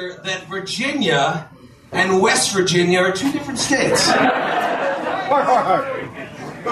I 0.00 0.08
got 0.08 0.14
here 0.14 0.20
that 0.24 0.44
Virginia 0.48 1.48
and 1.92 2.20
West 2.22 2.52
Virginia 2.52 3.00
are 3.00 3.12
two 3.12 3.30
different 3.32 3.58
states. 3.58 4.08
I 4.08 5.28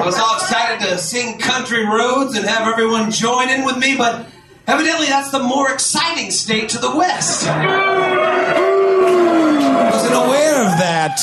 was 0.04 0.18
all 0.18 0.36
excited 0.36 0.86
to 0.86 0.96
sing 0.98 1.38
Country 1.38 1.84
Roads 1.84 2.36
and 2.36 2.46
have 2.46 2.68
everyone 2.68 3.10
join 3.10 3.50
in 3.50 3.64
with 3.64 3.76
me, 3.78 3.96
but 3.96 4.26
evidently 4.66 5.06
that's 5.06 5.30
the 5.30 5.40
more 5.40 5.70
exciting 5.70 6.30
state 6.30 6.70
to 6.70 6.78
the 6.78 6.96
west. 6.96 7.46
I 7.46 7.60
wasn't 9.92 10.14
aware 10.14 10.62
of 10.62 10.78
that. 10.78 11.20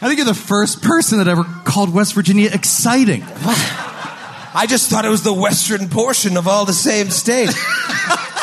I 0.00 0.06
think 0.06 0.18
you're 0.18 0.26
the 0.26 0.34
first 0.34 0.82
person 0.82 1.18
that 1.18 1.28
ever 1.28 1.44
called 1.64 1.92
West 1.92 2.14
Virginia 2.14 2.50
exciting. 2.52 3.24
I 4.56 4.66
just 4.68 4.88
thought 4.90 5.04
it 5.04 5.10
was 5.10 5.22
the 5.22 5.32
western 5.32 5.88
portion 5.88 6.36
of 6.36 6.46
all 6.46 6.64
the 6.64 6.72
same 6.72 7.10
state. 7.10 7.50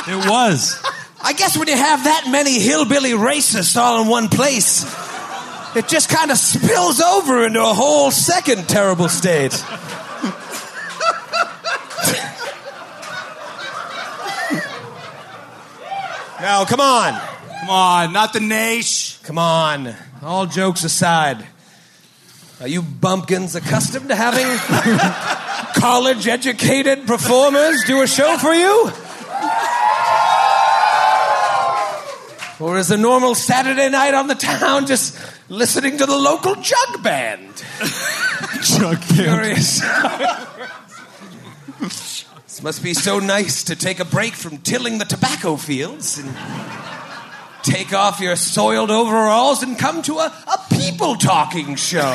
It 0.08 0.30
was. 0.30 0.84
I 1.24 1.34
guess 1.34 1.58
when 1.58 1.68
you 1.68 1.76
have 1.76 2.04
that 2.06 2.28
many 2.30 2.60
hillbilly 2.60 3.12
racists 3.12 3.78
all 3.78 4.02
in 4.02 4.08
one 4.08 4.28
place, 4.28 4.84
it 5.76 5.88
just 5.88 6.10
kind 6.10 6.32
of 6.32 6.38
spills 6.38 7.00
over 7.00 7.46
into 7.46 7.62
a 7.62 7.74
whole 7.74 8.12
second 8.12 8.68
terrible 8.68 9.08
state. 9.08 9.52
now, 16.42 16.66
come 16.66 16.80
on. 16.80 17.14
Come 17.60 17.70
on, 17.70 18.14
not 18.14 18.34
the 18.34 18.40
Nash. 18.40 19.20
Come 19.20 19.38
on. 19.38 19.96
All 20.24 20.48
jokes 20.48 20.84
aside, 20.84 21.46
are 22.60 22.68
you 22.68 22.82
bumpkins 22.82 23.56
accustomed 23.56 24.10
to 24.10 24.16
having 24.16 24.48
college 25.82 26.28
educated 26.28 27.06
performers 27.06 27.84
do 27.86 28.02
a 28.02 28.08
show 28.08 28.38
for 28.38 28.54
you? 28.54 28.92
Or 32.62 32.78
is 32.78 32.92
a 32.92 32.98
normal 32.98 33.34
Saturday 33.34 33.90
night 33.90 34.14
on 34.14 34.28
the 34.28 34.36
town 34.36 34.86
just 34.86 35.18
listening 35.50 35.98
to 35.98 36.06
the 36.06 36.16
local 36.16 36.54
jug 36.54 37.02
band? 37.02 37.56
Jug 38.62 39.02
Curious. 39.02 39.80
this 41.80 42.62
must 42.62 42.84
be 42.84 42.94
so 42.94 43.18
nice 43.18 43.64
to 43.64 43.76
take 43.76 44.00
a 44.00 44.06
break 44.06 44.36
from 44.36 44.60
tilling 44.60 45.00
the 45.00 45.06
tobacco 45.06 45.56
fields 45.56 46.20
and 46.20 46.32
take 47.64 47.94
off 47.94 48.20
your 48.20 48.36
soiled 48.36 48.92
overalls 48.92 49.64
and 49.64 49.80
come 49.80 50.04
to 50.04 50.20
a, 50.20 50.26
a 50.28 50.76
people 50.76 51.16
talking 51.16 51.76
show. 51.76 52.00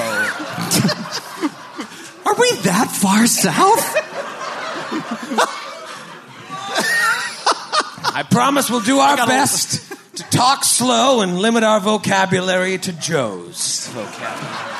Are 2.24 2.34
we 2.34 2.52
that 2.62 2.88
far 2.92 3.26
south? 3.26 3.96
I 8.14 8.22
promise 8.30 8.70
we'll 8.70 8.78
do 8.80 9.00
our 9.00 9.16
best 9.26 9.95
to 10.16 10.22
talk 10.24 10.64
slow 10.64 11.20
and 11.20 11.38
limit 11.38 11.62
our 11.62 11.78
vocabulary 11.80 12.78
to 12.78 12.92
Joe's 12.92 13.88
vocabulary. 13.88 14.72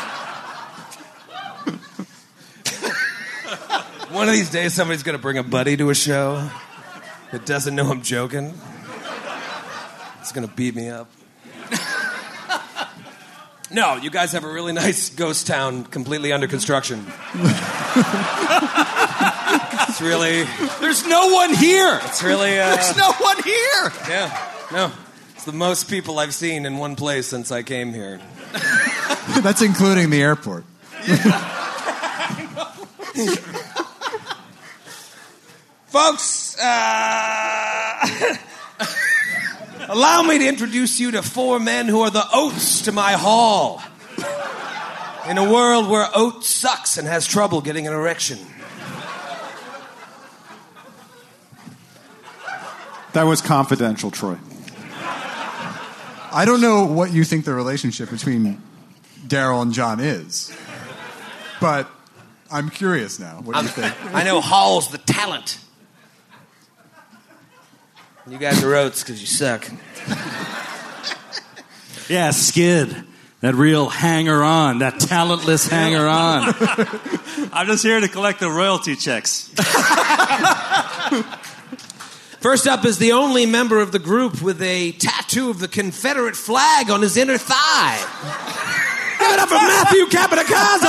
One 4.11 4.29
of 4.29 4.35
these 4.35 4.51
days, 4.51 4.73
somebody's 4.73 5.03
going 5.03 5.17
to 5.17 5.21
bring 5.23 5.37
a 5.37 5.43
buddy 5.43 5.77
to 5.77 5.91
a 5.91 5.95
show 5.95 6.49
that 7.33 7.45
doesn't 7.45 7.75
know 7.75 7.91
I'm 7.91 8.01
joking. 8.03 8.55
It's 10.21 10.33
going 10.33 10.49
to 10.49 10.55
beat 10.55 10.75
me 10.75 10.89
up. 10.89 11.11
No, 13.71 13.97
you 13.97 14.11
guys 14.11 14.33
have 14.33 14.45
a 14.45 14.49
really 14.51 14.73
nice 14.73 15.11
ghost 15.11 15.47
town 15.49 15.85
completely 15.85 16.33
under 16.33 16.47
construction. 16.47 17.05
it's 19.89 20.01
really, 20.01 20.45
There's 20.81 21.07
no 21.07 21.29
one 21.35 21.53
here. 21.53 21.99
it's 22.05 22.23
really, 22.23 22.59
uh, 22.59 22.75
There's 22.75 22.97
no 22.97 23.13
one 23.13 23.43
here. 23.43 23.93
yeah, 24.09 24.53
no. 24.73 24.93
It's 25.47 25.53
the 25.53 25.59
most 25.59 25.89
people 25.89 26.19
I've 26.19 26.35
seen 26.35 26.67
in 26.67 26.77
one 26.77 26.97
place 26.97 27.29
since 27.29 27.53
I 27.53 27.63
came 27.63 27.93
here. 27.93 28.21
That's 29.43 29.63
including 29.63 30.11
the 30.11 30.21
airport. 30.21 30.65
Folks, 35.87 36.59
uh, 36.59 38.37
allow 39.89 40.23
me 40.23 40.39
to 40.41 40.49
introduce 40.49 40.99
you 40.99 41.13
to 41.13 41.23
four 41.23 41.61
men 41.61 41.87
who 41.87 42.01
are 42.01 42.11
the 42.11 42.27
Oates 42.35 42.83
to 42.83 42.91
my 42.91 43.13
hall. 43.13 43.81
In 45.29 45.39
a 45.39 45.49
world 45.49 45.89
where 45.89 46.09
oat 46.13 46.43
sucks 46.43 46.99
and 46.99 47.07
has 47.07 47.25
trouble 47.25 47.61
getting 47.61 47.87
an 47.87 47.93
erection. 47.93 48.41
That 53.13 53.27
was 53.27 53.41
confidential, 53.41 54.11
Troy. 54.11 54.39
I 56.37 56.45
don't 56.45 56.61
know 56.61 56.85
what 56.85 57.15
you 57.15 57.25
think 57.25 57.47
the 57.47 57.55
relationship 57.55 58.11
between 58.11 58.61
Daryl 59.27 59.63
and 59.63 59.73
John 59.73 60.01
is, 60.01 60.55
but 61.63 61.89
I'm 62.53 62.69
curious 62.69 63.19
now. 63.19 63.41
What 63.43 63.57
do 63.57 63.63
you 63.63 63.69
think? 63.69 64.15
I 64.15 64.23
know 64.23 64.43
Hall's 64.43 64.91
the 64.91 64.99
talent. 64.99 65.59
You 68.29 68.37
guys 68.37 68.63
are 68.63 68.75
Oates 68.75 69.03
because 69.03 69.19
you 69.21 69.27
suck. 69.27 69.67
Yeah, 72.09 72.31
Skid. 72.31 72.95
That 73.41 73.57
real 73.57 73.89
hanger 73.89 74.41
on, 74.43 74.79
that 74.79 75.01
talentless 75.01 75.67
hanger 75.67 76.07
on. 76.07 76.55
I'm 77.53 77.67
just 77.67 77.83
here 77.83 77.99
to 77.99 78.07
collect 78.07 78.39
the 78.39 78.49
royalty 78.49 78.95
checks. 78.95 79.51
First 82.41 82.67
up 82.67 82.85
is 82.85 82.99
the 82.99 83.13
only 83.13 83.47
member 83.47 83.81
of 83.81 83.93
the 83.93 83.99
group 83.99 84.43
with 84.43 84.61
a 84.63 84.93
tattoo 84.93 85.51
of 85.51 85.59
the 85.59 85.69
Confederate 85.69 86.37
flag 86.37 86.91
on 86.91 87.03
his 87.03 87.17
inner 87.17 87.39
thigh. 87.39 87.97
Give 89.19 89.31
it 89.33 89.39
up 89.41 89.49
for 89.49 89.55
Matthew 89.55 90.07
Capodicasa! 90.07 90.87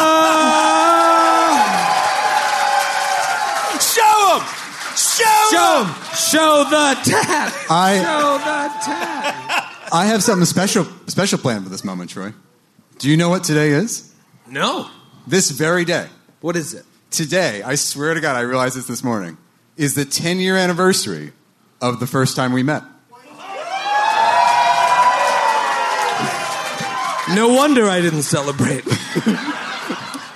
Show 3.80 4.40
him! 4.40 4.48
Show, 4.96 5.24
Show 5.52 5.84
him! 5.84 6.16
Show 6.16 6.64
the 6.70 6.98
tat! 7.10 7.54
I 7.70 7.98
Show 8.04 8.38
the 8.38 8.86
tat! 8.86 9.90
I 9.94 10.06
have 10.06 10.22
something 10.22 10.46
special 10.46 10.86
special 11.08 11.40
planned 11.40 11.64
for 11.64 11.70
this 11.70 11.84
moment, 11.84 12.10
Troy. 12.10 12.34
Do 13.00 13.10
you 13.10 13.16
know 13.16 13.30
what 13.30 13.44
today 13.44 13.70
is? 13.70 14.14
No. 14.48 14.90
This 15.26 15.52
very 15.52 15.86
day. 15.86 16.08
What 16.42 16.56
is 16.56 16.74
it? 16.74 16.86
Today, 17.10 17.64
I 17.64 17.76
swear 17.76 18.14
to 18.14 18.20
God, 18.20 18.36
I 18.36 18.42
realized 18.42 18.76
this 18.76 18.88
this 18.88 19.04
morning, 19.04 19.38
is 19.78 19.96
the 19.96 20.04
10 20.04 20.40
year 20.40 20.58
anniversary 20.58 21.32
of 21.82 22.00
the 22.00 22.08
first 22.08 22.36
time 22.36 22.54
we 22.54 22.64
met. 22.64 22.84
No 27.36 27.50
wonder 27.50 27.90
I 27.90 28.00
didn't 28.00 28.22
celebrate. 28.24 28.86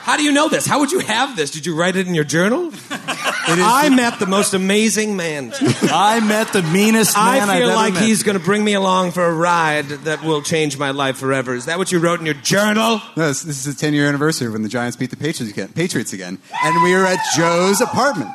How 0.01 0.17
do 0.17 0.23
you 0.23 0.33
know 0.33 0.49
this? 0.49 0.65
How 0.65 0.79
would 0.79 0.91
you 0.91 0.99
have 0.99 1.37
this? 1.37 1.51
Did 1.51 1.65
you 1.65 1.73
write 1.73 1.95
it 1.95 2.05
in 2.05 2.15
your 2.15 2.25
journal? 2.25 2.71
I 2.93 3.89
met 3.95 4.19
the 4.19 4.25
most 4.25 4.53
amazing 4.53 5.15
man. 5.15 5.53
I 5.83 6.19
met 6.19 6.51
the 6.51 6.63
meanest 6.63 7.15
man 7.15 7.49
I 7.49 7.59
feel 7.59 7.69
ever 7.69 7.75
like 7.75 7.95
he's 7.95 8.23
going 8.23 8.37
to 8.37 8.43
bring 8.43 8.63
me 8.63 8.73
along 8.73 9.11
for 9.11 9.23
a 9.23 9.33
ride 9.33 9.85
that 9.85 10.21
will 10.23 10.41
change 10.41 10.77
my 10.77 10.91
life 10.91 11.17
forever. 11.17 11.53
Is 11.53 11.65
that 11.65 11.77
what 11.77 11.91
you 11.93 11.99
wrote 11.99 12.19
in 12.19 12.25
your 12.25 12.35
journal? 12.35 13.01
No, 13.15 13.27
this, 13.27 13.43
this 13.43 13.65
is 13.65 13.75
the 13.75 13.79
10 13.79 13.93
year 13.93 14.07
anniversary 14.07 14.49
when 14.49 14.63
the 14.63 14.69
Giants 14.69 14.97
beat 14.97 15.11
the 15.11 15.17
Patriots 15.17 15.53
again, 15.53 15.69
Patriots 15.69 16.11
again. 16.11 16.39
And 16.63 16.83
we 16.83 16.93
were 16.93 17.05
at 17.05 17.19
Joe's 17.37 17.79
apartment. 17.79 18.31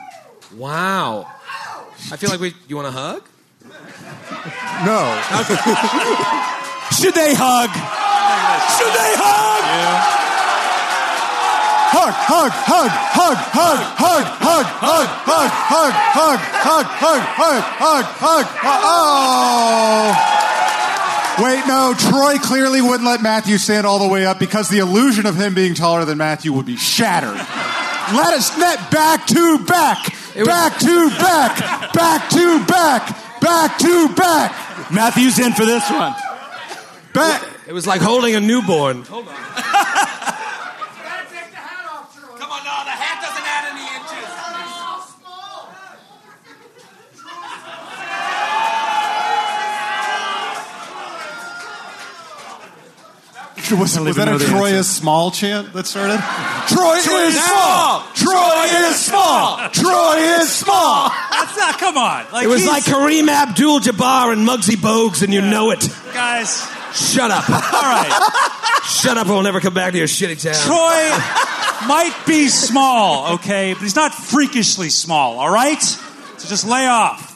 Wow. 0.55 1.31
I 2.13 2.17
feel 2.17 2.31
like 2.31 2.41
we. 2.41 2.55
You 2.69 2.77
want 2.77 2.89
a 2.89 2.93
hug? 2.93 3.23
No. 4.87 5.01
Should 6.95 7.15
they 7.15 7.35
hug? 7.35 7.71
Should 8.79 8.95
they 8.95 9.15
hug? 9.19 10.27
hug, 11.97 12.51
hug, 12.53 12.53
hug, 12.53 12.91
hug, 12.91 13.37
hug, 13.37 13.87
hug, 13.97 14.27
hug, 14.37 14.67
hug, 14.67 15.51
hug, 15.51 15.91
hug, 15.91 16.41
hug, 16.63 16.87
hug, 16.87 17.23
hug, 17.23 17.63
hug, 17.63 18.05
hug, 18.05 18.47
hug. 18.47 18.83
Oh. 18.85 20.33
Wait, 21.43 21.67
no. 21.67 21.95
Troy 21.99 22.39
clearly 22.39 22.81
wouldn't 22.81 23.05
let 23.05 23.21
Matthew 23.23 23.59
stand 23.59 23.87
all 23.87 23.99
the 23.99 24.09
way 24.09 24.27
up 24.27 24.39
because 24.39 24.69
the 24.69 24.79
illusion 24.79 25.27
of 25.27 25.37
him 25.37 25.55
being 25.55 25.75
taller 25.75 26.05
than 26.05 26.19
Matthew 26.19 26.53
would 26.53 26.67
be 26.67 26.77
shattered. 26.77 27.41
Let 28.15 28.35
us 28.35 28.57
net 28.57 28.91
back 28.91 29.27
to 29.27 29.59
back, 29.65 30.15
back 30.35 30.79
to 30.79 31.11
back, 31.11 31.93
back 31.93 32.31
to 32.31 32.65
back, 32.65 33.41
back 33.41 33.79
to 33.79 34.09
back, 34.15 34.93
Matthew's 34.93 35.39
in 35.39 35.53
for 35.53 35.65
this 35.65 35.89
one. 35.91 36.15
back. 37.13 37.43
It 37.67 37.73
was 37.73 37.85
like 37.87 38.01
holding 38.01 38.37
a 38.37 38.41
newborn. 38.41 39.03
Hold 39.03 39.27
on. 39.27 39.35
Come 39.35 39.45
on, 40.29 40.36
Was, 53.73 53.99
was 53.99 54.17
that 54.17 54.29
a 54.29 54.39
Troy 54.39 54.67
answer. 54.67 54.77
is 54.79 54.89
small 54.89 55.31
chant 55.31 55.73
that 55.73 55.87
started? 55.87 56.19
Troy, 56.69 56.95
is 56.95 57.43
small. 57.43 58.03
Troy 58.15 58.65
is 58.89 58.97
small. 59.05 59.69
Troy 59.71 60.17
is 60.41 60.51
small. 60.53 61.09
That's 61.31 61.57
not. 61.57 61.79
Come 61.79 61.97
on. 61.97 62.27
Like 62.33 62.45
It 62.45 62.49
was 62.49 62.67
like 62.67 62.85
Kareem 62.85 63.29
Abdul-Jabbar 63.29 64.33
and 64.33 64.47
Muggsy 64.47 64.77
Bogues, 64.77 65.23
and 65.23 65.33
you 65.35 65.41
know 65.41 65.71
it. 65.71 65.89
guys. 66.15 66.67
Shut 66.95 67.31
up. 67.31 67.49
All 67.51 67.57
right. 67.59 68.83
Shut 68.85 69.19
up, 69.19 69.27
or 69.27 69.33
we'll 69.35 69.43
never 69.43 69.61
come 69.61 69.75
back 69.75 69.93
to 69.93 69.99
your 69.99 70.07
shitty 70.07 70.41
town. 70.43 70.55
Troy 70.55 71.87
might 71.89 72.17
be 72.27 72.49
small, 72.49 73.35
okay, 73.35 73.75
but 73.75 73.83
he's 73.83 73.97
not 73.97 74.15
freakishly 74.15 74.89
small. 74.89 75.39
All 75.41 75.51
right. 75.51 75.83
So 75.83 76.49
just 76.49 76.67
lay 76.67 76.87
off. 76.87 77.36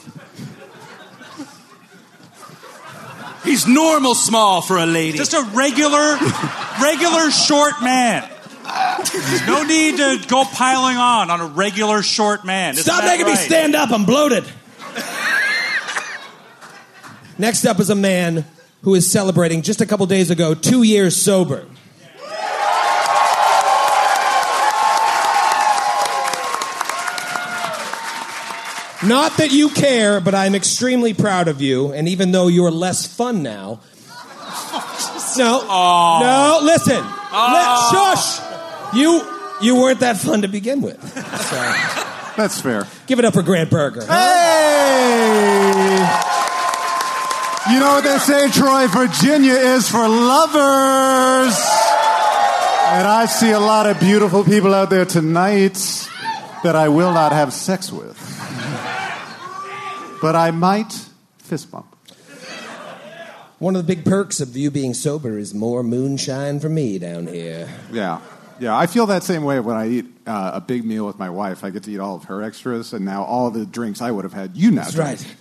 He's 3.43 3.67
normal 3.67 4.15
small 4.15 4.61
for 4.61 4.77
a 4.77 4.85
lady. 4.85 5.17
Just 5.17 5.33
a 5.33 5.41
regular, 5.53 6.17
regular 6.81 7.31
short 7.31 7.81
man. 7.81 8.29
There's 9.11 9.47
no 9.47 9.63
need 9.63 9.97
to 9.97 10.23
go 10.27 10.43
piling 10.45 10.97
on 10.97 11.31
on 11.31 11.41
a 11.41 11.47
regular 11.47 12.01
short 12.03 12.45
man. 12.45 12.73
Isn't 12.73 12.83
Stop 12.83 13.01
that 13.01 13.07
making 13.07 13.25
me 13.25 13.35
stand 13.35 13.75
up. 13.75 13.91
I'm 13.91 14.05
bloated. 14.05 14.45
Next 17.37 17.65
up 17.65 17.79
is 17.79 17.89
a 17.89 17.95
man 17.95 18.45
who 18.83 18.93
is 18.93 19.09
celebrating 19.09 19.63
just 19.63 19.81
a 19.81 19.85
couple 19.85 20.05
days 20.05 20.29
ago 20.29 20.53
two 20.53 20.83
years 20.83 21.15
sober. 21.15 21.65
Not 29.03 29.37
that 29.37 29.51
you 29.51 29.69
care, 29.69 30.21
but 30.21 30.35
I'm 30.35 30.53
extremely 30.55 31.13
proud 31.13 31.47
of 31.47 31.59
you. 31.61 31.91
And 31.91 32.07
even 32.07 32.31
though 32.31 32.47
you're 32.47 32.69
less 32.71 33.05
fun 33.07 33.41
now, 33.41 33.79
no, 35.37 35.61
no, 35.67 36.59
listen, 36.63 36.97
Li- 36.97 37.91
shush. 37.91 38.39
You 38.93 39.21
you 39.61 39.75
weren't 39.77 39.99
that 40.01 40.17
fun 40.17 40.41
to 40.41 40.47
begin 40.47 40.81
with. 40.81 41.01
So 41.01 41.55
That's 42.37 42.59
fair. 42.61 42.85
give 43.07 43.19
it 43.19 43.25
up 43.25 43.33
for 43.33 43.41
Grant 43.43 43.69
Berger. 43.69 44.05
Hey! 44.05 45.71
You 47.71 47.79
know 47.79 47.93
what 47.93 48.03
they 48.03 48.17
say, 48.17 48.49
Troy? 48.51 48.87
Virginia 48.87 49.53
is 49.53 49.87
for 49.89 50.07
lovers. 50.07 51.55
And 52.93 53.07
I 53.07 53.25
see 53.29 53.51
a 53.51 53.59
lot 53.59 53.85
of 53.87 53.99
beautiful 53.99 54.43
people 54.43 54.73
out 54.73 54.89
there 54.89 55.05
tonight 55.05 55.75
that 56.63 56.75
I 56.75 56.89
will 56.89 57.13
not 57.13 57.31
have 57.31 57.53
sex 57.53 57.91
with. 57.91 58.17
But 60.21 60.35
I 60.35 60.51
might 60.51 60.93
fist 61.39 61.71
bump. 61.71 61.87
One 63.59 63.75
of 63.75 63.85
the 63.85 63.95
big 63.95 64.05
perks 64.05 64.39
of 64.39 64.55
you 64.55 64.71
being 64.71 64.93
sober 64.93 65.37
is 65.37 65.53
more 65.53 65.83
moonshine 65.83 66.59
for 66.59 66.69
me 66.69 66.97
down 66.97 67.27
here. 67.27 67.69
Yeah. 67.91 68.21
Yeah, 68.59 68.77
I 68.77 68.85
feel 68.85 69.07
that 69.07 69.23
same 69.23 69.43
way 69.43 69.59
when 69.59 69.75
I 69.75 69.87
eat 69.87 70.05
uh, 70.27 70.51
a 70.55 70.61
big 70.61 70.85
meal 70.85 71.07
with 71.07 71.17
my 71.17 71.29
wife. 71.31 71.63
I 71.63 71.71
get 71.71 71.83
to 71.83 71.91
eat 71.91 71.99
all 71.99 72.15
of 72.15 72.25
her 72.25 72.43
extras, 72.43 72.93
and 72.93 73.03
now 73.03 73.23
all 73.23 73.49
the 73.49 73.65
drinks 73.65 74.01
I 74.01 74.11
would 74.11 74.23
have 74.23 74.33
had, 74.33 74.55
you 74.55 74.69
now 74.69 74.83
That's 74.83 74.93
drink. 74.93 75.19
right. 75.19 75.35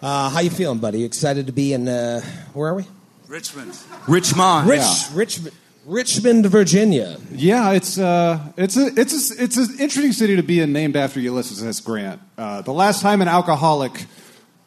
Uh, 0.00 0.30
how 0.30 0.40
you 0.40 0.50
feeling, 0.50 0.78
buddy? 0.78 1.00
You 1.00 1.06
excited 1.06 1.46
to 1.48 1.52
be 1.52 1.72
in? 1.72 1.88
Uh, 1.88 2.20
where 2.52 2.70
are 2.70 2.74
we? 2.76 2.84
Richmond. 3.26 3.76
Richmond. 4.06 4.68
Rich, 4.68 4.80
Rich, 4.80 5.38
Richmond, 5.40 5.54
Virginia. 5.86 7.16
Yeah, 7.30 7.70
it's 7.70 7.96
uh, 7.96 8.40
it's 8.56 8.76
a 8.76 8.86
it's 8.96 9.30
a, 9.30 9.42
it's 9.44 9.56
an 9.56 9.78
interesting 9.78 10.10
city 10.12 10.34
to 10.34 10.42
be 10.42 10.58
in, 10.60 10.72
named 10.72 10.96
after 10.96 11.20
Ulysses 11.20 11.62
S. 11.62 11.78
Grant. 11.78 12.20
Uh, 12.36 12.62
the 12.62 12.72
last 12.72 13.02
time 13.02 13.22
an 13.22 13.28
alcoholic 13.28 14.06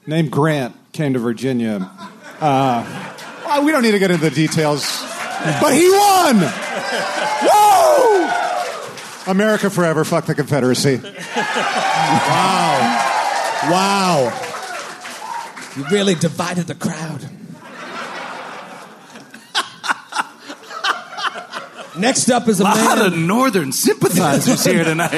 named 0.07 0.31
Grant 0.31 0.75
came 0.94 1.12
to 1.13 1.19
Virginia, 1.19 1.92
uh, 2.39 3.16
well, 3.45 3.66
we 3.66 3.71
don't 3.74 3.81
need 3.81 3.92
to 3.92 4.00
get 4.00 4.12
into 4.12 4.30
the 4.30 4.36
details, 4.36 4.86
but 5.60 5.74
he 5.74 5.89
won. 5.89 6.39
Woo! 7.44 8.30
America 9.27 9.70
forever. 9.70 10.05
Fuck 10.05 10.25
the 10.25 10.36
Confederacy. 10.36 11.01
Wow. 11.03 12.70
Wow. 13.70 14.32
You 15.75 15.86
really 15.91 16.15
divided 16.15 16.67
the 16.67 16.75
crowd. 16.75 17.29
Next 22.00 22.29
up 22.29 22.48
is 22.48 22.60
a 22.60 22.63
A 22.63 22.65
lot 22.65 22.98
man. 22.98 23.06
of 23.13 23.18
northern 23.18 23.72
sympathizers 23.72 24.63
here 24.65 24.84
tonight. 24.84 25.12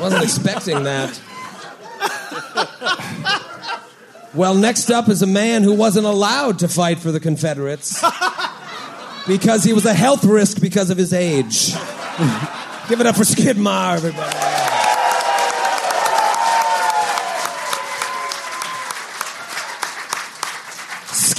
Wasn't 0.00 0.22
expecting 0.22 0.82
that. 0.84 1.20
Well, 4.34 4.54
next 4.54 4.90
up 4.90 5.08
is 5.08 5.22
a 5.22 5.26
man 5.26 5.62
who 5.62 5.72
wasn't 5.72 6.06
allowed 6.06 6.58
to 6.58 6.68
fight 6.68 6.98
for 6.98 7.10
the 7.10 7.20
Confederates 7.20 8.02
because 9.26 9.64
he 9.64 9.72
was 9.72 9.86
a 9.86 9.94
health 9.94 10.24
risk 10.24 10.60
because 10.60 10.90
of 10.90 10.98
his 10.98 11.12
age. 11.14 11.72
Give 12.88 13.00
it 13.00 13.06
up 13.06 13.16
for 13.16 13.24
Skid 13.24 13.56
Maher, 13.56 13.96
everybody. 13.96 14.36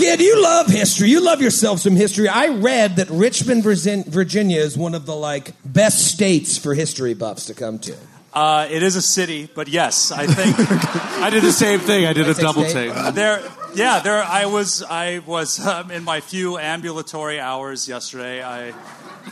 Skid, 0.08 0.22
you 0.22 0.42
love 0.42 0.68
history. 0.68 1.10
You 1.10 1.20
love 1.20 1.42
yourself 1.42 1.80
some 1.80 1.98
history. 1.98 2.30
I 2.30 2.48
read 2.48 2.96
that 2.96 3.10
Richmond, 3.10 3.64
Virginia 3.66 4.62
is 4.62 4.78
one 4.78 4.96
of 4.96 5.06
the 5.06 5.14
like 5.14 5.52
best 5.66 6.08
states 6.08 6.58
for 6.58 6.74
history 6.74 7.14
buffs 7.14 7.48
to 7.48 7.54
come 7.54 7.78
to. 7.80 7.94
Uh, 8.32 8.70
it 8.72 8.84
is 8.84 8.96
a 8.96 9.02
city, 9.02 9.50
but 9.54 9.68
yes, 9.68 10.14
I 10.14 10.26
think 10.26 10.56
I 11.22 11.30
did 11.30 11.44
the 11.44 11.52
same 11.52 11.82
thing. 11.82 12.06
I 12.06 12.14
did 12.14 12.30
a 12.30 12.34
double 12.34 12.64
take. 12.64 12.94
there. 13.16 13.44
Yeah, 13.76 14.00
there. 14.00 14.24
I 14.24 14.46
was. 14.46 14.82
I 14.82 15.20
was 15.20 15.60
um, 15.66 15.92
in 15.92 16.06
my 16.06 16.22
few 16.22 16.58
ambulatory 16.58 17.42
hours 17.42 17.90
yesterday. 17.90 18.42
I 18.42 18.74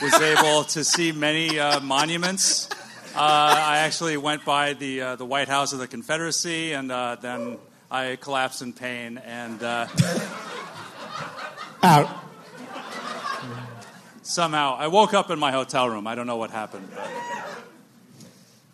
was 0.01 0.13
able 0.13 0.65
to 0.65 0.83
see 0.83 1.13
many 1.13 1.57
uh, 1.57 1.79
monuments. 1.79 2.67
Uh, 3.15 3.19
I 3.19 3.77
actually 3.77 4.17
went 4.17 4.43
by 4.43 4.73
the 4.73 5.01
uh, 5.01 5.15
the 5.15 5.25
White 5.25 5.47
House 5.47 5.71
of 5.71 5.79
the 5.79 5.87
Confederacy, 5.87 6.73
and 6.73 6.91
uh, 6.91 7.15
then 7.21 7.59
I 7.89 8.17
collapsed 8.17 8.61
in 8.61 8.73
pain 8.73 9.19
and. 9.19 9.61
Out. 11.85 12.09
Somehow, 14.23 14.75
I 14.75 14.87
woke 14.87 15.13
up 15.13 15.29
in 15.29 15.37
my 15.37 15.51
hotel 15.51 15.87
room. 15.87 16.07
I 16.07 16.15
don't 16.15 16.25
know 16.25 16.37
what 16.37 16.49
happened. 16.49 16.89
But 16.95 17.07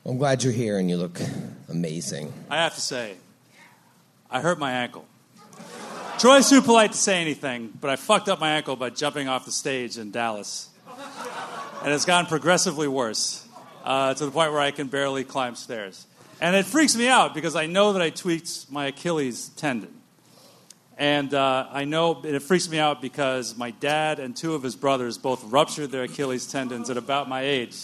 I'm 0.06 0.18
glad 0.18 0.46
you're 0.46 0.53
here 0.53 0.77
and 0.77 0.89
you 0.89 0.96
look 0.96 1.20
amazing. 1.68 2.32
I 2.50 2.56
have 2.56 2.74
to 2.75 2.80
say, 2.80 3.18
I 4.30 4.39
hurt 4.39 4.60
my 4.60 4.72
ankle. 4.72 5.06
Troy's 6.20 6.50
too 6.50 6.62
polite 6.62 6.94
to 6.94 6.98
say 6.98 7.20
anything, 7.20 7.74
but 7.82 7.89
I 7.89 7.98
fucked 7.98 8.30
up 8.30 8.39
my 8.39 8.51
ankle 8.51 8.77
by 8.77 8.89
jumping 8.91 9.27
off 9.27 9.44
the 9.44 9.51
stage 9.51 9.98
in 9.98 10.12
Dallas. 10.12 10.70
And 11.84 11.94
it's 11.94 12.06
gotten 12.06 12.27
progressively 12.27 12.88
worse 12.88 13.46
uh, 13.84 14.13
to 14.13 14.25
the 14.25 14.32
point 14.32 14.53
where 14.53 14.62
I 14.62 14.72
can 14.72 14.88
barely 14.88 15.25
climb 15.25 15.56
stairs. 15.56 16.08
And 16.39 16.56
it 16.56 16.65
freaks 16.65 16.96
me 16.96 17.10
out 17.10 17.34
because 17.34 17.58
I 17.58 17.65
know 17.65 17.91
that 17.91 18.01
I 18.01 18.10
tweaked 18.10 18.72
my 18.72 18.86
Achilles 18.86 19.50
tendon. 19.58 20.00
And 20.98 21.33
uh, 21.33 21.67
I 21.71 21.86
know 21.86 22.15
and 22.15 22.36
it 22.36 22.41
freaks 22.41 22.69
me 22.69 22.77
out 22.77 23.01
because 23.01 23.57
my 23.57 23.71
dad 23.71 24.19
and 24.19 24.36
two 24.36 24.53
of 24.53 24.62
his 24.63 24.75
brothers 24.75 25.17
both 25.17 25.43
ruptured 25.45 25.91
their 25.91 26.03
Achilles 26.03 26.45
tendons 26.51 26.89
at 26.89 26.98
about 26.98 27.27
my 27.27 27.41
age. 27.41 27.75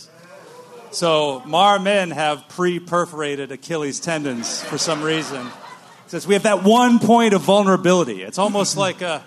So 0.91 1.41
Maher 1.45 1.79
men 1.79 2.11
have 2.11 2.47
pre-perforated 2.49 3.51
Achilles 3.51 3.99
tendons 3.99 4.63
for 4.63 4.77
some 4.77 5.01
reason. 5.01 5.47
Since 6.07 6.25
we 6.25 6.35
have 6.35 6.43
that 6.43 6.63
one 6.63 6.99
point 6.99 7.33
of 7.33 7.41
vulnerability, 7.41 8.23
it's 8.23 8.37
almost 8.37 8.77
like 8.85 9.01
a. 9.01 9.23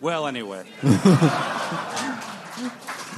Well, 0.00 0.26
anyway. 0.26 0.64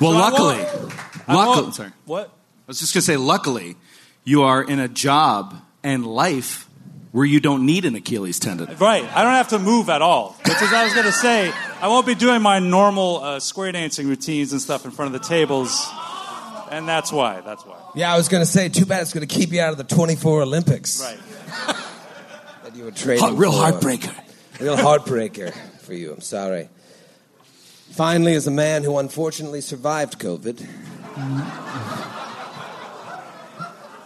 Well, 0.01 0.13
So 0.13 0.19
luckily, 0.19 0.89
luckily, 1.29 1.73
sorry. 1.73 1.93
What? 2.05 2.27
I 2.27 2.31
was 2.67 2.81
just 2.81 2.93
going 2.95 3.01
to 3.01 3.07
say, 3.07 3.17
luckily, 3.17 3.77
you 4.25 4.43
are 4.43 4.61
in 4.63 4.81
a 4.81 4.89
job 4.89 5.55
and 5.85 6.05
life 6.05 6.69
where 7.15 7.25
you 7.25 7.39
don't 7.39 7.65
need 7.65 7.85
an 7.85 7.95
Achilles 7.95 8.41
tendon. 8.41 8.67
Right. 8.77 9.05
I 9.05 9.23
don't 9.23 9.35
have 9.35 9.47
to 9.51 9.61
move 9.61 9.89
at 9.89 10.03
all. 10.03 10.35
Which 10.45 10.61
is, 10.61 10.73
I 10.73 10.83
was 10.83 10.95
going 10.95 11.07
to 11.07 11.13
say, 11.13 11.53
I 11.81 11.87
won't 11.87 12.07
be 12.09 12.17
doing 12.17 12.43
my 12.43 12.59
normal 12.59 13.23
uh, 13.23 13.39
square 13.39 13.71
dancing 13.71 14.09
routines 14.09 14.51
and 14.51 14.61
stuff 14.61 14.85
in 14.85 14.91
front 14.91 15.15
of 15.15 15.23
the 15.23 15.29
tables. 15.29 15.87
And 16.73 16.89
that's 16.89 17.13
why. 17.13 17.41
That's 17.43 17.65
why. 17.65 17.77
Yeah, 17.95 18.13
I 18.13 18.17
was 18.17 18.27
going 18.29 18.41
to 18.43 18.51
say, 18.51 18.69
too 18.69 18.85
bad 18.85 19.03
it's 19.03 19.13
going 19.13 19.25
to 19.25 19.33
keep 19.33 19.53
you 19.53 19.61
out 19.61 19.71
of 19.71 19.79
the 19.79 19.85
24 19.85 20.43
Olympics 20.43 21.01
Right. 21.01 21.19
that 22.65 22.75
you 22.75 22.83
were 22.83 22.91
training 22.91 23.23
Heart- 23.23 23.35
real 23.37 23.53
for. 23.53 23.59
heartbreaker. 23.59 24.15
Real 24.61 24.77
heartbreaker 24.77 25.55
for 25.83 25.95
you. 25.95 26.13
I'm 26.15 26.21
sorry. 26.21 26.69
Finally, 27.93 28.35
as 28.35 28.49
a 28.49 28.51
man 28.51 28.83
who 28.83 28.99
unfortunately 28.99 29.61
survived 29.61 30.19
COVID, 30.19 30.67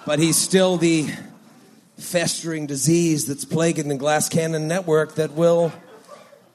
but 0.07 0.19
he's 0.19 0.37
still 0.37 0.77
the 0.77 1.09
festering 1.99 2.67
disease 2.67 3.27
that's 3.27 3.45
plaguing 3.45 3.89
the 3.89 3.97
Glass 3.97 4.29
Cannon 4.29 4.69
network 4.69 5.17
that 5.17 5.33
will 5.33 5.73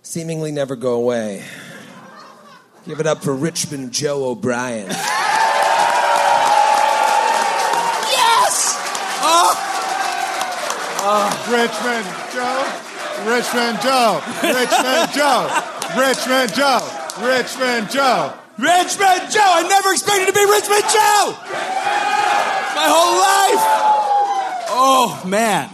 seemingly 0.02 0.52
never 0.52 0.76
go 0.76 0.94
away. 0.94 1.44
Give 2.86 3.00
it 3.00 3.08
up 3.08 3.24
for 3.24 3.34
Richmond 3.36 3.92
Joe 3.92 4.26
O'Brien. 4.26 4.88
Yes! 4.88 4.98
Oh! 9.22 9.56
oh. 11.04 11.30
Richmond 11.52 12.06
Joe, 12.34 12.66
Richmond 13.30 13.82
Joe, 13.82 14.22
Richmond 14.44 15.12
Joe, 15.14 15.48
Richmond 15.98 16.54
Joe, 16.54 16.82
Richmond 17.22 17.90
Joe. 17.92 18.34
Richmond 18.58 19.32
Joe! 19.32 19.42
I 19.42 19.66
never 19.68 19.94
expected 19.94 20.28
to 20.28 20.34
be 20.34 20.46
Richmond 20.46 20.84
Joe! 20.84 21.34
My 22.78 22.86
whole 22.86 23.18
life! 23.18 24.03
Oh, 24.76 25.22
man. 25.26 25.70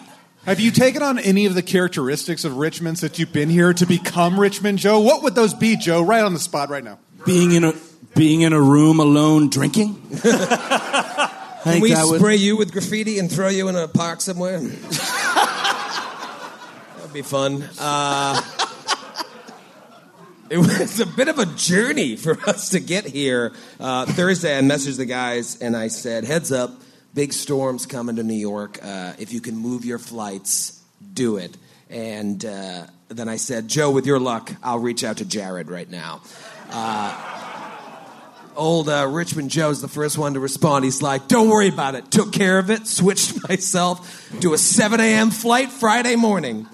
Have 0.45 0.59
you 0.59 0.71
taken 0.71 1.01
on 1.01 1.19
any 1.19 1.45
of 1.45 1.55
the 1.55 1.61
characteristics 1.61 2.43
of 2.43 2.57
Richmond 2.57 2.99
since 2.99 3.17
you've 3.17 3.31
been 3.31 3.49
here 3.49 3.71
to 3.73 3.85
become 3.85 4.37
Richmond 4.39 4.79
Joe? 4.79 4.99
What 4.99 5.23
would 5.23 5.35
those 5.35 5.53
be, 5.53 5.77
Joe? 5.77 6.01
Right 6.01 6.21
on 6.23 6.33
the 6.33 6.39
spot 6.39 6.69
right 6.69 6.83
now. 6.83 6.99
Being 7.25 7.53
in 7.53 7.63
a, 7.63 7.73
being 8.15 8.41
in 8.41 8.51
a 8.51 8.61
room 8.61 8.99
alone 8.99 9.49
drinking? 9.49 9.95
Can 10.21 11.81
we 11.81 11.93
that 11.93 12.05
would- 12.07 12.19
spray 12.19 12.35
you 12.35 12.57
with 12.57 12.71
graffiti 12.73 13.19
and 13.19 13.31
throw 13.31 13.47
you 13.47 13.67
in 13.69 13.75
a 13.77 13.87
park 13.87 14.19
somewhere? 14.21 14.59
That'd 14.59 14.79
be 17.13 17.21
fun. 17.21 17.63
Uh, 17.79 18.41
it 20.49 20.57
was 20.57 20.99
a 20.99 21.05
bit 21.05 21.27
of 21.29 21.37
a 21.39 21.45
journey 21.45 22.15
for 22.15 22.37
us 22.49 22.69
to 22.69 22.79
get 22.79 23.05
here. 23.05 23.51
Uh, 23.79 24.05
Thursday, 24.05 24.57
I 24.57 24.61
messaged 24.61 24.97
the 24.97 25.05
guys 25.05 25.61
and 25.61 25.75
I 25.75 25.89
said, 25.89 26.23
"Heads 26.23 26.51
up, 26.51 26.71
big 27.13 27.33
storms 27.33 27.85
coming 27.85 28.15
to 28.17 28.23
New 28.23 28.33
York. 28.33 28.79
Uh, 28.81 29.13
if 29.19 29.33
you 29.33 29.41
can 29.41 29.55
move 29.55 29.85
your 29.85 29.99
flights, 29.99 30.81
do 31.13 31.37
it." 31.37 31.57
And 31.89 32.43
uh, 32.45 32.87
then 33.09 33.27
I 33.29 33.37
said, 33.37 33.67
"Joe, 33.67 33.91
with 33.91 34.05
your 34.05 34.19
luck, 34.19 34.51
I'll 34.63 34.79
reach 34.79 35.03
out 35.03 35.17
to 35.17 35.25
Jared 35.25 35.69
right 35.69 35.89
now." 35.89 36.21
old 38.55 38.89
uh, 38.89 39.07
Richmond 39.09 39.49
Joe's 39.49 39.81
the 39.81 39.87
first 39.87 40.17
one 40.17 40.33
to 40.33 40.39
respond. 40.39 40.85
He's 40.85 41.01
like, 41.01 41.27
"Don't 41.27 41.49
worry 41.49 41.69
about 41.69 41.95
it. 41.95 42.11
Took 42.11 42.31
care 42.31 42.59
of 42.59 42.69
it. 42.69 42.87
Switched 42.87 43.35
myself 43.49 44.29
to 44.41 44.53
a 44.53 44.57
7 44.57 44.99
a.m. 44.99 45.31
flight 45.31 45.71
Friday 45.71 46.15
morning." 46.15 46.67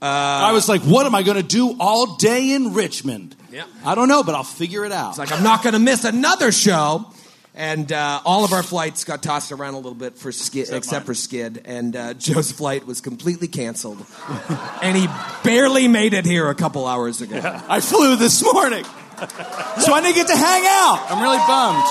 I 0.00 0.52
was 0.52 0.68
like, 0.68 0.82
what 0.82 1.06
am 1.06 1.14
I 1.14 1.22
going 1.22 1.38
to 1.38 1.42
do 1.42 1.76
all 1.80 2.16
day 2.16 2.52
in 2.52 2.74
Richmond? 2.74 3.34
Yeah. 3.50 3.64
I 3.84 3.94
don't 3.94 4.08
know, 4.08 4.22
but 4.22 4.34
I'll 4.34 4.44
figure 4.44 4.84
it 4.84 4.92
out. 4.92 5.10
It's 5.10 5.18
like 5.18 5.32
I'm 5.32 5.42
not 5.42 5.62
going 5.62 5.72
to 5.72 5.78
miss 5.78 6.04
another 6.04 6.52
show. 6.52 7.12
And 7.58 7.92
uh, 7.92 8.20
all 8.24 8.44
of 8.44 8.52
our 8.52 8.62
flights 8.62 9.02
got 9.02 9.20
tossed 9.20 9.50
around 9.50 9.74
a 9.74 9.78
little 9.78 9.92
bit 9.94 10.16
for 10.16 10.30
skid, 10.30 10.68
except, 10.70 11.06
for 11.06 11.14
Skid. 11.14 11.62
And 11.64 11.96
uh, 11.96 12.14
Joe's 12.14 12.52
flight 12.52 12.86
was 12.86 13.00
completely 13.00 13.48
canceled, 13.48 13.98
and 14.80 14.96
he 14.96 15.08
barely 15.42 15.88
made 15.88 16.14
it 16.14 16.24
here 16.24 16.48
a 16.48 16.54
couple 16.54 16.86
hours 16.86 17.20
ago. 17.20 17.40
I 17.68 17.80
flew 17.80 18.14
this 18.14 18.44
morning. 18.44 18.84
so 18.84 19.92
I 19.92 20.00
didn't 20.02 20.14
get 20.14 20.28
to 20.28 20.36
hang 20.36 20.62
out. 20.66 21.06
I'm 21.10 21.20
really 21.20 21.38
bummed. 21.48 21.82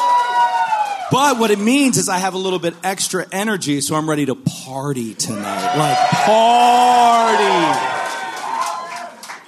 But 1.12 1.38
what 1.38 1.52
it 1.52 1.60
means 1.60 1.98
is 1.98 2.08
I 2.08 2.18
have 2.20 2.34
a 2.34 2.38
little 2.38 2.60
bit 2.60 2.74
extra 2.82 3.26
energy, 3.34 3.82
so 3.82 3.96
I'm 3.96 4.10
ready 4.10 4.26
to 4.28 4.36
party 4.36 5.16
tonight. 5.16 5.76
Like, 5.78 5.98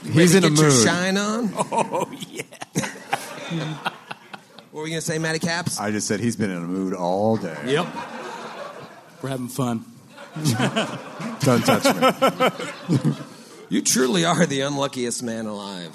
party. 0.03 0.11
He's 0.11 0.35
in 0.35 0.43
a 0.43 0.49
Get 0.49 0.59
your 0.59 0.69
mood. 0.69 0.85
shine 0.85 1.17
on. 1.17 1.53
Oh, 1.71 2.11
yeah. 2.29 3.91
What 4.71 4.81
were 4.81 4.87
you 4.87 4.91
going 4.93 5.01
to 5.01 5.05
say, 5.05 5.17
Matty 5.17 5.39
Caps? 5.39 5.79
I 5.79 5.91
just 5.91 6.07
said 6.07 6.19
he's 6.19 6.35
been 6.35 6.51
in 6.51 6.57
a 6.57 6.67
mood 6.67 6.93
all 6.93 7.37
day. 7.37 7.57
Yep. 7.65 7.87
We're 9.21 9.29
having 9.29 9.47
fun. 9.47 9.83
Don't 11.41 11.65
touch 11.65 11.85
me. 12.89 13.11
You 13.71 13.83
truly 13.83 14.25
are 14.25 14.47
the 14.47 14.61
unluckiest 14.61 15.21
man 15.21 15.45
alive. 15.45 15.93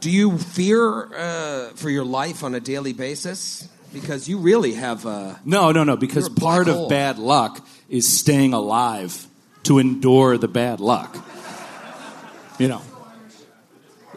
Do 0.00 0.10
you 0.10 0.36
fear 0.36 1.14
uh, 1.14 1.68
for 1.76 1.88
your 1.88 2.04
life 2.04 2.42
on 2.42 2.56
a 2.56 2.60
daily 2.60 2.92
basis? 2.92 3.68
Because 3.92 4.28
you 4.28 4.38
really 4.38 4.72
have. 4.74 5.06
Uh, 5.06 5.36
No, 5.44 5.70
no, 5.70 5.84
no, 5.84 5.96
because 5.96 6.24
You're 6.26 6.32
a 6.32 6.40
black 6.40 6.54
part 6.66 6.68
of 6.68 6.88
bad 6.88 7.20
luck 7.20 7.64
is 7.88 8.08
staying 8.08 8.52
alive 8.52 9.28
to 9.62 9.78
endure 9.78 10.36
the 10.36 10.48
bad 10.48 10.80
luck. 10.80 11.16
You 12.58 12.66
know. 12.66 12.82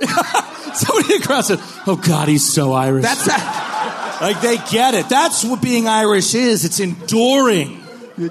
Somebody 0.73 1.15
across 1.15 1.49
it. 1.49 1.59
Oh 1.87 1.95
God, 2.01 2.27
he's 2.27 2.45
so 2.51 2.73
Irish. 2.73 3.03
that's 3.03 3.27
a, 3.27 4.21
like 4.23 4.41
they 4.41 4.57
get 4.71 4.93
it. 4.93 5.09
That's 5.09 5.43
what 5.43 5.61
being 5.61 5.87
Irish 5.87 6.33
is. 6.35 6.65
It's 6.65 6.79
enduring 6.79 7.83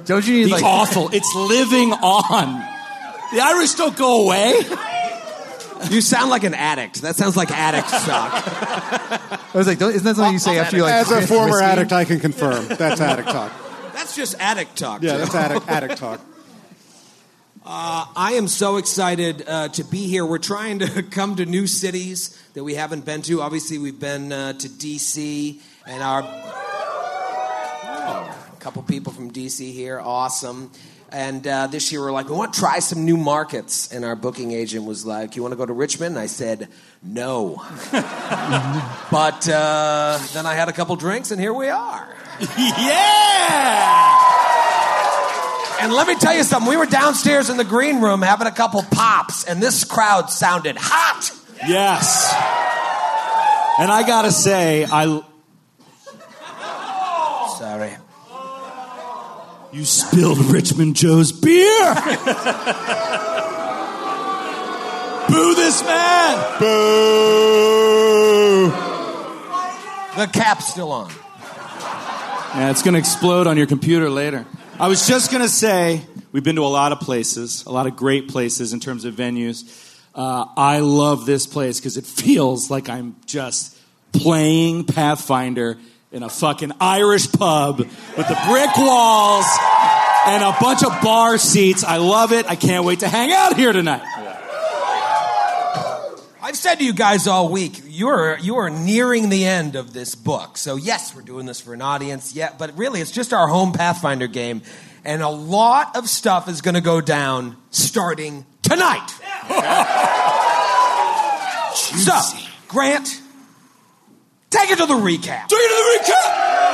Don't 0.05 0.27
you 0.27 0.35
need 0.35 0.45
the 0.45 0.51
like 0.51 0.63
awful. 0.65 1.11
It's 1.13 1.35
living 1.35 1.93
on. 1.93 2.65
The 3.33 3.41
Irish 3.41 3.75
don't 3.75 3.97
go 3.97 4.25
away. 4.25 4.55
you 5.91 6.01
sound 6.01 6.31
like 6.31 6.45
an 6.45 6.55
addict. 6.55 7.03
That 7.03 7.17
sounds 7.17 7.37
like 7.37 7.51
addict 7.51 7.89
talk. 7.89 8.33
I 9.55 9.59
was 9.59 9.67
like, 9.67 9.79
don't- 9.79 9.91
isn't 9.93 10.05
that 10.05 10.17
something 10.17 10.33
you 10.35 10.39
say 10.39 10.59
after 10.59 10.77
you 10.77 10.83
like 10.85 10.93
As 10.95 11.11
a 11.11 11.27
former 11.27 11.53
whiskey? 11.53 11.65
addict, 11.65 11.93
I 11.93 12.05
can 12.05 12.21
confirm 12.21 12.67
that's 12.69 13.01
addict 13.01 13.29
talk. 13.29 13.53
That's 13.93 14.15
just 14.15 14.35
addict 14.39 14.77
talk. 14.77 15.03
Yeah, 15.03 15.13
Joe. 15.13 15.19
that's 15.19 15.35
addict, 15.35 15.69
addict 15.69 15.97
talk. 15.99 16.21
I 17.69 18.35
am 18.35 18.47
so 18.47 18.77
excited 18.77 19.43
uh, 19.47 19.69
to 19.71 19.83
be 19.83 20.07
here. 20.07 20.25
We're 20.25 20.39
trying 20.39 20.79
to 20.81 21.03
come 21.03 21.37
to 21.37 21.47
new 21.47 21.67
cities 21.67 22.41
that 22.55 22.63
we 22.63 22.75
haven't 22.75 23.05
been 23.05 23.23
to. 23.23 23.43
Obviously, 23.43 23.79
we've 23.79 23.99
been 23.99 24.33
uh, 24.33 24.53
to 24.53 24.69
DC, 24.69 25.61
and 25.87 26.03
our 26.03 26.23
a 26.23 28.57
couple 28.61 28.83
people 28.83 29.13
from 29.13 29.33
DC 29.33 29.73
here, 29.73 30.01
awesome. 30.01 30.71
And 31.11 31.47
uh, 31.47 31.69
this 31.69 31.93
year, 31.93 32.03
we're 32.03 32.13
like, 32.13 32.29
we 32.29 32.37
want 32.37 32.53
to 32.53 32.61
try 32.61 32.81
some 32.81 33.05
new 33.05 33.17
markets. 33.17 33.93
And 33.93 34.05
our 34.05 34.17
booking 34.17 34.53
agent 34.53 34.85
was 34.85 35.05
like, 35.05 35.35
"You 35.35 35.43
want 35.43 35.53
to 35.53 35.57
go 35.57 35.67
to 35.67 35.73
Richmond?" 35.73 36.17
And 36.17 36.23
I 36.23 36.27
said, 36.27 36.69
"No." 37.03 37.65
but 39.11 39.49
uh, 39.49 40.19
then 40.35 40.47
I 40.47 40.55
had 40.55 40.69
a 40.69 40.73
couple 40.73 40.95
drinks, 40.97 41.33
and 41.33 41.41
here 41.41 41.55
we 41.55 41.69
are. 41.69 42.15
yeah. 42.59 44.46
And 45.81 45.93
let 45.93 46.07
me 46.09 46.15
tell 46.17 46.35
you 46.35 46.43
something. 46.43 46.69
We 46.69 46.77
were 46.77 46.87
downstairs 46.87 47.51
in 47.51 47.57
the 47.57 47.65
green 47.65 48.01
room 48.01 48.23
having 48.23 48.47
a 48.47 48.53
couple 48.53 48.83
pops, 48.91 49.45
and 49.45 49.63
this 49.63 49.85
crowd 49.85 50.31
sounded 50.31 50.77
hot. 50.79 51.31
Yes. 51.69 52.33
And 53.79 53.91
I 53.91 54.03
gotta 54.07 54.33
say, 54.33 54.85
I 54.91 55.23
Sorry. 57.59 57.97
you 59.73 59.85
spilled 59.85 60.39
Richmond 60.47 60.97
Joe's 60.97 61.33
beer. 61.33 61.95
Boo 65.29 65.55
this 65.55 65.83
man. 65.85 66.59
Boo! 66.59 67.77
The 70.17 70.27
cap's 70.33 70.69
still 70.69 70.93
on. 70.93 71.11
Yeah, 72.55 72.71
it's 72.71 72.83
gonna 72.83 72.99
explode 72.99 73.47
on 73.47 73.57
your 73.59 73.67
computer 73.67 74.09
later. 74.09 74.47
I 74.79 74.89
was 74.89 75.07
just 75.09 75.33
gonna 75.33 75.49
say, 75.49 76.03
We've 76.33 76.45
been 76.45 76.57
to 76.57 76.65
a 76.65 76.69
lot 76.69 76.93
of 76.93 77.01
places, 77.01 77.65
a 77.65 77.73
lot 77.73 77.87
of 77.87 77.97
great 77.97 78.29
places 78.29 78.75
in 78.75 78.81
terms 78.81 79.07
of 79.07 79.15
venues. 79.15 79.65
Uh, 80.15 80.45
I 80.55 80.81
love 80.81 81.25
this 81.25 81.47
place 81.47 81.81
because 81.81 81.97
it 81.97 82.05
feels 82.05 82.71
like 82.71 82.91
I'm 82.91 83.17
just 83.25 83.75
playing 84.13 84.85
Pathfinder 84.85 85.79
in 86.13 86.23
a 86.23 86.29
fucking 86.29 86.73
Irish 86.79 87.33
pub 87.33 87.79
with 87.79 87.89
the 88.29 88.39
brick 88.49 88.77
walls 88.77 89.47
and 90.27 90.45
a 90.45 90.55
bunch 90.61 90.85
of 90.85 91.01
bar 91.01 91.39
seats. 91.39 91.85
I 91.85 91.97
love 91.97 92.33
it. 92.33 92.45
I 92.45 92.57
can't 92.57 92.85
wait 92.85 93.01
to 93.01 93.09
hang 93.09 93.33
out 93.33 93.57
here 93.57 93.73
tonight. 93.73 94.03
I've 96.47 96.57
said 96.57 96.77
to 96.77 96.85
you 96.85 96.93
guys 96.93 97.27
all 97.27 97.49
week, 97.49 97.81
you're 97.89 98.39
you 98.39 98.59
are 98.59 98.71
nearing 98.71 99.31
the 99.31 99.45
end 99.45 99.75
of 99.75 99.93
this 99.93 100.15
book. 100.15 100.57
So 100.57 100.77
yes, 100.77 101.13
we're 101.13 101.23
doing 101.23 101.45
this 101.45 101.61
for 101.61 101.75
an 101.75 101.83
audience, 101.83 102.37
yeah, 102.37 102.53
but 102.57 102.79
really 102.79 103.01
it's 103.01 103.11
just 103.11 103.33
our 103.33 103.49
home 103.49 103.73
Pathfinder 103.73 104.29
game, 104.29 104.63
and 105.05 105.23
a 105.23 105.29
lot 105.29 105.97
of 105.97 106.09
stuff 106.09 106.49
is 106.49 106.61
going 106.61 106.77
to 106.77 106.81
go 106.81 107.01
down 107.01 107.57
starting 107.73 108.47
tonight. 108.63 109.09
so, 111.75 112.15
Grant, 112.69 113.21
take 114.51 114.71
it 114.71 114.79
to 114.79 114.87
the 114.87 114.95
recap. 114.95 115.49
Take 115.49 115.59
it 115.59 115.91
to 115.99 116.07
the 116.07 116.13
recap. 116.13 116.66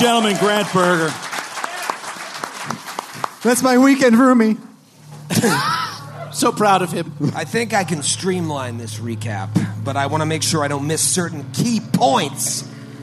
Ladies 0.00 0.12
and 0.12 0.38
gentlemen, 0.38 0.38
Grant 0.38 0.72
Berger. 0.72 1.12
That's 3.42 3.62
my 3.62 3.78
weekend 3.78 4.14
roomie. 4.16 4.58
So 6.30 6.52
proud 6.52 6.82
of 6.82 6.92
him. 6.92 7.12
I 7.34 7.42
think 7.44 7.74
I 7.74 7.82
can 7.82 8.00
streamline 8.04 8.78
this 8.78 9.00
recap, 9.00 9.48
but 9.82 9.96
I 9.96 10.06
want 10.06 10.20
to 10.20 10.26
make 10.26 10.44
sure 10.44 10.62
I 10.62 10.68
don't 10.68 10.86
miss 10.86 11.02
certain 11.02 11.50
key 11.50 11.80
points 11.80 12.62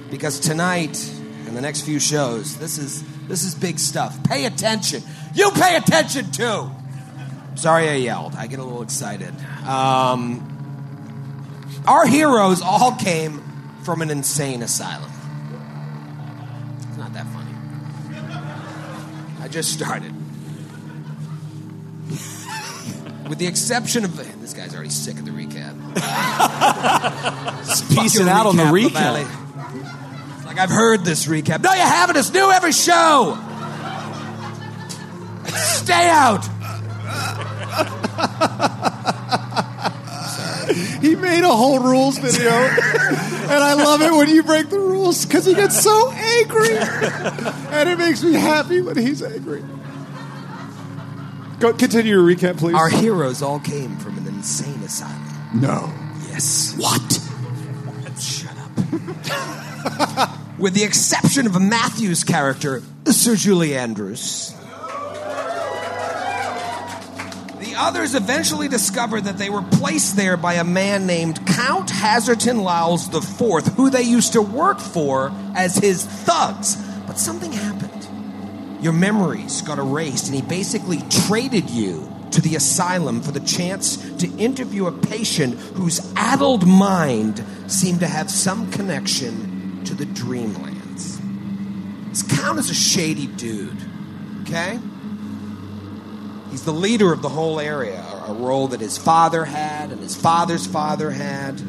because 0.09 0.39
tonight 0.39 1.05
and 1.45 1.57
the 1.57 1.59
next 1.59 1.81
few 1.81 1.99
shows, 1.99 2.57
this 2.59 2.77
is 2.77 3.03
this 3.27 3.43
is 3.43 3.53
big 3.53 3.77
stuff. 3.77 4.23
Pay 4.23 4.45
attention. 4.45 5.03
You 5.33 5.51
pay 5.51 5.75
attention 5.75 6.31
too. 6.31 6.71
Sorry, 7.55 7.89
I 7.89 7.95
yelled. 7.95 8.35
I 8.35 8.47
get 8.47 8.59
a 8.59 8.63
little 8.63 8.83
excited. 8.83 9.33
Um, 9.67 10.39
our 11.85 12.07
heroes 12.07 12.61
all 12.61 12.93
came 12.95 13.43
from 13.83 14.01
an 14.01 14.11
insane 14.11 14.61
asylum. 14.63 15.11
It's 16.87 16.97
not 16.97 17.13
that 17.13 17.27
funny. 17.27 17.51
I 19.41 19.44
just 19.55 19.71
started. 19.71 20.13
With 23.29 23.37
the 23.37 23.47
exception 23.47 24.03
of 24.03 24.17
this 24.41 24.53
guy's 24.53 24.75
already 24.75 24.89
sick 24.89 25.17
of 25.17 25.23
the 25.23 25.31
recap. 25.31 25.73
Piecing 27.95 28.27
out 28.27 28.47
on 28.47 28.57
the 28.57 28.63
recap, 28.63 28.89
recap. 28.89 29.23
Lavallee. 29.23 30.35
It's 30.35 30.45
like 30.45 30.59
I've 30.59 30.69
heard 30.69 31.05
this 31.05 31.27
recap. 31.27 31.63
No, 31.63 31.71
you 31.71 31.79
haven't. 31.79 32.17
It's 32.17 32.33
new 32.33 32.51
every 32.51 32.73
show. 32.73 33.37
Stay 35.47 36.09
out. 36.09 36.45
He 41.05 41.15
made 41.15 41.43
a 41.43 41.55
whole 41.55 41.79
rules 41.79 42.17
video, 42.17 42.49
and 42.51 43.63
I 43.63 43.75
love 43.75 44.01
it 44.01 44.11
when 44.11 44.27
you 44.27 44.41
break 44.41 44.69
the 44.69 44.79
rules 44.79 45.23
because 45.23 45.45
he 45.45 45.53
gets 45.53 45.79
so 45.79 46.11
angry, 46.11 46.69
and 47.75 47.89
it 47.89 47.97
makes 47.97 48.23
me 48.23 48.33
happy 48.33 48.81
when 48.81 48.97
he's 48.97 49.21
angry. 49.21 49.63
Go 51.59 51.73
continue 51.73 52.19
your 52.19 52.35
recap, 52.35 52.57
please. 52.57 52.75
Our 52.75 52.89
heroes 52.89 53.41
all 53.41 53.59
came 53.59 53.97
from 53.97 54.17
an 54.17 54.27
insane 54.27 54.81
asylum. 54.83 55.21
No. 55.53 55.91
Yes. 56.29 56.75
What? 56.77 57.21
Shut 58.19 58.55
up. 58.57 58.69
With 60.59 60.73
the 60.73 60.83
exception 60.83 61.47
of 61.47 61.61
Matthews 61.61 62.23
character, 62.23 62.81
Sir 63.05 63.35
Julie 63.35 63.75
Andrews. 63.75 64.53
The 67.59 67.73
others 67.77 68.15
eventually 68.15 68.69
discovered 68.69 69.25
that 69.25 69.37
they 69.37 69.49
were 69.49 69.63
placed 69.63 70.15
there 70.15 70.37
by 70.37 70.53
a 70.53 70.63
man 70.63 71.05
named 71.05 71.45
Count 71.45 71.89
Hazerton 71.89 72.63
Lowles 72.63 73.13
IV, 73.13 73.73
who 73.75 73.89
they 73.89 74.03
used 74.03 74.33
to 74.33 74.41
work 74.41 74.79
for 74.79 75.31
as 75.55 75.75
his 75.75 76.05
thugs. 76.05 76.77
But 77.05 77.19
something 77.19 77.51
happened. 77.51 77.64
Your 78.85 78.93
memories 78.93 79.63
got 79.63 79.79
erased, 79.79 80.27
and 80.27 80.35
he 80.35 80.43
basically 80.43 80.99
traded 81.09 81.71
you 81.71 82.07
to 82.29 82.39
the 82.39 82.55
asylum 82.55 83.19
for 83.19 83.31
the 83.31 83.39
chance 83.39 83.97
to 84.17 84.27
interview 84.37 84.85
a 84.85 84.91
patient 84.91 85.55
whose 85.55 86.13
addled 86.15 86.67
mind 86.67 87.43
seemed 87.65 88.01
to 88.01 88.07
have 88.07 88.29
some 88.29 88.69
connection 88.69 89.83
to 89.85 89.95
the 89.95 90.05
dreamlands. 90.05 91.19
This 92.09 92.21
Count 92.39 92.59
is 92.59 92.69
a 92.69 92.75
shady 92.75 93.25
dude, 93.25 93.75
okay? 94.43 94.77
He's 96.51 96.63
the 96.63 96.71
leader 96.71 97.11
of 97.11 97.23
the 97.23 97.29
whole 97.29 97.59
area, 97.59 98.05
a 98.27 98.33
role 98.35 98.67
that 98.67 98.81
his 98.81 98.99
father 98.99 99.45
had 99.45 99.91
and 99.91 99.99
his 99.99 100.15
father's 100.15 100.67
father 100.67 101.09
had. 101.09 101.59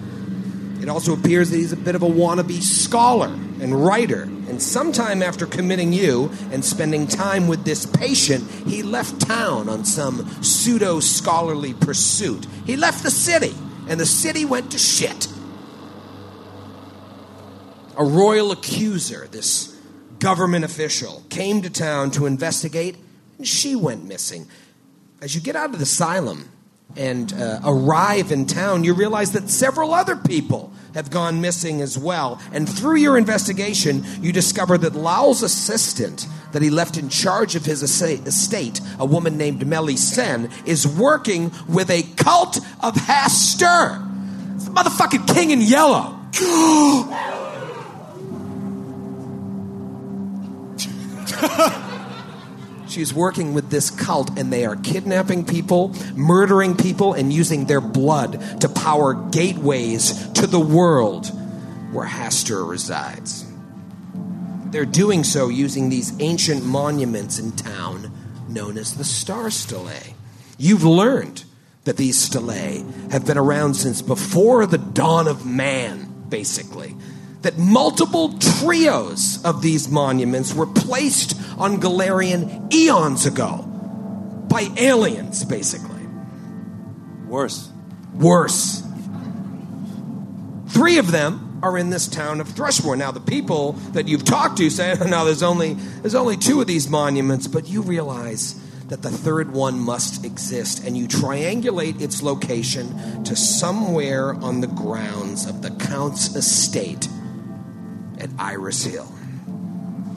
It 0.80 0.88
also 0.88 1.14
appears 1.14 1.50
that 1.50 1.56
he's 1.56 1.72
a 1.72 1.76
bit 1.76 1.94
of 1.94 2.02
a 2.02 2.08
wannabe 2.08 2.62
scholar 2.62 3.28
and 3.28 3.84
writer. 3.84 4.22
And 4.22 4.60
sometime 4.60 5.22
after 5.22 5.46
committing 5.46 5.92
you 5.92 6.30
and 6.52 6.64
spending 6.64 7.06
time 7.06 7.48
with 7.48 7.64
this 7.64 7.86
patient, 7.86 8.48
he 8.66 8.82
left 8.82 9.20
town 9.20 9.68
on 9.68 9.84
some 9.84 10.42
pseudo 10.42 11.00
scholarly 11.00 11.74
pursuit. 11.74 12.46
He 12.64 12.76
left 12.76 13.02
the 13.02 13.10
city, 13.10 13.54
and 13.88 13.98
the 13.98 14.06
city 14.06 14.44
went 14.44 14.70
to 14.72 14.78
shit. 14.78 15.28
A 17.96 18.04
royal 18.04 18.52
accuser, 18.52 19.26
this 19.28 19.74
government 20.18 20.64
official, 20.64 21.24
came 21.30 21.62
to 21.62 21.70
town 21.70 22.10
to 22.12 22.26
investigate, 22.26 22.96
and 23.38 23.48
she 23.48 23.74
went 23.74 24.04
missing. 24.04 24.46
As 25.22 25.34
you 25.34 25.40
get 25.40 25.56
out 25.56 25.70
of 25.70 25.78
the 25.78 25.84
asylum 25.84 26.50
and 26.96 27.32
uh, 27.32 27.60
arrive 27.64 28.32
in 28.32 28.46
town, 28.46 28.84
you 28.84 28.94
realize 28.94 29.32
that 29.32 29.48
several 29.48 29.94
other 29.94 30.16
people 30.16 30.72
have 30.94 31.10
gone 31.10 31.40
missing 31.40 31.82
as 31.82 31.98
well. 31.98 32.40
And 32.52 32.68
through 32.68 32.96
your 32.96 33.18
investigation, 33.18 34.04
you 34.22 34.32
discover 34.32 34.78
that 34.78 34.94
Lao's 34.94 35.42
assistant 35.42 36.26
that 36.52 36.62
he 36.62 36.70
left 36.70 36.96
in 36.96 37.10
charge 37.10 37.54
of 37.54 37.66
his 37.66 37.82
estate, 37.82 38.80
a 38.98 39.04
woman 39.04 39.36
named 39.36 39.66
Melly 39.66 39.96
Sen, 39.96 40.50
is 40.64 40.86
working 40.86 41.52
with 41.68 41.90
a 41.90 42.02
cult 42.16 42.56
of 42.82 42.94
Hastur. 42.94 44.02
It's 44.54 44.64
the 44.64 44.70
motherfucking 44.70 45.34
king 45.34 45.50
in 45.50 45.60
yellow. 45.60 46.14
She's 52.96 53.12
working 53.12 53.52
with 53.52 53.68
this 53.68 53.90
cult, 53.90 54.38
and 54.38 54.50
they 54.50 54.64
are 54.64 54.74
kidnapping 54.74 55.44
people, 55.44 55.94
murdering 56.14 56.74
people, 56.74 57.12
and 57.12 57.30
using 57.30 57.66
their 57.66 57.82
blood 57.82 58.62
to 58.62 58.70
power 58.70 59.12
gateways 59.12 60.26
to 60.28 60.46
the 60.46 60.58
world 60.58 61.26
where 61.92 62.06
Hastur 62.06 62.66
resides. 62.66 63.44
They're 64.70 64.86
doing 64.86 65.24
so 65.24 65.50
using 65.50 65.90
these 65.90 66.18
ancient 66.20 66.64
monuments 66.64 67.38
in 67.38 67.52
town 67.52 68.10
known 68.48 68.78
as 68.78 68.96
the 68.96 69.04
Star 69.04 69.50
Stele. 69.50 70.14
You've 70.56 70.84
learned 70.84 71.44
that 71.84 71.98
these 71.98 72.16
stelae 72.16 72.82
have 73.10 73.26
been 73.26 73.36
around 73.36 73.74
since 73.74 74.00
before 74.00 74.64
the 74.64 74.78
dawn 74.78 75.28
of 75.28 75.44
man, 75.44 76.24
basically. 76.30 76.96
That 77.46 77.58
multiple 77.58 78.36
trios 78.40 79.40
of 79.44 79.62
these 79.62 79.88
monuments 79.88 80.52
were 80.52 80.66
placed 80.66 81.40
on 81.56 81.80
Golarion 81.80 82.74
eons 82.74 83.24
ago 83.24 83.58
by 84.48 84.68
aliens, 84.76 85.44
basically. 85.44 86.02
Worse. 87.28 87.70
Worse. 88.14 88.82
Three 90.70 90.98
of 90.98 91.12
them 91.12 91.60
are 91.62 91.78
in 91.78 91.90
this 91.90 92.08
town 92.08 92.40
of 92.40 92.48
Thrushmoor. 92.48 92.98
Now, 92.98 93.12
the 93.12 93.20
people 93.20 93.74
that 93.92 94.08
you've 94.08 94.24
talked 94.24 94.58
to 94.58 94.68
say, 94.68 94.96
"No, 95.06 95.24
there's 95.24 95.44
only 95.44 95.74
there's 96.02 96.16
only 96.16 96.36
two 96.36 96.60
of 96.60 96.66
these 96.66 96.88
monuments," 96.88 97.46
but 97.46 97.68
you 97.68 97.80
realize 97.80 98.60
that 98.88 99.02
the 99.02 99.10
third 99.10 99.52
one 99.52 99.78
must 99.78 100.24
exist, 100.24 100.84
and 100.84 100.98
you 100.98 101.06
triangulate 101.06 102.00
its 102.00 102.24
location 102.24 103.22
to 103.22 103.36
somewhere 103.36 104.34
on 104.34 104.62
the 104.62 104.66
grounds 104.66 105.46
of 105.46 105.62
the 105.62 105.70
Count's 105.70 106.34
estate 106.34 107.06
at 108.18 108.30
Iris 108.38 108.84
Hill. 108.84 109.10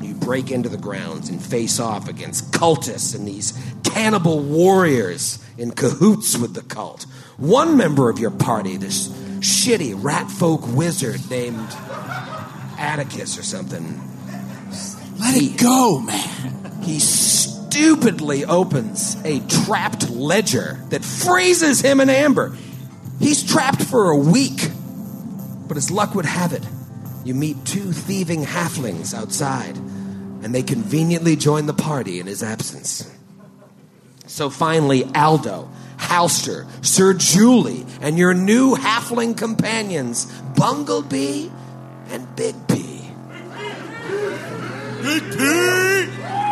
You 0.02 0.14
break 0.16 0.52
into 0.52 0.70
the 0.70 0.78
grounds 0.78 1.30
and 1.30 1.42
face 1.42 1.80
off 1.80 2.08
against 2.08 2.52
cultists 2.52 3.16
and 3.16 3.28
these 3.28 3.54
cannibal 3.84 4.40
warriors 4.40 5.44
in 5.58 5.72
cahoots 5.72 6.38
with 6.38 6.54
the 6.54 6.62
cult. 6.62 7.04
One 7.38 7.76
member 7.76 8.10
of 8.10 8.18
your 8.20 8.32
party, 8.32 8.78
this 8.78 9.10
shitty 9.40 9.94
rat 10.02 10.30
folk 10.32 10.62
wizard 10.76 11.30
named 11.30 11.68
Atticus 12.78 13.38
or 13.38 13.44
something, 13.44 14.00
Let 15.20 15.36
it 15.36 15.60
go, 15.62 16.00
man. 16.00 16.82
he 16.82 17.00
stupidly 17.00 18.46
opens 18.46 19.18
a 19.26 19.42
trapped 19.66 20.10
ledger 20.10 20.80
that 20.90 21.04
freezes 21.04 21.82
him 21.82 22.00
in 22.00 22.10
amber. 22.10 22.56
He's 23.20 23.44
trapped 23.44 23.84
for 23.84 24.12
a 24.12 24.18
week. 24.18 24.70
But 25.68 25.78
as 25.78 25.92
luck 25.92 26.16
would 26.16 26.26
have 26.26 26.54
it, 26.54 26.64
you 27.26 27.34
meet 27.34 27.66
two 27.66 27.92
thieving 27.92 28.44
halflings 28.44 29.14
outside, 29.14 29.76
and 29.78 30.54
they 30.56 30.64
conveniently 30.64 31.36
join 31.36 31.66
the 31.66 31.74
party 31.74 32.20
in 32.20 32.28
his 32.28 32.42
absence. 32.44 33.10
So 34.26 34.50
finally, 34.50 35.04
Aldo, 35.16 35.70
Halster, 35.98 36.66
Sir 36.86 37.14
Julie, 37.14 37.86
and 38.02 38.18
your 38.18 38.34
new 38.34 38.76
halfling 38.76 39.38
companions, 39.38 40.26
Bunglebee 40.54 41.52
and 42.10 42.36
Big 42.36 42.56
P. 42.68 43.02
Big 45.02 45.24
P! 45.32 46.08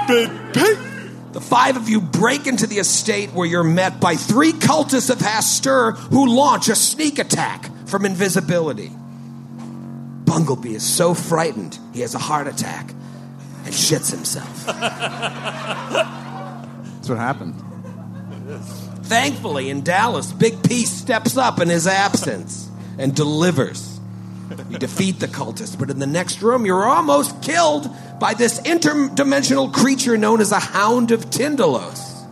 Big 0.07 0.29
P! 0.53 0.87
The 1.33 1.41
five 1.41 1.77
of 1.77 1.87
you 1.87 2.01
break 2.01 2.47
into 2.47 2.65
the 2.65 2.79
estate 2.79 3.31
where 3.31 3.45
you're 3.45 3.63
met 3.63 3.99
by 3.99 4.15
three 4.15 4.53
cultists 4.53 5.09
of 5.09 5.19
Hastur 5.19 5.95
who 5.95 6.35
launch 6.35 6.67
a 6.69 6.75
sneak 6.75 7.19
attack 7.19 7.69
from 7.87 8.05
invisibility. 8.05 8.91
Bunglebee 10.27 10.75
is 10.75 10.83
so 10.83 11.13
frightened 11.13 11.79
he 11.93 12.01
has 12.01 12.13
a 12.13 12.19
heart 12.19 12.47
attack 12.47 12.91
and 13.63 13.73
shits 13.73 14.11
himself. 14.11 14.65
That's 14.65 14.77
what 17.09 17.17
happened. 17.17 17.55
Thankfully, 19.03 19.69
in 19.69 19.83
Dallas, 19.83 20.33
Big 20.33 20.61
P 20.63 20.85
steps 20.85 21.37
up 21.37 21.61
in 21.61 21.69
his 21.69 21.87
absence 21.87 22.69
and 22.97 23.15
delivers. 23.15 23.99
You 24.69 24.77
defeat 24.77 25.19
the 25.19 25.27
cultist, 25.27 25.79
but 25.79 25.89
in 25.89 25.99
the 25.99 26.07
next 26.07 26.41
room, 26.41 26.65
you're 26.65 26.85
almost 26.85 27.41
killed 27.41 27.89
by 28.19 28.33
this 28.33 28.59
interdimensional 28.61 29.71
creature 29.73 30.17
known 30.17 30.41
as 30.41 30.51
a 30.51 30.59
Hound 30.59 31.11
of 31.11 31.29
Tindalos. 31.29 32.25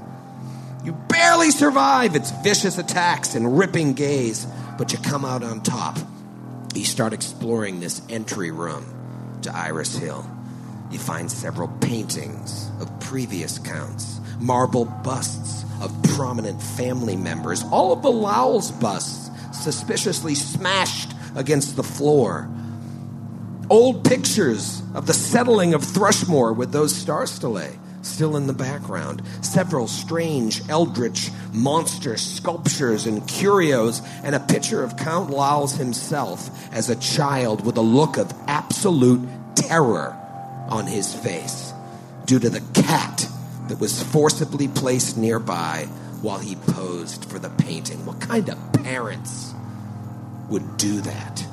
You 0.83 0.93
barely 1.09 1.51
survive 1.51 2.15
its 2.15 2.31
vicious 2.43 2.77
attacks 2.77 3.35
and 3.35 3.57
ripping 3.57 3.93
gaze, 3.93 4.45
but 4.77 4.91
you 4.91 4.99
come 4.99 5.23
out 5.25 5.43
on 5.43 5.61
top. 5.61 5.97
You 6.75 6.83
start 6.83 7.13
exploring 7.13 7.79
this 7.79 8.01
entry 8.09 8.51
room 8.51 8.85
to 9.43 9.55
Iris 9.55 9.95
Hill. 9.95 10.29
You 10.91 10.99
find 10.99 11.31
several 11.31 11.69
paintings 11.79 12.69
of 12.81 12.99
previous 12.99 13.59
counts, 13.59 14.19
marble 14.39 14.83
busts 14.85 15.63
of 15.81 15.95
prominent 16.15 16.61
family 16.61 17.15
members, 17.15 17.63
all 17.71 17.93
of 17.93 18.01
the 18.01 18.11
Lowell's 18.11 18.71
busts 18.71 19.29
suspiciously 19.57 20.35
smashed 20.35 21.13
against 21.35 21.77
the 21.77 21.83
floor. 21.83 22.49
Old 23.69 24.03
pictures 24.03 24.83
of 24.93 25.07
the 25.07 25.13
settling 25.13 25.73
of 25.73 25.81
Thrushmoor 25.81 26.55
with 26.55 26.73
those 26.73 26.93
star 26.93 27.25
stelae 27.25 27.79
still 28.05 28.37
in 28.37 28.47
the 28.47 28.53
background. 28.53 29.21
Several 29.41 29.87
strange 29.87 30.61
eldritch 30.69 31.31
monster 31.53 32.17
sculptures 32.17 33.05
and 33.05 33.27
curios, 33.27 34.01
and 34.23 34.35
a 34.35 34.39
picture 34.39 34.83
of 34.83 34.97
Count 34.97 35.29
Lowell's 35.29 35.75
himself 35.75 36.49
as 36.73 36.89
a 36.89 36.95
child 36.95 37.65
with 37.65 37.77
a 37.77 37.81
look 37.81 38.17
of 38.17 38.31
absolute 38.47 39.27
terror 39.55 40.15
on 40.69 40.87
his 40.87 41.13
face 41.13 41.73
due 42.25 42.39
to 42.39 42.49
the 42.49 42.61
cat 42.73 43.27
that 43.67 43.79
was 43.79 44.01
forcibly 44.03 44.67
placed 44.67 45.17
nearby 45.17 45.87
while 46.21 46.39
he 46.39 46.55
posed 46.55 47.25
for 47.25 47.39
the 47.39 47.49
painting. 47.49 48.05
What 48.05 48.19
kind 48.19 48.49
of 48.49 48.73
parents 48.73 49.53
would 50.49 50.77
do 50.77 51.01
that 51.01 51.45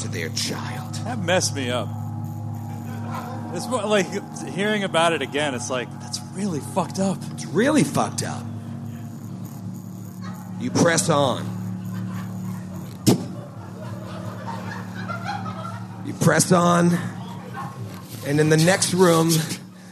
to 0.00 0.08
their 0.08 0.28
child? 0.30 0.94
That 1.04 1.18
messed 1.18 1.54
me 1.54 1.70
up. 1.70 1.88
It's 3.56 3.66
more 3.66 3.86
like 3.86 4.06
hearing 4.48 4.84
about 4.84 5.12
it 5.12 5.22
again. 5.22 5.54
It's 5.54 5.70
like 5.70 5.90
that's 6.00 6.20
really 6.34 6.60
fucked 6.60 6.98
up. 6.98 7.18
It's 7.32 7.46
really 7.46 7.84
fucked 7.84 8.22
up. 8.22 8.44
You 10.60 10.70
press 10.70 11.08
on. 11.08 11.54
You 16.04 16.12
press 16.14 16.52
on, 16.52 16.96
and 18.26 18.38
in 18.38 18.48
the 18.48 18.56
next 18.56 18.94
room, 18.94 19.30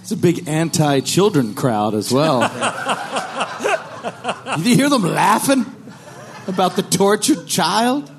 It's 0.05 0.13
a 0.13 0.19
big 0.19 0.47
anti 0.47 1.01
children 1.01 1.55
crowd 1.55 1.95
as 1.95 2.13
well. 2.13 2.41
Did 4.59 4.67
you 4.67 4.77
hear 4.77 4.91
them 4.91 5.03
laughing 5.03 5.65
about 6.47 6.77
the 6.77 6.83
tortured 6.83 7.47
child? 7.47 8.11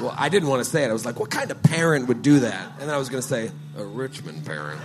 Well, 0.00 0.14
I 0.16 0.28
didn't 0.28 0.48
want 0.48 0.64
to 0.64 0.70
say 0.70 0.84
it. 0.84 0.90
I 0.90 0.92
was 0.92 1.04
like, 1.04 1.20
what 1.20 1.30
kind 1.30 1.50
of 1.50 1.62
parent 1.62 2.08
would 2.08 2.22
do 2.22 2.40
that? 2.40 2.72
And 2.78 2.88
then 2.88 2.90
I 2.90 2.98
was 2.98 3.08
going 3.08 3.22
to 3.22 3.28
say, 3.28 3.50
a 3.76 3.84
Richmond 3.84 4.44
parent. 4.44 4.80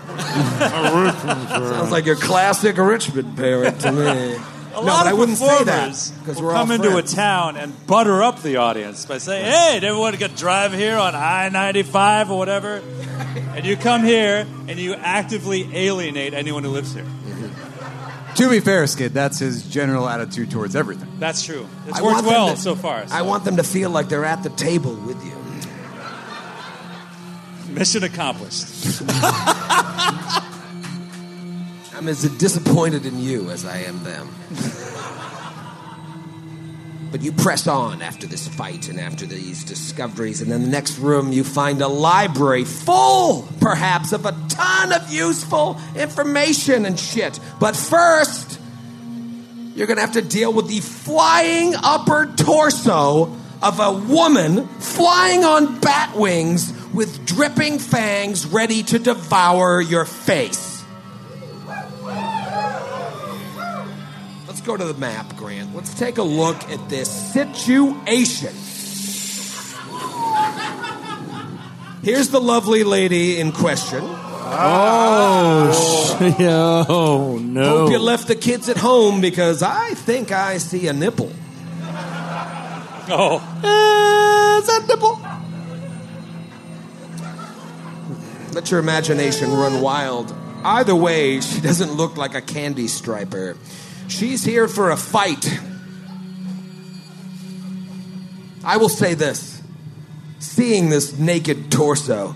Sounds 1.49 1.91
like 1.91 2.05
your 2.05 2.15
classic 2.15 2.77
Richmond 2.77 3.37
parent 3.37 3.81
to 3.81 3.91
me. 3.91 4.37
A 4.75 4.79
no, 4.79 4.87
lot 4.87 5.05
but 5.05 5.07
I 5.07 5.13
wouldn't 5.13 5.37
say 5.37 5.63
that 5.63 6.11
because 6.19 6.41
we're 6.41 6.51
all 6.51 6.65
come 6.65 6.71
into 6.71 6.97
a 6.97 7.01
town 7.01 7.55
and 7.55 7.73
butter 7.87 8.21
up 8.21 8.41
the 8.41 8.57
audience 8.57 9.05
by 9.05 9.19
saying, 9.19 9.45
"Hey, 9.45 9.79
did 9.79 9.85
everyone 9.85 10.13
get 10.17 10.33
a 10.33 10.35
drive 10.35 10.73
here 10.73 10.97
on 10.97 11.15
I 11.15 11.47
ninety 11.47 11.81
five 11.81 12.29
or 12.29 12.37
whatever?" 12.37 12.81
and 13.55 13.65
you 13.65 13.77
come 13.77 14.03
here 14.03 14.45
and 14.67 14.77
you 14.77 14.93
actively 14.95 15.73
alienate 15.73 16.33
anyone 16.33 16.65
who 16.65 16.71
lives 16.71 16.93
here. 16.93 17.05
To 18.35 18.49
be 18.49 18.59
fair, 18.59 18.85
Skid, 18.87 19.13
that's 19.13 19.39
his 19.39 19.63
general 19.63 20.07
attitude 20.09 20.51
towards 20.51 20.75
everything. 20.75 21.09
That's 21.19 21.43
true. 21.43 21.67
It's 21.87 21.97
I 21.99 22.01
worked 22.03 22.23
well 22.25 22.49
to- 22.55 22.57
so 22.61 22.75
far. 22.75 23.07
so 23.07 23.15
I 23.15 23.21
want 23.21 23.45
them 23.45 23.55
to 23.57 23.63
feel 23.63 23.89
like 23.89 24.09
they're 24.09 24.25
at 24.25 24.43
the 24.43 24.49
table 24.49 24.93
with 24.95 25.23
you. 25.25 25.31
mission 27.73 28.03
accomplished. 28.03 29.01
I'm 31.95 32.07
as 32.09 32.23
disappointed 32.37 33.05
in 33.05 33.19
you 33.21 33.49
as 33.49 33.65
I 33.65 33.77
am 33.79 34.03
them. 34.03 34.29
but 37.11 37.21
you 37.21 37.31
press 37.31 37.67
on 37.67 38.01
after 38.01 38.27
this 38.27 38.47
fight 38.47 38.89
and 38.89 38.99
after 38.99 39.25
these 39.25 39.63
discoveries, 39.63 40.41
and 40.41 40.51
in 40.51 40.61
the 40.63 40.67
next 40.67 40.97
room 40.99 41.31
you 41.31 41.43
find 41.43 41.81
a 41.81 41.87
library 41.87 42.65
full, 42.65 43.47
perhaps, 43.59 44.11
of 44.11 44.25
a 44.25 44.31
ton 44.49 44.91
of 44.91 45.11
useful 45.11 45.79
information 45.95 46.85
and 46.85 46.99
shit. 46.99 47.39
But 47.59 47.75
first, 47.75 48.59
you're 49.75 49.87
gonna 49.87 50.01
have 50.01 50.13
to 50.13 50.21
deal 50.21 50.53
with 50.53 50.67
the 50.67 50.79
flying 50.79 51.73
upper 51.75 52.27
torso 52.35 53.35
of 53.61 53.79
a 53.79 53.91
woman 53.91 54.67
flying 54.79 55.43
on 55.43 55.79
bat 55.79 56.15
wings 56.15 56.71
with 56.93 57.25
dripping 57.25 57.79
fangs 57.79 58.45
ready 58.45 58.83
to 58.83 58.99
devour 58.99 59.81
your 59.81 60.05
face. 60.05 60.74
Go 64.65 64.75
to 64.75 64.83
the 64.85 64.93
map, 64.95 65.37
Grant. 65.37 65.75
Let's 65.75 65.93
take 65.93 66.17
a 66.17 66.23
look 66.23 66.57
at 66.69 66.89
this 66.89 67.09
situation. 67.33 68.53
Here's 72.03 72.29
the 72.29 72.41
lovely 72.41 72.83
lady 72.83 73.39
in 73.39 73.51
question. 73.51 74.01
oh, 76.87 77.39
no. 77.41 77.63
Hope 77.63 77.91
you 77.91 77.99
left 77.99 78.27
the 78.27 78.35
kids 78.35 78.69
at 78.69 78.77
home 78.77 79.21
because 79.21 79.61
I 79.63 79.93
think 79.93 80.31
I 80.31 80.57
see 80.59 80.87
a 80.87 80.93
nipple. 80.93 81.31
Oh, 83.07 83.37
Uh, 83.63 84.59
is 84.61 84.67
that 84.67 84.87
nipple? 84.87 85.19
Let 88.53 88.71
your 88.71 88.79
imagination 88.79 89.51
run 89.51 89.81
wild. 89.81 90.33
Either 90.63 90.95
way, 90.95 91.41
she 91.41 91.59
doesn't 91.61 91.91
look 91.93 92.17
like 92.17 92.33
a 92.33 92.41
candy 92.41 92.87
striper. 92.87 93.57
She's 94.07 94.43
here 94.43 94.67
for 94.67 94.91
a 94.91 94.97
fight. 94.97 95.59
I 98.63 98.77
will 98.77 98.89
say 98.89 99.13
this 99.13 99.61
seeing 100.39 100.89
this 100.89 101.17
naked 101.17 101.71
torso, 101.71 102.35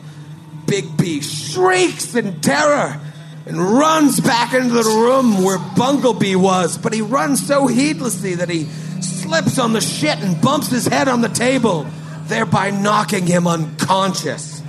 Big 0.65 0.97
P 0.97 1.21
shrieks 1.21 2.15
in 2.15 2.41
terror 2.41 2.99
and 3.45 3.59
runs 3.59 4.19
back 4.19 4.53
into 4.53 4.73
the 4.73 4.83
room 4.83 5.43
where 5.43 5.57
Bunglebee 5.57 6.35
was, 6.35 6.77
but 6.77 6.93
he 6.93 7.01
runs 7.01 7.45
so 7.45 7.67
heedlessly 7.67 8.35
that 8.35 8.49
he 8.49 8.65
slips 9.01 9.57
on 9.57 9.73
the 9.73 9.81
shit 9.81 10.19
and 10.19 10.41
bumps 10.41 10.69
his 10.69 10.85
head 10.85 11.07
on 11.07 11.21
the 11.21 11.29
table, 11.29 11.87
thereby 12.23 12.69
knocking 12.71 13.25
him 13.25 13.47
unconscious. 13.47 14.61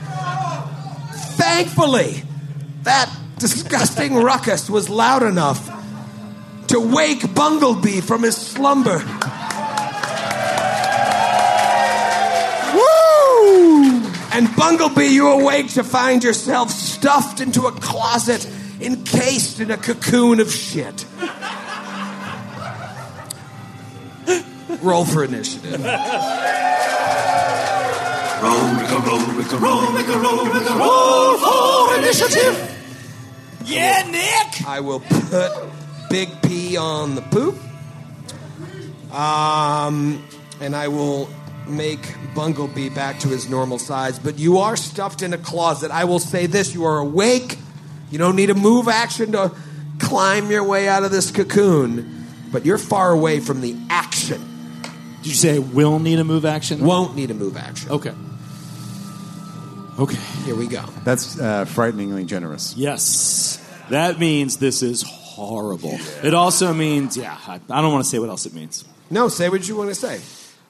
Thankfully, 1.36 2.22
that 2.82 3.10
disgusting 3.38 4.14
ruckus 4.14 4.70
was 4.70 4.88
loud 4.88 5.22
enough 5.22 5.79
to 6.70 6.78
wake 6.78 7.18
Bunglebee 7.20 8.00
from 8.00 8.22
his 8.22 8.36
slumber. 8.36 8.98
Woo! 12.74 13.82
And 14.32 14.46
Bunglebee, 14.54 15.10
you 15.10 15.26
awake 15.26 15.70
to 15.70 15.82
find 15.82 16.22
yourself 16.22 16.70
stuffed 16.70 17.40
into 17.40 17.66
a 17.66 17.72
closet, 17.72 18.48
encased 18.80 19.58
in 19.58 19.72
a 19.72 19.76
cocoon 19.76 20.38
of 20.38 20.52
shit. 20.52 21.04
Roll 24.80 25.04
for 25.04 25.24
initiative. 25.24 25.82
Roll, 28.42 28.74
Rick, 28.76 28.90
roll, 29.06 29.18
Rick, 29.34 29.52
roll, 29.60 29.92
Rick, 29.92 30.06
roll, 30.06 30.44
Rick, 30.46 30.70
roll 30.70 31.36
for 31.36 31.98
initiative. 31.98 32.76
Yeah, 33.64 34.08
Nick! 34.08 34.66
I 34.66 34.78
will 34.80 35.00
put 35.00 35.50
Big 36.10 36.28
P 36.42 36.76
on 36.76 37.14
the 37.14 37.22
poop. 37.22 37.56
Um, 39.14 40.22
and 40.60 40.76
I 40.76 40.88
will 40.88 41.30
make 41.68 42.00
Bunglebee 42.34 42.94
back 42.94 43.20
to 43.20 43.28
his 43.28 43.48
normal 43.48 43.78
size. 43.78 44.18
But 44.18 44.38
you 44.38 44.58
are 44.58 44.76
stuffed 44.76 45.22
in 45.22 45.32
a 45.32 45.38
closet. 45.38 45.90
I 45.90 46.04
will 46.04 46.18
say 46.18 46.46
this 46.46 46.74
you 46.74 46.84
are 46.84 46.98
awake. 46.98 47.56
You 48.10 48.18
don't 48.18 48.36
need 48.36 48.50
a 48.50 48.54
move 48.54 48.88
action 48.88 49.32
to 49.32 49.52
climb 50.00 50.50
your 50.50 50.64
way 50.64 50.88
out 50.88 51.04
of 51.04 51.12
this 51.12 51.30
cocoon. 51.30 52.26
But 52.50 52.66
you're 52.66 52.78
far 52.78 53.12
away 53.12 53.38
from 53.38 53.60
the 53.60 53.76
action. 53.88 54.44
Did 55.18 55.26
you 55.26 55.34
say 55.34 55.58
will 55.60 56.00
need 56.00 56.18
a 56.18 56.24
move 56.24 56.44
action? 56.44 56.84
Won't 56.84 57.14
need 57.14 57.30
a 57.30 57.34
move 57.34 57.56
action. 57.56 57.90
Okay. 57.90 58.12
Okay. 59.98 60.18
Here 60.44 60.56
we 60.56 60.66
go. 60.66 60.84
That's 61.04 61.38
uh, 61.38 61.66
frighteningly 61.66 62.24
generous. 62.24 62.74
Yes. 62.76 63.64
That 63.90 64.18
means 64.18 64.56
this 64.56 64.82
is 64.82 65.04
horrible. 65.46 65.98
It 66.22 66.34
also 66.34 66.72
means, 66.72 67.16
yeah, 67.16 67.36
I, 67.46 67.60
I 67.70 67.80
don't 67.80 67.92
want 67.92 68.04
to 68.04 68.10
say 68.10 68.18
what 68.18 68.28
else 68.28 68.46
it 68.46 68.54
means. 68.54 68.84
No, 69.10 69.28
say 69.28 69.48
what 69.48 69.66
you 69.68 69.76
want 69.76 69.88
to 69.88 69.94
say. 69.94 70.20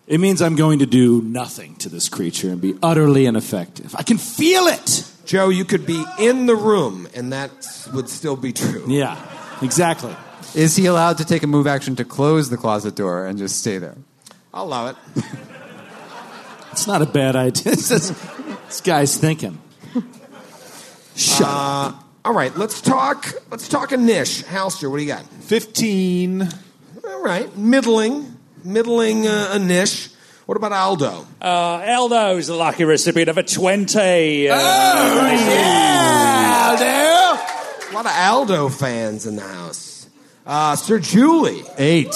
It 0.07 0.19
means 0.19 0.43
I'm 0.43 0.57
going 0.57 0.81
to 0.81 0.87
do 0.87 1.23
nothing 1.23 1.77
to 1.77 1.89
this 1.89 2.09
creature 2.09 2.51
and 2.51 2.61
be 2.61 2.75
utterly 2.83 3.27
ineffective. 3.27 3.95
I 3.95 4.03
can 4.03 4.19
feel 4.19 4.67
it. 4.67 5.05
Joe, 5.25 5.49
you 5.49 5.65
could 5.65 5.87
be 5.87 6.05
in 6.19 6.47
the 6.47 6.57
room, 6.57 7.09
and 7.15 7.33
that 7.33 7.51
would 7.93 8.09
still 8.09 8.37
be 8.37 8.53
true. 8.53 8.85
Yeah, 8.89 9.17
exactly. 9.63 10.15
Is 10.55 10.75
he 10.75 10.87
allowed 10.87 11.19
to 11.19 11.25
take 11.25 11.43
a 11.43 11.47
move 11.47 11.67
action 11.67 11.95
to 11.97 12.05
close 12.05 12.51
the 12.51 12.57
closet 12.57 12.97
door 12.97 13.27
and 13.27 13.39
just 13.39 13.59
stay 13.61 13.79
there? 13.79 13.97
I'll 14.53 14.65
allow 14.65 14.89
it. 14.89 14.97
It's 16.73 16.87
not 16.87 17.03
a 17.03 17.07
bad 17.07 17.35
idea. 17.35 17.73
It's 17.73 17.89
just- 17.89 18.15
this 18.67 18.81
guy's 18.81 19.17
thinking. 19.17 19.61
Shut 21.17 21.43
uh, 21.43 21.89
up. 21.89 22.10
All 22.25 22.35
right, 22.35 22.55
let's 22.57 22.81
talk. 22.81 23.27
Let's 23.51 23.69
talk 23.69 23.93
a 23.93 23.97
niche. 23.97 24.45
Halster, 24.45 24.91
what 24.91 24.99
do 24.99 25.03
you 25.03 25.09
got? 25.09 25.25
15. 25.25 26.43
All 27.07 27.23
right, 27.23 27.57
middling, 27.57 28.37
middling 28.63 29.27
uh, 29.27 29.49
a 29.53 29.59
niche. 29.59 30.11
What 30.47 30.57
about 30.57 30.73
Aldo? 30.73 31.27
Uh, 31.41 31.83
Aldo's 31.87 32.49
the 32.49 32.55
lucky 32.57 32.85
recipient 32.85 33.29
of 33.31 33.39
a 33.39 33.43
20. 33.43 34.49
Uh, 34.51 34.55
A 34.57 34.59
lot 37.95 38.07
of 38.07 38.13
Aldo 38.13 38.69
fans 38.69 39.27
in 39.27 39.37
the 39.37 39.43
house. 39.43 40.09
Uh, 40.47 40.77
Sir 40.77 40.99
Julie. 40.99 41.63
Eight. 41.79 42.15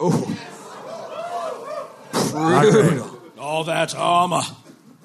Oh, 0.00 0.34
brutal. 2.30 3.20
All 3.38 3.64
that 3.64 3.94
armor. 3.94 4.42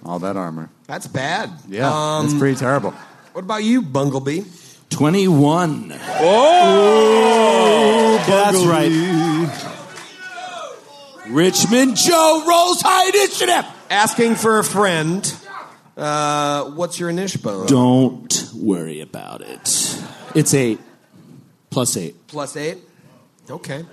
All 0.05 0.19
that 0.19 0.37
armor. 0.37 0.69
That's 0.87 1.07
bad. 1.07 1.49
Yeah, 1.67 1.89
Um, 1.91 2.27
that's 2.27 2.39
pretty 2.39 2.57
terrible. 2.57 2.93
What 3.33 3.43
about 3.45 3.63
you, 3.63 3.81
Bunglebee? 3.81 4.45
21. 4.89 5.93
oh! 6.19 7.31
That's 8.27 8.65
right. 8.65 8.91
Richmond 11.29 11.95
Joe 11.95 12.43
rolls 12.45 12.81
high 12.81 13.07
initiative. 13.09 13.65
Asking 13.89 14.35
for 14.35 14.59
a 14.59 14.63
friend. 14.63 15.33
Uh, 15.95 16.65
what's 16.71 16.99
your 16.99 17.09
initiative? 17.09 17.43
bonus? 17.43 17.71
Don't 17.71 18.51
worry 18.55 18.99
about 19.01 19.41
it. 19.41 19.97
It's 20.35 20.53
eight. 20.53 20.79
Plus 21.69 21.95
eight. 21.95 22.27
Plus 22.27 22.57
eight. 22.57 22.79
Okay. 23.49 23.85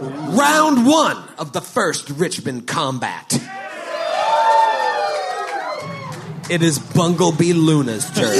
Round 0.00 0.84
one 0.86 1.16
of 1.38 1.52
the 1.52 1.60
first 1.60 2.10
Richmond 2.10 2.66
combat. 2.66 3.40
It 6.50 6.62
is 6.62 6.78
Bunglebee 6.78 7.54
Luna's 7.54 8.04
turn. 8.10 8.34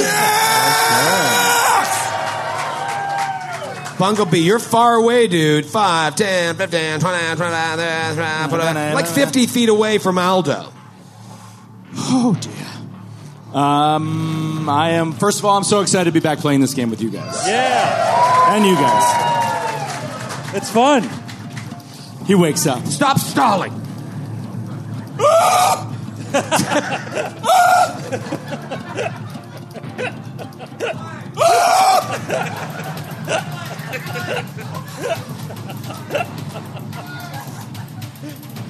Bunglebee, 3.97 4.43
you're 4.43 4.59
far 4.59 4.95
away, 4.95 5.27
dude. 5.27 5.65
5, 5.65 6.15
10, 6.15 6.55
15, 6.57 6.99
20, 6.99 7.35
25, 7.35 7.79
30, 7.79 8.49
40, 8.49 8.93
like 8.95 9.07
50 9.07 9.47
feet 9.47 9.69
away 9.69 9.97
from 9.99 10.17
Aldo. 10.17 10.71
Oh 11.95 12.37
dear. 12.41 12.51
Um, 13.59 14.67
I 14.67 14.91
am. 14.91 15.13
First 15.13 15.39
of 15.39 15.45
all, 15.45 15.55
I'm 15.55 15.63
so 15.63 15.81
excited 15.81 16.05
to 16.05 16.11
be 16.11 16.19
back 16.19 16.39
playing 16.39 16.59
this 16.61 16.73
game 16.73 16.89
with 16.89 17.01
you 17.01 17.11
guys 17.11 17.47
Yeah, 17.47 18.55
and 18.55 18.65
you 18.65 18.73
guys. 18.73 20.55
it's 20.55 20.71
fun. 20.71 21.07
He 22.25 22.33
wakes 22.35 22.65
up. 22.65 22.83
Stop 22.87 23.19
stalling. 23.19 23.71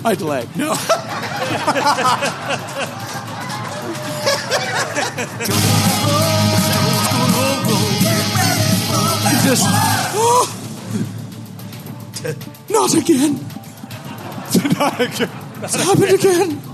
I'd 0.05 0.19
leg. 0.19 0.49
No. 0.57 0.73
Just. 9.43 9.63
Not 12.69 12.93
again. 12.95 13.33
Not 14.79 14.99
again. 14.99 15.29
It's 15.61 15.75
happened 15.75 16.13
again. 16.13 16.72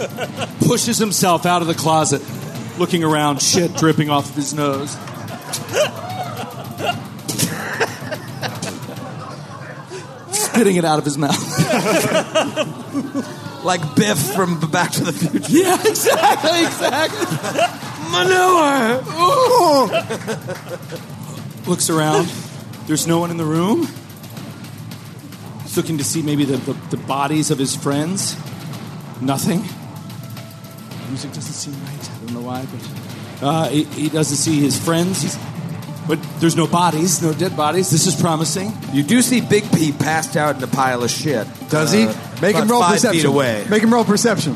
Pushes 0.66 0.98
himself 0.98 1.46
out 1.46 1.62
of 1.62 1.68
the 1.68 1.74
closet, 1.74 2.22
looking 2.78 3.04
around, 3.04 3.42
shit 3.42 3.74
dripping 3.76 4.10
off 4.10 4.28
of 4.30 4.36
his 4.36 4.54
nose. 4.54 4.90
Spitting 10.32 10.76
it 10.76 10.84
out 10.84 10.98
of 10.98 11.04
his 11.04 11.18
mouth. 11.18 11.36
Like 13.62 13.94
Biff 13.94 14.18
from 14.18 14.58
Back 14.70 14.92
to 14.92 15.04
the 15.04 15.12
Future. 15.12 15.46
Yeah, 15.50 15.78
exactly, 15.86 16.62
exactly. 16.62 17.26
Manure! 18.10 19.02
Ooh. 19.20 19.86
Looks 21.70 21.90
around. 21.90 22.32
There's 22.86 23.06
no 23.06 23.18
one 23.18 23.30
in 23.30 23.36
the 23.36 23.44
room. 23.44 23.86
He's 25.62 25.76
looking 25.76 25.98
to 25.98 26.04
see 26.04 26.22
maybe 26.22 26.46
the, 26.46 26.56
the, 26.56 26.72
the 26.88 26.96
bodies 26.96 27.50
of 27.50 27.58
his 27.58 27.76
friends. 27.76 28.34
Nothing. 29.20 29.62
Music 31.10 31.32
doesn't 31.32 31.52
seem 31.52 31.74
right. 31.84 32.10
I 32.10 32.18
don't 32.24 32.34
know 32.34 32.40
why, 32.40 32.64
but 32.66 33.44
uh, 33.46 33.68
he, 33.68 33.84
he 33.84 34.08
doesn't 34.08 34.36
see 34.36 34.60
his 34.60 34.78
friends. 34.78 35.22
He's, 35.22 35.36
but 36.08 36.18
there's 36.40 36.56
no 36.56 36.66
bodies, 36.66 37.20
no 37.22 37.32
dead 37.32 37.56
bodies. 37.56 37.90
This 37.90 38.06
is 38.06 38.20
promising. 38.20 38.72
You 38.92 39.02
do 39.02 39.20
see 39.22 39.40
Big 39.40 39.70
P 39.72 39.92
passed 39.92 40.36
out 40.36 40.56
in 40.56 40.62
a 40.62 40.66
pile 40.66 41.02
of 41.02 41.10
shit. 41.10 41.46
Does 41.68 41.92
he? 41.92 42.06
Uh, 42.06 42.14
Make 42.40 42.56
him 42.56 42.62
about 42.64 42.70
roll 42.70 42.80
five 42.80 42.92
perception. 42.94 43.20
feet 43.20 43.26
away. 43.28 43.66
Make 43.68 43.82
him 43.82 43.92
roll 43.92 44.04
perception. 44.04 44.54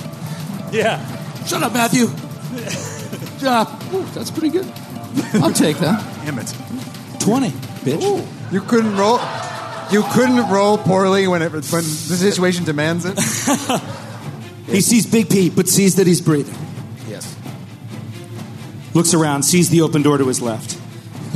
Yeah. 0.73 0.99
Shut 1.45 1.63
up, 1.63 1.73
Matthew. 1.75 2.07
Shut 3.39 3.45
up. 3.69 3.95
Ooh, 3.95 4.05
that's 4.15 4.31
pretty 4.31 4.49
good. 4.49 4.67
I'll 5.35 5.53
take 5.53 5.77
that. 5.79 6.03
Damn 6.25 6.39
it. 6.39 6.53
20, 7.21 7.51
bitch. 7.51 8.27
You 8.53 8.61
couldn't 8.63 8.97
roll. 8.97 9.19
You 9.91 10.03
couldn't 10.13 10.51
roll 10.51 10.79
poorly 10.79 11.27
when 11.29 11.43
it 11.43 11.53
when 11.53 11.63
the 11.63 11.83
situation 11.83 12.65
demands 12.65 13.05
it. 13.05 13.17
He 14.67 14.81
sees 14.81 15.07
Big 15.07 15.29
P, 15.29 15.51
but 15.51 15.69
sees 15.69 15.97
that 15.97 16.07
he's 16.07 16.21
breathing. 16.21 16.57
Yes. 17.09 17.37
looks 18.95 19.15
around, 19.15 19.43
sees 19.43 19.71
the 19.71 19.83
open 19.83 20.03
door 20.03 20.19
to 20.19 20.27
his 20.27 20.41
left. 20.41 20.73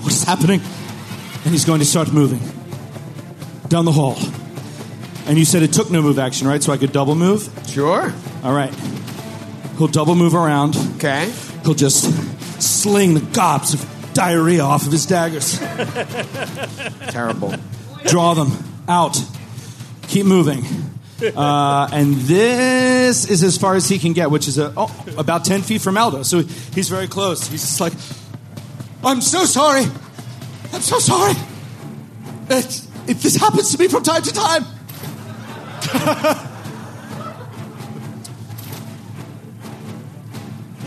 what 0.00 0.12
is 0.12 0.24
happening? 0.24 0.60
And 1.44 1.52
he's 1.52 1.64
going 1.64 1.80
to 1.80 1.86
start 1.86 2.12
moving 2.12 2.40
down 3.68 3.84
the 3.84 3.92
hall. 3.92 4.16
And 5.26 5.38
you 5.38 5.44
said 5.44 5.62
it 5.62 5.72
took 5.72 5.90
no 5.90 6.02
move 6.02 6.18
action, 6.18 6.48
right? 6.48 6.62
So 6.62 6.72
I 6.72 6.76
could 6.76 6.92
double 6.92 7.14
move? 7.14 7.48
Sure. 7.68 8.12
All 8.42 8.52
right. 8.52 8.74
He'll 9.78 9.86
double 9.86 10.14
move 10.14 10.34
around. 10.34 10.76
Okay. 10.96 11.32
He'll 11.62 11.74
just 11.74 12.04
sling 12.60 13.14
the 13.14 13.20
gobs 13.20 13.74
of 13.74 14.12
diarrhea 14.12 14.62
off 14.62 14.86
of 14.86 14.92
his 14.92 15.06
daggers. 15.06 15.58
Terrible. 17.10 17.54
Draw 18.06 18.34
them 18.34 18.52
out. 18.88 19.22
Keep 20.08 20.26
moving. 20.26 20.64
Uh, 21.36 21.88
and 21.92 22.14
this 22.14 23.28
is 23.28 23.42
as 23.42 23.58
far 23.58 23.74
as 23.74 23.88
he 23.88 23.98
can 23.98 24.14
get, 24.14 24.30
which 24.30 24.48
is 24.48 24.56
a, 24.58 24.72
oh, 24.76 25.04
about 25.18 25.44
10 25.44 25.62
feet 25.62 25.80
from 25.80 25.98
Aldo. 25.98 26.22
So 26.22 26.40
he's 26.40 26.88
very 26.88 27.08
close. 27.08 27.46
He's 27.46 27.60
just 27.60 27.80
like, 27.80 27.92
I'm 29.04 29.20
so 29.20 29.44
sorry. 29.44 29.84
I'm 30.72 30.80
so 30.80 30.98
sorry. 30.98 31.34
It, 32.48 32.82
it, 33.06 33.16
this 33.18 33.36
happens 33.36 33.70
to 33.72 33.78
me 33.78 33.88
from 33.88 34.02
time 34.02 34.22
to 34.22 34.32
time. 34.32 34.64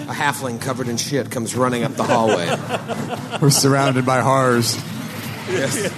A 0.04 0.14
halfling 0.14 0.60
covered 0.60 0.90
in 0.90 0.98
shit 0.98 1.32
comes 1.32 1.56
running 1.56 1.84
up 1.84 1.94
the 1.94 2.04
hallway. 2.04 2.50
We're 3.42 3.50
surrounded 3.50 4.06
by 4.06 4.20
horrors. 4.20 4.76
yes. 5.48 5.94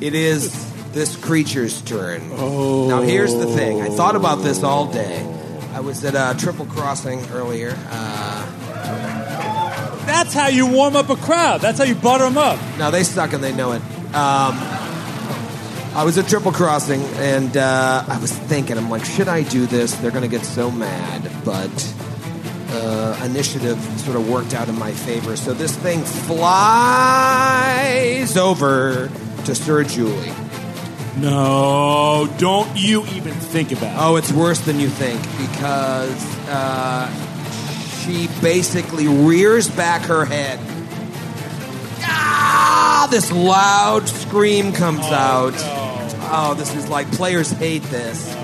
It 0.00 0.14
is 0.14 0.65
this 0.96 1.14
creature's 1.14 1.82
turn. 1.82 2.30
Oh. 2.32 2.88
Now, 2.88 3.02
here's 3.02 3.34
the 3.34 3.44
thing. 3.44 3.82
I 3.82 3.90
thought 3.90 4.16
about 4.16 4.36
this 4.36 4.62
all 4.62 4.86
day. 4.90 5.20
I 5.74 5.80
was 5.80 6.02
at 6.06 6.14
uh, 6.14 6.32
Triple 6.34 6.64
Crossing 6.64 7.22
earlier. 7.32 7.76
Uh, 7.90 8.46
That's 10.06 10.32
how 10.32 10.46
you 10.46 10.66
warm 10.66 10.96
up 10.96 11.10
a 11.10 11.16
crowd. 11.16 11.60
That's 11.60 11.76
how 11.76 11.84
you 11.84 11.94
butter 11.94 12.24
them 12.24 12.38
up. 12.38 12.58
No, 12.78 12.90
they 12.90 13.04
suck 13.04 13.34
and 13.34 13.44
they 13.44 13.52
know 13.52 13.72
it. 13.72 13.82
Um, 14.14 14.54
I 15.94 16.02
was 16.02 16.16
at 16.16 16.28
Triple 16.28 16.52
Crossing 16.52 17.02
and 17.02 17.54
uh, 17.58 18.02
I 18.08 18.16
was 18.18 18.32
thinking, 18.32 18.78
I'm 18.78 18.88
like, 18.88 19.04
should 19.04 19.28
I 19.28 19.42
do 19.42 19.66
this? 19.66 19.94
They're 19.96 20.10
going 20.10 20.22
to 20.22 20.28
get 20.28 20.46
so 20.46 20.70
mad. 20.70 21.30
But 21.44 21.94
uh, 22.70 23.20
initiative 23.22 23.78
sort 24.00 24.16
of 24.16 24.30
worked 24.30 24.54
out 24.54 24.70
in 24.70 24.78
my 24.78 24.92
favor. 24.92 25.36
So 25.36 25.52
this 25.52 25.76
thing 25.76 26.02
flies 26.02 26.38
over 28.38 29.10
to 29.44 29.54
Sir 29.54 29.84
Julie. 29.84 30.32
No, 31.18 32.28
don't 32.36 32.76
you 32.76 33.06
even 33.06 33.32
think 33.32 33.72
about 33.72 33.94
it. 33.94 33.98
Oh, 33.98 34.16
it's 34.16 34.32
worse 34.32 34.60
than 34.60 34.78
you 34.78 34.88
think 34.88 35.20
because 35.38 36.38
uh, 36.48 37.10
she 38.00 38.28
basically 38.42 39.08
rears 39.08 39.70
back 39.70 40.02
her 40.02 40.26
head. 40.26 40.58
Ah! 42.02 43.08
This 43.10 43.32
loud 43.32 44.06
scream 44.08 44.74
comes 44.74 45.06
out. 45.06 45.54
Oh, 46.28 46.54
this 46.58 46.74
is 46.74 46.88
like 46.88 47.10
players 47.12 47.50
hate 47.50 47.82
this. 47.84 48.34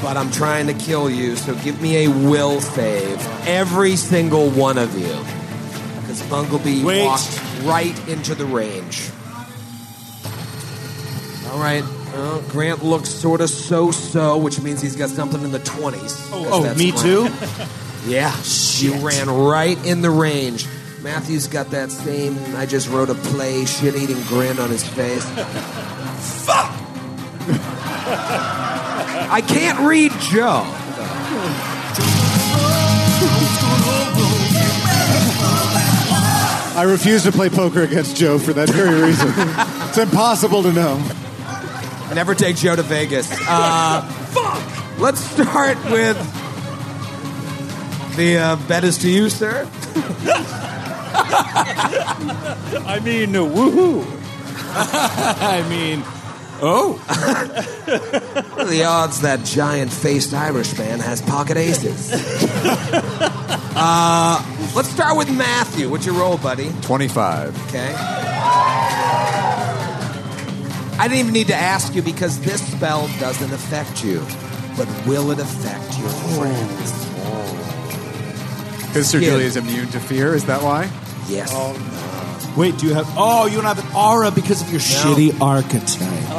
But 0.00 0.16
I'm 0.16 0.30
trying 0.30 0.68
to 0.68 0.74
kill 0.74 1.10
you, 1.10 1.34
so 1.34 1.54
give 1.56 1.80
me 1.82 2.04
a 2.04 2.08
will 2.08 2.60
save. 2.60 3.26
Every 3.48 3.96
single 3.96 4.50
one 4.50 4.78
of 4.78 4.96
you. 4.96 5.08
Because 6.00 6.22
Bunglebee 6.24 6.84
Wait. 6.84 7.04
walked 7.04 7.40
right 7.64 8.08
into 8.08 8.34
the 8.34 8.44
range. 8.44 9.10
All 11.50 11.58
right. 11.58 11.82
Well, 12.14 12.42
Grant 12.42 12.84
looks 12.84 13.10
sort 13.10 13.40
of 13.40 13.50
so-so, 13.50 14.38
which 14.38 14.60
means 14.60 14.80
he's 14.80 14.94
got 14.94 15.10
something 15.10 15.42
in 15.42 15.50
the 15.50 15.58
20s. 15.58 16.30
Oh, 16.32 16.62
That's 16.62 16.78
me 16.78 16.92
Grant. 16.92 17.04
too? 17.04 17.28
Yeah, 18.06 18.32
you 18.76 18.94
ran 19.04 19.28
right 19.28 19.76
in 19.84 20.00
the 20.00 20.10
range. 20.10 20.66
Matthew's 21.02 21.48
got 21.48 21.70
that 21.70 21.90
same 21.90 22.38
I 22.54 22.66
just 22.66 22.88
wrote 22.88 23.10
a 23.10 23.14
play 23.14 23.64
shit-eating 23.64 24.22
grin 24.22 24.58
on 24.60 24.70
his 24.70 24.86
face. 24.86 25.24
Fuck! 26.44 26.70
I 29.30 29.42
can't 29.46 29.80
read 29.80 30.12
Joe. 30.20 30.62
I 36.76 36.84
refuse 36.86 37.22
to 37.24 37.32
play 37.32 37.48
poker 37.48 37.82
against 37.82 38.16
Joe 38.16 38.38
for 38.38 38.52
that 38.52 38.68
very 38.70 39.00
reason. 39.02 39.28
it's 39.88 39.98
impossible 39.98 40.62
to 40.62 40.72
know. 40.72 41.02
Never 42.14 42.34
take 42.36 42.56
Joe 42.56 42.76
to 42.76 42.82
Vegas. 42.82 43.28
Uh, 43.48 44.02
fuck! 44.02 44.98
Let's 45.00 45.20
start 45.20 45.76
with 45.90 46.16
the 48.16 48.38
uh, 48.38 48.56
bet 48.68 48.84
is 48.84 48.98
to 48.98 49.08
you, 49.10 49.28
sir. 49.28 49.68
I 52.86 53.00
mean, 53.02 53.32
woohoo. 53.32 54.04
I 54.76 55.66
mean, 55.68 56.02
oh, 56.62 56.94
What 58.54 58.60
are 58.60 58.70
the 58.70 58.84
odds 58.84 59.22
that 59.22 59.44
giant-faced 59.44 60.32
Irishman 60.32 61.00
has 61.00 61.20
pocket 61.22 61.56
aces? 61.56 62.12
uh, 63.74 64.70
let's 64.76 64.88
start 64.90 65.16
with 65.16 65.30
Matthew. 65.36 65.88
What's 65.90 66.06
your 66.06 66.14
roll, 66.14 66.38
buddy? 66.38 66.72
25. 66.82 67.68
Okay. 67.68 67.92
I 70.98 71.08
didn't 71.08 71.18
even 71.20 71.32
need 71.32 71.48
to 71.48 71.54
ask 71.56 71.94
you 71.94 72.02
because 72.02 72.40
this 72.40 72.64
spell 72.72 73.08
doesn't 73.18 73.52
affect 73.52 74.04
you, 74.04 74.20
but 74.76 74.86
will 75.06 75.30
it 75.32 75.38
affect 75.40 75.98
your 75.98 76.08
friends? 76.08 76.92
Because 78.86 79.08
Sir 79.08 79.18
Yeah. 79.18 79.30
Julie 79.30 79.44
is 79.44 79.56
immune 79.56 79.88
to 79.88 79.98
fear, 80.00 80.34
is 80.34 80.44
that 80.44 80.62
why? 80.62 80.88
Yes. 81.28 81.50
Oh, 81.52 81.72
no. 81.72 82.54
Wait, 82.56 82.78
do 82.78 82.86
you 82.86 82.94
have? 82.94 83.08
Oh, 83.16 83.46
you 83.46 83.56
don't 83.56 83.64
have 83.64 83.80
an 83.84 83.96
aura 83.96 84.30
because 84.30 84.62
of 84.62 84.70
your 84.70 84.80
shitty 84.80 85.40
archetype. 85.40 86.30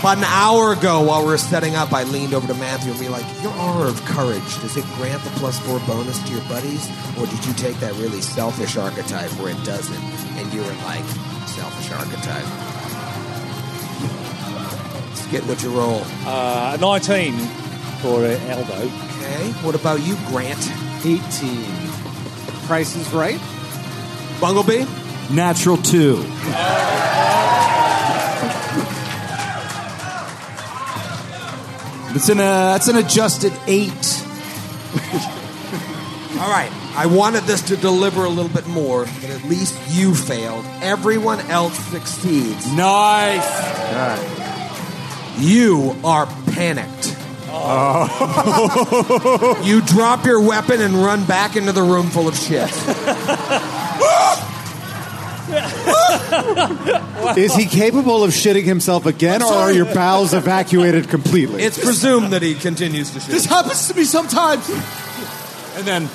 About 0.00 0.18
an 0.18 0.24
hour 0.24 0.72
ago, 0.72 1.02
while 1.02 1.22
we 1.22 1.28
were 1.28 1.38
setting 1.38 1.74
up, 1.76 1.92
I 1.92 2.02
leaned 2.04 2.32
over 2.34 2.46
to 2.48 2.54
Matthew 2.54 2.90
and 2.92 3.00
be 3.00 3.08
like, 3.08 3.24
"Your 3.42 3.52
aura 3.54 3.88
of 3.88 4.04
courage 4.04 4.60
does 4.60 4.76
it 4.76 4.84
grant 4.96 5.22
the 5.24 5.30
plus 5.30 5.58
four 5.60 5.78
bonus 5.80 6.18
to 6.20 6.32
your 6.32 6.42
buddies, 6.42 6.88
or 7.18 7.26
did 7.26 7.44
you 7.46 7.52
take 7.54 7.78
that 7.80 7.94
really 7.94 8.20
selfish 8.20 8.76
archetype 8.76 9.30
where 9.40 9.50
it 9.50 9.64
doesn't?" 9.64 10.02
And 10.38 10.52
you 10.52 10.60
were 10.62 10.76
like, 10.84 11.04
"Selfish 11.46 11.90
archetype." 11.92 12.46
Skid, 15.28 15.46
what 15.46 15.62
you 15.62 15.70
roll? 15.70 16.00
Uh, 16.24 16.78
19 16.80 17.34
for 18.00 18.24
uh, 18.24 18.54
Aldo. 18.54 18.72
Okay. 18.72 19.52
What 19.60 19.74
about 19.74 20.00
you, 20.00 20.16
Grant? 20.28 20.58
18. 21.04 21.20
Price 22.66 22.96
is 22.96 23.12
right. 23.12 23.38
Bunglebee? 24.40 24.86
Natural 25.34 25.76
two. 25.76 26.24
It's 32.16 32.30
an 32.30 32.40
uh, 32.40 32.74
it's 32.76 32.88
an 32.88 32.96
adjusted 32.96 33.52
eight. 33.66 33.92
All 36.40 36.50
right. 36.50 36.72
I 36.96 37.04
wanted 37.06 37.44
this 37.44 37.60
to 37.68 37.76
deliver 37.76 38.24
a 38.24 38.30
little 38.30 38.50
bit 38.50 38.66
more, 38.66 39.04
but 39.04 39.30
at 39.30 39.44
least 39.44 39.78
you 39.94 40.14
failed. 40.14 40.64
Everyone 40.80 41.40
else 41.50 41.78
succeeds. 41.78 42.72
Nice. 42.72 44.37
You 45.38 45.96
are 46.04 46.26
panicked. 46.52 47.16
Oh. 47.50 49.60
you 49.64 49.80
drop 49.82 50.24
your 50.24 50.40
weapon 50.40 50.80
and 50.80 50.94
run 50.94 51.24
back 51.24 51.56
into 51.56 51.72
the 51.72 51.82
room 51.82 52.10
full 52.10 52.28
of 52.28 52.36
shit. 52.36 52.70
Is 57.38 57.54
he 57.54 57.66
capable 57.66 58.24
of 58.24 58.30
shitting 58.30 58.64
himself 58.64 59.06
again, 59.06 59.42
or 59.42 59.52
are 59.52 59.72
your 59.72 59.86
bowels 59.86 60.34
evacuated 60.34 61.08
completely? 61.08 61.62
It's 61.62 61.82
presumed 61.82 62.32
that 62.32 62.42
he 62.42 62.54
continues 62.54 63.12
to 63.12 63.20
shit. 63.20 63.30
This 63.30 63.46
happens 63.46 63.88
to 63.88 63.94
me 63.94 64.04
sometimes. 64.04 64.68
And 64.68 65.86
then 65.86 66.06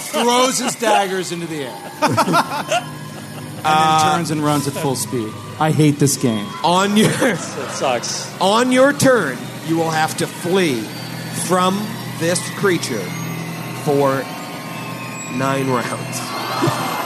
throws 0.00 0.58
his 0.58 0.76
daggers 0.76 1.32
into 1.32 1.46
the 1.46 1.64
air. 1.64 1.90
and 2.02 3.64
then 3.64 4.14
turns 4.14 4.30
and 4.30 4.44
runs 4.44 4.68
at 4.68 4.74
full 4.74 4.96
speed. 4.96 5.32
I 5.60 5.70
hate 5.72 5.98
this 5.98 6.16
game. 6.16 6.46
on 6.64 6.96
your 6.96 7.08
That 7.10 7.70
sucks. 7.74 8.40
on 8.40 8.70
your 8.72 8.92
turn, 8.92 9.36
you 9.66 9.76
will 9.76 9.90
have 9.90 10.16
to 10.18 10.26
flee 10.26 10.80
from 11.46 11.74
this 12.18 12.40
creature 12.58 13.04
for 13.84 14.22
nine 15.36 15.68
rounds. 15.68 16.18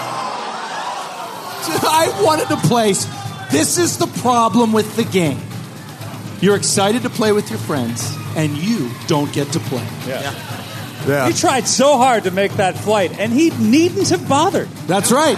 I 1.85 2.21
wanted 2.23 2.49
to 2.49 2.57
place. 2.69 3.07
This 3.51 3.79
is 3.79 3.99
the 3.99 4.07
problem 4.21 4.73
with 4.73 4.97
the 4.97 5.05
game. 5.05 5.41
You're 6.41 6.57
excited 6.57 7.03
to 7.03 7.11
play 7.11 7.33
with 7.33 7.51
your 7.51 7.59
friends, 7.59 8.17
and 8.37 8.57
you 8.57 8.91
don't 9.07 9.33
get 9.33 9.53
to 9.53 9.61
play. 9.61 9.87
Yeah. 10.07 11.27
He 11.29 11.33
tried 11.35 11.67
so 11.67 11.97
hard 11.99 12.25
to 12.25 12.31
make 12.31 12.53
that 12.55 12.77
flight, 12.77 13.19
and 13.19 13.33
he 13.33 13.51
needn't 13.51 14.09
have 14.11 14.29
bothered. 14.29 14.69
That's 14.87 15.11
right. 15.13 15.37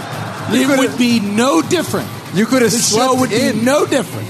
It 0.50 0.78
would 0.78 0.96
be 0.98 1.20
no 1.20 1.62
different. 1.62 2.08
You 2.34 2.46
could 2.46 2.62
have 2.62 2.72
The 2.72 2.78
slept 2.78 3.12
show 3.14 3.20
would 3.20 3.32
in. 3.32 3.58
be 3.60 3.64
no 3.64 3.86
different. 3.86 4.28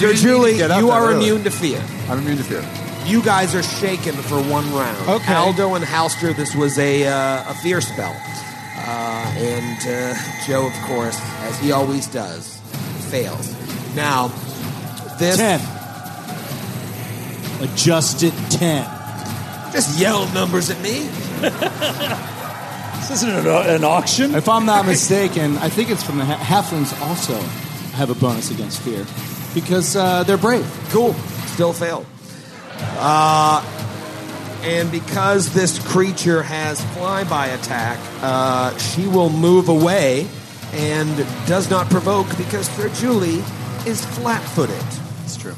You're 0.00 0.12
Julie, 0.14 0.56
you 0.58 0.90
are 0.90 1.10
early. 1.10 1.16
immune 1.28 1.44
to 1.44 1.50
fear. 1.50 1.82
I'm 2.08 2.18
immune 2.18 2.36
to 2.36 2.44
fear. 2.44 2.64
You 3.06 3.22
guys 3.22 3.54
are 3.54 3.62
shaken 3.62 4.14
for 4.14 4.36
one 4.42 4.70
round. 4.74 5.08
Okay. 5.08 5.32
Aldo 5.34 5.74
and 5.74 5.84
Halster, 5.84 6.34
this 6.36 6.54
was 6.54 6.78
a, 6.78 7.06
uh, 7.06 7.50
a 7.50 7.54
fear 7.54 7.80
spell. 7.80 8.14
Uh, 8.78 9.34
and 9.38 9.78
uh, 9.88 10.14
Joe, 10.46 10.66
of 10.66 10.72
course, 10.86 11.18
as 11.42 11.58
he 11.58 11.72
always 11.72 12.06
does, 12.08 12.58
fails. 13.10 13.54
Now, 13.96 14.28
this. 15.18 15.36
Ten. 15.38 15.60
Adjusted 17.62 18.34
ten. 18.50 18.84
Just 19.72 19.98
yell 19.98 20.26
numbers 20.34 20.68
at 20.70 20.80
me. 20.82 21.08
This 23.08 23.22
isn't 23.22 23.46
an, 23.46 23.46
an 23.46 23.84
auction. 23.84 24.34
If 24.34 24.48
I'm 24.48 24.66
not 24.66 24.84
mistaken, 24.86 25.56
I 25.58 25.68
think 25.68 25.90
it's 25.90 26.02
from 26.02 26.18
the 26.18 26.24
ha- 26.24 26.38
halflings. 26.38 26.98
Also, 27.02 27.34
have 27.96 28.10
a 28.10 28.14
bonus 28.14 28.50
against 28.50 28.80
fear 28.82 29.06
because 29.54 29.94
uh, 29.96 30.24
they're 30.24 30.36
brave. 30.36 30.66
Cool. 30.90 31.14
Still 31.46 31.72
failed. 31.72 32.04
Uh, 32.98 33.64
and 34.62 34.90
because 34.90 35.54
this 35.54 35.78
creature 35.86 36.42
has 36.42 36.80
flyby 36.96 37.54
attack, 37.54 37.98
uh, 38.22 38.76
she 38.78 39.06
will 39.06 39.30
move 39.30 39.68
away 39.68 40.26
and 40.72 41.16
does 41.46 41.70
not 41.70 41.88
provoke 41.88 42.26
because 42.36 42.68
Sir 42.70 42.88
Julie 42.90 43.42
is 43.86 44.04
flat-footed. 44.04 44.84
It's 45.24 45.36
true. 45.36 45.54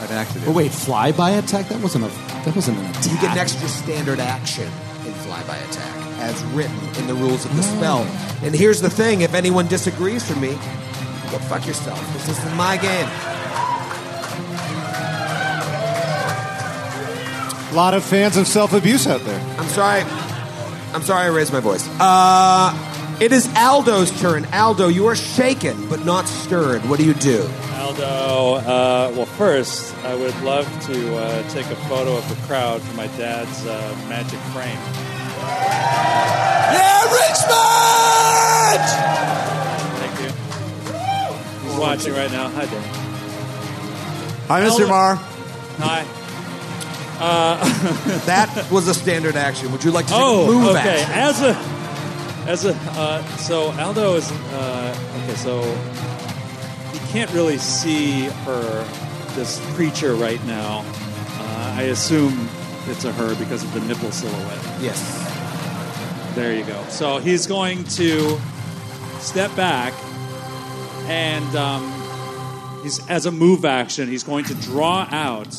I've 0.00 0.10
acted 0.10 0.42
it. 0.42 0.46
But 0.46 0.54
wait, 0.54 0.70
flyby 0.70 1.38
attack? 1.38 1.68
That 1.68 1.82
wasn't 1.82 2.04
a. 2.04 2.08
That 2.44 2.54
wasn't 2.54 2.78
an 2.78 2.86
attack. 2.86 3.04
You 3.04 3.20
get 3.20 3.32
an 3.32 3.38
extra 3.38 3.68
standard 3.68 4.20
action 4.20 4.64
in 4.64 5.12
flyby 5.12 5.70
attack, 5.70 5.95
as 6.26 6.42
written 6.46 6.76
in 6.96 7.06
the 7.06 7.14
rules 7.14 7.44
of 7.44 7.56
the 7.56 7.62
spell. 7.62 8.02
And 8.42 8.54
here's 8.54 8.80
the 8.80 8.90
thing: 8.90 9.22
if 9.22 9.34
anyone 9.34 9.66
disagrees 9.68 10.28
with 10.28 10.40
me, 10.40 10.50
go 11.30 11.38
fuck 11.38 11.66
yourself. 11.66 12.00
This 12.12 12.28
is 12.28 12.44
my 12.56 12.76
game. 12.76 13.08
A 17.70 17.74
lot 17.74 17.94
of 17.94 18.04
fans 18.04 18.36
of 18.36 18.46
self 18.46 18.72
abuse 18.72 19.06
out 19.06 19.20
there. 19.22 19.40
I'm 19.58 19.68
sorry. 19.68 20.02
I'm 20.92 21.02
sorry 21.02 21.26
I 21.26 21.28
raised 21.28 21.52
my 21.52 21.60
voice. 21.60 21.86
Uh, 22.00 22.72
it 23.20 23.32
is 23.32 23.48
Aldo's 23.54 24.10
turn. 24.20 24.46
Aldo, 24.46 24.88
you 24.88 25.06
are 25.06 25.16
shaken 25.16 25.88
but 25.88 26.04
not 26.04 26.26
stirred. 26.26 26.82
What 26.88 26.98
do 26.98 27.04
you 27.04 27.14
do? 27.14 27.48
Aldo, 27.72 28.54
uh, 28.54 29.12
well, 29.16 29.26
first, 29.26 29.94
I 30.04 30.14
would 30.14 30.38
love 30.42 30.66
to 30.86 31.16
uh, 31.16 31.48
take 31.50 31.66
a 31.66 31.76
photo 31.88 32.16
of 32.16 32.28
the 32.28 32.46
crowd 32.46 32.80
for 32.82 32.94
my 32.94 33.06
dad's 33.18 33.66
uh, 33.66 33.96
magic 34.08 34.38
frame. 34.54 34.78
Yeah, 35.46 37.02
Richmond! 37.20 38.86
Thank 40.00 40.14
you. 40.20 41.68
He's 41.68 41.78
watching 41.78 42.12
right 42.14 42.30
now. 42.32 42.48
Hi, 42.50 42.64
Dan. 42.66 42.82
Hi, 44.48 44.60
Mr. 44.62 44.70
Aldo- 44.70 44.88
Marr. 44.88 45.14
Hi. 45.78 46.04
That 48.26 48.68
was 48.70 48.88
a 48.88 48.94
standard 48.94 49.36
action. 49.36 49.72
Would 49.72 49.82
you 49.84 49.90
like 49.90 50.04
to 50.06 50.12
take 50.12 50.20
Oh, 50.22 50.44
a 50.44 50.46
move 50.52 50.68
okay. 50.76 51.02
action? 51.02 51.12
As 51.14 51.40
a, 51.42 51.56
as 52.50 52.64
a, 52.66 52.74
uh, 53.00 53.22
so 53.38 53.70
Aldo 53.80 54.16
is 54.16 54.30
uh, 54.30 55.22
okay. 55.24 55.34
So 55.36 55.62
he 56.92 56.98
can't 57.12 57.32
really 57.32 57.56
see 57.58 58.24
her, 58.44 58.84
this 59.34 59.58
creature 59.74 60.14
right 60.14 60.44
now. 60.44 60.84
Uh, 61.38 61.74
I 61.78 61.82
assume 61.84 62.48
it's 62.88 63.04
a 63.06 63.12
her 63.12 63.34
because 63.36 63.64
of 63.64 63.72
the 63.72 63.80
nipple 63.80 64.10
silhouette. 64.12 64.82
Yes. 64.82 65.00
There 66.36 66.54
you 66.54 66.64
go. 66.64 66.80
So 66.90 67.18
he's 67.18 67.46
going 67.46 67.82
to 67.84 68.38
step 69.20 69.54
back, 69.56 69.94
and 71.08 71.56
um, 71.56 72.80
he's 72.82 73.04
as 73.08 73.24
a 73.26 73.32
move 73.32 73.64
action, 73.64 74.06
he's 74.08 74.22
going 74.22 74.44
to 74.44 74.54
draw 74.54 75.08
out. 75.10 75.56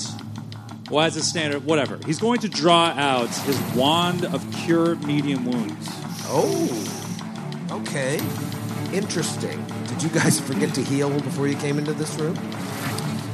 Well, 0.90 1.04
as 1.04 1.18
a 1.18 1.24
standard, 1.24 1.66
whatever. 1.66 2.00
He's 2.06 2.20
going 2.20 2.40
to 2.42 2.48
draw 2.48 2.86
out 2.96 3.28
his 3.30 3.60
wand 3.76 4.24
of 4.24 4.46
cure 4.54 4.96
medium 4.98 5.46
wounds. 5.46 5.88
Oh. 6.30 6.70
Okay. 7.72 8.20
Interesting. 8.94 9.66
Did 9.88 10.04
you 10.04 10.10
guys 10.10 10.40
forget 10.40 10.74
to 10.76 10.82
heal 10.84 11.10
before 11.20 11.48
you 11.48 11.58
came 11.58 11.78
into 11.78 11.92
this 11.92 12.16
room? 12.16 12.38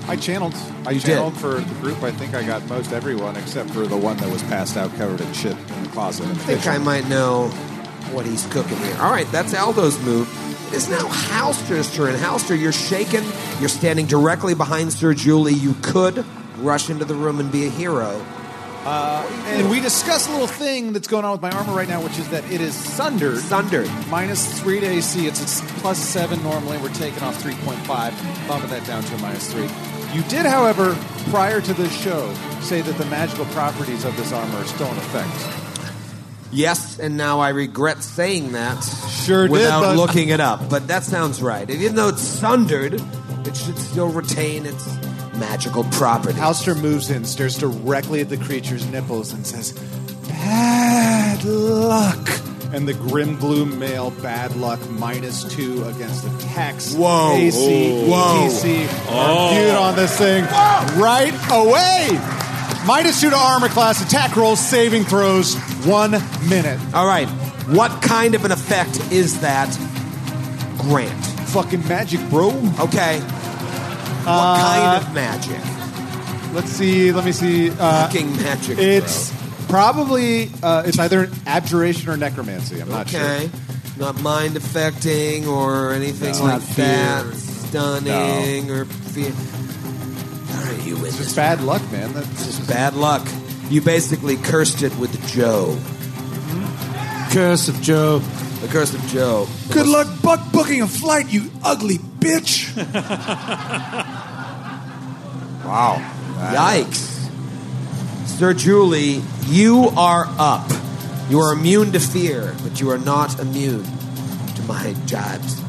I 0.07 0.15
channeled. 0.15 0.55
I 0.85 0.91
You 0.91 0.99
did. 0.99 1.07
channeled 1.07 1.37
for 1.37 1.55
the 1.59 1.75
group. 1.75 2.01
I 2.01 2.11
think 2.11 2.33
I 2.33 2.41
got 2.43 2.65
most 2.67 2.91
everyone 2.91 3.35
except 3.37 3.69
for 3.69 3.85
the 3.85 3.97
one 3.97 4.17
that 4.17 4.29
was 4.31 4.41
passed 4.43 4.75
out, 4.75 4.93
covered 4.95 5.21
in 5.21 5.31
shit 5.33 5.51
in 5.51 5.59
the 5.59 5.62
closet. 5.93 6.25
I 6.27 6.33
think 6.33 6.67
I 6.67 6.77
might 6.79 7.07
know 7.07 7.47
what 8.11 8.25
he's 8.25 8.45
cooking 8.47 8.77
here. 8.77 8.95
All 8.99 9.11
right, 9.11 9.27
that's 9.31 9.53
Aldo's 9.53 9.99
move. 10.03 10.27
It 10.67 10.77
is 10.77 10.89
now 10.89 11.07
Halster's 11.07 11.93
turn. 11.95 12.15
Halster, 12.15 12.59
you're 12.59 12.71
shaken. 12.71 13.23
You're 13.59 13.69
standing 13.69 14.05
directly 14.07 14.53
behind 14.55 14.91
Sir 14.91 15.13
Julie. 15.13 15.53
You 15.53 15.75
could 15.81 16.25
rush 16.57 16.89
into 16.89 17.05
the 17.05 17.15
room 17.15 17.39
and 17.39 17.51
be 17.51 17.65
a 17.67 17.69
hero. 17.69 18.25
Uh, 18.85 19.25
and 19.45 19.69
we 19.69 19.79
discussed 19.79 20.27
a 20.27 20.31
little 20.33 20.45
thing 20.47 20.91
that's 20.91 21.07
going 21.07 21.23
on 21.23 21.31
with 21.31 21.41
my 21.41 21.51
armor 21.51 21.73
right 21.73 21.87
now, 21.87 22.03
which 22.03 22.19
is 22.19 22.27
that 22.29 22.43
it 22.51 22.59
is 22.59 22.75
sundered. 22.75 23.37
Sundered. 23.37 23.89
Minus 24.09 24.59
three 24.59 24.81
to 24.81 24.85
AC. 24.85 25.25
It's 25.25 25.39
a 25.39 25.43
s- 25.43 25.61
plus 25.79 25.97
seven 25.97 26.43
normally. 26.43 26.77
We're 26.79 26.89
taking 26.89 27.23
off 27.23 27.41
3.5, 27.41 28.47
bumping 28.47 28.69
that 28.71 28.85
down 28.85 29.01
to 29.03 29.15
a 29.15 29.17
minus 29.19 29.49
three. 29.53 29.69
You 30.13 30.21
did, 30.23 30.45
however, 30.45 30.97
prior 31.29 31.61
to 31.61 31.73
this 31.73 31.95
show, 32.01 32.33
say 32.59 32.81
that 32.81 32.97
the 32.97 33.05
magical 33.05 33.45
properties 33.45 34.03
of 34.03 34.17
this 34.17 34.33
armor 34.33 34.57
are 34.57 34.65
still 34.65 34.91
in 34.91 34.97
effect. 34.97 35.62
Yes, 36.53 36.99
and 36.99 37.17
now 37.17 37.39
I 37.39 37.49
regret 37.49 38.03
saying 38.03 38.51
that. 38.51 38.79
Sure 39.25 39.43
did, 39.43 39.51
without 39.51 39.81
but- 39.81 39.95
looking 39.97 40.29
it 40.29 40.39
up. 40.39 40.69
But 40.69 40.87
that 40.87 41.03
sounds 41.03 41.41
right. 41.41 41.67
Even 41.69 41.95
though 41.95 42.09
it's 42.09 42.21
sundered, 42.21 43.01
it 43.45 43.55
should 43.55 43.77
still 43.77 44.09
retain 44.09 44.65
its 44.65 44.87
magical 45.35 45.83
properties. 45.85 46.35
Halster 46.39 46.79
moves 46.79 47.09
in, 47.09 47.25
stares 47.25 47.57
directly 47.57 48.21
at 48.21 48.29
the 48.29 48.37
creature's 48.37 48.85
nipples, 48.87 49.33
and 49.33 49.45
says, 49.45 49.71
Bad 50.27 51.43
luck. 51.43 52.29
And 52.71 52.87
the 52.87 52.93
Grim 52.93 53.37
Gloom 53.37 53.77
Mail, 53.77 54.11
bad 54.11 54.55
luck, 54.55 54.79
minus 54.89 55.43
two 55.43 55.83
against 55.85 56.25
attacks. 56.25 56.93
Whoa. 56.95 57.35
AC, 57.35 58.07
Whoa. 58.09 58.47
ETC 58.47 58.87
oh. 59.09 59.17
are 59.17 59.53
viewed 59.53 59.75
on 59.75 59.95
this 59.95 60.17
thing 60.17 60.43
right 60.99 61.33
away. 61.51 62.42
Minus 62.85 63.21
two 63.21 63.29
to 63.29 63.35
armor 63.37 63.69
class, 63.69 64.03
attack 64.05 64.35
rolls, 64.35 64.59
saving 64.59 65.05
throws, 65.05 65.55
one 65.85 66.11
minute. 66.49 66.79
All 66.93 67.07
right. 67.07 67.27
What 67.69 68.01
kind 68.01 68.35
of 68.35 68.43
an 68.43 68.51
effect 68.51 68.99
is 69.11 69.39
that, 69.39 69.69
Grant? 70.79 71.25
Fucking 71.49 71.87
magic, 71.87 72.19
bro. 72.29 72.49
Okay. 72.79 73.19
What 73.21 74.27
Uh, 74.27 74.57
kind 74.61 75.03
of 75.05 75.13
magic? 75.13 76.53
Let's 76.53 76.71
see, 76.71 77.11
let 77.13 77.23
me 77.23 77.31
see. 77.31 77.69
Uh, 77.71 78.07
Fucking 78.07 78.35
magic. 78.37 78.77
it's 78.77 79.31
probably, 79.69 80.51
uh, 80.61 80.83
it's 80.85 80.99
either 80.99 81.29
abjuration 81.47 82.09
or 82.09 82.17
necromancy. 82.17 82.81
I'm 82.81 82.87
bro. 82.87 82.97
not 82.97 83.09
sure. 83.09 83.21
okay. 83.21 83.49
Not 83.97 84.21
mind 84.21 84.57
affecting 84.57 85.47
or 85.47 85.93
anything 85.93 86.29
It's 86.31 86.41
like 86.41 86.53
not 86.53 86.61
fear. 86.63 86.85
that. 86.85 87.33
Stunning 87.35 88.69
or 88.71 88.85
fear. 88.85 89.31
All 90.63 90.69
right, 90.69 90.85
you 90.85 90.95
win 90.95 91.05
It's 91.05 91.17
this. 91.17 91.25
just 91.27 91.35
bad 91.35 91.61
luck, 91.61 91.81
man. 91.91 92.13
That's 92.13 92.45
Just 92.45 92.67
bad 92.67 92.93
luck. 92.95 93.27
You 93.69 93.81
basically 93.81 94.37
cursed 94.37 94.81
it 94.83 94.95
with 94.97 95.25
Joe. 95.27 95.73
Hmm? 95.75 97.33
Curse 97.33 97.67
of 97.67 97.81
Joe. 97.81 98.19
The 98.19 98.67
curse 98.69 98.93
of 98.93 99.01
Joe. 99.07 99.47
Good 99.71 99.87
luck 99.87 100.07
buck 100.21 100.51
booking 100.51 100.81
a 100.81 100.87
flight, 100.87 101.31
you 101.31 101.49
ugly 101.63 101.97
bitch. 101.97 102.71
Wow. 105.63 105.97
Yikes. 106.53 107.29
Sir 108.27 108.53
Julie, 108.53 109.21
you 109.47 109.89
are 109.97 110.25
up. 110.37 110.69
You 111.29 111.39
are 111.39 111.53
immune 111.53 111.93
to 111.93 111.99
fear, 111.99 112.53
but 112.63 112.81
you 112.81 112.91
are 112.91 112.97
not 112.97 113.39
immune 113.39 113.83
to 113.83 114.61
my 114.67 114.93
jibes. 115.05 115.61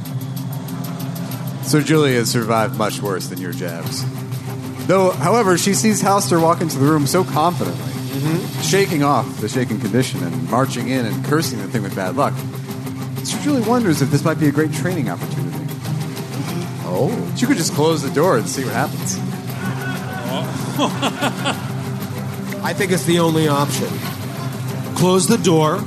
Sir 1.65 1.81
Julie 1.81 2.15
has 2.17 2.29
survived 2.31 2.77
much 2.77 3.01
worse 3.01 3.29
than 3.29 3.41
your 3.41 3.53
jabs. 3.53 4.05
Though, 4.87 5.11
however, 5.13 5.57
she 5.57 5.73
sees 5.75 6.03
Halster 6.03 6.41
walk 6.43 6.61
into 6.61 6.79
the 6.79 6.85
room 6.87 7.07
so 7.07 7.25
confidently, 7.25 7.93
shaking 8.63 9.03
off 9.03 9.41
the 9.41 9.49
shaken 9.49 9.81
condition 9.81 10.23
and 10.23 10.51
marching 10.51 10.89
in 10.89 11.07
and 11.07 11.25
cursing 11.25 11.59
the 11.61 11.69
thing 11.69 11.83
with 11.83 11.97
bad 11.97 12.17
luck. 12.17 12.35
She 13.25 13.39
Julie 13.43 13.63
wonders 13.63 14.03
if 14.03 14.11
this 14.11 14.25
might 14.25 14.39
be 14.39 14.49
a 14.49 14.53
great 14.53 14.73
training 14.75 15.09
opportunity. 15.09 15.57
Oh. 16.87 17.33
She 17.37 17.47
could 17.47 17.57
just 17.57 17.73
close 17.73 18.03
the 18.03 18.11
door 18.11 18.37
and 18.37 18.47
see 18.49 18.63
what 18.65 18.75
happens. 18.75 19.19
I 22.63 22.73
think 22.75 22.93
it's 22.93 23.05
the 23.05 23.19
only 23.21 23.49
option. 23.49 23.89
Close 24.97 25.27
the 25.27 25.39
door. 25.39 25.83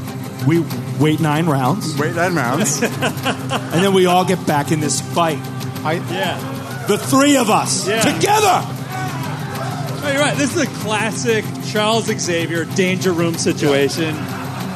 We 0.48 0.64
wait 1.00 1.20
nine 1.20 1.46
rounds, 1.48 1.98
Wait 2.00 2.16
nine 2.16 2.36
rounds. 2.36 2.82
and 2.84 2.92
then 3.84 3.94
we 3.94 4.06
all 4.06 4.24
get 4.26 4.46
back 4.48 4.72
in 4.72 4.80
this 4.80 5.02
fight. 5.02 5.40
I, 5.84 5.94
Yeah. 6.12 6.86
The 6.88 6.98
three 6.98 7.36
of 7.38 7.50
us 7.50 7.88
Yeah. 7.88 8.02
together. 8.02 8.64
Oh, 10.08 10.12
you're 10.12 10.22
right. 10.22 10.38
This 10.38 10.56
is 10.56 10.62
a 10.64 10.68
classic 10.82 11.44
Charles 11.72 12.06
Xavier 12.06 12.66
danger 12.66 13.12
room 13.12 13.36
situation. 13.36 14.16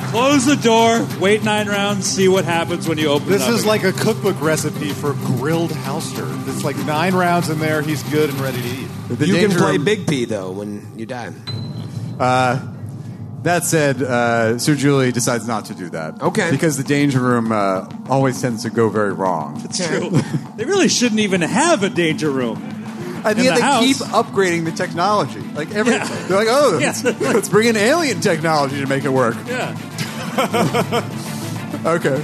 Close 0.09 0.45
the 0.45 0.57
door, 0.57 1.07
wait 1.21 1.41
nine 1.41 1.69
rounds, 1.69 2.05
see 2.05 2.27
what 2.27 2.43
happens 2.43 2.85
when 2.85 2.97
you 2.97 3.07
open 3.07 3.29
This 3.29 3.41
it 3.41 3.45
up 3.45 3.51
is 3.51 3.59
again. 3.61 3.67
like 3.69 3.83
a 3.85 3.93
cookbook 3.93 4.41
recipe 4.41 4.89
for 4.89 5.13
grilled 5.13 5.69
Halster. 5.71 6.27
It's 6.49 6.65
like 6.65 6.75
nine 6.79 7.13
rounds 7.15 7.47
in 7.49 7.59
there. 7.59 7.81
He's 7.81 8.03
good 8.03 8.29
and 8.29 8.37
ready 8.41 8.61
to 8.61 8.67
eat. 8.67 8.87
The 9.07 9.25
you 9.25 9.33
can 9.35 9.43
danger 9.51 9.59
play 9.59 9.71
room- 9.77 9.85
Big 9.85 10.07
P, 10.07 10.25
though, 10.25 10.51
when 10.51 10.85
you 10.97 11.05
die. 11.05 11.31
That 13.43 13.63
said, 13.63 14.03
uh, 14.03 14.59
Sir 14.59 14.75
Julie 14.75 15.11
decides 15.11 15.47
not 15.47 15.65
to 15.65 15.73
do 15.73 15.89
that. 15.89 16.21
Okay. 16.21 16.51
Because 16.51 16.77
the 16.77 16.83
danger 16.83 17.19
room 17.19 17.51
uh, 17.51 17.87
always 18.07 18.39
tends 18.39 18.63
to 18.63 18.69
go 18.69 18.89
very 18.89 19.13
wrong. 19.13 19.59
It's 19.65 19.87
true. 19.87 20.11
they 20.57 20.65
really 20.65 20.87
shouldn't 20.89 21.21
even 21.21 21.41
have 21.41 21.81
a 21.81 21.89
danger 21.89 22.29
room. 22.29 22.80
And 23.23 23.37
In 23.39 23.45
yet 23.45 23.55
the 23.55 23.59
they 23.59 23.61
house. 23.61 23.83
keep 23.85 23.97
upgrading 23.97 24.65
the 24.65 24.71
technology. 24.71 25.39
Like 25.53 25.71
every, 25.73 25.93
Yeah. 25.93 26.05
they're 26.27 26.37
like, 26.37 26.47
oh, 26.49 26.77
Yeah. 26.79 26.87
let's, 26.87 27.03
let's 27.21 27.49
bring 27.49 27.67
in 27.67 27.77
alien 27.77 28.19
technology 28.21 28.79
to 28.81 28.87
make 28.87 29.03
it 29.05 29.09
work. 29.13 29.35
Yeah. 29.47 29.75
Okay. 31.85 32.23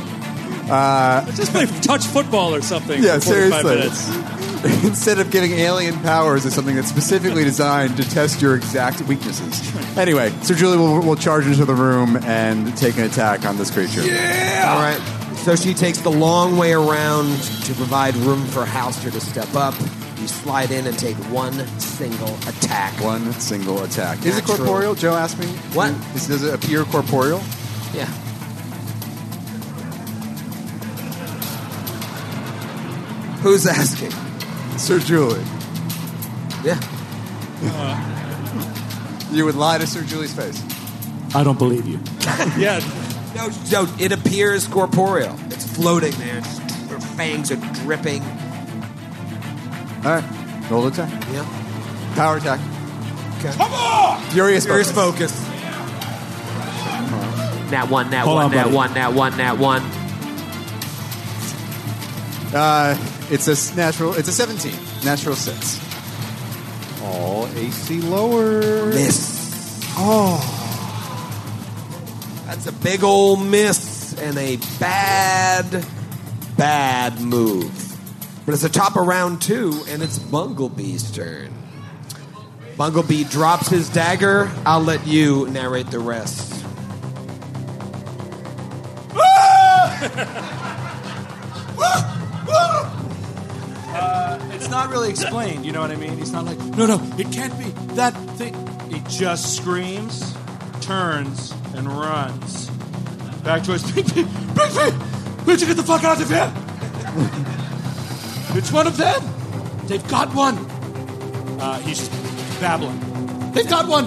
Uh, 0.70 1.26
Just 1.32 1.52
play 1.54 1.66
touch 1.82 2.06
football 2.06 2.54
or 2.54 2.62
something 2.62 3.02
Yeah, 3.02 3.16
for 3.16 3.22
seriously. 3.22 3.64
minutes. 3.76 4.84
Instead 4.84 5.20
of 5.20 5.32
giving 5.32 5.54
alien 5.54 5.96
powers 6.02 6.46
as 6.46 6.54
something 6.54 6.76
that's 6.76 6.90
specifically 6.90 7.44
designed 7.44 7.96
to 7.98 8.04
test 8.10 8.42
your 8.42 8.56
exact 8.56 9.02
weaknesses. 9.04 9.62
Anyway, 9.98 10.32
so 10.42 10.54
Julie 10.54 10.78
will, 10.78 11.00
will 11.02 11.16
charge 11.16 11.48
into 11.48 11.64
the 11.64 11.74
room 11.74 12.18
and 12.18 12.76
take 12.78 12.98
an 12.98 13.04
attack 13.04 13.46
on 13.46 13.58
this 13.58 13.72
creature. 13.72 14.06
Yeah. 14.06 14.74
All 14.76 14.80
right. 14.80 15.38
So 15.38 15.56
she 15.56 15.74
takes 15.74 16.00
the 16.02 16.12
long 16.12 16.58
way 16.58 16.74
around 16.74 17.40
to 17.42 17.74
provide 17.76 18.16
room 18.18 18.46
for 18.48 18.66
Halster 18.66 19.12
to 19.12 19.22
step 19.22 19.56
up. 19.56 19.74
You 20.28 20.34
slide 20.34 20.72
in 20.72 20.86
and 20.86 21.00
take 21.00 21.16
one 21.32 21.54
single 21.80 22.36
attack. 22.50 23.02
One 23.02 23.32
single 23.32 23.84
attack. 23.84 24.26
Is 24.26 24.38
it 24.38 24.44
corporeal? 24.44 24.94
Joe 24.94 25.14
asked 25.14 25.40
me. 25.40 25.46
What? 25.72 25.92
Is, 26.16 26.28
does 26.28 26.44
it 26.44 26.54
appear 26.54 26.84
corporeal? 26.84 27.42
Yeah. 27.94 28.08
Who's 33.42 33.66
asking? 33.66 34.12
Sir 34.78 35.00
Julie. 35.00 35.44
Yeah. 36.64 36.80
You 39.30 39.44
would 39.44 39.56
lie 39.56 39.78
to 39.78 39.86
Sir 39.86 40.04
Julie's 40.04 40.34
face. 40.34 40.64
I 41.36 41.44
don't 41.44 41.60
believe 41.60 41.86
you. 41.86 42.00
Yeah. 42.58 42.80
No, 43.36 43.50
no, 43.72 43.94
it 44.00 44.14
appears 44.14 44.68
corporeal. 44.68 45.38
It's 45.48 45.66
floating 45.66 46.14
there. 46.14 46.42
Her 46.42 47.00
fangs 47.00 47.52
are 47.52 47.58
dripping. 47.84 48.24
All 50.06 50.12
right. 50.16 50.70
Roll 50.70 50.88
attack. 50.88 51.10
Yeah. 51.32 51.46
Power 52.16 52.38
attack. 52.38 52.60
Okay. 53.40 53.54
Come 53.56 53.72
on! 53.74 54.22
Furious, 54.32 54.66
Furious 54.66 54.92
focus. 54.92 55.32
focus. 55.32 55.48
Nat 57.72 57.90
one, 57.90 58.10
nat 58.10 58.22
Hold 58.24 58.36
one, 58.36 58.46
on, 58.46 58.52
nat 58.52 58.64
buddy. 58.64 58.76
one, 58.76 58.94
nat 58.94 59.10
one, 59.14 59.38
nat 59.38 59.58
one. 59.58 59.82
Uh, 62.54 62.98
it's 63.30 63.48
a 63.48 63.76
natural. 63.76 64.14
It's 64.14 64.28
a 64.30 64.32
17. 64.32 64.72
Natural 65.04 65.36
six. 65.36 65.80
Oh, 67.04 67.50
AC 67.56 68.00
lower. 68.02 68.88
Miss. 68.88 69.82
Oh. 69.98 70.40
That's 72.48 72.66
a 72.68 72.72
big 72.72 73.04
old 73.04 73.46
miss 73.46 74.18
and 74.20 74.38
a 74.38 74.58
bad, 74.80 75.86
bad 76.58 77.20
move. 77.22 77.87
But 78.48 78.54
it's 78.54 78.64
the 78.64 78.70
top 78.70 78.96
of 78.96 79.06
round 79.06 79.42
two, 79.42 79.84
and 79.90 80.02
it's 80.02 80.18
Bunglebee's 80.18 81.12
turn. 81.12 81.54
Bumblebee 82.78 83.26
drops 83.26 83.68
his 83.68 83.90
dagger. 83.90 84.50
I'll 84.66 84.80
let 84.80 85.06
you 85.06 85.50
narrate 85.50 85.92
the 85.92 86.00
rest. 86.00 86.64
Uh, 93.90 94.40
it's 94.54 94.70
not 94.70 94.92
really 94.92 95.10
explained. 95.10 95.66
You 95.66 95.74
know 95.74 95.82
what 95.82 95.92
I 95.92 95.98
mean? 95.98 96.18
He's 96.18 96.32
not 96.32 96.46
like, 96.46 96.58
no, 96.58 96.86
no, 96.86 97.02
it 97.18 97.30
can't 97.34 97.58
be 97.60 97.66
that 97.96 98.12
thing. 98.38 98.56
He 98.90 99.02
just 99.10 99.58
screams, 99.58 100.34
turns, 100.80 101.54
and 101.76 101.86
runs 101.86 102.70
back 103.44 103.66
towards 103.66 103.84
Bigby. 103.92 104.24
Bigby, 104.24 104.92
where'd 105.46 105.60
you 105.60 105.68
get 105.68 105.76
the 105.76 105.84
fuck 105.84 106.06
out 106.06 106.22
of 106.22 106.30
here? 106.30 107.64
It's 108.56 108.72
one 108.72 108.88
of 108.88 108.98
them. 108.98 109.22
They've 109.88 110.08
got 110.08 110.34
one. 110.34 110.58
Uh, 111.60 111.80
he's 111.80 112.10
babbling. 112.60 113.00
They've 113.52 113.70
got 113.70 113.88
one. 113.88 114.06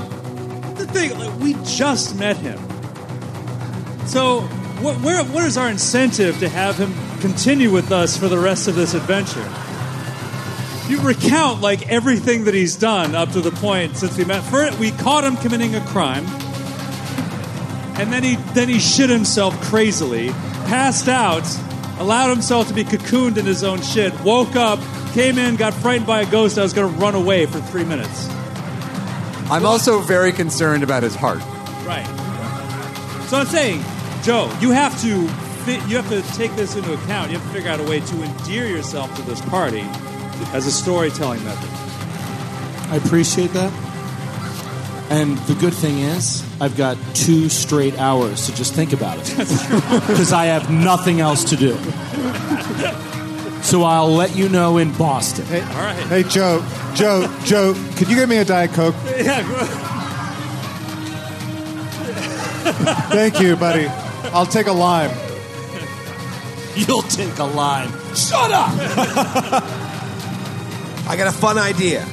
The 0.74 0.86
thing, 0.86 1.18
like, 1.18 1.38
we 1.40 1.54
just 1.64 2.16
met 2.16 2.36
him. 2.36 2.58
So, 4.06 4.40
what, 4.80 5.00
where, 5.02 5.22
what 5.24 5.44
is 5.44 5.58
our 5.58 5.68
incentive 5.68 6.38
to 6.40 6.48
have 6.48 6.76
him 6.76 6.92
continue 7.20 7.70
with 7.70 7.92
us 7.92 8.16
for 8.16 8.28
the 8.28 8.38
rest 8.38 8.66
of 8.66 8.74
this 8.74 8.94
adventure? 8.94 9.48
You 10.88 11.00
recount 11.02 11.60
like 11.60 11.88
everything 11.88 12.44
that 12.44 12.54
he's 12.54 12.74
done 12.74 13.14
up 13.14 13.30
to 13.32 13.40
the 13.40 13.52
point 13.52 13.96
since 13.96 14.16
we 14.18 14.24
met. 14.24 14.42
First, 14.42 14.78
we 14.78 14.90
caught 14.90 15.22
him 15.22 15.36
committing 15.36 15.76
a 15.76 15.80
crime, 15.86 16.24
and 17.96 18.12
then 18.12 18.24
he 18.24 18.34
then 18.54 18.68
he 18.68 18.80
shit 18.80 19.08
himself 19.08 19.54
crazily, 19.60 20.30
passed 20.66 21.06
out, 21.06 21.44
allowed 22.00 22.30
himself 22.30 22.66
to 22.66 22.74
be 22.74 22.82
cocooned 22.82 23.36
in 23.36 23.44
his 23.44 23.62
own 23.62 23.80
shit, 23.82 24.18
woke 24.22 24.56
up, 24.56 24.80
came 25.12 25.38
in, 25.38 25.56
got 25.56 25.74
frightened 25.74 26.06
by 26.06 26.22
a 26.22 26.30
ghost. 26.30 26.58
I 26.58 26.62
was 26.62 26.72
going 26.72 26.92
to 26.92 26.98
run 26.98 27.14
away 27.14 27.46
for 27.46 27.60
three 27.60 27.84
minutes. 27.84 28.28
I'm 29.50 29.66
also 29.66 30.00
very 30.00 30.32
concerned 30.32 30.82
about 30.82 31.02
his 31.02 31.14
heart. 31.14 31.40
Right. 31.84 32.06
So 33.28 33.36
I'm 33.36 33.46
saying, 33.46 33.84
Joe, 34.22 34.50
you 34.60 34.70
have 34.70 34.98
to 35.02 35.28
fit, 35.64 35.86
you 35.88 35.96
have 35.96 36.08
to 36.08 36.22
take 36.36 36.54
this 36.56 36.74
into 36.74 36.94
account. 36.94 37.30
You 37.30 37.38
have 37.38 37.46
to 37.46 37.52
figure 37.52 37.70
out 37.70 37.80
a 37.80 37.84
way 37.84 38.00
to 38.00 38.22
endear 38.22 38.66
yourself 38.66 39.14
to 39.16 39.22
this 39.22 39.40
party 39.42 39.84
as 40.52 40.66
a 40.66 40.72
storytelling 40.72 41.44
method. 41.44 41.70
I 42.90 42.96
appreciate 42.96 43.52
that. 43.52 43.89
And 45.10 45.36
the 45.38 45.54
good 45.56 45.74
thing 45.74 45.98
is, 45.98 46.44
I've 46.60 46.76
got 46.76 46.96
two 47.14 47.48
straight 47.48 47.98
hours 47.98 48.46
to 48.46 48.54
just 48.54 48.74
think 48.74 48.92
about 48.92 49.18
it. 49.18 49.26
Because 50.06 50.32
I 50.32 50.44
have 50.46 50.70
nothing 50.70 51.20
else 51.20 51.42
to 51.50 51.56
do. 51.56 51.76
So 53.62 53.82
I'll 53.82 54.08
let 54.14 54.36
you 54.36 54.48
know 54.48 54.78
in 54.78 54.92
Boston. 54.96 55.44
Hey, 55.46 55.60
All 55.62 55.66
right. 55.82 55.96
hey, 56.06 56.22
Joe, 56.22 56.62
Joe, 56.94 57.26
Joe, 57.44 57.74
could 57.96 58.08
you 58.08 58.16
get 58.16 58.28
me 58.28 58.36
a 58.38 58.44
Diet 58.44 58.70
Coke? 58.72 58.94
Yeah. 59.16 59.42
Thank 63.10 63.40
you, 63.40 63.56
buddy. 63.56 63.86
I'll 64.32 64.46
take 64.46 64.66
a 64.68 64.72
lime. 64.72 65.10
You'll 66.76 67.02
take 67.02 67.38
a 67.38 67.44
lime. 67.44 67.90
Shut 68.14 68.50
up! 68.52 68.70
I 71.08 71.16
got 71.16 71.26
a 71.26 71.32
fun 71.32 71.58
idea. 71.58 72.06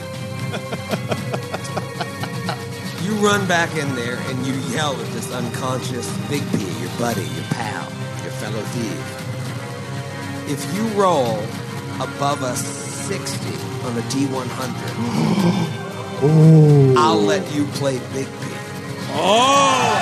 You 3.08 3.16
run 3.26 3.47
back 3.47 3.76
in 3.78 3.95
there 3.95 4.18
and 4.18 4.45
you 4.45 4.53
yell 4.76 4.99
at 4.99 5.08
this 5.14 5.32
unconscious 5.32 6.05
Big 6.28 6.43
P, 6.51 6.66
your 6.80 6.89
buddy, 6.97 7.22
your 7.22 7.45
pal, 7.51 7.89
your 8.22 8.34
fellow 8.34 8.62
thief. 8.74 8.99
If 10.49 10.76
you 10.76 10.86
roll 10.99 11.39
above 12.01 12.43
a 12.43 12.53
60 12.55 13.49
on 13.86 13.95
the 13.95 14.01
D100, 14.01 16.97
I'll 16.97 17.22
let 17.22 17.49
you 17.53 17.64
play 17.68 17.99
Big 18.14 18.26
P. 18.26 18.32
Oh. 19.14 19.93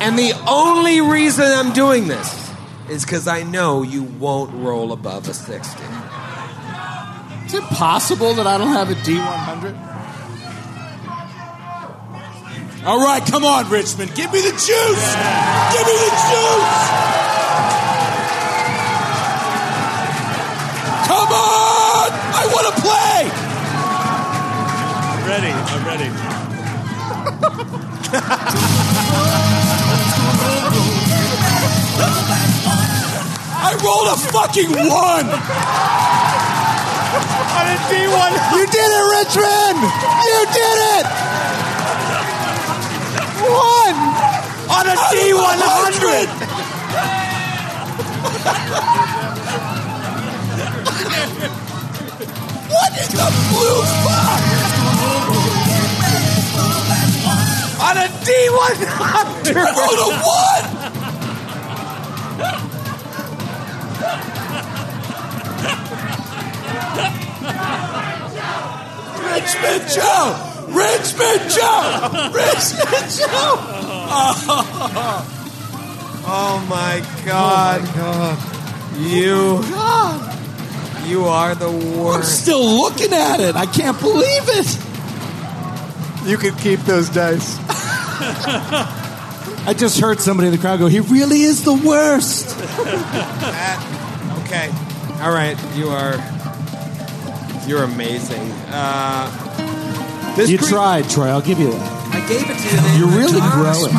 And 0.00 0.18
the 0.18 0.32
only 0.48 1.00
reason 1.00 1.44
I'm 1.44 1.72
doing 1.72 2.08
this 2.08 2.45
is 2.88 3.04
because 3.04 3.26
I 3.26 3.42
know 3.42 3.82
you 3.82 4.04
won't 4.04 4.54
roll 4.54 4.92
above 4.92 5.28
a 5.28 5.34
60. 5.34 5.82
Is 7.46 7.54
it 7.54 7.64
possible 7.64 8.32
that 8.34 8.46
I 8.46 8.56
don't 8.58 8.72
have 8.72 8.90
a 8.90 8.94
D100? 8.94 9.74
All 12.86 13.00
right, 13.00 13.24
come 13.26 13.44
on, 13.44 13.68
Richmond. 13.68 14.14
Give 14.14 14.32
me 14.32 14.40
the 14.40 14.50
juice. 14.50 14.62
Give 14.62 14.70
me 14.70 15.96
the 16.04 16.10
juice. 16.30 16.86
Come 21.06 21.32
on. 21.32 22.10
I 22.38 22.42
want 22.52 22.66
to 22.66 22.72
play. 22.82 23.30
I'm 25.12 25.22
ready. 25.26 25.52
I'm 25.52 25.84
ready. 25.86 26.10
I 33.68 33.74
rolled 33.82 34.06
a 34.06 34.16
fucking 34.30 34.70
one. 34.70 35.26
On 37.58 37.66
a 37.66 37.76
D1. 37.90 38.30
You 38.54 38.62
did 38.70 38.90
it, 38.94 39.06
Richmond. 39.10 39.82
You 40.30 40.40
did 40.54 40.78
it. 40.94 41.06
One 43.42 43.98
On 44.70 44.86
a 44.86 44.94
D100. 45.10 46.26
what 52.70 52.92
in 53.02 53.10
the 53.18 53.28
blue 53.50 53.82
fuck? 54.06 54.42
On 57.82 57.96
a 57.98 58.08
D100! 58.22 59.54
Rolled 59.76 60.00
a 60.00 60.16
one. 60.22 60.75
Richmond 69.46 69.88
Joe! 69.92 70.64
Richmond 70.66 71.50
Joe! 71.52 72.30
Richmond 72.34 73.10
Joe! 73.12 73.72
Oh 76.28 76.56
oh 76.58 76.66
my 76.68 77.04
god. 77.24 77.82
You. 78.98 79.62
You 81.08 81.24
are 81.26 81.54
the 81.54 81.70
worst. 81.70 82.18
I'm 82.18 82.24
still 82.24 82.64
looking 82.64 83.12
at 83.12 83.38
it. 83.40 83.54
I 83.54 83.66
can't 83.66 83.98
believe 84.00 84.42
it. 84.48 84.78
You 86.28 86.38
can 86.38 86.56
keep 86.56 86.80
those 86.80 87.08
dice. 87.08 87.56
I 89.68 89.74
just 89.76 90.00
heard 90.00 90.18
somebody 90.20 90.48
in 90.48 90.52
the 90.52 90.58
crowd 90.58 90.80
go, 90.80 90.88
he 90.88 91.00
really 91.00 91.42
is 91.42 91.62
the 91.64 91.74
worst. 91.74 92.56
Uh, 93.48 94.42
okay. 94.44 94.70
All 95.22 95.32
right. 95.32 95.56
You 95.76 95.88
are. 95.88 96.35
You're 97.66 97.82
amazing. 97.84 98.50
Uh, 98.68 100.34
this 100.36 100.50
You 100.50 100.58
cre- 100.58 100.66
tried, 100.68 101.10
Troy. 101.10 101.26
I'll 101.28 101.40
give 101.40 101.58
you 101.58 101.70
that. 101.70 102.14
I 102.14 102.20
gave 102.28 102.42
it 102.48 102.56
to 102.56 102.68
you. 102.92 102.98
You're 102.98 103.18
really 103.18 103.40
growing. 103.50 103.92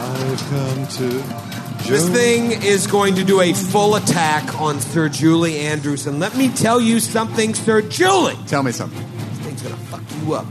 I've 0.00 0.40
come 0.50 0.86
to. 0.98 1.88
This 1.88 2.08
thing 2.10 2.52
is 2.62 2.86
going 2.86 3.14
to 3.14 3.24
do 3.24 3.40
a 3.40 3.52
full 3.54 3.94
attack 3.96 4.60
on 4.60 4.78
Sir 4.80 5.08
Julie 5.08 5.58
Andrews, 5.60 6.06
and 6.06 6.20
Let 6.20 6.36
me 6.36 6.50
tell 6.50 6.80
you 6.80 7.00
something, 7.00 7.54
Sir 7.54 7.80
Julie. 7.82 8.36
Tell 8.46 8.62
me 8.62 8.72
something. 8.72 9.02
This 9.30 9.38
thing's 9.38 9.62
gonna 9.62 9.76
fuck 9.76 10.02
you 10.22 10.34
up. 10.34 10.46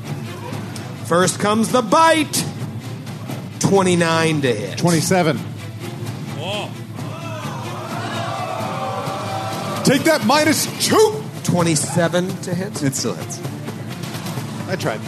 First 1.06 1.40
comes 1.40 1.72
the 1.72 1.82
bite. 1.84 2.44
29 3.60 4.42
to 4.42 4.54
hit. 4.54 4.78
27. 4.80 5.38
Whoa. 5.38 6.70
Take 9.88 10.04
that 10.04 10.26
minus 10.26 10.68
two. 10.86 11.24
27 11.46 12.28
to 12.42 12.54
hit. 12.54 12.84
It 12.84 12.94
still 12.94 13.14
hits. 13.14 13.40
I 14.68 14.76
tried. 14.76 15.00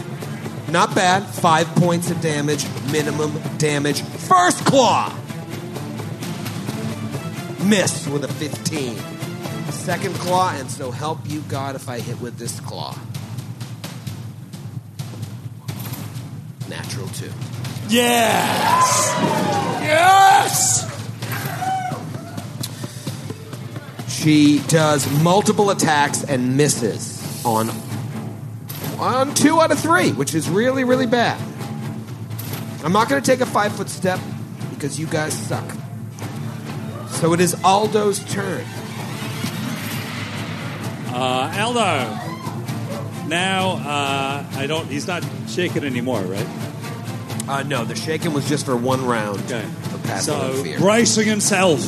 Not 0.70 0.94
bad. 0.94 1.26
Five 1.26 1.66
points 1.74 2.10
of 2.10 2.18
damage, 2.22 2.64
minimum 2.90 3.38
damage. 3.58 4.00
First 4.00 4.64
claw. 4.64 5.14
Miss 7.62 8.08
with 8.08 8.24
a 8.24 8.28
15. 8.28 8.96
Second 9.70 10.14
claw, 10.14 10.54
and 10.54 10.70
so 10.70 10.90
help 10.90 11.18
you 11.26 11.42
God 11.42 11.76
if 11.76 11.90
I 11.90 12.00
hit 12.00 12.18
with 12.18 12.38
this 12.38 12.58
claw. 12.60 12.98
Natural 16.70 17.08
two. 17.08 17.30
Yes! 17.90 19.14
Yes! 19.82 20.89
She 24.20 24.58
does 24.68 25.10
multiple 25.22 25.70
attacks 25.70 26.24
and 26.24 26.56
misses 26.56 27.42
on 27.44 27.70
on 28.98 29.34
two 29.34 29.58
out 29.60 29.70
of 29.72 29.78
three, 29.78 30.12
which 30.12 30.34
is 30.34 30.48
really, 30.50 30.84
really 30.84 31.06
bad. 31.06 31.40
I'm 32.84 32.92
not 32.92 33.08
going 33.08 33.22
to 33.22 33.26
take 33.26 33.40
a 33.40 33.46
five 33.46 33.72
foot 33.74 33.88
step 33.88 34.20
because 34.74 35.00
you 35.00 35.06
guys 35.06 35.32
suck. 35.32 35.64
So 37.08 37.32
it 37.32 37.40
is 37.40 37.54
Aldo's 37.64 38.22
turn. 38.32 38.64
Uh, 41.12 41.52
Aldo. 41.58 42.16
Now, 43.26 43.70
uh, 43.70 44.44
I 44.54 44.66
don't. 44.66 44.86
He's 44.86 45.06
not 45.06 45.24
shaken 45.48 45.84
anymore, 45.84 46.20
right? 46.22 46.46
Uh, 47.48 47.62
no, 47.62 47.84
the 47.84 47.96
shaking 47.96 48.32
was 48.32 48.48
just 48.48 48.66
for 48.66 48.76
one 48.76 49.04
round. 49.06 49.40
Okay. 49.44 49.64
Of 49.64 50.20
So, 50.22 50.62
fear. 50.62 50.78
bracing 50.78 51.26
himself 51.26 51.80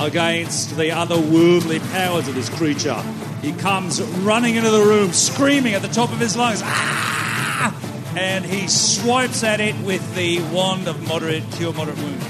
against 0.00 0.76
the 0.76 0.90
otherworldly 0.90 1.80
powers 1.92 2.28
of 2.28 2.34
this 2.34 2.48
creature, 2.48 3.00
he 3.42 3.52
comes 3.52 4.00
running 4.02 4.56
into 4.56 4.70
the 4.70 4.80
room, 4.82 5.12
screaming 5.12 5.74
at 5.74 5.82
the 5.82 5.88
top 5.88 6.10
of 6.12 6.18
his 6.18 6.36
lungs, 6.36 6.60
ah! 6.64 7.74
And 8.16 8.44
he 8.44 8.66
swipes 8.68 9.44
at 9.44 9.60
it 9.60 9.76
with 9.84 10.14
the 10.16 10.40
wand 10.52 10.88
of 10.88 11.06
moderate, 11.06 11.44
cure 11.52 11.72
moderate 11.72 11.98
wounds. 11.98 12.24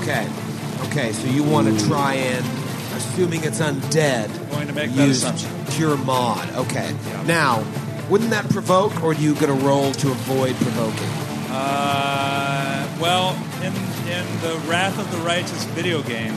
Okay. 0.00 0.26
Okay, 0.88 1.12
so 1.12 1.26
you 1.28 1.42
want 1.44 1.66
to 1.78 1.86
try 1.86 2.14
and, 2.14 2.44
assuming 2.96 3.44
it's 3.44 3.60
undead, 3.60 4.28
Going 4.50 4.66
to 4.68 4.72
make 4.72 4.90
that 4.92 5.06
use 5.06 5.22
assumption. 5.22 5.50
pure 5.76 5.96
mod. 5.98 6.48
Okay. 6.54 6.94
Now, 7.26 7.64
wouldn't 8.08 8.30
that 8.30 8.48
provoke, 8.50 9.02
or 9.02 9.10
are 9.10 9.14
you 9.14 9.34
going 9.34 9.56
to 9.58 9.64
roll 9.66 9.92
to 9.92 10.10
avoid 10.10 10.54
provoking? 10.56 11.08
Uh, 11.50 12.45
well, 13.00 13.34
in 13.62 13.72
in 14.08 14.24
the 14.40 14.60
Wrath 14.68 14.98
of 14.98 15.10
the 15.10 15.18
Righteous 15.18 15.64
video 15.74 16.02
game, 16.02 16.34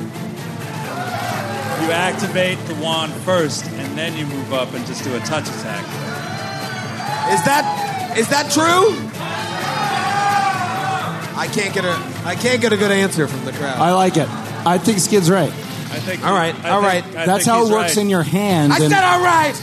you 1.81 1.91
activate 1.91 2.57
the 2.67 2.75
wand 2.75 3.13
first, 3.23 3.65
and 3.65 3.97
then 3.97 4.17
you 4.17 4.25
move 4.25 4.53
up 4.53 4.73
and 4.73 4.85
just 4.85 5.03
do 5.03 5.15
a 5.15 5.19
touch 5.19 5.47
attack. 5.47 5.83
Is 7.33 7.43
that 7.45 8.15
is 8.17 8.27
that 8.29 8.51
true? 8.51 8.95
I 11.37 11.47
can't 11.53 11.73
get 11.73 11.85
a 11.85 11.93
I 12.25 12.35
can't 12.35 12.59
get 12.61 12.73
a 12.73 12.77
good 12.77 12.91
answer 12.91 13.27
from 13.27 13.45
the 13.45 13.51
crowd. 13.53 13.77
I 13.79 13.93
like 13.93 14.17
it. 14.17 14.27
I 14.65 14.77
think 14.77 14.99
Skid's 14.99 15.29
right. 15.31 15.49
I 15.91 15.99
think. 15.99 16.23
All 16.25 16.33
right, 16.33 16.53
I 16.65 16.69
all 16.69 16.81
think- 16.83 17.05
I 17.15 17.25
That's 17.25 17.45
think 17.45 17.49
how 17.55 17.61
it 17.61 17.63
he's 17.65 17.71
works 17.71 17.95
right. 17.95 18.03
in 18.03 18.09
your 18.09 18.23
hand. 18.23 18.73
I 18.73 18.77
and- 18.77 18.91
said 18.91 19.03
all 19.03 19.21
right. 19.23 19.55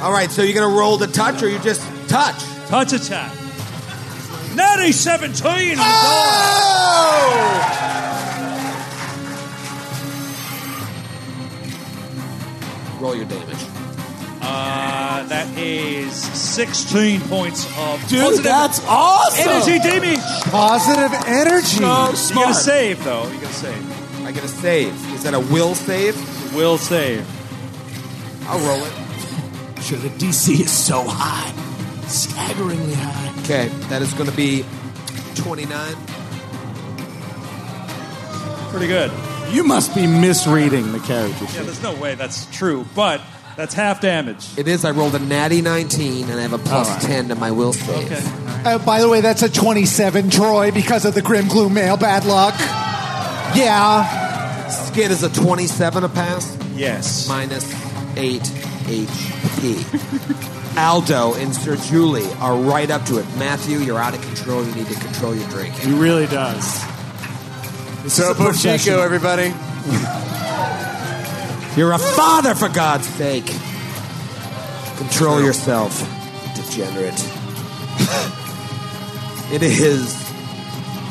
All 0.00 0.12
right, 0.12 0.30
so 0.30 0.42
you're 0.42 0.54
gonna 0.54 0.74
roll 0.78 0.96
the 0.98 1.06
touch, 1.08 1.42
or 1.42 1.48
you 1.48 1.58
just 1.58 1.82
touch? 2.08 2.36
touch 2.68 2.92
attack. 2.92 3.32
Natty 4.56 4.92
seventeen. 4.92 5.76
Roll 13.00 13.14
your 13.14 13.26
damage. 13.26 13.58
Uh, 14.40 15.22
that 15.26 15.46
is 15.58 16.12
sixteen 16.14 17.20
points 17.22 17.66
of 17.76 18.00
Dude, 18.08 18.20
positive 18.20 18.44
that's 18.44 18.80
awesome! 18.86 19.48
energy 19.48 19.78
damage. 19.80 20.20
Positive 20.44 21.12
energy. 21.26 21.66
So 22.16 22.34
You 22.34 22.34
gotta 22.34 22.54
save 22.54 23.04
though. 23.04 23.28
You 23.30 23.40
gotta 23.40 23.52
save. 23.52 24.24
I 24.26 24.32
get 24.32 24.44
a 24.44 24.48
save. 24.48 25.14
Is 25.14 25.24
that 25.24 25.34
a 25.34 25.40
will 25.40 25.74
save? 25.74 26.16
Will 26.54 26.78
save. 26.78 27.26
I'll 28.48 28.58
roll 28.66 28.82
it. 28.84 29.82
Sure, 29.82 29.98
the 29.98 30.08
DC 30.10 30.60
is 30.60 30.70
so 30.70 31.04
high. 31.06 31.52
Staggeringly 32.06 32.94
high. 32.94 33.35
Okay, 33.46 33.68
that 33.88 34.02
is 34.02 34.12
going 34.14 34.28
to 34.28 34.36
be 34.36 34.64
29. 35.36 35.94
Pretty 38.70 38.88
good. 38.88 39.10
You 39.52 39.62
must 39.62 39.94
be 39.94 40.06
misreading 40.06 40.90
the 40.92 40.98
character 40.98 41.44
Yeah, 41.44 41.50
sheet. 41.50 41.62
there's 41.66 41.82
no 41.82 41.94
way 41.94 42.16
that's 42.16 42.46
true, 42.54 42.84
but 42.96 43.20
that's 43.56 43.72
half 43.72 44.00
damage. 44.00 44.46
It 44.58 44.66
is. 44.68 44.84
I 44.84 44.90
rolled 44.90 45.14
a 45.14 45.18
natty 45.20 45.62
19, 45.62 46.28
and 46.28 46.38
I 46.38 46.42
have 46.42 46.52
a 46.52 46.58
plus 46.58 46.88
All 46.88 46.94
right. 46.96 47.02
10 47.06 47.28
to 47.28 47.34
my 47.36 47.52
will 47.52 47.72
save. 47.72 48.12
Okay. 48.12 48.20
Uh, 48.68 48.78
by 48.84 49.00
the 49.00 49.08
way, 49.08 49.20
that's 49.20 49.42
a 49.42 49.48
27, 49.48 50.30
Troy, 50.30 50.72
because 50.72 51.04
of 51.04 51.14
the 51.14 51.22
Grim 51.22 51.46
Gloom 51.46 51.74
Mail 51.74 51.96
bad 51.96 52.24
luck. 52.24 52.54
Yeah. 53.56 54.66
Skid 54.68 55.12
is 55.12 55.22
a 55.22 55.28
27 55.30 56.02
a 56.02 56.08
pass, 56.08 56.58
Yes. 56.74 57.28
minus 57.28 57.72
8 58.16 58.42
HP. 58.42 60.50
Aldo 60.76 61.34
and 61.34 61.54
Sir 61.54 61.76
Julie 61.76 62.30
are 62.34 62.56
right 62.56 62.90
up 62.90 63.04
to 63.06 63.18
it. 63.18 63.26
Matthew, 63.36 63.78
you're 63.78 63.98
out 63.98 64.14
of 64.14 64.22
control. 64.22 64.64
You 64.64 64.74
need 64.74 64.86
to 64.88 65.00
control 65.00 65.34
your 65.34 65.48
drinking. 65.48 65.90
He 65.90 65.98
really 65.98 66.26
does. 66.26 66.64
So 68.12 68.30
a 68.30 68.34
professional. 68.34 68.78
Chico, 68.78 69.00
everybody. 69.00 69.46
You're 71.76 71.92
a 71.92 71.98
father, 71.98 72.54
for 72.54 72.70
God's 72.70 73.06
sake. 73.06 73.44
Control 74.96 75.42
yourself, 75.42 75.98
degenerate. 76.54 77.12
it 79.52 79.62
is 79.62 80.14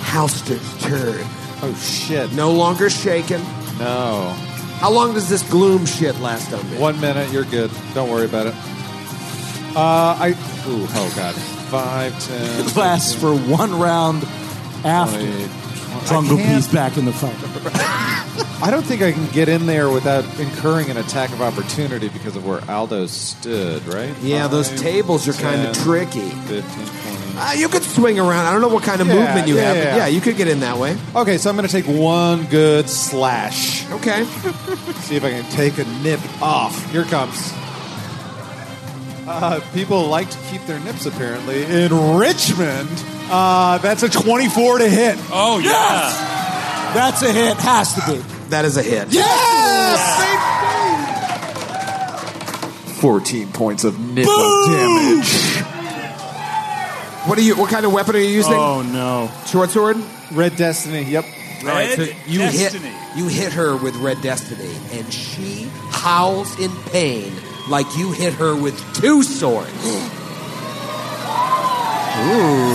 Halster's 0.02 0.82
turn. 0.82 1.22
Oh, 1.62 1.74
shit. 1.80 2.34
No 2.34 2.52
longer 2.52 2.90
shaken. 2.90 3.42
No. 3.78 4.34
How 4.80 4.92
long 4.92 5.14
does 5.14 5.30
this 5.30 5.48
gloom 5.50 5.86
shit 5.86 6.20
last 6.20 6.52
on 6.52 6.70
me? 6.72 6.78
One 6.78 7.00
minute, 7.00 7.32
you're 7.32 7.44
good. 7.44 7.70
Don't 7.94 8.10
worry 8.10 8.26
about 8.26 8.48
it. 8.48 8.56
Uh, 9.76 10.16
I. 10.20 10.30
Ooh, 10.68 10.88
oh, 10.90 11.14
God. 11.16 11.36
5, 11.36 12.28
10. 12.28 12.66
It 12.68 12.76
lasts 12.76 13.14
for 13.14 13.36
one 13.36 13.78
round 13.80 14.24
after 14.86 15.18
20, 15.20 16.08
Jungle 16.08 16.38
I 16.38 16.42
can't- 16.42 16.56
Pea's 16.56 16.68
back 16.68 16.98
in 16.98 17.06
the 17.06 17.12
fight. 17.12 17.34
I 18.62 18.70
don't 18.72 18.84
think 18.84 19.02
I 19.02 19.12
can 19.12 19.28
get 19.32 19.50
in 19.50 19.66
there 19.66 19.90
without 19.90 20.24
incurring 20.40 20.90
an 20.90 20.98
attack 20.98 21.32
of 21.32 21.42
opportunity 21.42 22.08
because 22.10 22.36
of 22.36 22.46
where 22.46 22.62
Aldo 22.70 23.08
stood, 23.08 23.86
right? 23.88 24.14
Yeah, 24.22 24.48
those 24.48 24.70
Five, 24.70 24.80
tables 24.80 25.28
are 25.28 25.34
kinda 25.34 25.74
10, 25.74 25.84
tricky. 25.84 26.30
15, 26.30 26.62
20. 26.64 26.86
Ah, 27.38 27.54
you 27.54 27.68
could 27.68 27.84
swing 27.84 28.18
around. 28.20 28.46
I 28.46 28.52
don't 28.54 28.62
know 28.62 28.70
what 28.70 28.84
kind 28.84 29.02
of 29.02 29.08
Yeah, 29.08 29.16
movement 29.16 29.48
you 29.48 29.56
yeah, 29.56 29.62
have, 29.62 29.76
but 29.76 29.84
yeah. 29.84 29.98
yeah, 29.98 30.08
you 30.08 30.22
could 30.22 30.38
get 30.38 30.48
in 30.48 30.62
that 30.62 30.78
way. 30.78 30.96
Okay, 31.16 31.38
so 31.38 31.50
I'm 31.50 31.58
going 31.58 31.68
to 31.68 31.72
take 31.72 31.86
one 31.86 32.46
good 32.46 32.90
slash. 32.90 33.86
Okay. 33.92 34.24
See 35.02 35.16
if 35.18 35.24
I 35.26 35.32
can 35.32 35.44
take 35.52 35.78
a 35.78 35.84
nip 36.02 36.20
off. 36.42 36.92
Here 36.92 37.04
comes. 37.04 37.52
Uh, 39.28 39.60
people 39.74 40.08
like 40.08 40.30
to 40.30 40.38
keep 40.52 40.62
their 40.66 40.80
nips, 40.80 41.06
apparently. 41.06 41.64
In 41.64 42.18
Richmond, 42.18 42.90
uh, 43.30 43.78
that's 43.80 44.04
a 44.04 44.10
24 44.10 44.80
to 44.80 44.90
hit. 44.90 45.18
Oh 45.32 45.60
yeah. 45.60 46.92
That's 46.94 47.22
a 47.24 47.32
hit. 47.32 47.58
Has 47.58 47.94
to 47.96 48.02
be. 48.12 48.18
That 48.50 48.66
is 48.66 48.78
a 48.78 48.84
hit. 48.84 49.12
Yes! 49.12 50.22
14 53.02 53.52
points 53.52 53.84
of 53.84 54.00
nipple 54.00 54.66
damage. 54.68 55.62
What 57.28 57.38
are 57.38 57.42
you? 57.42 57.56
What 57.58 57.70
kind 57.72 57.86
of 57.86 57.92
weapon 57.94 58.16
are 58.16 58.20
you 58.20 58.30
using? 58.30 58.54
Oh 58.54 58.82
no. 58.84 59.32
Short 59.48 59.70
sword. 59.72 59.98
Red 60.32 60.56
Destiny, 60.56 61.04
yep. 61.04 61.26
All 61.62 61.68
right, 61.70 61.90
so 61.96 62.04
Red 62.04 62.16
you 62.28 62.40
Destiny. 62.40 62.90
hit 62.90 63.18
you 63.18 63.28
hit 63.28 63.54
her 63.54 63.76
with 63.76 63.96
red 63.96 64.22
destiny, 64.22 64.76
and 64.92 65.12
she 65.12 65.68
howls 65.90 66.60
in 66.60 66.70
pain 66.92 67.32
like 67.70 67.98
you 67.98 68.12
hit 68.12 68.34
her 68.34 68.56
with 68.56 68.76
two 68.96 69.24
swords. 69.24 69.72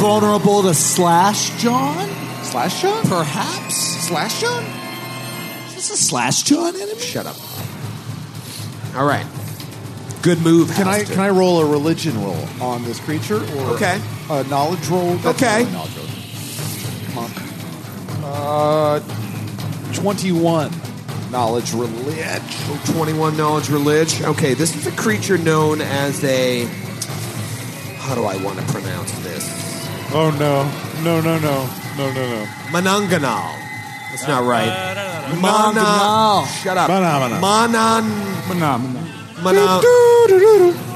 Vulnerable 0.00 0.62
to 0.62 0.74
slash, 0.74 1.50
John? 1.60 2.08
Slash 2.44 2.82
John? 2.82 3.02
Perhaps? 3.04 3.74
Slash 3.76 4.40
John? 4.40 4.64
Is 5.68 5.74
this 5.76 5.90
a 5.90 5.96
slash 5.96 6.42
John 6.42 6.74
enemy? 6.76 6.98
Shut 7.00 7.26
up. 7.26 7.36
All 8.96 9.06
right, 9.06 9.26
good 10.22 10.40
move. 10.42 10.72
Can 10.74 10.88
I 10.88 11.00
Halster. 11.04 11.12
can 11.12 11.20
I 11.20 11.30
roll 11.30 11.60
a 11.60 11.66
religion 11.70 12.20
roll 12.22 12.44
on 12.60 12.82
this 12.84 12.98
creature 13.00 13.36
or 13.36 13.74
Okay. 13.76 14.00
a 14.30 14.42
knowledge 14.44 14.86
roll? 14.88 15.14
That's 15.16 15.40
Okay. 15.42 15.62
not 15.64 15.68
a 15.68 15.72
knowledge 15.72 15.96
roll. 15.96 16.06
Come 17.06 18.24
on. 18.24 18.30
Uh, 18.32 19.00
twenty-one 19.94 20.70
knowledge 21.30 21.72
religion. 21.72 22.42
Oh, 22.68 22.92
21 22.92 23.36
knowledge 23.36 23.68
religion. 23.70 24.26
Okay, 24.26 24.54
this 24.54 24.76
is 24.76 24.86
a 24.86 24.92
creature 24.92 25.38
known 25.38 25.80
as 25.80 26.22
a. 26.24 26.64
How 27.98 28.14
do 28.14 28.24
I 28.24 28.36
want 28.42 28.58
to 28.58 28.64
pronounce 28.72 29.12
this? 29.20 29.44
Oh 30.12 30.30
no! 30.38 30.64
No! 31.04 31.20
No! 31.20 31.38
No! 31.38 31.68
No! 31.96 32.12
No! 32.12 32.26
No! 32.28 32.46
Mananganal. 32.70 33.56
That's 34.10 34.26
not 34.26 34.44
right. 34.44 34.68
Mananganal. 35.34 36.46
Shut 36.62 36.76
up. 36.76 36.90
Manamana. 36.90 37.40
Manan. 37.40 38.04
Phenomenal. 38.48 39.02
Manan. 39.42 39.80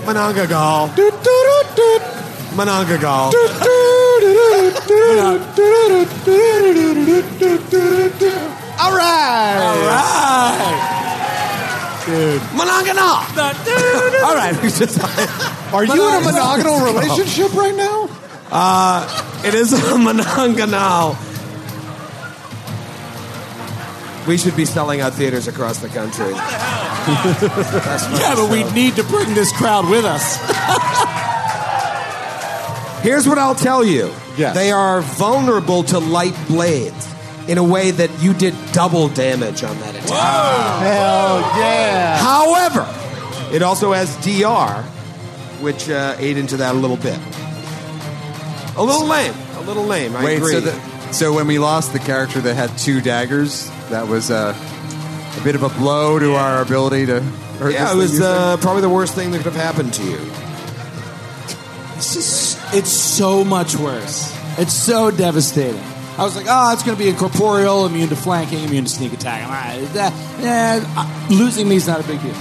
Manangagal. 0.04 0.90
Manangagal. 2.56 3.32
All 8.84 8.92
right. 8.92 9.56
All 9.64 9.80
right. 9.88 10.76
Dude. 12.04 12.42
Mananganal. 12.52 13.24
All 14.22 14.34
right. 14.34 14.54
Are 15.74 15.84
you 15.86 16.08
in 16.08 16.14
a 16.14 16.20
monogonal 16.26 16.84
relationship 16.92 17.54
right 17.54 17.74
now? 17.74 18.08
Uh, 18.50 19.06
it 19.42 19.54
is 19.54 19.72
a 19.72 19.76
Mananganal. 19.96 21.16
We 24.28 24.36
should 24.36 24.54
be 24.54 24.66
selling 24.66 25.00
out 25.00 25.14
theaters 25.14 25.48
across 25.48 25.78
the 25.78 25.88
country. 25.88 26.32
yeah, 26.34 28.34
but 28.36 28.50
we 28.50 28.64
need 28.72 28.96
to 28.96 29.04
bring 29.04 29.32
this 29.32 29.50
crowd 29.52 29.88
with 29.88 30.04
us. 30.04 30.36
Here's 33.02 33.26
what 33.26 33.38
I'll 33.38 33.54
tell 33.54 33.82
you. 33.82 34.12
Yes. 34.36 34.54
They 34.54 34.72
are 34.72 35.00
vulnerable 35.00 35.84
to 35.84 35.98
light 35.98 36.36
blades 36.48 37.13
in 37.48 37.58
a 37.58 37.64
way 37.64 37.90
that 37.90 38.10
you 38.22 38.32
did 38.34 38.54
double 38.72 39.08
damage 39.08 39.62
on 39.62 39.78
that 39.80 39.94
attack. 39.94 40.82
Hell 40.82 41.40
yeah. 41.60 42.16
However, 42.18 43.54
it 43.54 43.62
also 43.62 43.92
has 43.92 44.16
DR, 44.24 44.82
which 45.62 45.88
uh, 45.88 46.16
ate 46.18 46.38
into 46.38 46.56
that 46.58 46.74
a 46.74 46.78
little 46.78 46.96
bit. 46.96 47.18
A 48.76 48.82
little 48.82 49.06
lame. 49.06 49.34
A 49.56 49.60
little 49.62 49.84
lame. 49.84 50.16
I 50.16 50.24
Wait, 50.24 50.36
agree. 50.38 50.52
so, 50.52 50.60
the, 50.60 51.12
so 51.12 51.32
when 51.32 51.46
we 51.46 51.58
lost 51.58 51.92
the 51.92 51.98
character 51.98 52.40
that 52.40 52.54
had 52.54 52.76
two 52.78 53.00
daggers, 53.00 53.68
that 53.90 54.08
was 54.08 54.30
uh, 54.30 54.54
a 55.38 55.44
bit 55.44 55.54
of 55.54 55.62
a 55.62 55.68
blow 55.68 56.18
to 56.18 56.34
our 56.34 56.62
ability 56.62 57.06
to. 57.06 57.20
hurt 57.20 57.72
yeah, 57.72 57.84
this 57.84 57.94
it 57.94 57.96
was 57.96 58.20
uh, 58.20 58.56
probably 58.58 58.82
the 58.82 58.88
worst 58.88 59.14
thing 59.14 59.30
that 59.30 59.42
could 59.42 59.52
have 59.52 59.62
happened 59.62 59.94
to 59.94 60.02
you. 60.02 60.18
It's 61.96 62.14
just, 62.14 62.74
it's 62.74 62.90
so 62.90 63.44
much 63.44 63.76
worse. 63.76 64.34
It's 64.58 64.72
so 64.72 65.10
devastating. 65.10 65.80
I 66.16 66.22
was 66.22 66.36
like, 66.36 66.46
oh, 66.48 66.72
it's 66.72 66.82
going 66.84 66.96
to 66.96 67.02
be 67.02 67.08
incorporeal, 67.08 67.86
immune 67.86 68.08
to 68.10 68.16
flanking, 68.16 68.62
immune 68.64 68.84
to 68.84 68.90
sneak 68.90 69.12
attack. 69.12 69.42
I'm 69.48 69.80
like, 69.82 69.92
that, 69.94 70.12
eh, 70.40 71.34
losing 71.34 71.68
me 71.68 71.76
is 71.76 71.88
not 71.88 71.98
a 72.00 72.06
big 72.06 72.22
deal. 72.22 72.34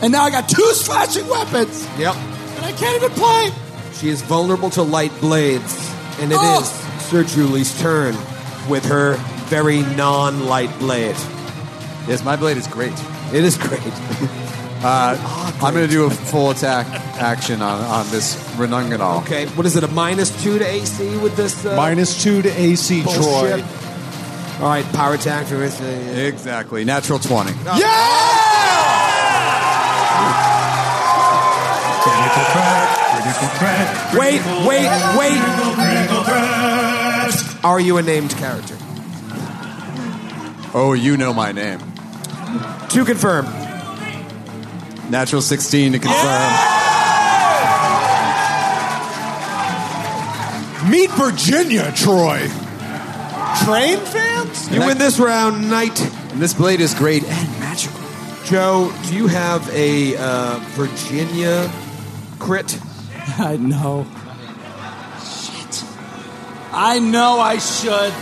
And 0.00 0.12
now 0.12 0.22
I 0.22 0.30
got 0.30 0.48
two 0.48 0.72
slashing 0.74 1.26
weapons, 1.28 1.84
Yep. 1.98 2.14
and 2.14 2.64
I 2.66 2.72
can't 2.72 2.96
even 3.02 3.10
play. 3.10 3.50
She 3.94 4.08
is 4.10 4.22
vulnerable 4.22 4.70
to 4.70 4.82
light 4.82 5.12
blades, 5.20 5.74
and 6.20 6.30
it 6.30 6.36
is 6.36 6.40
Oh! 6.40 6.98
Sir 7.10 7.24
Julie's 7.24 7.78
turn 7.80 8.14
with 8.68 8.84
her 8.86 9.14
very 9.48 9.82
non-light 9.82 10.76
blade. 10.78 11.16
Yes, 12.06 12.22
my 12.24 12.36
blade 12.36 12.56
is 12.56 12.66
great. 12.66 12.92
It 13.32 13.44
is 13.44 13.56
great. 13.56 13.80
Uh, 14.86 15.16
I'm 15.62 15.72
going 15.72 15.86
to 15.86 15.90
do 15.92 16.04
a 16.04 16.10
full 16.10 16.50
attack 16.50 16.86
action 17.18 17.62
on, 17.62 17.80
on 17.84 18.10
this 18.10 18.36
Renunganal. 18.56 19.22
Okay, 19.22 19.46
what 19.56 19.64
is 19.64 19.76
it? 19.76 19.82
A 19.84 19.88
minus 19.88 20.30
two 20.42 20.58
to 20.58 20.64
AC 20.66 21.16
with 21.18 21.36
this? 21.36 21.64
Uh, 21.64 21.74
Minus 21.74 22.22
two 22.22 22.42
to 22.42 22.50
AC 22.50 23.02
bullshit? 23.02 23.22
Troy. 23.22 23.62
All 24.60 24.68
right, 24.68 24.84
power 24.92 25.14
attack 25.14 25.46
for 25.46 25.54
this. 25.56 25.80
Uh, 25.80 25.84
Exactly. 26.28 26.84
Natural 26.84 27.18
20. 27.18 27.52
Critical 32.04 32.44
crack. 32.52 32.88
Critical 33.22 33.48
crack. 33.58 34.12
Wait, 34.14 34.40
critical 34.42 34.68
wait, 34.68 34.86
crack, 34.86 35.18
wait. 35.18 35.40
Critical, 35.40 35.74
critical 35.74 36.22
crack. 36.24 37.64
are 37.64 37.80
you 37.80 37.96
a 37.96 38.02
named 38.02 38.30
character? 38.32 38.76
Oh, 40.74 40.92
you 40.92 41.16
know 41.16 41.32
my 41.32 41.52
name. 41.52 41.78
To 42.90 43.04
confirm. 43.06 43.46
Natural 45.10 45.42
16 45.42 45.92
to 45.92 45.98
confirm. 45.98 46.52
Meet 50.90 51.10
Virginia, 51.12 51.92
Troy. 51.92 52.48
Train 53.64 53.98
fans? 53.98 54.70
You 54.70 54.80
win 54.80 54.98
this 54.98 55.18
round, 55.18 55.70
Knight. 55.70 55.98
And 56.32 56.42
this 56.42 56.52
blade 56.52 56.80
is 56.80 56.94
great 56.94 57.24
and 57.24 57.60
magical. 57.60 58.00
Joe, 58.44 58.92
do 59.06 59.16
you 59.16 59.26
have 59.26 59.66
a 59.72 60.16
uh, 60.16 60.58
Virginia 60.72 61.70
crit? 62.38 62.78
I 63.38 63.56
know. 63.56 64.06
Shit. 65.22 65.84
I 66.72 66.98
know 66.98 67.40
I 67.40 67.56
should. 67.58 68.12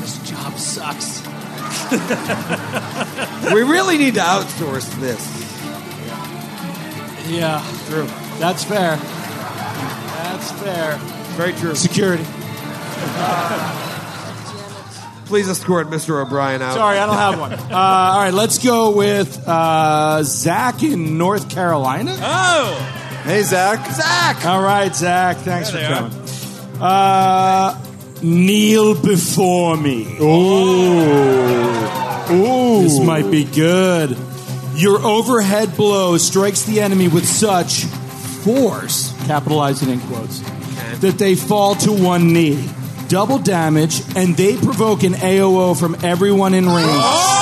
This 0.00 0.30
job 0.30 0.54
sucks. 0.54 1.11
We 1.92 3.62
really 3.62 3.98
need 3.98 4.14
to 4.14 4.20
outsource 4.20 4.90
this. 5.00 5.20
Yeah, 7.28 7.62
True. 7.88 8.06
that's 8.38 8.64
fair. 8.64 8.96
That's 8.96 10.50
fair. 10.62 10.96
Very 11.36 11.52
true. 11.54 11.74
Security. 11.74 12.24
Please 15.26 15.48
escort 15.48 15.88
Mr. 15.88 16.20
O'Brien 16.24 16.60
out. 16.60 16.74
Sorry, 16.74 16.98
I 16.98 17.06
don't 17.06 17.16
have 17.16 17.40
one. 17.40 17.52
Uh, 17.54 17.58
all 17.72 18.18
right, 18.22 18.34
let's 18.34 18.58
go 18.62 18.90
with 18.94 19.42
uh, 19.48 20.22
Zach 20.24 20.82
in 20.82 21.16
North 21.16 21.48
Carolina. 21.48 22.14
Oh, 22.20 22.74
Hey, 23.24 23.42
Zach. 23.42 23.88
Zach! 23.92 24.44
All 24.44 24.60
right, 24.62 24.94
Zach, 24.94 25.36
thanks 25.38 25.70
There 25.70 25.86
for 25.88 25.94
they 25.94 26.10
coming. 26.10 26.82
Uh, 26.82 27.80
kneel 28.22 28.94
before 28.94 29.76
me. 29.76 30.16
Ooh. 30.20 31.62
Ooh. 32.30 32.82
This 32.82 33.00
might 33.00 33.30
be 33.30 33.44
good. 33.44 34.16
Your 34.74 35.04
overhead 35.04 35.76
blow 35.76 36.16
strikes 36.18 36.62
the 36.62 36.80
enemy 36.80 37.08
with 37.08 37.26
such 37.26 37.84
force, 37.84 39.14
capitalizing 39.26 39.90
in 39.90 40.00
quotes, 40.00 40.40
that 41.00 41.16
they 41.18 41.34
fall 41.34 41.74
to 41.76 41.92
one 41.92 42.32
knee. 42.32 42.68
Double 43.08 43.38
damage, 43.38 44.00
and 44.16 44.34
they 44.36 44.56
provoke 44.56 45.02
an 45.02 45.12
AOO 45.12 45.78
from 45.78 45.96
everyone 46.02 46.54
in 46.54 46.66
range. 46.66 46.88
Oh! 46.88 47.38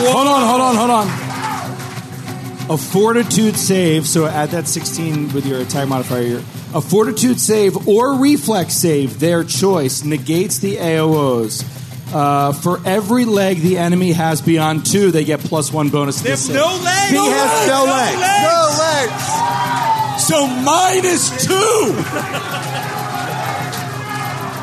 Hold 0.00 0.28
on, 0.28 0.48
hold 0.48 0.60
on, 0.60 0.76
hold 0.76 0.90
on. 0.90 1.08
A 2.70 2.76
fortitude 2.76 3.56
save, 3.56 4.06
so 4.06 4.26
add 4.26 4.50
that 4.50 4.68
16 4.68 5.32
with 5.32 5.46
your 5.46 5.60
attack 5.60 5.88
modifier. 5.88 6.42
A 6.74 6.80
fortitude 6.82 7.40
save 7.40 7.88
or 7.88 8.18
reflex 8.18 8.74
save, 8.74 9.18
their 9.20 9.42
choice, 9.42 10.04
negates 10.04 10.58
the 10.58 10.76
AOOs. 10.76 11.64
Uh, 12.12 12.52
for 12.52 12.80
every 12.86 13.24
leg 13.24 13.58
the 13.60 13.78
enemy 13.78 14.12
has 14.12 14.42
beyond 14.42 14.84
two, 14.84 15.10
they 15.10 15.24
get 15.24 15.40
plus 15.40 15.72
one 15.72 15.88
bonus 15.88 16.18
to 16.18 16.24
they 16.24 16.30
have 16.30 16.48
no 16.50 16.66
legs. 16.82 17.10
He 17.10 17.16
has 17.16 17.68
no 17.68 17.84
legs. 17.84 18.20
No 18.44 18.68
legs! 18.78 19.22
So 20.24 20.46
minus 20.46 21.30
two! 21.46 21.94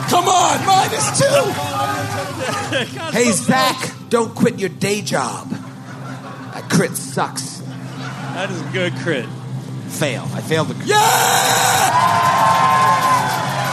Come 0.10 0.28
on, 0.28 0.66
minus 0.66 1.20
two! 1.20 1.53
Hey, 3.16 3.32
Zach, 3.32 3.91
don't 4.10 4.36
quit 4.36 4.60
your 4.60 4.70
day 4.70 5.01
job. 5.01 5.49
That 5.49 6.68
crit 6.70 6.91
sucks. 6.91 7.55
That 8.36 8.52
is 8.52 8.62
a 8.62 8.66
good 8.66 8.94
crit. 8.98 9.26
Fail. 9.88 10.28
I 10.34 10.42
failed 10.42 10.68
the 10.68 10.74
crit. 10.74 10.92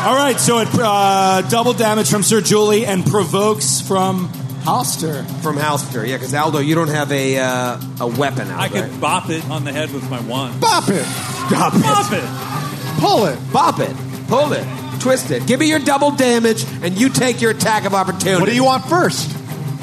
All 0.07 0.15
right, 0.15 0.39
so 0.39 0.59
it 0.61 0.69
uh, 0.73 1.43
double 1.51 1.73
damage 1.73 2.09
from 2.09 2.23
Sir 2.23 2.41
Julie 2.41 2.87
and 2.87 3.05
provokes 3.05 3.81
from 3.81 4.29
Halster. 4.63 5.27
From 5.43 5.57
Halster. 5.57 6.07
Yeah, 6.07 6.17
because 6.17 6.33
Aldo, 6.33 6.61
you 6.61 6.77
don't 6.77 6.91
have 6.91 7.11
a 7.11 7.39
uh, 7.39 7.81
a 8.01 8.07
weapon 8.07 8.43
out 8.43 8.47
there. 8.47 8.57
I 8.57 8.69
there. 8.69 8.89
could 8.89 9.01
bop 9.01 9.31
it 9.31 9.45
on 9.51 9.65
the 9.65 9.73
head 9.73 9.93
with 9.93 10.09
my 10.09 10.21
wand. 10.21 10.61
Bop 10.61 10.89
it. 10.89 11.05
Stop 11.05 11.75
it. 11.75 11.83
Bop 11.83 12.13
it. 12.13 13.01
Pull 13.01 13.27
it. 13.27 13.39
Bop 13.53 13.81
it. 13.81 13.97
Pull 14.29 14.53
it. 14.53 14.65
Twist 15.01 15.33
it. 15.33 15.45
Give 15.49 15.59
me 15.59 15.69
your 15.69 15.81
double 15.81 16.13
damage, 16.13 16.65
and 16.83 16.97
you 16.97 17.09
take 17.09 17.41
your 17.41 17.51
attack 17.51 17.85
of 17.85 17.95
opportunity. 17.95 18.41
What 18.41 18.49
do 18.49 18.55
you 18.55 18.65
want 18.65 18.85
first? 18.85 19.29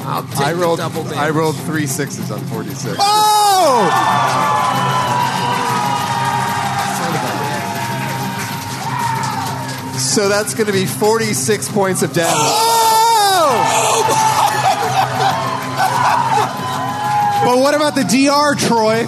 I'll 0.02 0.22
take 0.24 0.40
I 0.40 0.52
rolled, 0.54 0.78
double 0.78 1.02
damage. 1.04 1.18
I 1.18 1.30
rolled 1.30 1.56
three 1.56 1.86
sixes 1.86 2.30
on 2.30 2.40
46. 2.40 2.96
Oh! 2.98 4.30
So 9.98 10.28
that's 10.28 10.54
going 10.54 10.66
to 10.66 10.72
be 10.72 10.86
46 10.86 11.68
points 11.70 12.02
of 12.02 12.12
damage. 12.12 12.32
Oh! 12.34 12.80
but 17.44 17.58
what 17.58 17.74
about 17.74 17.94
the 17.94 18.02
DR, 18.02 18.56
Troy? 18.56 19.06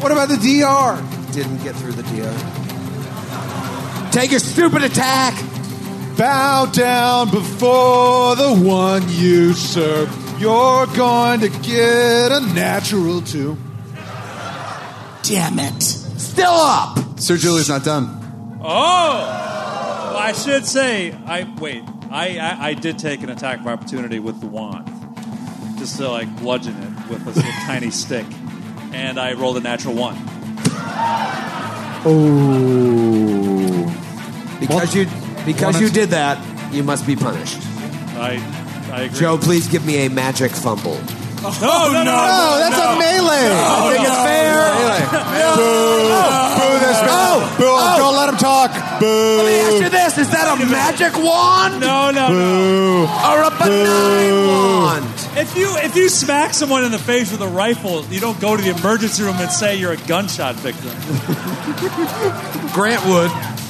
What 0.00 0.12
about 0.12 0.28
the 0.28 0.36
DR? 0.36 1.00
Didn't 1.32 1.62
get 1.62 1.76
through 1.76 1.92
the 1.92 2.02
DR. 2.04 2.34
Take 4.12 4.30
your 4.30 4.40
stupid 4.40 4.82
attack. 4.82 5.34
Bow 6.16 6.66
down 6.66 7.30
before 7.30 8.36
the 8.36 8.54
one 8.54 9.02
you 9.08 9.54
serve. 9.54 10.08
You're 10.40 10.86
going 10.88 11.40
to 11.40 11.48
get 11.48 12.32
a 12.32 12.40
natural 12.54 13.22
two. 13.22 13.56
Damn 15.22 15.58
it. 15.58 15.82
Still 15.82 16.50
up. 16.50 17.18
Sir 17.18 17.36
Julie's 17.36 17.68
not 17.68 17.84
done. 17.84 18.58
Oh, 18.60 18.64
Well, 18.64 20.16
I 20.16 20.32
should 20.32 20.66
say, 20.66 21.12
I 21.12 21.52
wait. 21.58 21.82
I, 22.10 22.38
I 22.38 22.68
I 22.68 22.74
did 22.74 22.98
take 22.98 23.22
an 23.22 23.30
attack 23.30 23.60
of 23.60 23.66
opportunity 23.66 24.18
with 24.18 24.40
the 24.40 24.46
wand, 24.46 24.86
just 25.78 25.96
to 25.96 26.08
like 26.08 26.28
bludgeon 26.40 26.76
it 26.76 27.08
with 27.10 27.22
a 27.26 27.30
little 27.30 27.52
tiny 27.66 27.90
stick, 27.90 28.26
and 28.92 29.18
I 29.18 29.32
rolled 29.32 29.56
a 29.56 29.60
natural 29.60 29.94
one. 29.94 30.16
Oh. 32.04 33.88
Because 34.60 34.94
you 34.94 35.06
because 35.44 35.80
you 35.80 35.90
did 35.90 36.10
that, 36.10 36.38
you 36.72 36.82
must 36.82 37.06
be 37.06 37.16
punished. 37.16 37.58
I 38.16 38.40
I 38.92 39.02
agree. 39.02 39.20
Joe, 39.20 39.38
please 39.38 39.68
give 39.68 39.86
me 39.86 40.06
a 40.06 40.10
magic 40.10 40.50
fumble. 40.52 41.00
Oh, 41.44 41.50
no, 41.60 41.90
no, 41.90 42.04
no, 42.04 42.12
No, 42.12 42.58
that's 42.60 42.78
a 42.78 42.94
melee. 43.00 43.50
I 43.50 43.90
think 43.90 44.06
it's 44.06 44.22
fair. 44.22 44.62
Boo 45.56 46.06
Boo 46.54 46.78
this 46.78 47.00
man. 47.02 47.10
Oh, 47.10 47.54
Boo, 47.58 47.64
oh. 47.66 47.98
don't 47.98 48.14
let 48.14 48.28
him 48.28 48.36
talk. 48.36 48.70
Boo. 49.00 49.36
Let 49.38 49.46
me 49.46 49.58
ask 49.58 49.82
you 49.82 49.88
this: 49.90 50.18
Is 50.18 50.30
that 50.30 50.46
a 50.46 50.64
magic 50.66 51.14
wand 51.18 51.80
No, 51.80 52.12
no, 52.12 52.28
no. 52.28 52.30
Boo. 52.30 53.02
or 53.26 53.42
a 53.42 53.50
benign 53.58 54.46
wand? 54.46 55.14
If 55.36 55.56
you 55.56 55.74
if 55.78 55.96
you 55.96 56.08
smack 56.08 56.54
someone 56.54 56.84
in 56.84 56.92
the 56.92 56.98
face 56.98 57.32
with 57.32 57.40
a 57.40 57.48
rifle, 57.48 58.04
you 58.04 58.20
don't 58.20 58.38
go 58.40 58.56
to 58.56 58.62
the 58.62 58.70
emergency 58.70 59.24
room 59.24 59.36
and 59.38 59.50
say 59.50 59.74
you're 59.76 59.92
a 59.92 59.96
gunshot 60.06 60.54
victim. 60.56 60.92
Grant 62.72 63.04
would. 63.06 63.61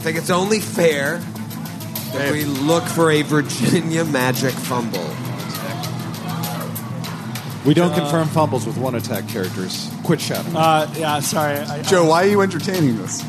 I 0.00 0.02
think 0.02 0.16
it's 0.16 0.30
only 0.30 0.60
fair 0.60 1.18
that 2.14 2.32
we 2.32 2.44
look 2.46 2.84
for 2.84 3.10
a 3.10 3.20
Virginia 3.20 4.02
magic 4.06 4.54
fumble. 4.54 5.06
We 7.66 7.74
don't 7.74 7.94
confirm 7.94 8.28
fumbles 8.28 8.66
with 8.66 8.78
one 8.78 8.94
attack 8.94 9.28
characters. 9.28 9.92
Quit 10.02 10.22
shouting. 10.22 10.56
Uh, 10.56 10.90
yeah, 10.96 11.20
sorry. 11.20 11.58
I, 11.58 11.82
Joe, 11.82 12.06
why 12.06 12.24
are 12.24 12.28
you 12.28 12.40
entertaining 12.40 12.96
this? 12.96 13.22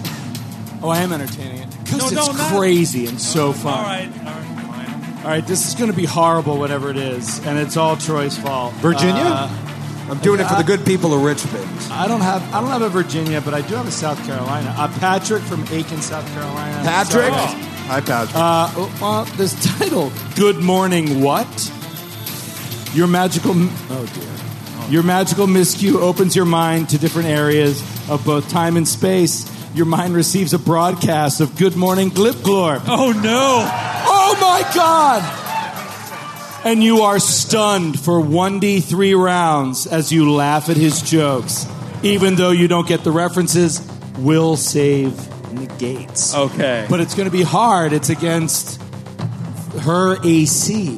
oh, 0.82 0.88
I 0.88 1.00
am 1.00 1.12
entertaining 1.12 1.58
it 1.64 1.70
because 1.84 2.10
No, 2.14 2.20
it's 2.20 2.28
no, 2.28 2.34
not- 2.38 2.58
crazy 2.58 3.06
and 3.06 3.20
so 3.20 3.52
fun. 3.52 3.74
All 3.74 3.84
right, 3.84 4.08
all 4.20 4.24
right, 4.24 4.46
fine. 4.46 5.18
All 5.26 5.30
right, 5.30 5.46
this 5.46 5.68
is 5.68 5.76
going 5.76 5.92
to 5.92 5.96
be 5.98 6.06
horrible, 6.06 6.58
whatever 6.58 6.90
it 6.90 6.96
is, 6.96 7.46
and 7.46 7.60
it's 7.60 7.76
all 7.76 7.98
Troy's 7.98 8.38
fault. 8.38 8.74
Virginia? 8.76 9.24
Uh, 9.26 9.50
I'm 10.10 10.20
doing 10.20 10.40
it 10.40 10.48
for 10.48 10.56
the 10.56 10.64
good 10.64 10.86
people 10.86 11.14
of 11.14 11.24
Richmond. 11.24 11.66
I 11.92 12.08
don't 12.08 12.22
have 12.22 12.42
I 12.54 12.60
don't 12.62 12.70
have 12.70 12.82
a 12.82 12.90
Virginia, 12.90 13.42
but 13.42 13.54
I 13.54 13.62
do 13.62 13.76
have 13.76 13.88
a 13.88 13.92
South 13.92 14.18
Carolina. 14.26 14.74
Uh, 14.78 14.88
Patrick 15.00 15.42
from 15.44 15.66
Aiken, 15.72 16.02
South 16.02 16.28
Carolina. 16.34 16.82
Patrick? 16.84 17.34
Sorry. 17.34 17.62
Hi, 17.88 18.02
Patrick. 18.02 18.36
Uh, 18.36 18.72
oh, 18.76 18.98
well, 19.02 19.26
this 19.38 19.54
title, 19.78 20.12
"Good 20.36 20.58
Morning 20.58 21.22
What." 21.22 21.72
Your 22.94 23.08
magical 23.08 23.54
oh 23.56 24.10
dear. 24.14 24.90
Your 24.90 25.04
magical 25.04 25.48
miscue 25.48 25.96
opens 25.96 26.36
your 26.36 26.46
mind 26.46 26.90
to 26.90 26.98
different 26.98 27.30
areas 27.30 27.82
of 28.10 28.26
both 28.26 28.50
time 28.50 28.76
and 28.76 28.86
space. 28.86 29.50
Your 29.74 29.86
mind 29.86 30.14
receives 30.14 30.54
a 30.54 30.60
broadcast 30.60 31.40
of 31.40 31.56
"Good 31.58 31.78
Morning 31.78 32.10
Glipglorp." 32.10 32.82
Oh 32.88 33.12
no! 33.14 33.64
Oh 34.08 34.38
my 34.42 34.70
God! 34.76 35.22
And 36.64 36.84
you 36.84 37.02
are 37.02 37.20
stunned 37.20 38.00
for 38.00 38.20
1d3 38.22 39.18
rounds 39.22 39.88
as 39.88 40.12
you 40.12 40.32
laugh 40.32 40.70
at 40.70 40.78
his 40.78 41.02
jokes. 41.02 41.66
Even 42.04 42.36
though 42.36 42.52
you 42.52 42.68
don't 42.68 42.88
get 42.88 43.04
the 43.04 43.12
references, 43.12 43.82
will 44.20 44.56
save 44.58 45.14
negates. 45.54 46.36
Okay, 46.36 46.86
But 46.90 47.00
it's 47.00 47.16
going 47.16 47.30
to 47.30 47.36
be 47.36 47.42
hard. 47.44 47.94
It's 47.94 48.10
against 48.10 48.80
her 49.82 50.18
AC. 50.24 50.98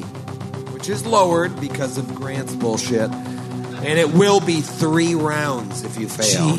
which 0.74 0.90
is 0.90 1.06
lowered 1.06 1.60
because 1.62 1.98
of 1.98 2.14
Grant's 2.14 2.56
bullshit. 2.56 3.10
And 3.12 4.00
it 4.00 4.14
will 4.14 4.40
be 4.42 4.60
three 4.62 5.16
rounds 5.16 5.84
if 5.84 5.98
you 5.98 6.08
fail. 6.10 6.58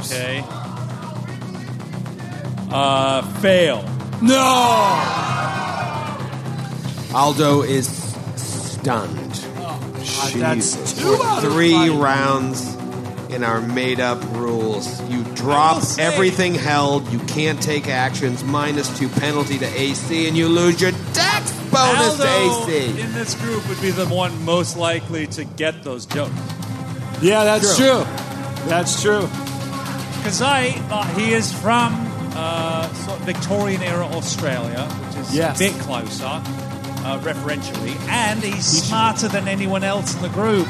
okay. 0.00 0.44
Uh, 2.70 3.22
fail. 3.40 3.82
No! 4.20 4.42
Aldo 7.14 7.62
is 7.62 7.88
stunned. 8.86 9.32
That's 10.40 10.92
two 11.02 11.18
out 11.24 11.40
Three 11.42 11.72
five. 11.72 11.96
rounds 11.98 12.74
in 13.34 13.42
our 13.42 13.60
made 13.60 13.98
up 13.98 14.22
rules. 14.34 15.00
You 15.10 15.24
drop 15.34 15.82
everything 15.98 16.54
held, 16.54 17.10
you 17.12 17.18
can't 17.20 17.60
take 17.60 17.88
actions, 17.88 18.44
minus 18.44 18.96
two 18.96 19.08
penalty 19.08 19.58
to 19.58 19.66
AC, 19.66 20.28
and 20.28 20.36
you 20.36 20.46
lose 20.48 20.80
your 20.80 20.92
dex 21.12 21.50
bonus 21.72 22.16
to 22.18 22.28
Aldo 22.28 22.62
AC. 22.68 23.00
in 23.00 23.12
this 23.12 23.34
group 23.34 23.68
would 23.68 23.80
be 23.82 23.90
the 23.90 24.06
one 24.06 24.44
most 24.44 24.76
likely 24.76 25.26
to 25.28 25.42
get 25.44 25.82
those 25.82 26.06
jokes. 26.06 26.30
Yeah, 27.20 27.42
that's 27.42 27.76
true. 27.76 28.04
That's 28.68 29.02
true. 29.02 29.22
Because 30.18 30.42
I, 30.42 30.80
uh, 30.90 31.02
he 31.18 31.32
is 31.32 31.52
from 31.52 31.92
uh, 32.36 32.92
sort 32.94 33.18
of 33.18 33.26
Victorian 33.26 33.82
era 33.82 34.04
Australia, 34.06 34.84
which 34.84 35.26
is 35.26 35.34
Yes. 35.34 35.56
a 35.60 35.64
bit 35.64 35.72
closer, 35.82 36.40
uh, 37.06 37.20
referentially, 37.20 37.96
and 38.08 38.42
he's 38.42 38.66
smarter 38.66 39.28
than 39.28 39.46
anyone 39.46 39.84
else 39.84 40.14
in 40.16 40.22
the 40.22 40.28
group 40.28 40.66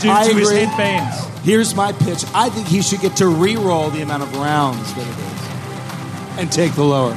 due 0.00 0.10
I 0.10 0.26
to 0.28 0.34
his 0.34 0.48
agree. 0.48 0.60
hit 0.66 0.76
bands. 0.76 1.24
Here's 1.44 1.74
my 1.76 1.92
pitch. 1.92 2.24
I 2.34 2.48
think 2.50 2.66
he 2.66 2.82
should 2.82 3.00
get 3.00 3.16
to 3.16 3.28
re-roll 3.28 3.90
the 3.90 4.02
amount 4.02 4.24
of 4.24 4.34
rounds 4.36 4.92
that 4.94 5.06
it 5.06 5.18
is 5.18 6.38
and 6.40 6.52
take 6.52 6.72
the 6.74 6.82
lower. 6.84 7.12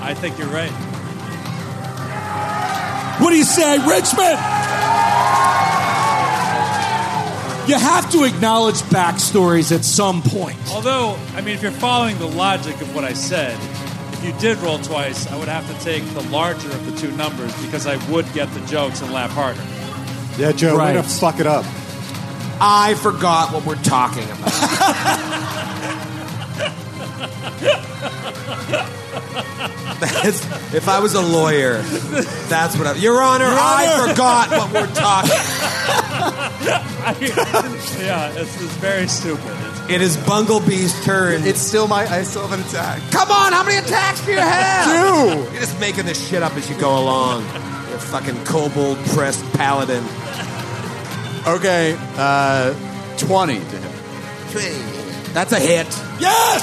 I 0.00 0.14
think 0.14 0.38
you're 0.38 0.48
right. 0.48 0.70
What 3.20 3.30
do 3.30 3.36
you 3.36 3.44
say, 3.44 3.78
Richmond? 3.78 4.38
You 7.68 7.74
have 7.74 8.08
to 8.12 8.24
acknowledge 8.24 8.76
backstories 8.84 9.74
at 9.74 9.84
some 9.84 10.22
point. 10.22 10.56
Although, 10.70 11.18
I 11.34 11.40
mean, 11.42 11.54
if 11.54 11.62
you're 11.62 11.70
following 11.72 12.16
the 12.18 12.26
logic 12.26 12.80
of 12.80 12.94
what 12.94 13.04
I 13.04 13.12
said, 13.12 13.58
if 14.18 14.24
you 14.24 14.32
did 14.40 14.58
roll 14.58 14.78
twice, 14.78 15.26
I 15.30 15.36
would 15.38 15.48
have 15.48 15.66
to 15.68 15.84
take 15.84 16.04
the 16.14 16.22
larger 16.30 16.68
of 16.70 16.86
the 16.86 16.92
two 17.00 17.14
numbers 17.16 17.52
because 17.64 17.86
I 17.86 17.96
would 18.10 18.30
get 18.32 18.52
the 18.52 18.60
jokes 18.66 19.00
and 19.00 19.12
laugh 19.12 19.30
harder. 19.30 19.62
Yeah, 20.36 20.52
Joe, 20.52 20.76
Right. 20.76 20.94
gonna 20.94 21.06
fuck 21.06 21.40
it 21.40 21.46
up. 21.46 21.64
I 22.60 22.94
forgot 23.00 23.52
what 23.52 23.64
we're 23.64 23.76
talking 23.76 24.24
about. 24.24 25.58
If 30.00 30.88
I 30.88 31.00
was 31.00 31.14
a 31.14 31.20
lawyer, 31.20 31.80
that's 32.48 32.76
what 32.76 32.86
I. 32.86 32.94
Your 32.94 33.20
Honor, 33.22 33.46
I 33.48 34.06
forgot 34.08 34.50
what 34.50 34.72
we're 34.72 34.94
talking. 34.94 35.30
yeah, 38.04 38.30
it's, 38.32 38.62
it's 38.62 38.74
very 38.74 39.08
stupid. 39.08 39.56
It 39.88 40.02
is 40.02 40.16
Bunglebee's 40.18 41.04
turn. 41.04 41.44
it's 41.44 41.60
still 41.60 41.88
my. 41.88 42.06
I 42.06 42.22
still 42.22 42.46
have 42.46 42.58
an 42.58 42.66
attack. 42.66 43.00
Come 43.10 43.30
on, 43.30 43.52
how 43.52 43.64
many 43.64 43.78
attacks 43.78 44.24
do 44.24 44.32
you 44.32 44.38
have? 44.38 44.84
Two. 44.84 45.50
You're 45.52 45.60
just 45.60 45.80
making 45.80 46.04
this 46.04 46.28
shit 46.28 46.42
up 46.42 46.54
as 46.56 46.68
you 46.68 46.78
go 46.78 46.98
along. 46.98 47.42
You 47.42 47.98
fucking 47.98 48.44
kobold 48.44 48.98
pressed 49.06 49.44
paladin. 49.54 50.04
Okay, 51.46 51.96
uh, 52.18 52.74
20 53.16 53.54
to 53.54 53.60
hit. 54.58 55.34
That's 55.34 55.52
a 55.52 55.58
hit. 55.60 55.86
Yes! 56.20 56.62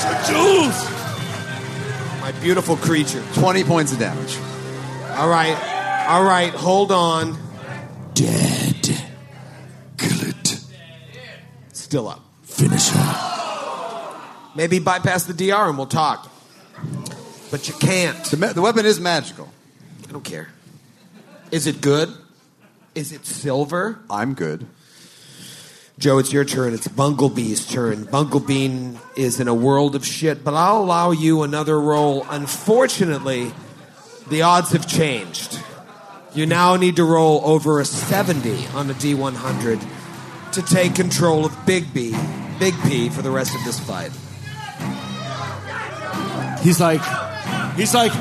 Sir 0.00 0.32
Jules! 0.32 0.90
My 2.20 2.30
beautiful 2.40 2.76
creature. 2.76 3.22
20 3.34 3.64
points 3.64 3.92
of 3.92 3.98
damage. 3.98 4.36
All 5.18 5.28
right. 5.28 5.56
All 6.08 6.22
right, 6.22 6.52
hold 6.52 6.92
on. 6.92 7.36
Dead. 8.14 8.96
Kill 9.98 10.28
it. 10.28 10.60
Still 11.90 12.06
up. 12.06 12.22
Finish 12.44 12.90
her. 12.90 14.20
Maybe 14.54 14.78
bypass 14.78 15.24
the 15.24 15.34
DR 15.34 15.68
and 15.68 15.76
we'll 15.76 15.88
talk. 15.88 16.30
But 17.50 17.66
you 17.66 17.74
can't. 17.74 18.24
The, 18.26 18.36
ma- 18.36 18.52
the 18.52 18.62
weapon 18.62 18.86
is 18.86 19.00
magical. 19.00 19.52
I 20.08 20.12
don't 20.12 20.22
care. 20.22 20.50
Is 21.50 21.66
it 21.66 21.80
good? 21.80 22.08
Is 22.94 23.10
it 23.10 23.26
silver? 23.26 23.98
I'm 24.08 24.34
good. 24.34 24.68
Joe, 25.98 26.18
it's 26.18 26.32
your 26.32 26.44
turn. 26.44 26.74
It's 26.74 26.86
Bunglebee's 26.86 27.66
turn. 27.66 28.04
Bunglebee 28.04 28.96
is 29.16 29.40
in 29.40 29.48
a 29.48 29.54
world 29.54 29.96
of 29.96 30.06
shit, 30.06 30.44
but 30.44 30.54
I'll 30.54 30.84
allow 30.84 31.10
you 31.10 31.42
another 31.42 31.80
roll. 31.80 32.24
Unfortunately, 32.30 33.52
the 34.28 34.42
odds 34.42 34.70
have 34.70 34.86
changed. 34.86 35.58
You 36.36 36.46
now 36.46 36.76
need 36.76 36.94
to 36.96 37.04
roll 37.04 37.40
over 37.44 37.80
a 37.80 37.84
70 37.84 38.68
on 38.76 38.88
a 38.88 38.94
D100 38.94 39.99
to 40.52 40.62
take 40.62 40.94
control 40.94 41.44
of 41.44 41.66
Big 41.66 41.92
B, 41.94 42.14
Big 42.58 42.74
P, 42.82 43.08
for 43.08 43.22
the 43.22 43.30
rest 43.30 43.54
of 43.54 43.64
this 43.64 43.78
fight. 43.78 44.10
He's 46.62 46.80
like, 46.80 47.00
he's 47.76 47.94
like, 47.94 48.12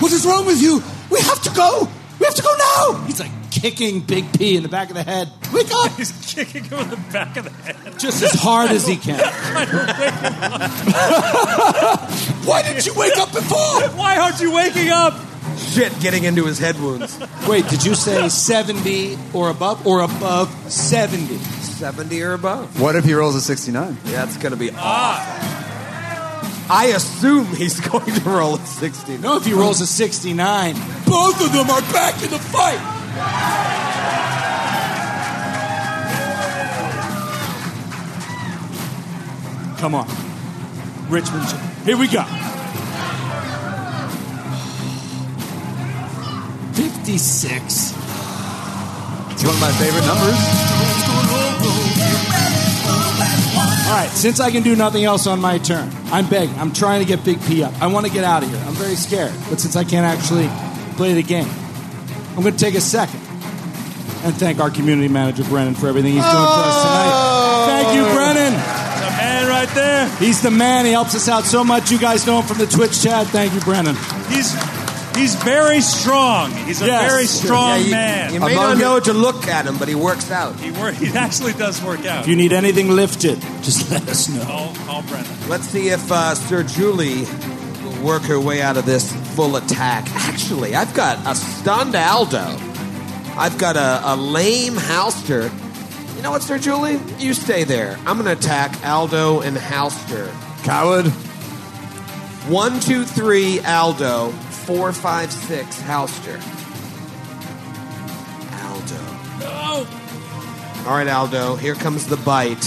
what 0.00 0.12
is 0.12 0.24
wrong 0.24 0.46
with 0.46 0.62
you? 0.62 0.82
We 1.10 1.20
have 1.20 1.42
to 1.42 1.50
go. 1.50 1.88
We 2.18 2.26
have 2.26 2.34
to 2.34 2.42
go 2.42 2.54
now. 2.56 3.04
He's 3.06 3.18
like 3.18 3.30
kicking 3.50 4.00
Big 4.00 4.32
P 4.32 4.56
in 4.56 4.62
the 4.62 4.68
back 4.68 4.90
of 4.90 4.96
the 4.96 5.02
head. 5.02 5.32
Wake 5.52 5.70
up! 5.72 5.90
he's 5.92 6.12
kicking 6.34 6.64
him 6.64 6.78
in 6.80 6.90
the 6.90 6.96
back 7.12 7.36
of 7.36 7.44
the 7.44 7.50
head. 7.50 7.98
Just 7.98 8.22
as 8.22 8.32
hard 8.32 8.70
as 8.70 8.86
he 8.86 8.96
can. 8.96 9.18
Why 12.46 12.62
didn't 12.62 12.86
you 12.86 12.94
wake 12.94 13.16
up 13.16 13.32
before? 13.32 13.88
Why 13.98 14.18
aren't 14.18 14.40
you 14.40 14.52
waking 14.52 14.90
up? 14.90 15.14
Shit, 15.60 15.98
getting 16.00 16.24
into 16.24 16.46
his 16.46 16.58
head 16.58 16.80
wounds. 16.80 17.18
Wait, 17.46 17.68
did 17.68 17.84
you 17.84 17.94
say 17.94 18.28
70 18.28 19.16
or 19.32 19.50
above 19.50 19.86
or 19.86 20.00
above 20.00 20.48
70? 20.70 21.36
70 21.36 22.22
or 22.22 22.32
above. 22.34 22.80
What 22.80 22.96
if 22.96 23.04
he 23.04 23.14
rolls 23.14 23.34
a 23.36 23.40
69? 23.40 23.96
Yeah, 24.06 24.24
it's 24.24 24.36
going 24.36 24.52
to 24.52 24.58
be 24.58 24.70
awful. 24.76 25.60
I 26.72 26.92
assume 26.94 27.46
he's 27.46 27.80
going 27.88 28.14
to 28.14 28.30
roll 28.30 28.56
a 28.56 28.58
60. 28.58 29.18
No, 29.18 29.36
if 29.36 29.44
he 29.44 29.52
rolls 29.52 29.80
a 29.80 29.86
69, 29.86 30.74
both 31.06 31.40
of 31.44 31.52
them 31.52 31.68
are 31.70 31.80
back 31.92 32.22
in 32.22 32.30
the 32.30 32.38
fight. 32.38 32.96
Come 39.78 39.94
on. 39.94 40.06
Richmond. 41.08 41.46
Here 41.86 41.96
we 41.96 42.06
go. 42.06 42.22
56. 47.10 47.90
It's 49.32 49.42
one 49.42 49.54
of 49.54 49.60
my 49.60 49.72
favorite 49.82 50.06
numbers. 50.06 50.38
All 53.88 53.96
right, 53.96 54.10
since 54.12 54.38
I 54.38 54.52
can 54.52 54.62
do 54.62 54.76
nothing 54.76 55.02
else 55.02 55.26
on 55.26 55.40
my 55.40 55.58
turn, 55.58 55.90
I'm 56.12 56.28
begging. 56.28 56.54
I'm 56.56 56.72
trying 56.72 57.00
to 57.00 57.06
get 57.06 57.24
Big 57.24 57.42
P 57.46 57.64
up. 57.64 57.74
I 57.82 57.88
want 57.88 58.06
to 58.06 58.12
get 58.12 58.22
out 58.22 58.44
of 58.44 58.48
here. 58.48 58.62
I'm 58.64 58.74
very 58.74 58.94
scared. 58.94 59.32
But 59.48 59.58
since 59.58 59.74
I 59.74 59.82
can't 59.82 60.06
actually 60.06 60.48
play 60.96 61.14
the 61.14 61.24
game, 61.24 61.48
I'm 62.36 62.42
going 62.42 62.54
to 62.54 62.64
take 62.64 62.76
a 62.76 62.80
second 62.80 63.18
and 64.22 64.32
thank 64.36 64.60
our 64.60 64.70
community 64.70 65.08
manager, 65.08 65.42
Brennan, 65.42 65.74
for 65.74 65.88
everything 65.88 66.12
he's 66.12 66.22
doing 66.22 66.32
for 66.32 66.62
us 66.62 66.82
tonight. 66.82 67.64
Thank 67.66 67.96
you, 67.96 68.04
oh! 68.06 68.14
Brennan. 68.14 68.52
The 68.52 69.10
man 69.16 69.48
right 69.48 69.68
there. 69.74 70.08
He's 70.18 70.42
the 70.42 70.52
man. 70.52 70.84
He 70.84 70.92
helps 70.92 71.16
us 71.16 71.28
out 71.28 71.42
so 71.42 71.64
much. 71.64 71.90
You 71.90 71.98
guys 71.98 72.24
know 72.24 72.38
him 72.40 72.46
from 72.46 72.58
the 72.58 72.66
Twitch 72.66 73.02
chat. 73.02 73.26
Thank 73.26 73.52
you, 73.52 73.60
Brennan. 73.62 73.96
He's 74.28 74.54
he's 75.20 75.34
very 75.36 75.80
strong. 75.80 76.50
He's 76.66 76.80
a 76.82 76.86
Yes. 76.86 77.10
very 77.10 77.26
strong 77.26 77.78
Yeah, 77.80 77.84
you, 77.84 77.90
man. 77.90 78.34
you 78.34 78.40
may 78.40 78.52
Among 78.54 78.64
not 78.64 78.76
it- 78.76 78.80
know 78.80 79.00
to 79.00 79.12
look 79.12 79.46
at 79.46 79.66
him, 79.66 79.76
but 79.78 79.88
he 79.88 79.94
works 79.94 80.30
out. 80.30 80.58
he 80.58 80.70
work, 80.70 80.94
he 81.04 81.08
actually 81.16 81.52
does 81.52 81.82
work 81.82 82.04
out. 82.06 82.22
If 82.22 82.28
you 82.28 82.36
need 82.36 82.52
anything 82.52 82.90
lifted, 82.90 83.40
just 83.62 83.90
let 83.90 84.08
us 84.08 84.28
know. 84.28 84.44
Call, 84.44 84.74
call 84.86 85.02
Brennan. 85.02 85.30
Let's 85.48 85.66
see 85.68 85.88
if 85.88 86.10
uh, 86.10 86.34
Sir 86.34 86.62
Julie 86.62 87.24
will 87.84 88.02
work 88.04 88.22
her 88.22 88.40
way 88.40 88.62
out 88.62 88.76
of 88.76 88.86
this 88.86 89.12
full 89.36 89.56
attack. 89.56 90.08
Actually, 90.14 90.74
I've 90.74 90.94
got 90.94 91.18
a 91.26 91.34
stunned 91.34 91.94
Aldo. 91.94 92.56
I've 93.36 93.56
got 93.58 93.76
a, 93.76 94.00
a 94.12 94.16
lame 94.16 94.74
Halster. 94.74 95.50
You 96.16 96.22
know 96.22 96.30
what, 96.32 96.42
Sir 96.42 96.58
Julie? 96.58 96.98
You 97.18 97.32
stay 97.32 97.64
there. 97.64 97.96
I'm 98.06 98.16
going 98.18 98.24
to 98.26 98.32
attack 98.32 98.84
Aldo 98.84 99.40
and 99.40 99.56
Halster. 99.56 100.30
Coward. 100.64 101.06
One, 102.50 102.80
two, 102.80 103.04
three, 103.04 103.60
Aldo. 103.60 104.32
Four, 104.70 104.92
five, 104.92 105.32
six, 105.32 105.82
Halster. 105.82 106.36
Aldo. 108.62 109.40
No. 109.40 109.84
All 110.88 110.96
right, 110.96 111.08
Aldo. 111.08 111.56
Here 111.56 111.74
comes 111.74 112.06
the 112.06 112.16
bite. 112.18 112.62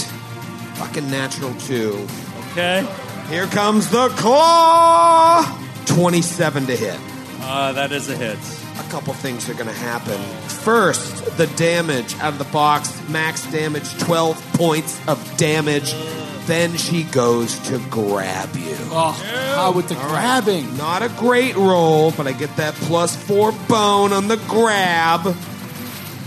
Fucking 0.74 1.10
natural 1.10 1.54
two. 1.60 2.06
Okay. 2.50 2.86
Here 3.30 3.46
comes 3.46 3.88
the 3.88 4.10
claw. 4.10 5.46
27 5.86 6.66
to 6.66 6.76
hit. 6.76 7.00
Uh, 7.40 7.72
that 7.72 7.90
is 7.90 8.10
a 8.10 8.16
hit. 8.16 8.36
A 8.86 8.90
couple 8.90 9.14
things 9.14 9.48
are 9.48 9.54
going 9.54 9.68
to 9.68 9.72
happen. 9.72 10.20
First, 10.46 11.38
the 11.38 11.46
damage 11.56 12.14
out 12.16 12.34
of 12.34 12.38
the 12.38 12.44
box. 12.52 13.00
Max 13.08 13.50
damage, 13.50 13.98
12 13.98 14.52
points 14.52 15.00
of 15.08 15.38
damage. 15.38 15.94
Then 16.46 16.76
she 16.76 17.04
goes 17.04 17.58
to 17.70 17.78
grab 17.90 18.54
you. 18.54 18.76
Oh, 18.90 19.12
how 19.56 19.72
with 19.72 19.88
the 19.88 19.94
grabbing? 19.94 20.76
Not 20.76 21.02
a 21.02 21.08
great 21.08 21.56
roll, 21.56 22.10
but 22.12 22.26
I 22.26 22.32
get 22.32 22.54
that 22.56 22.74
plus 22.74 23.16
four 23.16 23.52
bone 23.68 24.12
on 24.12 24.28
the 24.28 24.36
grab. 24.48 25.22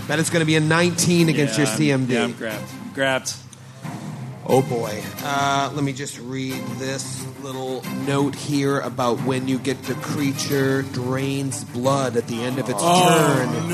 That 0.08 0.18
is 0.18 0.28
going 0.30 0.40
to 0.40 0.46
be 0.46 0.56
a 0.56 0.60
19 0.60 1.28
against 1.28 1.58
Yeah, 1.58 1.64
your 1.64 1.68
I'm- 1.92 2.06
CMD. 2.06 2.08
Yeah, 2.14 2.24
I'm 2.24 2.32
grabbed. 2.32 2.64
I'm 2.82 2.92
grabbed. 2.94 3.34
Oh 4.50 4.62
boy. 4.62 5.02
Uh, 5.22 5.70
let 5.74 5.84
me 5.84 5.92
just 5.92 6.18
read 6.20 6.54
this 6.78 7.22
little 7.42 7.82
note 8.06 8.34
here 8.34 8.80
about 8.80 9.18
when 9.24 9.46
you 9.46 9.58
get 9.58 9.82
the 9.82 9.92
creature 9.96 10.82
drains 10.82 11.64
blood 11.64 12.16
at 12.16 12.26
the 12.28 12.42
end 12.42 12.58
of 12.58 12.66
its 12.68 12.80
turn. 12.80 12.88
Oh, 12.88 13.66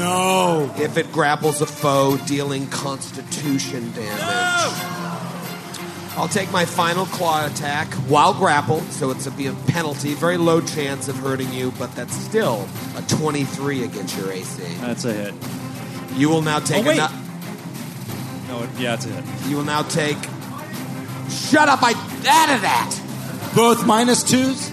no. 0.77 0.83
If 0.83 0.99
it 0.99 1.13
grapples 1.13 1.61
a 1.61 1.67
foe, 1.67 2.17
dealing 2.27 2.67
constitution 2.67 3.93
damage. 3.93 5.04
I'll 6.17 6.29
take 6.29 6.53
my 6.53 6.65
final 6.65 7.07
claw 7.07 7.45
attack 7.47 7.93
while 8.09 8.35
grappled, 8.35 8.85
so 8.93 9.11
it's 9.11 9.27
a 9.27 9.33
be 9.33 9.49
a 9.49 9.53
penalty. 9.67 10.15
Very 10.15 10.37
low 10.37 10.61
chance 10.61 11.09
of 11.09 11.17
hurting 11.17 11.53
you, 11.53 11.73
but 11.79 11.93
that's 11.97 12.15
still 12.15 12.69
a 12.97 13.03
23 13.03 13.83
against 13.83 14.17
your 14.17 14.31
AC. 14.31 14.63
That's 14.81 15.05
a 15.05 15.13
hit. 15.13 15.35
You 16.15 16.29
will 16.29 16.43
now 16.43 16.61
take 16.61 16.85
Oh, 16.85 16.89
wait. 16.89 16.99
a. 17.01 17.11
No, 18.47 18.69
yeah, 18.79 18.95
it's 18.95 19.07
a 19.07 19.09
hit. 19.09 19.49
You 19.51 19.57
will 19.57 19.65
now 19.65 19.83
take. 19.83 20.17
Shut 21.29 21.69
up! 21.69 21.81
I 21.83 21.91
added 22.27 22.63
that. 22.63 23.01
Both 23.57 23.85
minus 23.87 24.23
twos? 24.23 24.71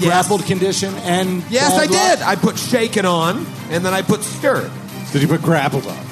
Grappled 0.00 0.44
condition 0.44 0.92
and. 0.96 1.44
Yes, 1.50 1.70
bad 1.70 1.78
I 1.78 1.84
luck? 1.84 2.18
did. 2.18 2.22
I 2.26 2.34
put 2.36 2.58
shaken 2.58 3.06
on, 3.06 3.46
and 3.70 3.84
then 3.84 3.94
I 3.94 4.02
put 4.02 4.22
stirred. 4.22 4.72
Did 5.12 5.22
you 5.22 5.28
put 5.28 5.40
grappled 5.40 5.86
on? 5.86 6.04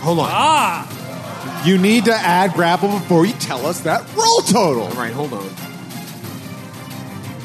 Hold 0.00 0.20
on. 0.20 0.28
Ah! 0.30 0.92
You 1.64 1.78
need 1.78 2.04
to 2.04 2.14
add 2.14 2.52
grapple 2.52 2.90
before 2.90 3.26
you 3.26 3.32
tell 3.34 3.66
us 3.66 3.80
that 3.80 4.02
roll 4.14 4.40
total. 4.42 4.84
All 4.84 4.90
right, 4.92 5.12
hold 5.12 5.32
on. 5.32 5.48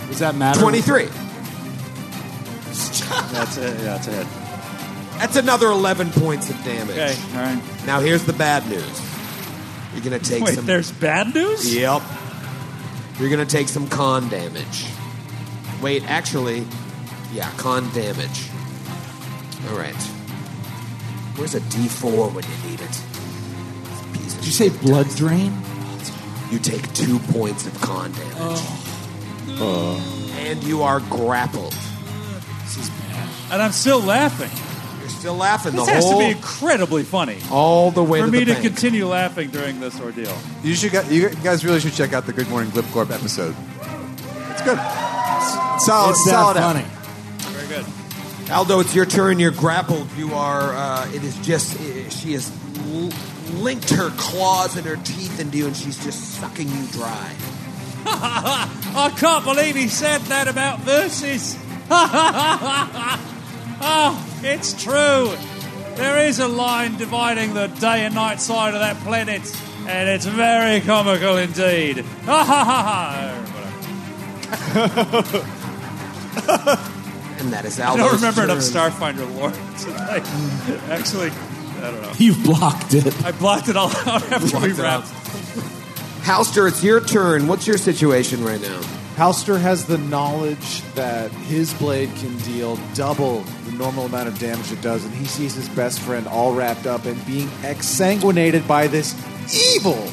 Does 0.07 0.20
that 0.20 0.36
matter? 0.36 0.59
23. 0.59 1.05
That's 3.32 3.57
it. 3.57 3.80
yeah, 3.80 3.97
that's 3.97 4.07
it. 4.07 4.28
That's 5.18 5.36
another 5.36 5.68
11 5.68 6.12
points 6.12 6.49
of 6.49 6.55
damage. 6.64 6.97
Okay, 6.97 7.16
all 7.36 7.43
right. 7.43 7.62
Now, 7.86 7.99
here's 7.99 8.26
the 8.26 8.34
bad 8.34 8.68
news. 8.68 9.01
You're 9.93 10.03
going 10.03 10.20
to 10.20 10.30
take 10.30 10.43
Wait, 10.43 10.55
some. 10.55 10.66
there's 10.66 10.91
bad 10.91 11.34
news? 11.34 11.74
Yep. 11.76 12.01
You're 13.20 13.30
going 13.30 13.45
to 13.45 13.51
take 13.51 13.68
some 13.68 13.88
con 13.88 14.30
damage. 14.30 14.86
Wait, 15.82 16.03
actually, 16.09 16.66
yeah, 17.34 17.51
con 17.57 17.89
damage. 17.93 18.47
All 19.70 19.78
right. 19.78 19.93
Where's 21.36 21.55
a 21.55 21.59
D4 21.59 22.34
when 22.34 22.43
you 22.43 22.70
need 22.70 22.82
it? 22.82 23.03
Piece 24.36 24.36
of 24.36 24.39
Did 24.39 24.45
you 24.47 24.51
say 24.51 24.69
blood 24.86 25.07
drain? 25.15 25.53
You 26.51 26.59
take 26.59 26.91
two 26.93 27.19
points 27.19 27.65
of 27.65 27.79
con 27.82 28.11
damage. 28.11 28.61
And 30.38 30.63
you 30.63 30.84
are 30.84 30.99
grappled. 31.01 31.73
And 33.51 33.61
I'm 33.61 33.71
still 33.71 33.99
laughing. 34.01 34.49
You're 35.01 35.09
still 35.09 35.36
laughing 35.36 35.73
This 35.75 35.86
the 35.86 35.91
has 35.91 36.03
whole 36.03 36.19
to 36.19 36.25
be 36.25 36.32
incredibly 36.32 37.03
funny 37.03 37.38
all 37.51 37.91
the 37.91 38.03
way 38.03 38.19
for 38.21 38.25
to 38.27 38.32
me 38.32 38.39
the 38.39 38.45
to 38.45 38.53
bank. 38.53 38.65
continue 38.65 39.07
laughing 39.07 39.49
during 39.49 39.79
this 39.79 39.99
ordeal. 39.99 40.36
You 40.63 40.73
should. 40.75 40.91
get- 40.91 41.11
You 41.11 41.29
guys 41.29 41.63
really 41.65 41.79
should 41.79 41.93
check 41.93 42.13
out 42.13 42.25
the 42.25 42.34
Good 42.34 42.49
Morning 42.49 42.71
Glip 42.71 42.89
Corp 42.93 43.11
episode. 43.11 43.55
It's 44.51 44.61
good. 44.61 44.77
S- 44.77 45.86
Solid. 45.86 46.11
It's 46.11 46.25
that 46.25 46.32
solid 46.32 46.57
funny. 46.57 46.86
Very 47.53 47.67
good. 47.67 47.86
Aldo, 48.51 48.79
it's 48.82 48.93
your 48.95 49.05
turn. 49.05 49.39
You're 49.39 49.51
grappled. 49.51 50.07
You 50.17 50.34
are. 50.34 50.73
Uh, 50.75 51.09
it 51.13 51.23
is 51.23 51.36
just. 51.38 51.75
uh, 51.79 52.09
she 52.09 52.34
has 52.34 52.49
l- 52.49 52.57
linked 53.62 53.89
her 53.91 54.09
claws 54.12 54.76
and 54.76 54.86
her 54.86 54.97
teeth 54.97 55.39
into 55.39 55.57
you, 55.57 55.68
and 55.68 55.76
she's 55.76 56.03
just 56.03 56.39
sucking 56.39 56.68
you 56.68 56.88
dry. 56.88 57.36
I 58.05 59.14
can't 59.18 59.43
believe 59.43 59.76
he 59.76 59.88
said 59.88 60.22
that 60.22 60.47
about 60.47 60.80
verses. 60.80 61.57
oh, 63.82 64.39
it's 64.43 64.84
true. 64.84 65.36
There 65.95 66.26
is 66.26 66.39
a 66.39 66.47
line 66.47 66.97
dividing 66.97 67.53
the 67.53 67.68
day 67.68 68.05
and 68.05 68.16
night 68.16 68.39
side 68.39 68.74
of 68.74 68.80
that 68.80 68.95
planet, 68.97 69.41
and 69.88 70.09
it's 70.09 70.26
very 70.26 70.82
comical 70.82 71.38
indeed. 71.38 71.99
Ha 72.26 72.43
ha 72.43 72.64
ha 72.64 72.84
ha. 72.84 73.38
And 77.41 77.51
that 77.53 77.66
is 77.66 77.80
I 77.80 77.97
don't 77.97 78.14
remember 78.14 78.43
enough 78.43 78.59
turn. 78.59 78.91
Starfinder 78.91 79.36
lore 79.36 79.51
tonight. 79.80 80.24
Actually, 80.91 81.32
I 81.82 81.91
don't 81.91 82.01
know. 82.01 82.11
You've 82.17 82.43
blocked 82.43 82.93
it. 82.93 83.23
I 83.25 83.32
blocked 83.32 83.67
it 83.69 83.75
all 83.75 83.89
out 83.89 84.07
after 84.32 84.59
we 84.59 84.73
Blocked 84.73 84.77
wrapped. 84.77 85.07
Halster, 86.23 86.67
it's 86.67 86.84
your 86.84 87.01
turn. 87.01 87.47
What's 87.47 87.65
your 87.65 87.77
situation 87.77 88.43
right 88.43 88.61
now? 88.61 88.79
Halster 89.15 89.59
has 89.59 89.86
the 89.86 89.97
knowledge 89.97 90.82
that 90.93 91.32
his 91.32 91.73
blade 91.73 92.09
can 92.17 92.38
deal 92.39 92.77
double 92.93 93.41
the 93.65 93.71
normal 93.73 94.05
amount 94.05 94.27
of 94.27 94.38
damage 94.39 94.71
it 94.71 94.82
does, 94.82 95.03
and 95.03 95.13
he 95.13 95.25
sees 95.25 95.53
his 95.55 95.67
best 95.69 95.99
friend 95.99 96.27
all 96.27 96.53
wrapped 96.53 96.86
up 96.88 97.05
and 97.05 97.23
being 97.25 97.47
exsanguinated 97.63 98.67
by 98.67 98.88
this 98.88 99.13
evil. 99.75 100.07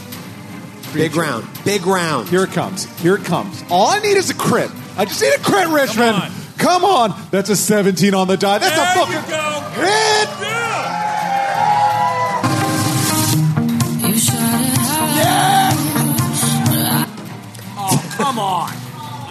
Big 0.94 1.14
round. 1.14 1.46
Big 1.64 1.86
round. 1.86 2.28
Here 2.28 2.44
it 2.44 2.50
comes. 2.50 2.84
Here 3.00 3.14
it 3.16 3.24
comes. 3.24 3.62
All 3.70 3.88
I 3.88 3.98
need 4.00 4.16
is 4.16 4.30
a 4.30 4.34
crit. 4.34 4.70
I 4.96 5.04
just 5.04 5.20
need 5.20 5.34
a 5.34 5.38
crit, 5.38 5.68
Richmond. 5.68 6.16
on. 6.16 6.30
Come 6.56 6.84
on. 6.84 7.14
That's 7.30 7.50
a 7.50 7.56
17 7.56 8.14
on 8.14 8.26
the 8.26 8.36
die. 8.38 8.58
That's 8.58 8.74
There 8.74 9.04
a 9.04 9.10
you 9.10 9.20
fucking 9.22 9.30
go. 9.30 9.82
hit. 9.82 10.28
Yeah. 10.48 10.67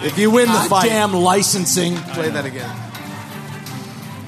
If 0.08 0.18
you 0.18 0.30
win 0.30 0.46
the 0.46 0.58
fight, 0.68 0.86
Damn 0.88 1.12
licensing. 1.12 1.96
play 1.96 2.30
that 2.30 2.44
again. 2.46 2.74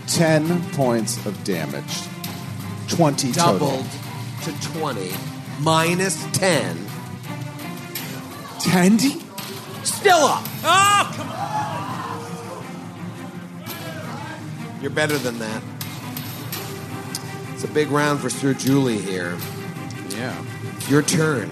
10 0.09 0.63
points 0.73 1.25
of 1.27 1.43
damage. 1.45 2.03
20 2.89 3.33
Doubled 3.33 3.87
total. 4.43 4.61
to 4.61 4.73
20. 4.79 5.13
Minus 5.61 6.25
10. 6.33 6.77
Tandy? 8.61 9.21
Still 9.85 10.17
up. 10.19 10.43
Oh, 10.65 11.13
come 11.15 11.29
on. 11.31 11.37
You're 14.83 14.91
better 14.91 15.17
than 15.19 15.39
that. 15.39 15.63
It's 17.53 17.65
a 17.65 17.69
big 17.69 17.91
round 17.91 18.21
for 18.21 18.31
Sir 18.31 18.55
Julie 18.55 18.99
here. 18.99 19.37
Yeah. 20.11 20.35
Your 20.89 21.03
turn. 21.03 21.51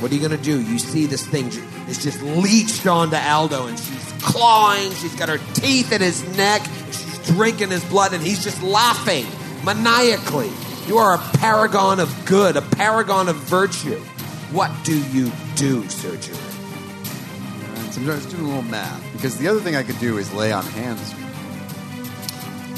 What 0.00 0.10
are 0.10 0.14
you 0.14 0.20
going 0.20 0.36
to 0.36 0.42
do? 0.42 0.60
You 0.60 0.78
see 0.78 1.06
this 1.06 1.26
thing 1.26 1.50
ju- 1.50 1.62
is 1.88 2.02
just 2.02 2.22
leached 2.22 2.86
onto 2.86 3.16
Aldo, 3.16 3.66
and 3.66 3.78
she's 3.78 4.12
clawing. 4.22 4.92
She's 4.92 5.14
got 5.16 5.28
her 5.28 5.38
teeth 5.54 5.92
in 5.92 6.00
his 6.00 6.36
neck. 6.36 6.62
She's 6.86 7.18
drinking 7.26 7.70
his 7.70 7.84
blood, 7.84 8.12
and 8.12 8.22
he's 8.22 8.44
just 8.44 8.62
laughing 8.62 9.26
maniacally. 9.64 10.50
You 10.86 10.98
are 10.98 11.14
a 11.14 11.18
paragon 11.38 12.00
of 12.00 12.14
good, 12.24 12.56
a 12.56 12.62
paragon 12.62 13.28
of 13.28 13.36
virtue. 13.36 13.98
What 14.52 14.72
do 14.84 14.98
you 15.10 15.30
do, 15.56 15.86
Sir 15.88 16.16
Julie? 16.16 16.38
And 16.38 17.88
uh, 17.88 17.90
so 17.90 18.00
I'm 18.00 18.06
just 18.06 18.30
doing 18.30 18.44
a 18.44 18.46
little 18.46 18.62
math 18.62 19.12
because 19.12 19.36
the 19.36 19.48
other 19.48 19.60
thing 19.60 19.76
I 19.76 19.82
could 19.82 19.98
do 19.98 20.16
is 20.16 20.32
lay 20.32 20.52
on 20.52 20.64
hands, 20.64 21.12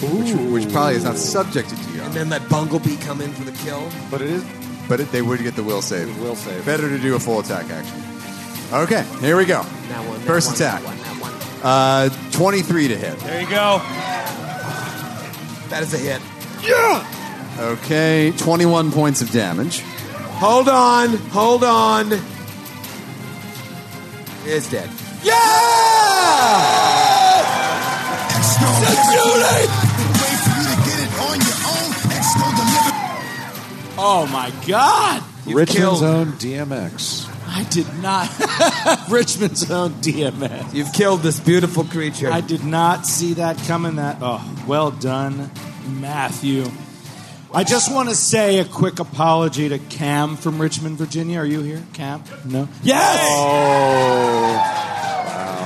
which, 0.02 0.34
which 0.64 0.72
probably 0.72 0.96
is 0.96 1.04
not 1.04 1.16
subjected 1.16 1.78
to 1.78 1.92
you. 1.92 2.00
And 2.02 2.12
then 2.12 2.30
let 2.30 2.42
Bunglebee 2.42 3.00
come 3.02 3.20
in 3.20 3.30
for 3.32 3.44
the 3.44 3.52
kill. 3.52 3.88
But 4.11 4.22
it 4.22 4.30
is. 4.30 4.44
But 4.88 4.98
it, 4.98 5.12
they 5.12 5.22
would 5.22 5.40
get 5.40 5.54
the 5.54 5.62
will 5.62 5.82
save. 5.82 6.20
will 6.20 6.34
save. 6.34 6.66
Better 6.66 6.88
to 6.88 6.98
do 6.98 7.14
a 7.14 7.20
full 7.20 7.38
attack 7.38 7.70
action. 7.70 8.09
Okay, 8.73 9.05
here 9.21 9.37
we 9.37 9.45
go. 9.47 9.62
That 9.62 10.07
one. 10.09 10.18
that 10.18 10.27
First 10.27 10.47
one, 10.49 10.55
attack. 10.57 10.83
That 10.83 10.89
one, 10.89 10.99
that 10.99 11.21
one. 11.21 11.33
Uh, 11.62 12.09
23 12.33 12.89
to 12.89 12.97
hit. 12.97 13.18
There 13.21 13.41
you 13.41 13.49
go. 13.49 13.79
That 15.68 15.83
is 15.83 15.93
a 15.95 15.99
hit. 15.99 16.21
Yeah! 16.62 17.05
Okay, 17.59 18.33
21 18.37 18.93
points 18.93 19.23
of 19.23 19.31
damage. 19.33 19.81
Hold 20.39 20.68
on. 20.68 21.09
Hold 21.31 21.64
on. 21.64 22.12
It's 24.47 24.71
dead. 24.71 24.89
Yeah! 25.23 25.37
Oh 34.03 34.27
my 34.33 34.51
God! 34.66 35.23
Richmond's 35.47 35.73
killed- 35.75 36.03
own 36.03 36.33
DMX. 36.33 37.30
I 37.53 37.64
did 37.64 37.86
not. 38.01 38.30
Richmond's 39.11 39.68
own 39.70 39.90
DMS. 39.94 40.72
You've 40.72 40.92
killed 40.92 41.20
this 41.22 41.40
beautiful 41.40 41.82
creature. 41.84 42.30
I 42.30 42.40
did 42.40 42.64
not 42.64 43.07
see 43.07 43.34
that 43.34 43.59
coming. 43.66 43.96
That 43.96 44.18
oh, 44.20 44.40
well 44.68 44.92
done, 44.92 45.51
Matthew. 46.01 46.66
I 47.53 47.64
just 47.64 47.92
want 47.92 48.09
to 48.09 48.14
say 48.14 48.61
a 48.61 48.64
quick 48.64 49.01
apology 49.01 49.68
to 49.68 49.80
Cam 49.80 50.36
from 50.36 50.62
Richmond, 50.62 50.98
Virginia. 50.98 51.40
Are 51.40 51.44
you 51.44 51.61
here, 51.62 51.82
Cam? 51.92 52.22
No. 52.44 52.68
Yes. 52.84 53.18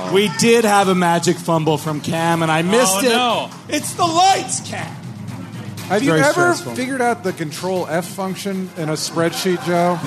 Oh. 0.07 0.11
We 0.11 0.29
did 0.39 0.65
have 0.65 0.87
a 0.87 0.95
magic 0.95 1.37
fumble 1.37 1.77
from 1.77 2.01
Cam, 2.01 2.41
and 2.41 2.51
I 2.51 2.61
oh, 2.61 2.63
missed 2.63 2.95
Oh, 2.95 3.05
it. 3.05 3.09
no. 3.09 3.51
It's 3.69 3.93
the 3.93 4.05
lights, 4.05 4.67
Cam. 4.67 4.87
Have 5.87 6.01
you 6.01 6.15
ever 6.15 6.31
stressful. 6.31 6.73
figured 6.75 7.01
out 7.01 7.23
the 7.23 7.33
Control 7.33 7.85
F 7.85 8.07
function 8.07 8.71
in 8.77 8.89
a 8.89 8.93
spreadsheet, 8.93 9.63
Joe? 9.67 9.99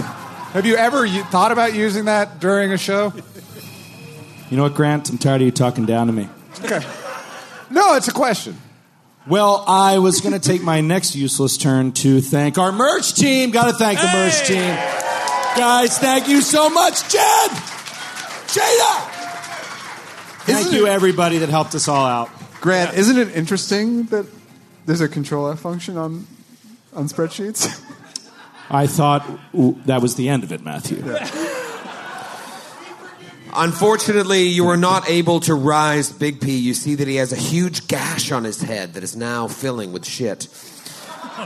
Have 0.53 0.65
you 0.67 0.77
ever 0.77 1.07
thought 1.09 1.53
about 1.53 1.75
using 1.75 2.07
that 2.07 2.41
during 2.41 2.73
a 2.73 2.79
show? 2.79 3.13
You 4.51 4.57
know 4.57 4.63
what, 4.65 4.75
Grant? 4.75 5.09
I'm 5.11 5.19
tired 5.19 5.43
of 5.43 5.47
you 5.47 5.51
talking 5.53 5.85
down 5.85 6.07
to 6.07 6.13
me. 6.13 6.29
Okay. 6.65 6.81
No, 7.71 7.95
it's 7.97 8.09
a 8.09 8.13
question. 8.13 8.57
Well, 9.27 9.63
I 9.69 9.99
was 9.99 10.21
going 10.23 10.33
to 10.39 10.41
take 10.41 10.63
my 10.63 10.81
next 10.81 11.15
useless 11.15 11.59
turn 11.59 11.93
to 11.93 12.21
thank 12.23 12.57
our 12.57 12.73
merch 12.73 13.13
team. 13.15 13.51
Got 13.51 13.67
to 13.71 13.73
thank 13.75 14.01
the 14.01 14.07
merch 14.07 14.47
team. 14.47 14.75
Guys, 15.57 15.99
thank 15.99 16.29
you 16.29 16.41
so 16.41 16.71
much, 16.71 17.03
Jed! 17.13 17.51
Jada! 18.49 19.11
Thank 20.47 20.61
Isn't 20.61 20.73
you, 20.73 20.87
it- 20.87 20.91
everybody 20.91 21.39
that 21.39 21.51
helped 21.51 21.75
us 21.75 21.89
all 21.89 22.07
out. 22.07 22.31
Grant, 22.63 22.97
isn't 22.97 23.19
it 23.19 23.37
interesting 23.37 24.05
that 24.05 24.25
there's 24.87 25.01
a 25.03 25.09
control 25.09 25.49
F 25.51 25.61
function 25.61 25.97
on 25.99 26.27
on 26.95 27.07
spreadsheets? 27.07 27.85
I 28.71 28.87
thought 28.87 29.27
that 29.87 30.03
was 30.03 30.17
the 30.17 30.29
end 30.29 30.45
of 30.45 30.53
it, 30.53 30.63
Matthew. 30.63 31.03
Unfortunately, 33.55 34.43
you 34.43 34.69
are 34.69 34.77
not 34.77 35.09
able 35.09 35.41
to 35.41 35.55
rise 35.55 36.13
Big 36.13 36.41
P. 36.41 36.59
You 36.59 36.75
see 36.75 36.95
that 36.97 37.09
he 37.09 37.17
has 37.17 37.33
a 37.33 37.37
huge 37.37 37.89
gash 37.89 38.31
on 38.31 38.45
his 38.45 38.61
head 38.61 38.95
that 38.95 39.03
is 39.03 39.17
now 39.17 39.49
filling 39.49 39.93
with 39.93 40.07
shit. 40.07 40.45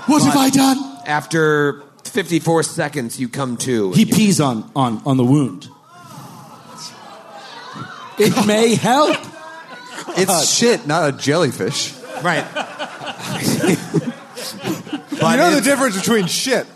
What 0.06 0.22
have 0.22 0.36
I 0.36 0.50
done? 0.50 0.78
After 1.06 1.82
54 2.04 2.64
seconds, 2.64 3.20
you 3.20 3.28
come 3.28 3.56
to. 3.58 3.92
He 3.92 4.04
pees 4.04 4.40
on, 4.40 4.70
on, 4.74 5.00
on 5.06 5.16
the 5.16 5.24
wound. 5.24 5.68
It 8.18 8.46
may 8.46 8.74
help. 8.74 9.16
it's 10.08 10.52
shit, 10.52 10.86
not 10.86 11.08
a 11.08 11.16
jellyfish. 11.16 11.94
Right. 12.22 12.44
you 15.30 15.36
know 15.36 15.54
the 15.54 15.62
difference 15.62 15.96
between 15.96 16.26
shit 16.26 16.66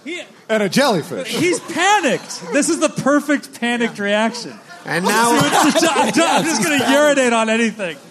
and 0.48 0.62
a 0.62 0.68
jellyfish. 0.68 1.28
He's 1.28 1.60
panicked. 1.60 2.52
This 2.52 2.68
is 2.68 2.78
the 2.80 2.88
perfect 2.88 3.58
panicked 3.60 3.98
reaction. 3.98 4.58
And 4.84 5.04
now, 5.04 5.30
I'm 5.40 5.72
just, 5.72 5.84
I'm 5.96 6.12
just- 6.12 6.20
I'm 6.20 6.44
just 6.44 6.62
going 6.62 6.80
to 6.80 6.90
urinate 6.90 7.32
on 7.32 7.48
anything. 7.50 7.96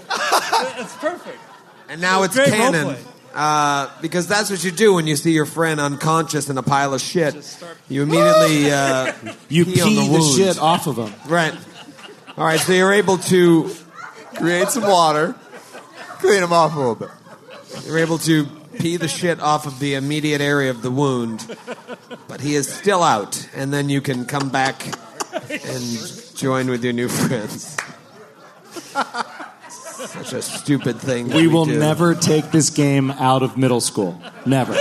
It's 0.77 0.95
perfect. 0.97 1.37
and 1.89 1.99
now 2.01 2.23
it's 2.23 2.35
Great 2.35 2.49
canon. 2.49 2.95
Uh, 3.33 3.89
because 4.01 4.27
that's 4.27 4.49
what 4.49 4.63
you 4.63 4.71
do 4.71 4.93
when 4.93 5.07
you 5.07 5.15
see 5.15 5.31
your 5.31 5.45
friend 5.45 5.79
unconscious 5.79 6.49
in 6.49 6.57
a 6.57 6.63
pile 6.63 6.93
of 6.93 7.01
shit. 7.01 7.35
You 7.89 8.03
immediately 8.03 8.71
uh, 8.71 9.11
You 9.49 9.65
pee 9.65 9.81
on 9.81 9.87
pee 9.89 10.07
the 10.07 10.17
the, 10.17 10.33
shit 10.37 10.59
off 10.59 10.87
of 10.87 10.97
him. 10.97 11.13
Right. 11.27 11.53
All 12.37 12.45
right, 12.45 12.59
so 12.59 12.71
you're 12.73 12.93
able 12.93 13.17
to 13.17 13.69
Create 14.35 14.67
some 14.69 14.83
water, 14.83 15.33
clean 16.19 16.41
them 16.41 16.51
off 16.51 16.75
a 16.75 16.77
little 16.77 16.95
bit. 16.95 17.09
you're 17.85 17.99
able 17.99 18.17
to 18.19 18.45
pee 18.79 18.97
the 18.97 19.07
shit 19.07 19.39
off 19.39 19.65
of 19.65 19.79
the 19.79 19.95
immediate 19.95 20.41
area 20.41 20.69
of 20.69 20.81
the 20.81 20.91
wound, 20.91 21.45
but 22.27 22.41
he 22.41 22.55
is 22.55 22.67
still 22.71 23.03
out, 23.03 23.47
and 23.55 23.73
then 23.73 23.89
you 23.89 24.01
can 24.01 24.25
come 24.25 24.49
back 24.49 24.85
and 25.51 26.31
join 26.35 26.69
with 26.69 26.83
your 26.83 26.93
new 26.93 27.07
friends. 27.09 27.75
Such 29.69 30.33
a 30.33 30.41
stupid 30.41 30.99
thing. 30.99 31.29
that 31.29 31.35
We 31.37 31.47
will 31.47 31.65
do. 31.65 31.79
never 31.79 32.15
take 32.15 32.51
this 32.51 32.69
game 32.69 33.11
out 33.11 33.43
of 33.43 33.57
middle 33.57 33.81
school. 33.81 34.21
Never. 34.45 34.77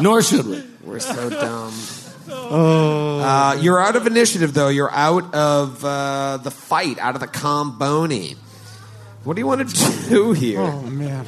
Nor 0.00 0.22
should 0.22 0.46
we. 0.46 0.62
We're 0.84 1.00
so 1.00 1.30
dumb. 1.30 1.72
Uh, 2.30 3.56
you're 3.60 3.80
out 3.80 3.96
of 3.96 4.06
initiative, 4.06 4.54
though. 4.54 4.68
You're 4.68 4.92
out 4.92 5.34
of 5.34 5.84
uh, 5.84 6.36
the 6.38 6.50
fight, 6.50 6.98
out 6.98 7.14
of 7.14 7.20
the 7.20 7.26
comboni. 7.26 8.36
What 9.24 9.34
do 9.34 9.40
you 9.40 9.46
want 9.46 9.68
to 9.68 10.08
do 10.08 10.32
here? 10.32 10.60
Oh 10.60 10.82
man. 10.82 11.26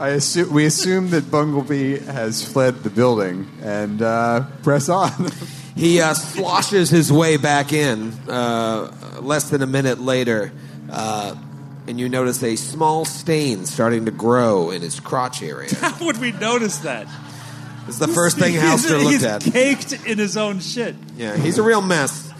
I 0.00 0.08
assume, 0.10 0.52
we 0.52 0.64
assume 0.64 1.10
that 1.10 1.24
Bunglebee 1.24 2.02
has 2.06 2.42
fled 2.42 2.82
the 2.82 2.90
building 2.90 3.46
and 3.62 4.00
uh, 4.02 4.44
press 4.62 4.88
on. 4.88 5.10
He 5.76 5.98
uh, 6.00 6.12
sloshes 6.12 6.90
his 6.90 7.10
way 7.10 7.38
back 7.38 7.72
in 7.72 8.12
uh, 8.28 9.18
less 9.22 9.48
than 9.48 9.62
a 9.62 9.66
minute 9.66 9.98
later, 9.98 10.52
uh, 10.90 11.34
and 11.86 11.98
you 11.98 12.08
notice 12.10 12.42
a 12.42 12.56
small 12.56 13.06
stain 13.06 13.64
starting 13.64 14.04
to 14.04 14.10
grow 14.10 14.70
in 14.72 14.82
his 14.82 15.00
crotch 15.00 15.42
area. 15.42 15.74
How 15.80 16.04
would 16.04 16.18
we 16.18 16.32
notice 16.32 16.78
that? 16.78 17.06
It's 17.88 17.98
the 17.98 18.08
first 18.08 18.36
thing 18.38 18.52
He's- 18.52 18.64
Halster 18.84 18.98
looked 18.98 19.10
he's 19.12 19.24
at. 19.24 19.42
caked 19.42 19.92
in 20.06 20.18
his 20.18 20.36
own 20.36 20.60
shit. 20.60 20.96
Yeah, 21.16 21.34
he's 21.36 21.56
a 21.56 21.62
real 21.62 21.80
mess. 21.80 22.30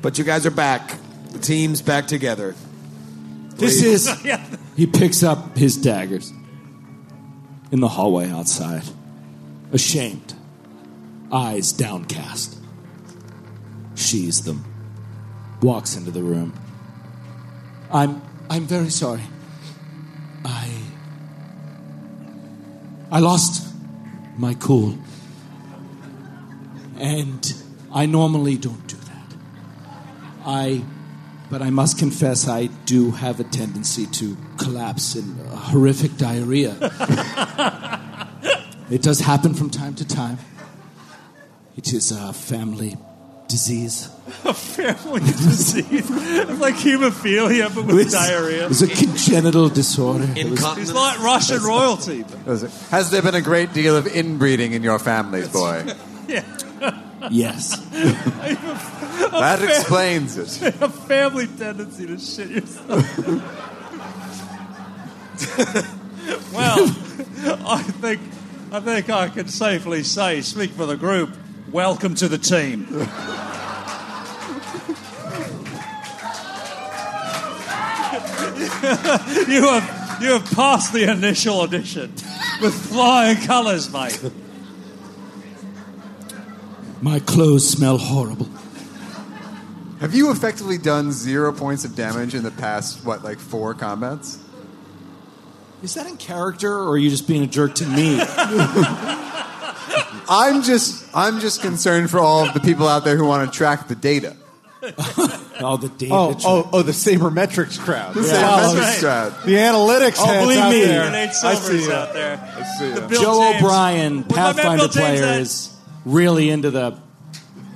But 0.00 0.18
you 0.18 0.24
guys 0.24 0.44
are 0.46 0.50
back. 0.50 0.98
The 1.30 1.38
team's 1.38 1.82
back 1.82 2.08
together. 2.08 2.56
This 3.56 3.80
is. 3.82 4.08
Yeah. 4.24 4.44
He 4.76 4.86
picks 4.88 5.22
up 5.22 5.56
his 5.56 5.76
daggers 5.76 6.32
in 7.72 7.80
the 7.80 7.88
hallway 7.88 8.28
outside, 8.28 8.84
ashamed, 9.72 10.34
eyes 11.32 11.72
downcast. 11.72 12.58
She's 13.94 14.44
them, 14.44 14.64
walks 15.62 15.96
into 15.96 16.10
the 16.10 16.22
room. 16.22 16.52
I'm. 17.90 18.22
I'm 18.50 18.66
very 18.66 18.90
sorry. 18.90 19.22
I. 20.44 20.68
I 23.10 23.20
lost 23.20 23.66
my 24.36 24.54
cool. 24.54 24.98
And 26.98 27.54
I 27.92 28.06
normally 28.06 28.56
don't 28.56 28.86
do 28.86 28.96
that. 28.96 29.36
I 30.44 30.84
but 31.52 31.60
I 31.60 31.68
must 31.68 31.98
confess 31.98 32.48
I 32.48 32.68
do 32.86 33.10
have 33.10 33.38
a 33.38 33.44
tendency 33.44 34.06
to 34.06 34.38
collapse 34.56 35.16
in 35.16 35.36
horrific 35.50 36.16
diarrhea. 36.16 36.74
it 38.90 39.02
does 39.02 39.20
happen 39.20 39.52
from 39.52 39.68
time 39.68 39.94
to 39.96 40.08
time. 40.08 40.38
It 41.76 41.92
is 41.92 42.10
a 42.10 42.32
family 42.32 42.96
disease. 43.48 44.08
A 44.46 44.54
family 44.54 45.20
disease. 45.20 46.08
It's 46.10 46.60
like 46.60 46.76
hemophilia, 46.76 47.74
but 47.74 47.84
with 47.84 48.10
diarrhea. 48.10 48.68
It's 48.68 48.80
a 48.80 48.88
congenital 48.88 49.68
disorder. 49.68 50.24
It 50.24 50.48
was- 50.48 50.52
Incontinence. 50.52 50.88
He's 50.88 50.94
not 50.94 51.18
Russian 51.18 51.62
royalty. 51.62 52.24
Has 52.90 53.10
there 53.10 53.20
been 53.20 53.34
a 53.34 53.42
great 53.42 53.74
deal 53.74 53.94
of 53.94 54.06
inbreeding 54.06 54.72
in 54.72 54.82
your 54.82 54.98
families, 54.98 55.48
boy? 55.48 55.84
Yeah. 56.28 56.44
Yes. 57.30 57.78
That 59.32 59.62
explains 59.62 60.36
it. 60.36 60.60
a 60.82 60.88
family 60.88 61.46
tendency 61.46 62.06
to 62.06 62.18
shit 62.18 62.50
yourself. 62.50 62.88
well, 66.52 66.78
I 67.66 67.82
think 67.82 68.20
I 68.72 68.80
think 68.80 69.10
I 69.10 69.28
can 69.28 69.48
safely 69.48 70.02
say, 70.02 70.40
speak 70.40 70.72
for 70.72 70.86
the 70.86 70.96
group, 70.96 71.36
welcome 71.70 72.14
to 72.16 72.28
the 72.28 72.38
team. 72.38 72.86
you 79.48 79.68
have 79.68 80.22
you 80.22 80.32
have 80.32 80.50
passed 80.52 80.92
the 80.92 81.10
initial 81.10 81.60
audition 81.60 82.12
with 82.60 82.74
flying 82.74 83.36
colours, 83.38 83.92
mate. 83.92 84.20
My 87.02 87.18
clothes 87.20 87.68
smell 87.68 87.98
horrible. 87.98 88.48
Have 90.00 90.14
you 90.14 90.30
effectively 90.30 90.78
done 90.78 91.12
zero 91.12 91.52
points 91.52 91.84
of 91.84 91.94
damage 91.94 92.34
in 92.34 92.42
the 92.42 92.50
past, 92.50 93.04
what, 93.04 93.22
like 93.22 93.38
four 93.38 93.74
combats? 93.74 94.38
Is 95.82 95.94
that 95.94 96.06
in 96.06 96.16
character, 96.16 96.72
or 96.72 96.90
are 96.90 96.98
you 96.98 97.10
just 97.10 97.26
being 97.26 97.42
a 97.42 97.46
jerk 97.46 97.74
to 97.76 97.86
me? 97.86 98.20
I'm 100.28 100.62
just 100.62 101.04
I'm 101.14 101.40
just 101.40 101.60
concerned 101.60 102.08
for 102.10 102.20
all 102.20 102.46
of 102.46 102.54
the 102.54 102.60
people 102.60 102.86
out 102.86 103.04
there 103.04 103.16
who 103.16 103.26
want 103.26 103.50
to 103.52 103.56
track 103.56 103.88
the 103.88 103.96
data. 103.96 104.36
oh, 105.60 105.76
the 105.80 105.88
data. 105.88 106.14
Oh, 106.14 106.36
oh, 106.44 106.70
oh, 106.72 106.82
the 106.82 106.92
sabermetrics 106.92 107.78
crowd. 107.78 108.14
The 108.14 108.20
Wow, 108.22 108.26
sabermetrics 108.74 109.00
crowd. 109.00 109.32
The 109.44 109.54
analytics 109.54 110.16
Oh, 110.18 110.40
believe 110.40 110.58
out 110.58 110.70
me. 110.70 110.80
there. 110.84 111.10
Nate 111.10 111.30
I 111.42 111.54
see 111.54 111.84
you. 111.84 111.92
out 111.92 112.12
there. 112.12 112.38
I 112.56 112.62
see 112.78 112.86
you. 112.88 112.94
The. 112.94 113.00
Bill 113.08 113.22
Joe 113.22 113.40
James- 113.42 113.62
O'Brien, 113.62 114.22
Where's 114.22 114.30
my 114.30 114.36
man 114.36 114.54
Pathfinder 114.54 114.78
Bill 114.78 114.88
James 114.88 114.96
player, 115.20 115.24
at? 115.24 115.40
is 115.40 115.71
really 116.04 116.50
into 116.50 116.70
the 116.70 116.98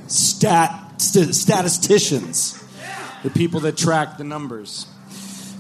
stat 0.07 1.01
st- 1.01 1.35
statisticians, 1.35 2.63
the 3.23 3.31
people 3.31 3.61
that 3.61 3.77
track 3.77 4.19
the 4.19 4.25
numbers. 4.25 4.87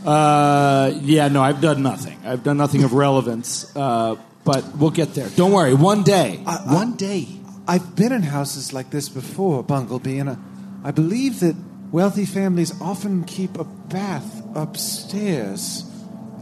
Uh, 0.04 0.92
yeah, 1.02 1.28
no, 1.28 1.42
I've 1.42 1.60
done 1.60 1.82
nothing. 1.82 2.18
I've 2.24 2.44
done 2.44 2.56
nothing 2.56 2.84
of 2.84 2.92
relevance, 2.92 3.74
uh, 3.74 4.16
but 4.44 4.76
we'll 4.76 4.90
get 4.90 5.14
there. 5.14 5.28
Don't 5.30 5.52
worry. 5.52 5.74
One 5.74 6.02
day, 6.02 6.42
one 6.66 6.94
day. 6.94 7.28
I've 7.68 7.96
been 7.96 8.12
in 8.12 8.22
houses 8.22 8.72
like 8.72 8.90
this 8.90 9.08
before, 9.08 9.64
Bunglebee, 9.64 10.20
and 10.20 10.30
I, 10.30 10.36
I 10.84 10.90
believe 10.92 11.40
that 11.40 11.56
wealthy 11.90 12.24
families 12.24 12.80
often 12.80 13.24
keep 13.24 13.58
a 13.58 13.64
bath 13.64 14.42
upstairs. 14.54 15.82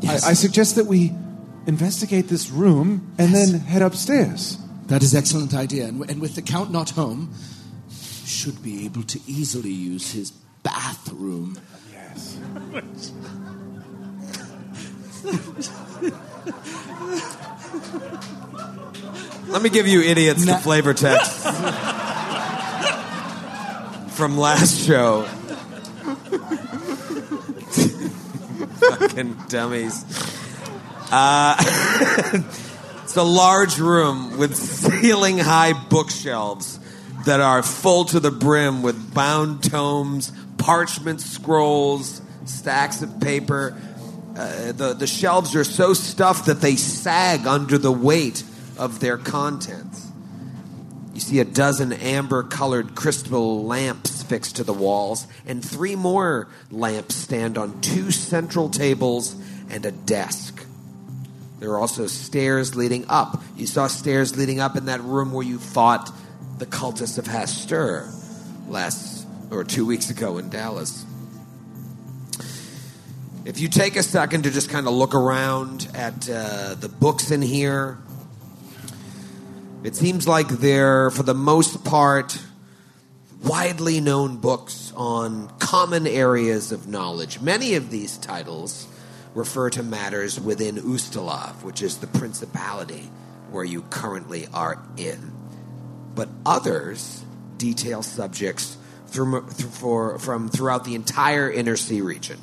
Yes. 0.01 0.23
I, 0.23 0.31
I 0.31 0.33
suggest 0.35 0.77
that 0.77 0.85
we 0.85 1.13
investigate 1.67 2.29
this 2.29 2.51
room 2.51 3.15
and 3.19 3.35
then 3.35 3.61
head 3.61 3.81
upstairs. 3.81 4.59
That 4.87 5.03
is 5.03 5.15
excellent 5.15 5.55
idea. 5.55 5.87
And, 5.87 6.09
and 6.11 6.21
with 6.21 6.35
the 6.35 6.43
count 6.43 6.71
not 6.71 6.91
home, 6.91 7.33
should 8.25 8.63
be 8.63 8.85
able 8.85 9.03
to 9.05 9.21
easily 9.27 9.71
use 9.71 10.13
his 10.13 10.31
bathroom. 10.63 11.59
Yes. 11.93 12.39
Let 19.49 19.63
me 19.63 19.71
give 19.71 19.87
you 19.87 20.01
idiots 20.03 20.45
Na- 20.45 20.57
the 20.57 20.63
flavor 20.63 20.95
text 20.95 21.43
from 24.17 24.37
last 24.37 24.87
show. 24.87 25.23
Fucking 28.75 29.37
dummies. 29.49 30.05
Uh, 31.11 32.43
it's 33.15 33.21
a 33.21 33.23
large 33.23 33.79
room 33.79 34.39
with 34.39 34.57
ceiling 34.57 35.39
high 35.39 35.73
bookshelves 35.73 36.81
that 37.27 37.39
are 37.39 37.63
full 37.63 38.05
to 38.07 38.19
the 38.19 38.33
brim 38.33 38.83
with 38.83 39.15
bound 39.15 39.63
tomes, 39.63 40.33
parchment 40.59 41.21
scrolls, 41.21 42.21
stacks 42.45 43.03
of 43.03 43.21
paper. 43.21 43.81
Uh, 44.37 44.73
the, 44.73 44.97
the 44.99 45.07
shelves 45.07 45.55
are 45.55 45.63
so 45.63 45.95
stuffed 45.95 46.47
that 46.47 46.61
they 46.61 46.75
sag 46.75 47.47
under 47.47 47.79
the 47.79 47.93
weight 47.93 48.43
of 48.77 48.99
their 48.99 49.17
contents. 49.17 50.11
You 51.15 51.21
see 51.21 51.39
a 51.39 51.45
dozen 51.45 51.93
amber 51.93 52.43
colored 52.43 52.97
crystal 52.97 53.65
lamps 53.65 54.25
fixed 54.25 54.57
to 54.57 54.65
the 54.65 54.75
walls, 54.75 55.29
and 55.47 55.65
three 55.65 55.95
more 55.95 56.49
lamps 56.73 57.15
stand 57.15 57.59
on 57.59 57.81
two 57.81 58.11
central 58.11 58.71
tables 58.71 59.37
and 59.71 59.87
a 59.87 59.93
desk. 59.93 60.64
There 61.65 61.73
are 61.73 61.79
also 61.79 62.07
stairs 62.09 62.77
leading 62.77 63.07
up. 63.09 63.43
You 63.57 63.67
saw 63.67 63.87
stairs 63.87 64.37
leading 64.37 64.61
up 64.61 64.77
in 64.77 64.85
that 64.85 65.01
room 65.01 65.33
where 65.33 65.47
you 65.47 65.59
fought 65.59 66.13
the 66.59 66.67
cultists 66.67 67.17
of 67.17 67.25
Hastur 67.25 68.13
last 68.69 69.27
or 69.51 69.65
two 69.65 69.87
weeks 69.87 70.11
ago 70.11 70.37
in 70.37 70.51
Dallas. 70.51 71.07
If 73.47 73.61
you 73.61 73.69
take 73.69 73.97
a 73.97 74.03
second 74.03 74.43
to 74.43 74.51
just 74.51 74.69
kind 74.69 74.87
of 74.87 74.93
look 74.93 75.15
around 75.15 75.89
at 75.95 76.29
uh, 76.29 76.75
the 76.75 76.91
books 76.91 77.31
in 77.31 77.41
here, 77.41 77.97
it 79.85 79.97
seems 79.97 80.29
like 80.29 80.49
they're, 80.49 81.09
for 81.09 81.23
the 81.23 81.33
most 81.33 81.83
part, 81.83 82.39
widely 83.43 84.03
known 84.03 84.37
books 84.37 84.93
on 84.97 85.49
common 85.61 86.07
areas 86.07 86.73
of 86.73 86.87
knowledge. 86.89 87.41
Many 87.41 87.75
of 87.75 87.91
these 87.91 88.19
titles 88.19 88.87
refer 89.35 89.69
to 89.71 89.83
matters 89.83 90.41
within 90.41 90.77
Ustalav, 90.77 91.63
which 91.63 91.83
is 91.83 91.99
the 91.99 92.07
principality 92.07 93.11
where 93.51 93.65
you 93.65 93.83
currently 93.83 94.47
are 94.53 94.83
in. 94.97 95.33
But 96.15 96.29
others 96.47 97.25
detail 97.59 98.03
subjects 98.03 98.77
through, 99.07 99.43
for, 99.49 100.19
from 100.19 100.49
throughout 100.49 100.85
the 100.85 100.95
entire 100.95 101.51
Inner 101.51 101.77
Sea 101.77 102.01
region. 102.01 102.39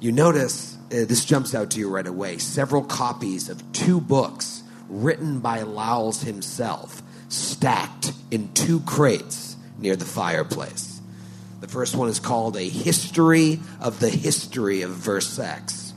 You 0.00 0.12
notice, 0.12 0.76
uh, 0.86 1.04
this 1.06 1.24
jumps 1.24 1.54
out 1.54 1.70
to 1.72 1.78
you 1.78 1.88
right 1.88 2.06
away, 2.06 2.38
several 2.38 2.82
copies 2.82 3.48
of 3.48 3.72
two 3.72 4.00
books 4.00 4.62
written 4.88 5.40
by 5.40 5.62
Lowles 5.62 6.22
himself, 6.22 7.02
stacked 7.28 8.12
in 8.30 8.52
two 8.54 8.80
crates 8.80 9.56
near 9.78 9.94
the 9.96 10.04
fireplace. 10.04 10.89
The 11.60 11.68
first 11.68 11.94
one 11.94 12.08
is 12.08 12.20
called 12.20 12.56
A 12.56 12.68
History 12.68 13.60
of 13.80 14.00
the 14.00 14.08
History 14.08 14.82
of 14.82 14.90
Versex. 14.92 15.92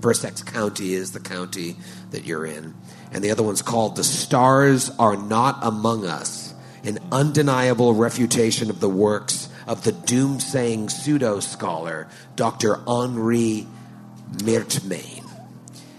Versex 0.00 0.42
County 0.42 0.92
is 0.92 1.12
the 1.12 1.20
county 1.20 1.76
that 2.10 2.24
you're 2.24 2.44
in. 2.44 2.74
And 3.10 3.24
the 3.24 3.30
other 3.30 3.42
one's 3.42 3.62
called 3.62 3.96
The 3.96 4.04
Stars 4.04 4.90
Are 4.98 5.16
Not 5.16 5.58
Among 5.62 6.06
Us, 6.06 6.54
an 6.84 6.98
undeniable 7.10 7.94
refutation 7.94 8.68
of 8.68 8.80
the 8.80 8.88
works 8.88 9.48
of 9.66 9.84
the 9.84 9.92
doomsaying 9.92 10.90
pseudo 10.90 11.40
scholar, 11.40 12.08
Dr. 12.36 12.76
Henri 12.86 13.66
Mirtmain. 14.32 15.24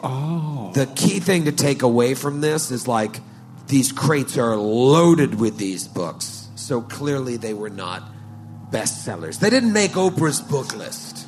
Oh. 0.01 0.71
The 0.73 0.85
key 0.85 1.19
thing 1.19 1.45
to 1.45 1.51
take 1.51 1.81
away 1.81 2.13
from 2.13 2.41
this 2.41 2.71
is 2.71 2.87
like 2.87 3.19
these 3.67 3.91
crates 3.91 4.37
are 4.37 4.55
loaded 4.55 5.39
with 5.39 5.57
these 5.57 5.87
books. 5.87 6.47
So 6.55 6.81
clearly 6.81 7.37
they 7.37 7.53
were 7.53 7.69
not 7.69 8.03
bestsellers. 8.71 9.39
They 9.39 9.49
didn't 9.49 9.73
make 9.73 9.91
Oprah's 9.91 10.41
book 10.41 10.75
list. 10.75 11.27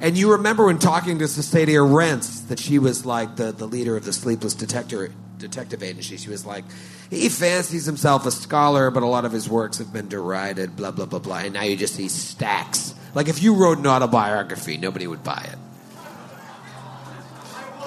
And 0.00 0.16
you 0.16 0.32
remember 0.32 0.66
when 0.66 0.78
talking 0.78 1.18
to 1.20 1.28
Cecilia 1.28 1.82
Rents 1.82 2.40
that 2.42 2.58
she 2.58 2.78
was 2.78 3.06
like 3.06 3.36
the, 3.36 3.52
the 3.52 3.66
leader 3.66 3.96
of 3.96 4.04
the 4.04 4.12
Sleepless 4.12 4.54
Detector, 4.54 5.10
Detective 5.38 5.82
Agency. 5.82 6.18
She 6.18 6.28
was 6.28 6.44
like, 6.44 6.64
he 7.08 7.28
fancies 7.28 7.86
himself 7.86 8.26
a 8.26 8.30
scholar, 8.30 8.90
but 8.90 9.02
a 9.02 9.06
lot 9.06 9.24
of 9.24 9.32
his 9.32 9.48
works 9.48 9.78
have 9.78 9.92
been 9.92 10.08
derided, 10.08 10.76
blah, 10.76 10.90
blah, 10.90 11.06
blah, 11.06 11.18
blah. 11.18 11.38
And 11.38 11.54
now 11.54 11.62
you 11.62 11.76
just 11.76 11.94
see 11.94 12.08
stacks. 12.08 12.94
Like 13.14 13.28
if 13.28 13.42
you 13.42 13.54
wrote 13.54 13.78
an 13.78 13.86
autobiography, 13.86 14.76
nobody 14.76 15.06
would 15.06 15.24
buy 15.24 15.48
it. 15.50 15.58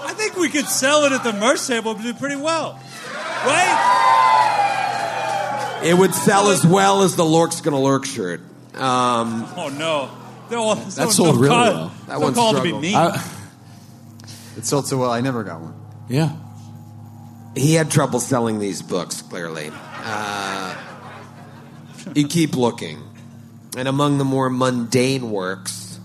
I 0.01 0.13
think 0.13 0.35
we 0.35 0.49
could 0.49 0.65
sell 0.65 1.05
it 1.05 1.11
at 1.11 1.23
the 1.23 1.33
merch 1.33 1.67
table 1.67 1.93
pretty 1.93 2.35
well. 2.35 2.79
Right? 3.45 4.78
It 5.83 5.93
would 5.97 6.13
sell 6.13 6.49
as 6.49 6.65
well 6.65 7.03
as 7.03 7.15
the 7.15 7.25
Lork's 7.25 7.61
Gonna 7.61 7.79
Lurk 7.79 8.05
shirt. 8.05 8.41
Um, 8.75 9.47
Oh, 9.57 9.69
no. 9.69 10.09
They're 10.49 10.57
all, 10.57 10.75
That 10.75 11.09
sold 11.11 11.37
really 11.37 11.49
well. 11.49 11.87
That 12.07 12.07
That 12.07 12.21
one 12.21 12.33
called 12.33 12.55
to 12.57 12.61
be 12.63 12.69
struggled. 12.69 12.81
mean. 12.81 12.95
I, 12.95 13.23
It 14.57 14.65
sold 14.65 14.87
so 14.87 14.97
well, 14.97 15.11
I 15.11 15.21
never 15.21 15.43
got 15.43 15.61
one. 15.61 15.73
yeah. 16.07 16.35
he 17.55 17.73
had 17.75 17.89
trouble 17.91 18.19
selling 18.19 18.59
these 18.59 18.81
books, 18.81 19.21
clearly. 19.21 19.71
Uh, 20.03 20.75
you 22.15 22.27
keep 22.27 22.55
looking. 22.55 23.01
And 23.77 23.87
among 23.87 24.17
the 24.17 24.25
more 24.25 24.49
mundane 24.49 25.29
works 25.31 25.99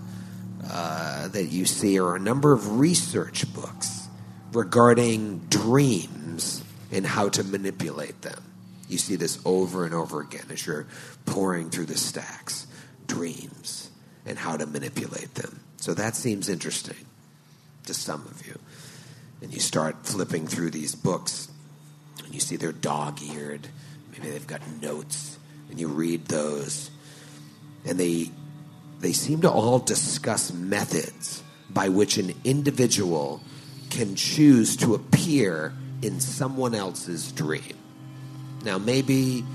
uh, 0.69 1.27
that 1.29 1.45
you 1.45 1.65
see 1.65 1.99
are 1.99 2.15
a 2.15 2.19
number 2.19 2.51
of 2.53 2.79
research 2.79 3.51
books 3.53 4.07
regarding 4.53 5.39
dreams 5.49 6.63
and 6.91 7.05
how 7.05 7.29
to 7.29 7.43
manipulate 7.43 8.21
them. 8.21 8.41
You 8.87 8.97
see 8.97 9.15
this 9.15 9.39
over 9.45 9.85
and 9.85 9.93
over 9.93 10.21
again 10.21 10.45
as 10.51 10.65
you're 10.65 10.87
pouring 11.25 11.69
through 11.69 11.87
the 11.87 11.97
stacks. 11.97 12.67
Dreams 13.07 13.89
and 14.25 14.37
how 14.37 14.57
to 14.57 14.65
manipulate 14.65 15.35
them. 15.35 15.59
So 15.77 15.93
that 15.93 16.15
seems 16.15 16.49
interesting 16.49 17.05
to 17.85 17.93
some 17.93 18.25
of 18.25 18.45
you. 18.45 18.57
And 19.41 19.53
you 19.53 19.59
start 19.59 20.05
flipping 20.05 20.47
through 20.47 20.71
these 20.71 20.95
books, 20.95 21.49
and 22.23 22.33
you 22.33 22.39
see 22.39 22.55
they're 22.55 22.71
dog 22.71 23.21
eared, 23.21 23.67
maybe 24.11 24.29
they've 24.29 24.47
got 24.47 24.61
notes, 24.81 25.37
and 25.69 25.79
you 25.79 25.87
read 25.87 26.25
those, 26.25 26.89
and 27.85 27.99
they 27.99 28.31
they 28.99 29.11
seem 29.11 29.41
to 29.41 29.51
all 29.51 29.77
discuss 29.77 30.51
methods 30.53 31.43
by 31.69 31.89
which 31.89 32.17
an 32.17 32.33
individual 32.43 33.41
can 33.89 34.15
choose 34.15 34.77
to 34.77 34.95
appear 34.95 35.73
in 36.01 36.19
someone 36.19 36.73
else's 36.73 37.31
dream. 37.31 37.74
Now, 38.65 38.77
maybe 38.77 39.45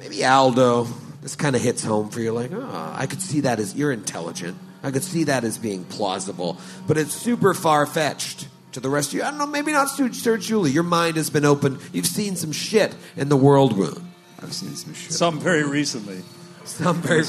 maybe 0.00 0.24
Aldo, 0.24 0.88
this 1.20 1.36
kind 1.36 1.54
of 1.54 1.62
hits 1.62 1.84
home 1.84 2.08
for 2.10 2.20
you. 2.20 2.32
Like, 2.32 2.50
oh, 2.52 2.92
I 2.96 3.06
could 3.06 3.22
see 3.22 3.40
that 3.40 3.60
as 3.60 3.74
you're 3.74 3.92
intelligent. 3.92 4.56
I 4.82 4.90
could 4.90 5.04
see 5.04 5.24
that 5.24 5.44
as 5.44 5.58
being 5.58 5.84
plausible, 5.84 6.58
but 6.88 6.98
it's 6.98 7.12
super 7.12 7.54
far 7.54 7.86
fetched 7.86 8.48
to 8.72 8.80
the 8.80 8.88
rest 8.88 9.10
of 9.10 9.14
you. 9.14 9.22
I 9.22 9.28
don't 9.30 9.38
know. 9.38 9.46
Maybe 9.46 9.70
not 9.70 9.90
Sir 9.90 10.10
Sir 10.12 10.36
Julie. 10.38 10.72
Your 10.72 10.82
mind 10.82 11.16
has 11.16 11.30
been 11.30 11.44
open. 11.44 11.78
You've 11.92 12.06
seen 12.06 12.34
some 12.36 12.50
shit 12.52 12.94
in 13.16 13.28
the 13.28 13.36
world 13.36 13.76
room. 13.76 14.12
I've 14.42 14.52
seen 14.52 14.74
some 14.74 14.94
shit. 14.94 15.12
Some 15.12 15.38
very 15.38 15.62
recently 15.62 16.22
Some 16.64 17.00
very 17.02 17.20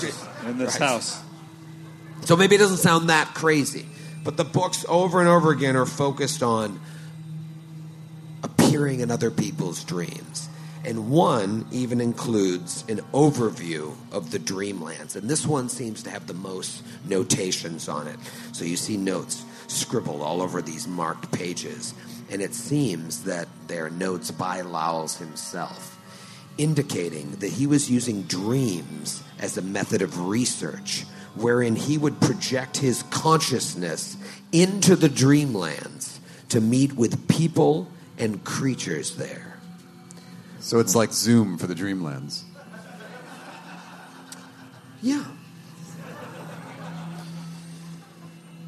in 0.48 0.58
this 0.58 0.80
Right. 0.80 0.90
house. 0.90 1.20
So 2.22 2.36
maybe 2.36 2.56
it 2.56 2.60
doesn't 2.60 2.78
sound 2.78 3.10
that 3.10 3.34
crazy. 3.36 3.86
But 4.24 4.38
the 4.38 4.46
books 4.46 4.86
over 4.88 5.20
and 5.20 5.28
over 5.28 5.52
again 5.52 5.76
are 5.76 5.86
focused 5.86 6.42
on 6.42 6.80
appearing 8.42 9.02
in 9.02 9.12
other 9.12 9.30
people's 9.30 9.84
dreams. 9.84 10.50
And 10.86 11.10
one 11.10 11.66
even 11.72 12.02
includes 12.02 12.84
an 12.90 13.00
overview 13.14 13.96
of 14.12 14.32
the 14.32 14.40
dreamlands. 14.40 15.16
And 15.16 15.30
this 15.30 15.48
one 15.48 15.70
seems 15.70 16.04
to 16.04 16.10
have 16.10 16.28
the 16.28 16.34
most 16.34 16.84
notations 17.08 17.88
on 17.88 18.08
it. 18.08 18.18
So 18.52 18.66
you 18.66 18.76
see 18.76 18.98
notes 18.98 19.46
scribbled 19.68 20.22
all 20.22 20.42
over 20.42 20.62
these 20.62 20.88
marked 20.88 21.32
pages. 21.32 21.94
And 22.30 22.42
it 22.42 22.54
seems 22.54 23.24
that 23.24 23.48
they're 23.68 23.90
notes 23.90 24.32
by 24.32 24.62
Lowell 24.62 25.08
himself, 25.08 25.98
indicating 26.58 27.32
that 27.38 27.52
he 27.52 27.66
was 27.66 27.90
using 27.90 28.24
dreams 28.24 29.24
as 29.40 29.58
a 29.58 29.62
method 29.62 30.02
of 30.02 30.28
research, 30.28 31.06
wherein 31.36 31.76
he 31.76 31.98
would 31.98 32.20
project 32.20 32.78
his 32.78 33.04
consciousness 33.04 34.18
into 34.52 34.96
the 34.96 35.10
dreamlands 35.10 36.20
to 36.50 36.60
meet 36.60 36.94
with 36.94 37.28
people 37.28 37.88
and 38.18 38.44
creatures 38.44 39.16
there. 39.16 39.53
So 40.64 40.80
it's 40.80 40.96
like 40.96 41.12
Zoom 41.12 41.58
for 41.58 41.68
the 41.68 41.76
Dreamlands. 41.76 42.44
Yeah. 45.02 45.26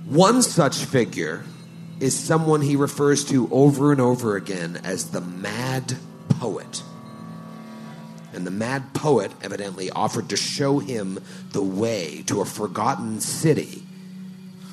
One 0.03 0.41
such 0.41 0.83
figure 0.83 1.45
is 2.01 2.13
someone 2.19 2.59
he 2.59 2.75
refers 2.75 3.23
to 3.25 3.47
over 3.49 3.93
and 3.93 4.01
over 4.01 4.35
again 4.35 4.81
as 4.83 5.11
the 5.11 5.21
Mad 5.21 5.95
Poet. 6.27 6.83
And 8.33 8.45
the 8.45 8.51
Mad 8.51 8.93
Poet 8.93 9.31
evidently 9.41 9.89
offered 9.89 10.27
to 10.29 10.37
show 10.37 10.79
him 10.79 11.23
the 11.53 11.63
way 11.63 12.23
to 12.23 12.41
a 12.41 12.45
forgotten 12.45 13.21
city 13.21 13.83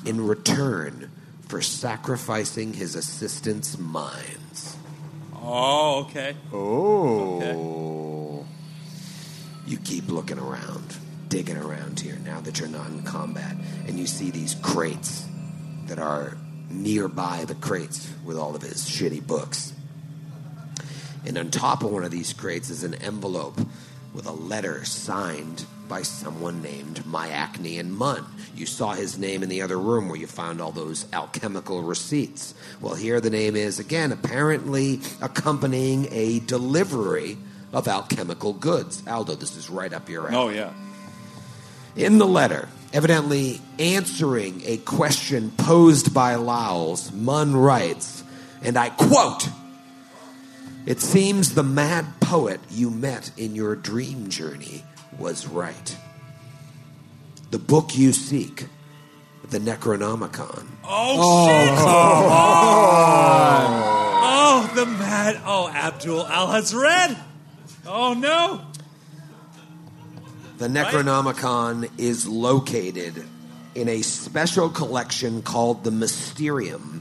in 0.04 0.26
return 0.26 1.08
for 1.46 1.62
sacrificing 1.62 2.72
his 2.72 2.96
assistant's 2.96 3.78
minds. 3.78 4.41
Oh, 5.42 6.06
okay. 6.08 6.36
Oh. 6.52 8.46
You 9.66 9.76
keep 9.78 10.08
looking 10.08 10.38
around, 10.38 10.96
digging 11.28 11.56
around 11.56 11.98
here 12.00 12.18
now 12.24 12.40
that 12.40 12.60
you're 12.60 12.68
not 12.68 12.88
in 12.90 13.02
combat, 13.02 13.56
and 13.86 13.98
you 13.98 14.06
see 14.06 14.30
these 14.30 14.54
crates 14.56 15.26
that 15.86 15.98
are 15.98 16.36
nearby 16.70 17.44
the 17.44 17.54
crates 17.56 18.08
with 18.24 18.36
all 18.36 18.54
of 18.54 18.62
his 18.62 18.84
shitty 18.88 19.26
books. 19.26 19.72
And 21.24 21.36
on 21.38 21.50
top 21.50 21.82
of 21.82 21.90
one 21.90 22.04
of 22.04 22.10
these 22.10 22.32
crates 22.32 22.70
is 22.70 22.84
an 22.84 22.94
envelope 22.94 23.58
with 24.14 24.26
a 24.26 24.32
letter 24.32 24.84
signed 24.84 25.64
by 25.92 26.00
someone 26.00 26.62
named 26.62 27.04
Myacnean 27.04 27.90
Munn. 27.90 28.24
You 28.56 28.64
saw 28.64 28.94
his 28.94 29.18
name 29.18 29.42
in 29.42 29.50
the 29.50 29.60
other 29.60 29.78
room 29.78 30.08
where 30.08 30.16
you 30.16 30.26
found 30.26 30.58
all 30.58 30.72
those 30.72 31.04
alchemical 31.12 31.82
receipts. 31.82 32.54
Well, 32.80 32.94
here 32.94 33.20
the 33.20 33.28
name 33.28 33.56
is 33.56 33.78
again, 33.78 34.10
apparently 34.10 35.00
accompanying 35.20 36.08
a 36.10 36.38
delivery 36.38 37.36
of 37.74 37.88
alchemical 37.88 38.54
goods. 38.54 39.02
Aldo, 39.06 39.34
this 39.34 39.54
is 39.54 39.68
right 39.68 39.92
up 39.92 40.08
your 40.08 40.32
alley. 40.32 40.34
Oh, 40.34 40.48
yeah. 40.48 40.72
In 41.94 42.16
the 42.16 42.26
letter, 42.26 42.70
evidently 42.94 43.60
answering 43.78 44.62
a 44.64 44.78
question 44.78 45.50
posed 45.58 46.14
by 46.14 46.36
Lowell's, 46.36 47.12
Munn 47.12 47.54
writes, 47.54 48.24
and 48.62 48.78
I 48.78 48.88
quote, 48.88 49.46
It 50.86 51.02
seems 51.02 51.52
the 51.54 51.62
mad 51.62 52.18
poet 52.18 52.60
you 52.70 52.88
met 52.88 53.30
in 53.36 53.54
your 53.54 53.76
dream 53.76 54.30
journey 54.30 54.84
was 55.18 55.46
right. 55.46 55.96
The 57.50 57.58
book 57.58 57.96
you 57.96 58.12
seek, 58.12 58.66
the 59.50 59.58
Necronomicon, 59.58 60.66
Oh, 60.84 61.16
oh. 61.18 61.46
shit! 61.48 61.68
Come 61.78 61.86
oh. 61.88 62.28
on! 63.52 63.82
Oh, 64.24 64.72
the 64.74 64.86
mad. 64.86 65.40
Oh, 65.44 65.68
Abdul 65.68 66.24
Alhazred. 66.24 67.16
Oh 67.86 68.14
no! 68.14 68.62
The 70.58 70.68
Necronomicon 70.68 71.90
is 71.98 72.26
located 72.26 73.24
in 73.74 73.88
a 73.88 74.02
special 74.02 74.68
collection 74.70 75.42
called 75.42 75.82
the 75.84 75.90
Mysterium 75.90 77.00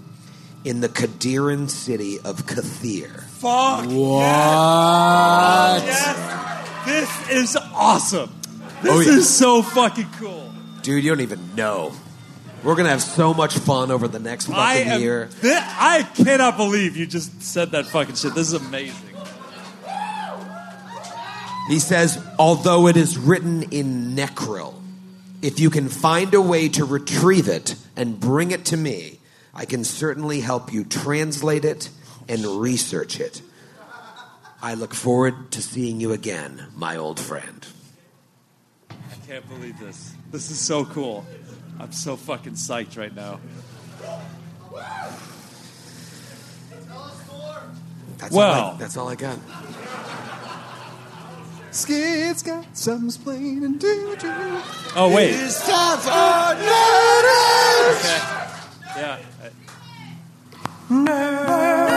in 0.63 0.79
the 0.81 0.89
Qadiran 0.89 1.69
city 1.69 2.19
of 2.19 2.45
Katheer. 2.45 3.21
Fuck 3.23 3.85
What? 3.85 5.83
yes! 5.85 6.50
This 6.85 7.29
is 7.29 7.55
awesome. 7.73 8.31
This 8.81 8.91
Oh, 8.91 8.99
yeah. 8.99 9.11
is 9.17 9.29
so 9.29 9.61
fucking 9.61 10.07
cool. 10.19 10.51
Dude, 10.81 11.03
you 11.03 11.11
don't 11.11 11.21
even 11.21 11.55
know. 11.55 11.93
We're 12.63 12.75
gonna 12.75 12.89
have 12.89 13.01
so 13.01 13.33
much 13.33 13.57
fun 13.57 13.91
over 13.91 14.07
the 14.07 14.19
next 14.19 14.45
fucking 14.45 14.59
I 14.59 14.73
am. 14.93 15.01
year. 15.01 15.27
thi- 15.31 15.51
I 15.55 16.03
cannot 16.15 16.57
believe 16.57 16.95
you 16.97 17.05
just 17.07 17.41
said 17.43 17.71
that 17.71 17.87
fucking 17.87 18.15
shit. 18.15 18.33
This 18.35 18.47
is 18.47 18.53
amazing. 18.53 18.95
He 21.67 21.79
says, 21.79 22.19
although 22.37 22.87
it 22.87 22.97
is 22.97 23.17
written 23.17 23.63
in 23.71 24.15
Necril, 24.15 24.73
if 25.41 25.59
you 25.59 25.69
can 25.69 25.87
find 25.89 26.33
a 26.33 26.41
way 26.41 26.67
to 26.69 26.83
retrieve 26.85 27.47
it 27.47 27.75
and 27.95 28.19
bring 28.19 28.51
it 28.51 28.65
to 28.65 28.77
me, 28.77 29.19
I 29.53 29.65
can 29.65 29.83
certainly 29.83 30.41
help 30.41 30.73
you 30.73 30.83
translate 30.83 31.63
it 31.63 31.89
and 32.27 32.43
research 32.45 33.19
it. 33.19 33.41
I 34.61 34.75
look 34.75 34.93
forward 34.93 35.51
to 35.51 35.61
seeing 35.61 35.99
you 35.99 36.11
again, 36.11 36.67
my 36.75 36.95
old 36.97 37.19
friend. 37.19 37.65
I 38.89 39.15
can't 39.27 39.47
believe 39.49 39.79
this. 39.79 40.13
This 40.31 40.51
is 40.51 40.59
so 40.59 40.85
cool. 40.85 41.25
I'm 41.79 41.91
so 41.91 42.15
fucking 42.15 42.53
psyched 42.53 42.97
right 42.97 43.13
now. 43.15 43.39
That's 48.17 48.35
all 48.35 48.41
I, 48.41 48.59
Well. 48.59 48.75
that's 48.79 48.97
all 48.97 49.09
I 49.09 49.15
got. 49.15 49.39
Skid's 51.71 52.43
got 52.43 52.77
some 52.77 53.09
splaining 53.09 53.79
to 53.79 53.79
do. 53.79 54.17
Oh 54.95 55.11
wait. 55.15 55.31
It's 55.31 55.65
time 55.65 55.97
for 55.97 56.09
nerd. 56.61 57.97
Yeah. 58.97 59.19
Nerd. 60.89 61.90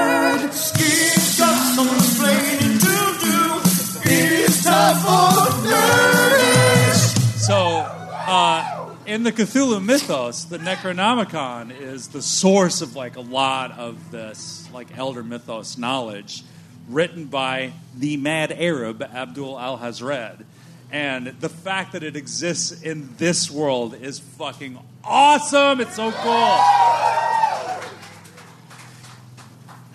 So, 7.36 7.56
uh, 7.56 8.94
in 9.06 9.22
the 9.22 9.32
Cthulhu 9.32 9.82
mythos, 9.82 10.44
the 10.44 10.58
Necronomicon 10.58 11.70
is 11.80 12.08
the 12.08 12.20
source 12.20 12.82
of 12.82 12.94
like 12.94 13.16
a 13.16 13.22
lot 13.22 13.72
of 13.78 14.10
this 14.10 14.68
like 14.70 14.98
elder 14.98 15.22
mythos 15.22 15.78
knowledge, 15.78 16.42
written 16.88 17.24
by 17.26 17.72
the 17.96 18.18
mad 18.18 18.52
Arab 18.52 19.02
Abdul 19.02 19.54
Alhazred. 19.54 20.44
And 20.90 21.28
the 21.40 21.48
fact 21.48 21.92
that 21.92 22.02
it 22.02 22.16
exists 22.16 22.82
in 22.82 23.16
this 23.16 23.50
world 23.50 23.94
is 23.94 24.18
fucking 24.18 24.78
awesome. 25.02 25.80
It's 25.80 25.96
so 25.96 26.12
cool. 26.12 26.60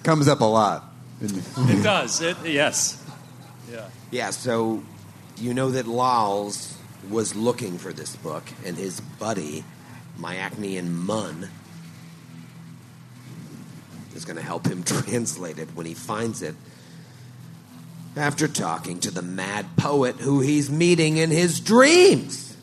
Comes 0.03 0.27
up 0.27 0.41
a 0.41 0.45
lot. 0.45 0.85
It 1.21 1.83
does. 1.83 2.21
It 2.21 2.37
yes. 2.45 3.03
Yeah. 3.71 3.87
Yeah, 4.11 4.29
so 4.31 4.83
you 5.37 5.53
know 5.53 5.71
that 5.71 5.87
Lowell's 5.87 6.77
was 7.09 7.35
looking 7.35 7.77
for 7.77 7.93
this 7.93 8.15
book, 8.15 8.43
and 8.65 8.77
his 8.77 8.99
buddy, 8.99 9.63
Myacnean 10.19 10.89
Munn, 10.89 11.49
is 14.15 14.25
going 14.25 14.37
to 14.37 14.43
help 14.43 14.65
him 14.67 14.83
translate 14.85 15.59
it 15.59 15.69
when 15.75 15.85
he 15.85 15.93
finds 15.93 16.41
it. 16.41 16.55
After 18.15 18.47
talking 18.47 18.99
to 19.01 19.11
the 19.11 19.21
mad 19.21 19.77
poet 19.77 20.15
who 20.17 20.41
he's 20.41 20.69
meeting 20.69 21.17
in 21.17 21.29
his 21.29 21.59
dreams. 21.59 22.57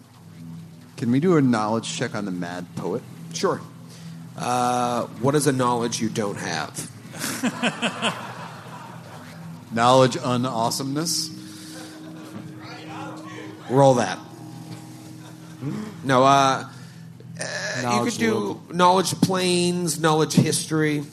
Can 0.96 1.10
we 1.10 1.20
do 1.20 1.36
a 1.36 1.42
knowledge 1.42 1.96
check 1.96 2.14
on 2.14 2.24
the 2.24 2.30
mad 2.30 2.66
poet? 2.74 3.02
Sure. 3.32 3.60
Uh, 4.36 5.06
what 5.20 5.34
is 5.34 5.46
a 5.46 5.52
knowledge 5.52 6.00
you 6.00 6.08
don't 6.08 6.36
have? 6.36 6.90
Knowledge 9.72 10.16
unawesomeness. 10.16 11.30
Roll 13.68 13.94
that. 13.94 14.18
No, 16.04 16.22
uh, 16.22 16.26
uh, 16.26 16.68
you 17.76 17.82
Knowledge 17.82 18.12
could 18.14 18.20
do 18.20 18.34
local. 18.34 18.62
knowledge 18.74 19.10
planes, 19.20 20.00
knowledge 20.00 20.34
history. 20.34 21.04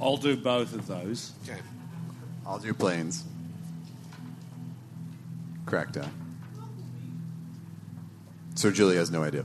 I'll 0.00 0.16
do 0.16 0.36
both 0.36 0.74
of 0.74 0.86
those. 0.86 1.32
Okay. 1.44 1.58
I'll 2.46 2.58
do 2.58 2.74
planes. 2.74 3.22
Crackdown. 5.66 6.08
Sir 8.56 8.72
Julie 8.72 8.96
has 8.96 9.10
no 9.10 9.22
idea. 9.22 9.44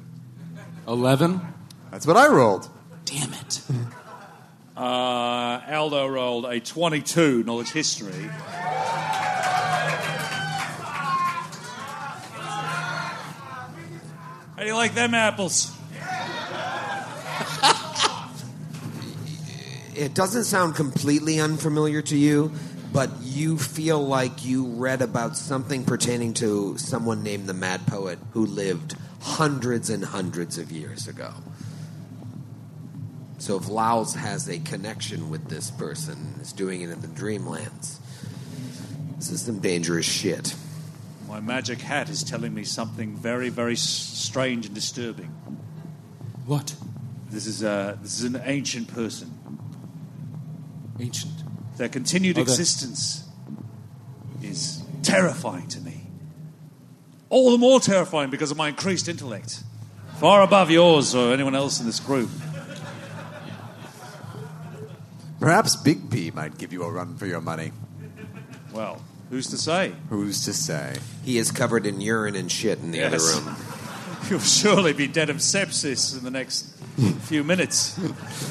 11? 0.87 1.39
That's 1.91 2.07
what 2.07 2.17
I 2.17 2.27
rolled. 2.27 2.67
Damn 3.05 3.33
it. 3.33 3.61
Uh, 4.75 5.61
Aldo 5.69 6.07
rolled 6.07 6.45
a 6.45 6.59
22 6.59 7.43
knowledge 7.43 7.71
history. 7.71 8.29
How 14.55 14.61
do 14.61 14.65
you 14.65 14.73
like 14.73 14.93
them 14.93 15.13
apples? 15.13 15.71
It 19.95 20.13
doesn't 20.13 20.43
sound 20.43 20.75
completely 20.75 21.39
unfamiliar 21.39 22.01
to 22.01 22.17
you, 22.17 22.51
but 22.91 23.09
you 23.21 23.57
feel 23.57 24.05
like 24.05 24.43
you 24.43 24.65
read 24.65 25.01
about 25.01 25.37
something 25.37 25.85
pertaining 25.85 26.33
to 26.33 26.77
someone 26.77 27.23
named 27.23 27.47
the 27.47 27.53
Mad 27.53 27.87
Poet 27.87 28.19
who 28.33 28.45
lived 28.45 28.97
hundreds 29.21 29.89
and 29.89 30.03
hundreds 30.03 30.57
of 30.57 30.69
years 30.69 31.07
ago. 31.07 31.33
So 33.45 33.57
if 33.57 33.69
Laos 33.69 34.15
has 34.15 34.49
a 34.49 34.57
connection 34.57 35.29
with 35.29 35.49
this 35.49 35.69
person, 35.69 36.33
is 36.41 36.51
doing 36.51 36.81
it 36.81 36.89
in 36.89 36.99
the 37.01 37.07
Dreamlands, 37.07 37.99
this 39.17 39.29
is 39.29 39.41
some 39.43 39.59
dangerous 39.59 40.07
shit. 40.07 40.55
My 41.29 41.39
magic 41.41 41.79
hat 41.79 42.09
is 42.09 42.23
telling 42.23 42.55
me 42.55 42.63
something 42.63 43.15
very, 43.15 43.49
very 43.49 43.75
strange 43.75 44.65
and 44.65 44.73
disturbing. 44.73 45.27
What? 46.47 46.75
This 47.29 47.45
is, 47.45 47.63
uh, 47.63 47.97
this 48.01 48.17
is 48.17 48.23
an 48.23 48.41
ancient 48.45 48.87
person. 48.87 49.31
Ancient. 50.99 51.43
Their 51.77 51.89
continued 51.89 52.39
Oh, 52.39 52.41
existence 52.41 53.29
is 54.41 54.81
terrifying 55.03 55.67
to 55.67 55.81
me. 55.81 56.07
All 57.29 57.51
the 57.51 57.59
more 57.59 57.79
terrifying 57.79 58.31
because 58.31 58.49
of 58.49 58.57
my 58.57 58.69
increased 58.69 59.07
intellect, 59.07 59.61
far 60.17 60.41
above 60.41 60.71
yours 60.71 61.13
or 61.13 61.31
anyone 61.31 61.53
else 61.53 61.79
in 61.79 61.85
this 61.85 61.99
group. 61.99 62.31
Perhaps 65.45 65.75
Big 65.75 66.09
P 66.09 66.31
might 66.31 66.57
give 66.57 66.73
you 66.73 66.81
a 66.81 66.89
run 66.89 67.17
for 67.17 67.27
your 67.27 67.39
money. 67.39 67.71
Well, 68.73 68.99
who's 69.29 69.45
to 69.51 69.59
say? 69.59 69.93
Who's 70.09 70.43
to 70.45 70.53
say? 70.53 70.95
He 71.23 71.37
is 71.37 71.51
covered 71.51 71.85
in 71.85 72.01
urine 72.01 72.35
and 72.35 72.51
shit 72.51 72.79
in 72.79 72.89
the 72.89 72.97
Yes. 72.97 73.13
other 73.13 73.45
room. 73.45 73.55
You'll 74.31 74.39
surely 74.39 74.93
be 74.93 75.05
dead 75.05 75.29
of 75.29 75.35
sepsis 75.37 76.17
in 76.17 76.23
the 76.23 76.31
next 76.31 76.65
few 77.25 77.43
minutes. 77.43 77.95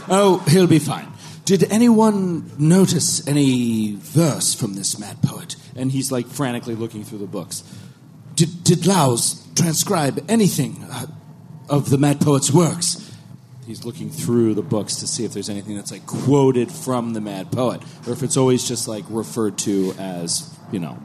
Oh, 0.08 0.44
he'll 0.46 0.68
be 0.68 0.78
fine. 0.78 1.08
Did 1.44 1.64
anyone 1.72 2.52
notice 2.58 3.26
any 3.26 3.96
verse 3.96 4.54
from 4.54 4.74
this 4.74 4.96
mad 4.96 5.20
poet? 5.20 5.56
And 5.74 5.90
he's 5.90 6.12
like 6.12 6.28
frantically 6.28 6.76
looking 6.76 7.02
through 7.02 7.18
the 7.18 7.26
books. 7.26 7.64
Did, 8.36 8.62
did 8.62 8.86
Laos 8.86 9.44
transcribe 9.56 10.24
anything 10.28 10.86
uh, 10.88 11.06
of 11.68 11.90
the 11.90 11.98
mad 11.98 12.20
poet's 12.20 12.52
works? 12.52 13.00
He's 13.66 13.84
looking 13.84 14.10
through 14.10 14.54
the 14.54 14.62
books 14.62 14.96
to 14.96 15.06
see 15.06 15.24
if 15.24 15.32
there's 15.32 15.48
anything 15.48 15.74
that's 15.74 15.90
like 15.90 16.06
quoted 16.06 16.70
from 16.70 17.14
the 17.14 17.20
mad 17.20 17.50
poet, 17.50 17.82
or 18.06 18.12
if 18.12 18.22
it's 18.22 18.36
always 18.36 18.68
just 18.68 18.86
like 18.86 19.04
referred 19.08 19.56
to 19.58 19.94
as, 19.98 20.54
you 20.70 20.78
know, 20.78 20.98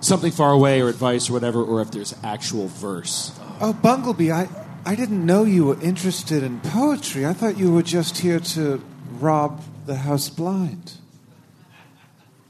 something 0.00 0.30
far 0.30 0.52
away 0.52 0.82
or 0.82 0.88
advice 0.88 1.30
or 1.30 1.32
whatever, 1.32 1.62
or 1.62 1.80
if 1.80 1.90
there's 1.90 2.14
actual 2.22 2.68
verse. 2.68 3.32
Oh, 3.60 3.72
Bunglebee, 3.82 4.30
I, 4.30 4.48
I 4.84 4.94
didn't 4.94 5.24
know 5.24 5.44
you 5.44 5.66
were 5.66 5.80
interested 5.80 6.42
in 6.42 6.60
poetry. 6.60 7.24
I 7.24 7.32
thought 7.32 7.56
you 7.56 7.72
were 7.72 7.82
just 7.82 8.18
here 8.18 8.40
to 8.40 8.84
rob 9.18 9.62
the 9.86 9.96
house 9.96 10.28
blind. 10.28 10.92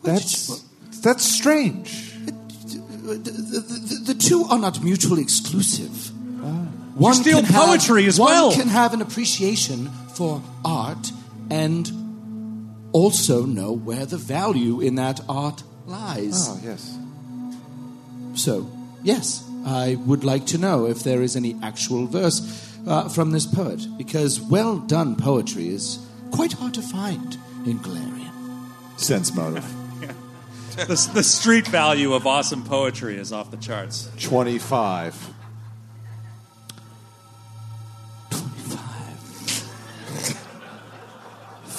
That's 0.03 0.65
that's 1.03 1.25
strange. 1.25 2.13
The, 2.25 3.15
the, 3.15 4.03
the 4.07 4.15
two 4.15 4.45
are 4.45 4.59
not 4.59 4.83
mutually 4.83 5.23
exclusive. 5.23 6.11
One 6.95 7.15
steal 7.15 7.39
can 7.39 7.47
have- 7.47 7.65
poetry 7.65 8.07
as 8.07 8.19
one 8.19 8.53
can 8.53 8.69
have 8.69 8.93
an 8.93 9.01
appreciation 9.01 9.91
for 10.15 10.43
art 10.65 11.11
and 11.51 11.91
also 12.93 13.47
know 13.47 13.73
where 13.73 14.07
the 14.07 14.19
value 14.19 14.81
in 14.81 14.97
that 14.97 15.21
art 15.29 15.63
lies. 15.87 16.49
Oh, 16.49 16.61
yes. 16.63 16.99
So, 18.35 18.71
yes, 19.03 19.45
I 19.65 19.97
would 20.07 20.25
like 20.25 20.47
to 20.47 20.59
know 20.59 20.87
if 20.87 21.03
there 21.03 21.23
is 21.23 21.37
any 21.37 21.57
actual 21.63 22.07
verse 22.07 22.41
uh, 22.87 23.09
from 23.09 23.31
this 23.31 23.47
poet, 23.47 23.87
because 23.97 24.41
well 24.41 24.79
done 24.79 25.17
poetry 25.17 25.69
is 25.69 25.99
quite 26.31 26.53
hard 26.53 26.75
to 26.75 26.83
find 26.83 27.37
in 27.65 27.79
Golarion. 27.79 28.31
Sense 28.99 29.35
motive. 29.35 29.65
the, 30.77 31.11
the 31.15 31.23
street 31.23 31.67
value 31.69 32.13
of 32.13 32.27
awesome 32.27 32.65
poetry 32.65 33.17
is 33.17 33.33
off 33.33 33.51
the 33.51 33.57
charts. 33.57 34.11
25. 34.21 35.32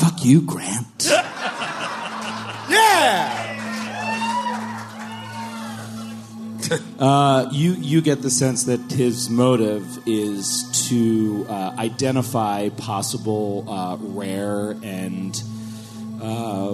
Fuck 0.04 0.26
you, 0.26 0.42
Grant. 0.42 1.12
Yeah! 2.70 3.50
Uh, 6.98 7.50
you 7.52 7.74
you 7.74 8.02
get 8.02 8.22
the 8.22 8.30
sense 8.30 8.64
that 8.64 8.80
his 8.92 9.30
motive 9.30 9.86
is 10.08 10.64
to 10.90 11.46
uh, 11.50 11.76
identify 11.78 12.70
possible 12.70 13.66
uh, 13.68 13.98
rare 14.00 14.72
and 14.82 15.44
uh, 16.22 16.72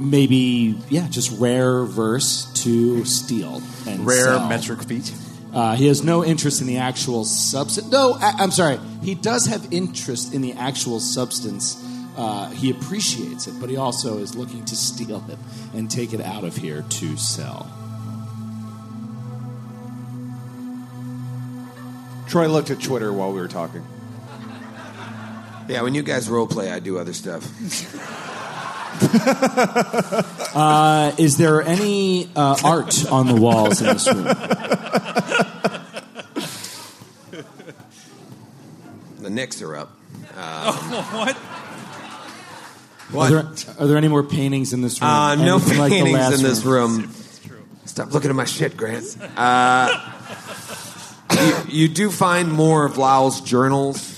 maybe 0.00 0.76
yeah, 0.90 1.06
just 1.08 1.40
rare 1.40 1.84
verse 1.84 2.52
to 2.64 3.04
steal 3.04 3.62
and 3.86 4.04
Rare 4.04 4.24
sell. 4.24 4.48
metric 4.48 4.82
feet. 4.82 5.14
Uh, 5.54 5.76
he 5.76 5.86
has 5.86 6.02
no 6.02 6.24
interest 6.24 6.60
in 6.60 6.66
the 6.66 6.78
actual 6.78 7.24
substance. 7.24 7.90
No, 7.90 8.14
I, 8.20 8.34
I'm 8.38 8.50
sorry. 8.50 8.78
He 9.02 9.14
does 9.14 9.46
have 9.46 9.72
interest 9.72 10.34
in 10.34 10.42
the 10.42 10.52
actual 10.54 10.98
substance. 11.00 11.86
Uh, 12.20 12.50
he 12.50 12.70
appreciates 12.70 13.46
it, 13.46 13.54
but 13.58 13.70
he 13.70 13.78
also 13.78 14.18
is 14.18 14.34
looking 14.34 14.62
to 14.66 14.76
steal 14.76 15.24
it 15.30 15.38
and 15.72 15.90
take 15.90 16.12
it 16.12 16.20
out 16.20 16.44
of 16.44 16.54
here 16.54 16.84
to 16.90 17.16
sell. 17.16 17.66
Troy 22.28 22.46
looked 22.46 22.68
at 22.68 22.78
Twitter 22.78 23.10
while 23.10 23.32
we 23.32 23.40
were 23.40 23.48
talking. 23.48 23.82
Yeah, 25.68 25.82
when 25.82 25.94
you 25.94 26.02
guys 26.02 26.28
role 26.28 26.48
play, 26.48 26.72
I 26.72 26.80
do 26.80 26.98
other 26.98 27.14
stuff. 27.14 27.46
Uh, 30.52 31.14
is 31.16 31.36
there 31.36 31.62
any 31.62 32.28
uh, 32.34 32.56
art 32.64 33.10
on 33.10 33.28
the 33.28 33.36
walls 33.36 33.80
in 33.80 33.86
this 33.86 34.12
room? 34.12 34.24
The 39.20 39.30
Knicks 39.30 39.62
are 39.62 39.76
up. 39.76 39.90
what? 41.12 41.36
What? 43.12 43.32
Are 43.32 43.42
there, 43.42 43.74
are 43.78 43.86
there 43.86 43.96
any 43.96 44.08
more 44.08 44.22
paintings 44.22 44.72
in 44.72 44.82
this 44.82 45.00
room? 45.00 45.10
Uh, 45.10 45.34
no 45.34 45.56
Anything 45.56 45.78
like 45.78 45.90
the 45.90 45.96
paintings 45.96 46.18
last 46.18 46.34
in 46.38 46.42
this 46.42 46.64
room. 46.64 47.12
Stop 47.84 48.12
looking 48.12 48.30
at 48.30 48.36
my 48.36 48.44
shit, 48.44 48.76
Grant. 48.76 49.16
Uh, 49.36 50.12
you, 51.32 51.56
you 51.68 51.88
do 51.88 52.10
find 52.10 52.52
more 52.52 52.84
of 52.86 52.98
Lau's 52.98 53.40
journals 53.40 54.16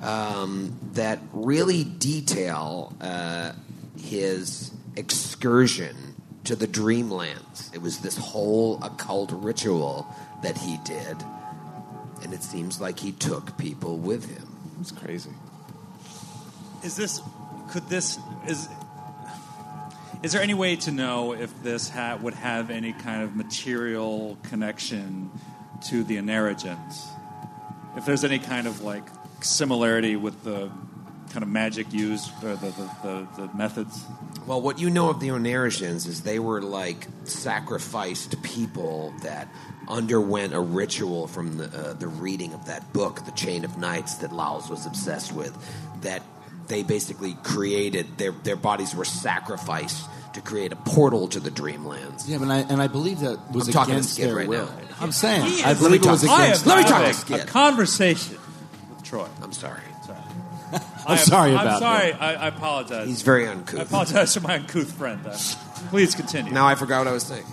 um, 0.00 0.78
that 0.92 1.18
really 1.32 1.82
detail 1.82 2.94
uh, 3.00 3.52
his 4.00 4.70
excursion 4.96 5.96
to 6.44 6.54
the 6.54 6.68
Dreamlands. 6.68 7.74
It 7.74 7.82
was 7.82 7.98
this 7.98 8.16
whole 8.16 8.82
occult 8.84 9.32
ritual 9.32 10.06
that 10.42 10.56
he 10.56 10.78
did, 10.84 11.16
and 12.22 12.32
it 12.32 12.42
seems 12.42 12.80
like 12.80 13.00
he 13.00 13.12
took 13.12 13.58
people 13.58 13.98
with 13.98 14.30
him. 14.30 14.76
It's 14.80 14.92
crazy. 14.92 15.30
Is 16.84 16.96
this? 16.96 17.20
Could 17.68 17.88
this? 17.88 18.18
Is? 18.46 18.68
Is 20.22 20.32
there 20.32 20.42
any 20.42 20.54
way 20.54 20.74
to 20.76 20.90
know 20.90 21.32
if 21.32 21.62
this 21.62 21.88
hat 21.88 22.22
would 22.22 22.34
have 22.34 22.70
any 22.70 22.92
kind 22.92 23.22
of 23.22 23.36
material 23.36 24.36
connection 24.42 25.30
to 25.88 26.02
the 26.02 26.16
Oneirogens? 26.16 27.06
If 27.96 28.04
there's 28.04 28.24
any 28.24 28.38
kind 28.38 28.66
of 28.66 28.82
like 28.82 29.04
similarity 29.40 30.16
with 30.16 30.42
the 30.42 30.70
kind 31.30 31.42
of 31.42 31.48
magic 31.48 31.92
used 31.92 32.32
or 32.42 32.56
the 32.56 32.70
the, 32.70 32.90
the, 33.02 33.28
the 33.36 33.56
methods? 33.56 34.02
Well, 34.46 34.62
what 34.62 34.78
you 34.78 34.88
know 34.90 35.10
of 35.10 35.20
the 35.20 35.28
Oneirogens 35.28 36.06
is 36.06 36.22
they 36.22 36.38
were 36.38 36.62
like 36.62 37.06
sacrificed 37.24 38.42
people 38.42 39.12
that 39.22 39.48
underwent 39.88 40.54
a 40.54 40.60
ritual 40.60 41.26
from 41.26 41.58
the, 41.58 41.64
uh, 41.64 41.92
the 41.94 42.08
reading 42.08 42.54
of 42.54 42.66
that 42.66 42.92
book, 42.92 43.24
The 43.24 43.32
Chain 43.32 43.64
of 43.64 43.78
Knights, 43.78 44.16
that 44.16 44.32
Laos 44.32 44.68
was 44.68 44.86
obsessed 44.86 45.32
with. 45.32 45.54
That 46.02 46.22
they 46.68 46.82
basically 46.82 47.34
created 47.42 48.18
their 48.18 48.32
their 48.32 48.56
bodies 48.56 48.94
were 48.94 49.04
sacrificed 49.04 50.08
to 50.34 50.40
create 50.40 50.72
a 50.72 50.76
portal 50.76 51.26
to 51.28 51.40
the 51.40 51.50
Dreamlands. 51.50 52.28
Yeah, 52.28 52.38
but 52.38 52.48
I, 52.50 52.58
and 52.58 52.80
I 52.82 52.86
believe 52.86 53.20
that 53.20 53.38
was 53.52 53.66
I'm 53.68 53.72
talking 53.72 53.92
to 53.92 53.98
against 53.98 54.14
Skid 54.14 54.28
their 54.28 54.36
right 54.36 54.48
will. 54.48 54.66
now. 54.66 54.78
I'm 55.00 55.12
saying 55.12 55.44
He 55.46 55.62
I 55.62 55.72
is- 55.72 55.78
believe 55.78 56.02
it 56.04 56.06
was 56.06 56.22
Let 56.22 56.28
me 56.28 56.28
talk- 56.36 56.44
against. 56.44 56.66
Let 56.66 56.78
me 56.78 56.84
talk 56.84 57.04
to 57.06 57.14
Skid. 57.14 57.40
a 57.40 57.44
conversation 57.46 58.36
with 58.94 59.02
Troy. 59.04 59.26
I'm 59.42 59.52
sorry. 59.52 59.80
Sorry. 60.06 60.18
I'm 61.06 61.16
sorry 61.16 61.54
I'm 61.56 61.78
sorry. 61.80 62.10
that. 62.12 62.20
I, 62.22 62.34
I 62.34 62.46
apologize. 62.48 63.06
He's 63.08 63.22
very 63.22 63.46
uncouth. 63.46 63.80
I 63.80 63.82
apologize 63.84 64.34
to 64.34 64.42
my 64.42 64.56
uncouth 64.56 64.92
friend. 64.92 65.26
Uh, 65.26 65.36
please 65.88 66.14
continue. 66.14 66.52
Now 66.52 66.66
I 66.66 66.74
forgot 66.74 66.98
what 66.98 67.06
I 67.08 67.12
was 67.12 67.22
saying. 67.22 67.46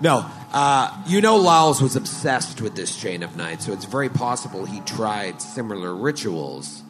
No, 0.00 0.24
uh, 0.52 1.02
you 1.06 1.20
know 1.20 1.36
Lyles 1.36 1.80
was 1.82 1.94
obsessed 1.94 2.60
with 2.62 2.74
this 2.74 2.96
chain 2.98 3.22
of 3.22 3.36
nights, 3.36 3.66
so 3.66 3.72
it's 3.72 3.84
very 3.84 4.08
possible 4.08 4.64
he 4.64 4.80
tried 4.80 5.40
similar 5.42 5.94
rituals 5.94 6.82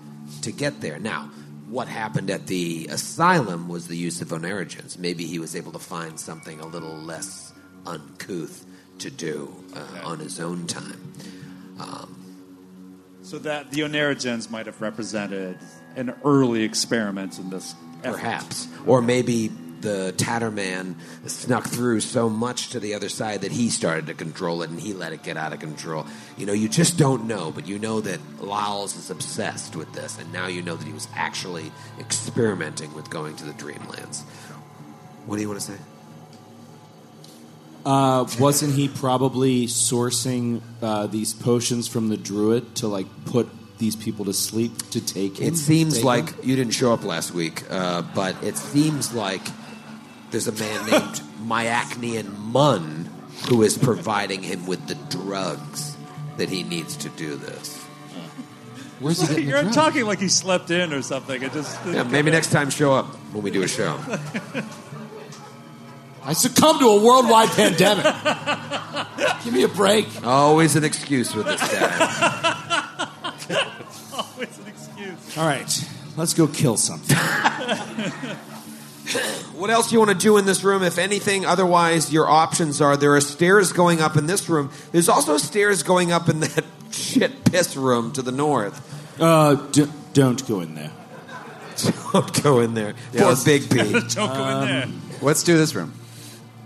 to 0.42 0.52
get 0.52 0.80
there. 0.80 0.98
Now, 0.98 1.30
what 1.68 1.88
happened 1.88 2.30
at 2.30 2.46
the 2.46 2.86
asylum 2.90 3.68
was 3.68 3.88
the 3.88 3.96
use 3.96 4.20
of 4.20 4.28
oneirogens. 4.28 4.98
Maybe 4.98 5.24
he 5.26 5.38
was 5.38 5.56
able 5.56 5.72
to 5.72 5.78
find 5.78 6.18
something 6.20 6.60
a 6.60 6.66
little 6.66 6.96
less 6.96 7.52
uncouth 7.86 8.64
to 8.98 9.10
do 9.10 9.52
uh, 9.74 10.00
on 10.04 10.18
his 10.18 10.38
own 10.38 10.66
time. 10.66 11.12
Um, 11.80 12.16
So 13.22 13.38
that 13.38 13.70
the 13.70 13.80
Oneirogens 13.82 14.50
might 14.50 14.66
have 14.66 14.80
represented 14.82 15.58
an 15.96 16.14
early 16.24 16.62
experiment 16.64 17.38
in 17.38 17.50
this. 17.50 17.74
effort. 18.04 18.16
Perhaps. 18.18 18.68
Or 18.86 19.00
maybe 19.00 19.50
the 19.82 20.14
Tatterman 20.16 20.94
snuck 21.26 21.66
through 21.66 22.00
so 22.00 22.30
much 22.30 22.70
to 22.70 22.80
the 22.80 22.94
other 22.94 23.08
side 23.08 23.42
that 23.42 23.52
he 23.52 23.68
started 23.68 24.06
to 24.06 24.14
control 24.14 24.62
it 24.62 24.70
and 24.70 24.80
he 24.80 24.94
let 24.94 25.12
it 25.12 25.22
get 25.22 25.36
out 25.36 25.52
of 25.52 25.60
control. 25.60 26.06
You 26.36 26.46
know, 26.46 26.52
you 26.52 26.68
just 26.68 26.96
don't 26.96 27.26
know, 27.26 27.50
but 27.50 27.66
you 27.66 27.78
know 27.78 28.00
that 28.00 28.20
Lyles 28.40 28.96
is 28.96 29.10
obsessed 29.10 29.76
with 29.76 29.92
this, 29.92 30.18
and 30.18 30.32
now 30.32 30.46
you 30.46 30.62
know 30.62 30.76
that 30.76 30.86
he 30.86 30.92
was 30.92 31.08
actually 31.14 31.70
experimenting 31.98 32.94
with 32.94 33.10
going 33.10 33.36
to 33.36 33.44
the 33.44 33.52
Dreamlands. 33.52 34.22
What 35.26 35.36
do 35.36 35.42
you 35.42 35.48
want 35.48 35.60
to 35.60 35.72
say? 35.72 35.78
Uh, 37.84 38.26
wasn't 38.38 38.74
he 38.74 38.88
probably 38.88 39.66
sourcing 39.66 40.62
uh, 40.80 41.08
these 41.08 41.34
potions 41.34 41.88
from 41.88 42.08
the 42.08 42.16
druid 42.16 42.76
to 42.76 42.86
like 42.86 43.06
put 43.24 43.48
these 43.78 43.96
people 43.96 44.24
to 44.26 44.32
sleep 44.32 44.90
to 44.90 45.04
take 45.04 45.38
him? 45.38 45.48
It 45.48 45.56
seems 45.56 46.04
like 46.04 46.30
him? 46.30 46.48
you 46.48 46.56
didn't 46.56 46.74
show 46.74 46.92
up 46.92 47.02
last 47.04 47.34
week, 47.34 47.64
uh, 47.70 48.02
but 48.14 48.40
it 48.44 48.56
seems 48.56 49.12
like 49.12 49.42
there's 50.32 50.48
a 50.48 50.52
man 50.52 50.86
named 50.90 51.20
Myacnean 51.46 52.36
Munn 52.38 53.08
who 53.48 53.62
is 53.62 53.78
providing 53.78 54.42
him 54.42 54.66
with 54.66 54.86
the 54.88 54.94
drugs 55.16 55.96
that 56.38 56.48
he 56.48 56.62
needs 56.62 56.96
to 56.96 57.08
do 57.10 57.36
this. 57.36 57.76
Where's 58.98 59.20
he 59.20 59.26
getting 59.26 59.48
You're 59.48 59.62
drugs? 59.62 59.76
talking 59.76 60.06
like 60.06 60.20
he 60.20 60.28
slept 60.28 60.70
in 60.70 60.92
or 60.92 61.02
something. 61.02 61.42
It 61.42 61.52
just 61.52 61.78
Yeah, 61.86 62.04
maybe 62.04 62.30
next 62.30 62.50
time 62.50 62.70
show 62.70 62.94
up 62.94 63.06
when 63.32 63.42
we 63.42 63.50
do 63.50 63.62
a 63.62 63.68
show. 63.68 63.98
I 66.24 66.34
succumbed 66.34 66.80
to 66.80 66.86
a 66.86 67.04
worldwide 67.04 67.48
pandemic. 67.50 68.04
Give 69.44 69.52
me 69.52 69.64
a 69.64 69.68
break. 69.68 70.06
Always 70.24 70.76
an 70.76 70.84
excuse 70.84 71.34
with 71.34 71.46
this 71.46 71.60
guy. 71.60 72.88
always 74.14 74.58
an 74.58 74.68
excuse. 74.68 75.36
All 75.36 75.46
right, 75.46 75.88
let's 76.16 76.32
go 76.32 76.46
kill 76.46 76.76
something. 76.76 77.18
What 79.62 79.70
else 79.70 79.88
do 79.90 79.94
you 79.94 80.00
want 80.00 80.10
to 80.10 80.16
do 80.16 80.38
in 80.38 80.44
this 80.46 80.64
room, 80.64 80.82
if 80.82 80.98
anything? 80.98 81.44
Otherwise, 81.46 82.12
your 82.12 82.28
options 82.28 82.80
are 82.80 82.96
there 82.96 83.14
are 83.14 83.20
stairs 83.20 83.72
going 83.72 84.00
up 84.00 84.16
in 84.16 84.26
this 84.26 84.48
room. 84.48 84.70
There's 84.90 85.08
also 85.08 85.36
stairs 85.38 85.82
going 85.84 86.10
up 86.10 86.28
in 86.28 86.40
that 86.40 86.64
shit 86.90 87.44
piss 87.44 87.76
room 87.76 88.12
to 88.14 88.22
the 88.22 88.32
north. 88.32 89.20
Uh, 89.20 89.54
d- 89.70 89.86
don't 90.14 90.46
go 90.48 90.60
in 90.60 90.74
there. 90.74 90.90
Don't 92.12 92.42
go 92.42 92.60
in 92.60 92.74
there. 92.74 92.94
Yeah, 93.12 93.20
Poor 93.22 93.28
let's- 93.30 93.44
Big 93.44 93.70
P. 93.70 93.76
Don't 93.92 94.14
go 94.14 94.60
in 94.60 94.68
there. 94.68 94.88
Let's 95.22 95.42
do 95.42 95.56
this 95.56 95.74
room. 95.74 95.94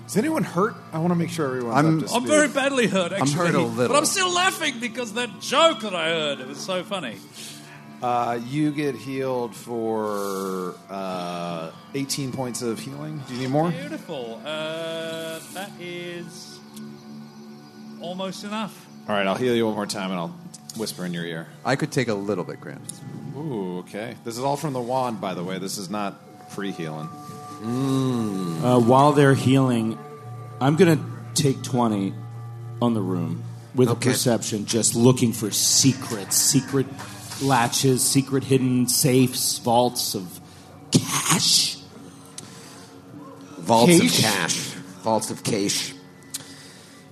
Is 0.06 0.16
anyone 0.16 0.42
hurt? 0.42 0.74
I 0.92 0.98
want 0.98 1.10
to 1.10 1.14
make 1.16 1.30
sure 1.30 1.46
everyone's 1.46 1.76
I'm- 1.76 2.00
up 2.02 2.06
to 2.08 2.14
I'm 2.14 2.26
very 2.26 2.48
badly 2.48 2.86
hurt. 2.86 3.12
Actually, 3.12 3.30
I'm 3.32 3.36
hurt 3.36 3.54
a 3.54 3.60
little. 3.62 3.88
but 3.94 3.98
I'm 3.98 4.06
still 4.06 4.32
laughing 4.32 4.80
because 4.80 5.12
that 5.14 5.40
joke 5.40 5.80
that 5.80 5.94
I 5.94 6.08
heard 6.08 6.40
it 6.40 6.46
was 6.48 6.58
so 6.58 6.82
funny. 6.82 7.16
Uh, 8.02 8.38
you 8.46 8.70
get 8.72 8.94
healed 8.94 9.54
for 9.54 10.74
uh, 10.90 11.70
18 11.94 12.30
points 12.32 12.60
of 12.62 12.78
healing. 12.78 13.22
Do 13.26 13.34
you 13.34 13.40
need 13.42 13.50
more? 13.50 13.70
Beautiful. 13.70 14.40
Uh, 14.44 15.38
that 15.54 15.70
is 15.80 16.58
almost 18.00 18.44
enough. 18.44 18.86
All 19.08 19.14
right, 19.14 19.26
I'll 19.26 19.34
heal 19.34 19.54
you 19.54 19.64
one 19.66 19.74
more 19.74 19.86
time 19.86 20.10
and 20.10 20.20
I'll 20.20 20.34
whisper 20.76 21.06
in 21.06 21.14
your 21.14 21.24
ear. 21.24 21.46
I 21.64 21.76
could 21.76 21.90
take 21.90 22.08
a 22.08 22.14
little 22.14 22.44
bit, 22.44 22.60
Grant. 22.60 22.82
Ooh, 23.36 23.78
okay. 23.78 24.16
This 24.24 24.36
is 24.36 24.44
all 24.44 24.56
from 24.56 24.72
the 24.74 24.80
wand, 24.80 25.20
by 25.20 25.34
the 25.34 25.42
way. 25.44 25.58
This 25.58 25.78
is 25.78 25.88
not 25.88 26.50
free 26.52 26.72
healing. 26.72 27.08
Uh, 27.62 28.78
while 28.80 29.12
they're 29.12 29.34
healing, 29.34 29.98
I'm 30.60 30.76
gonna 30.76 30.98
take 31.34 31.62
twenty 31.62 32.12
on 32.82 32.92
the 32.94 33.00
room 33.00 33.42
with 33.74 33.88
Okay. 33.88 34.10
a 34.10 34.12
perception, 34.12 34.66
just 34.66 34.94
looking 34.94 35.32
for 35.32 35.50
secrets, 35.50 36.36
secret 36.36 36.86
latches, 37.42 38.02
secret 38.02 38.44
hidden 38.44 38.88
safes, 38.88 39.58
vaults 39.58 40.14
of 40.14 40.40
cash. 40.92 41.76
Vaults 43.58 43.98
Cache? 44.00 44.18
of 44.18 44.24
cash. 44.24 44.56
Vaults 45.02 45.30
of 45.30 45.42
cash. 45.44 45.92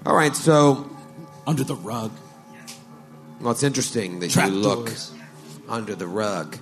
All 0.06 0.14
right, 0.14 0.34
so 0.36 0.88
under 1.46 1.64
the 1.64 1.74
rug. 1.74 2.12
Well, 3.40 3.52
it's 3.52 3.62
interesting 3.62 4.20
that 4.20 4.30
Trap 4.30 4.48
you 4.48 4.54
look 4.54 4.86
doors. 4.86 5.12
under 5.68 5.94
the 5.94 6.06
rug. 6.06 6.56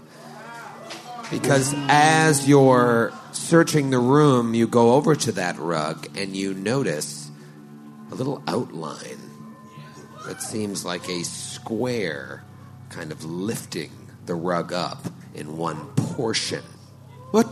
Because 1.30 1.74
as 1.88 2.46
you're 2.48 3.12
searching 3.32 3.90
the 3.90 3.98
room, 3.98 4.54
you 4.54 4.66
go 4.66 4.92
over 4.94 5.14
to 5.14 5.32
that 5.32 5.58
rug 5.58 6.06
and 6.16 6.36
you 6.36 6.52
notice 6.54 7.30
a 8.10 8.14
little 8.14 8.42
outline 8.46 9.18
that 10.26 10.42
seems 10.42 10.84
like 10.84 11.08
a 11.08 11.24
square 11.24 12.44
kind 12.92 13.10
of 13.10 13.24
lifting 13.24 13.90
the 14.26 14.34
rug 14.34 14.72
up 14.72 15.06
in 15.34 15.56
one 15.56 15.86
portion. 15.96 16.62
What? 17.30 17.46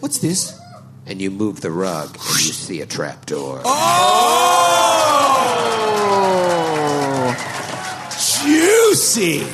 What's 0.00 0.18
this? 0.18 0.60
And 1.06 1.20
you 1.20 1.30
move 1.30 1.62
the 1.62 1.70
rug 1.70 2.08
and 2.08 2.18
you 2.18 2.52
see 2.52 2.82
a 2.82 2.86
trapdoor. 2.86 3.62
Oh! 3.64 4.52
Juicy. 8.44 9.46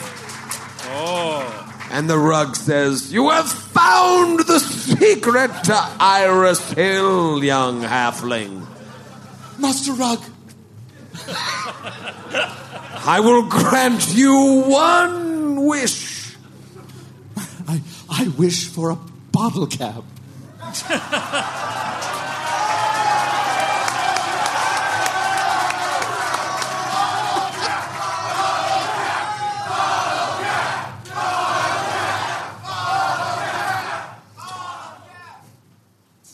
Oh. 0.91 1.87
And 1.91 2.11
the 2.11 2.19
rug 2.19 2.57
says, 2.57 3.13
You 3.13 3.31
have 3.31 3.49
found 3.49 4.41
the 4.41 4.59
secret 4.59 5.53
to 5.65 5.79
Iris 6.01 6.73
Hill, 6.73 7.45
young 7.45 7.83
halfling. 7.83 8.67
Master 9.59 9.93
Rug. 9.93 10.21
I 13.11 13.21
will 13.21 13.45
grant 13.45 14.15
you 14.15 14.65
one 14.67 15.28
wish. 15.59 16.37
I, 17.67 17.81
I 18.09 18.29
wish 18.29 18.69
for 18.69 18.91
a 18.91 18.99
bottle 19.33 19.67
cap. 19.67 20.03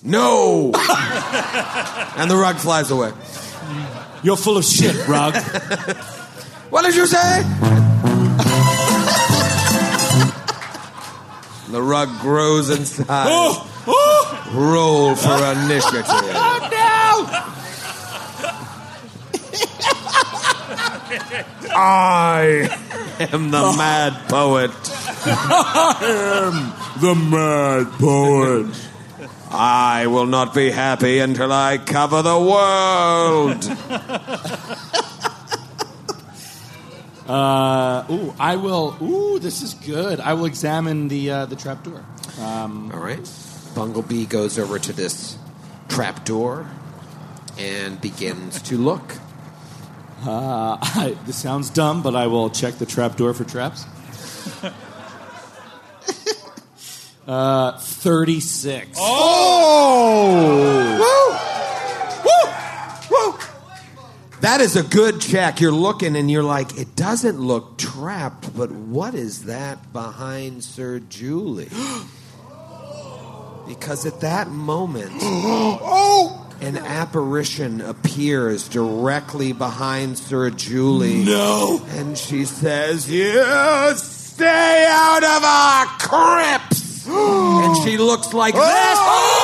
No! 0.06 0.66
and 2.16 2.30
the 2.30 2.36
rug 2.36 2.56
flies 2.56 2.90
away. 2.90 3.12
You're 4.22 4.36
full 4.36 4.56
of 4.56 4.64
shit, 4.64 5.08
Rug. 5.08 5.34
What 6.74 6.84
did 6.84 6.96
you 6.96 7.06
say? 7.06 7.83
The 11.74 11.82
rug 11.82 12.08
grows 12.20 12.70
in 12.70 12.84
size. 12.84 13.58
Roll 14.52 15.16
for 15.16 15.34
initiative. 15.34 16.06
I 21.76 22.68
am 23.32 23.50
the 23.50 23.58
oh. 23.58 23.76
mad 23.76 24.28
poet. 24.28 24.70
I 25.26 25.96
am 26.46 26.72
the 27.02 27.14
mad 27.16 27.86
poet. 27.98 28.88
I 29.50 30.06
will 30.06 30.26
not 30.26 30.54
be 30.54 30.70
happy 30.70 31.18
until 31.18 31.50
I 31.52 31.78
cover 31.78 32.22
the 32.22 32.38
world. 32.38 33.64
Uh, 37.26 38.04
ooh, 38.10 38.34
I 38.38 38.56
will. 38.56 38.96
Ooh, 39.02 39.38
this 39.38 39.62
is 39.62 39.74
good. 39.74 40.20
I 40.20 40.34
will 40.34 40.44
examine 40.44 41.08
the 41.08 41.30
uh, 41.30 41.46
the 41.46 41.56
trapdoor. 41.56 42.04
Um, 42.40 42.90
All 42.92 43.00
right. 43.00 43.20
Bunglebee 43.74 44.28
goes 44.28 44.58
over 44.58 44.78
to 44.78 44.92
this 44.92 45.36
trapdoor 45.88 46.68
and 47.58 48.00
begins 48.00 48.60
to 48.62 48.76
look. 48.76 49.02
uh, 50.26 50.78
I, 50.80 51.16
this 51.26 51.36
sounds 51.36 51.70
dumb, 51.70 52.02
but 52.02 52.14
I 52.14 52.26
will 52.26 52.50
check 52.50 52.74
the 52.74 52.86
trapdoor 52.86 53.34
for 53.34 53.44
traps. 53.44 53.86
Uh, 57.26 57.78
36. 57.78 58.98
That 64.44 64.60
is 64.60 64.76
a 64.76 64.82
good 64.82 65.22
check. 65.22 65.62
You're 65.62 65.72
looking 65.72 66.14
and 66.16 66.30
you're 66.30 66.42
like, 66.42 66.76
it 66.76 66.94
doesn't 66.94 67.40
look 67.40 67.78
trapped, 67.78 68.54
but 68.54 68.70
what 68.70 69.14
is 69.14 69.44
that 69.44 69.90
behind 69.94 70.62
Sir 70.62 70.98
Julie? 70.98 71.70
because 73.66 74.04
at 74.04 74.20
that 74.20 74.50
moment, 74.50 75.12
oh! 75.22 76.46
an 76.60 76.76
apparition 76.76 77.80
appears 77.80 78.68
directly 78.68 79.54
behind 79.54 80.18
Sir 80.18 80.50
Julie. 80.50 81.24
No. 81.24 81.80
And 81.92 82.18
she 82.18 82.44
says, 82.44 83.10
You 83.10 83.32
stay 83.96 84.86
out 84.90 85.24
of 85.24 85.42
our 85.42 85.86
crypts! 86.00 87.06
and 87.08 87.82
she 87.82 87.96
looks 87.96 88.34
like 88.34 88.54
oh! 88.54 88.60
this. 88.60 88.98
Oh! 89.00 89.34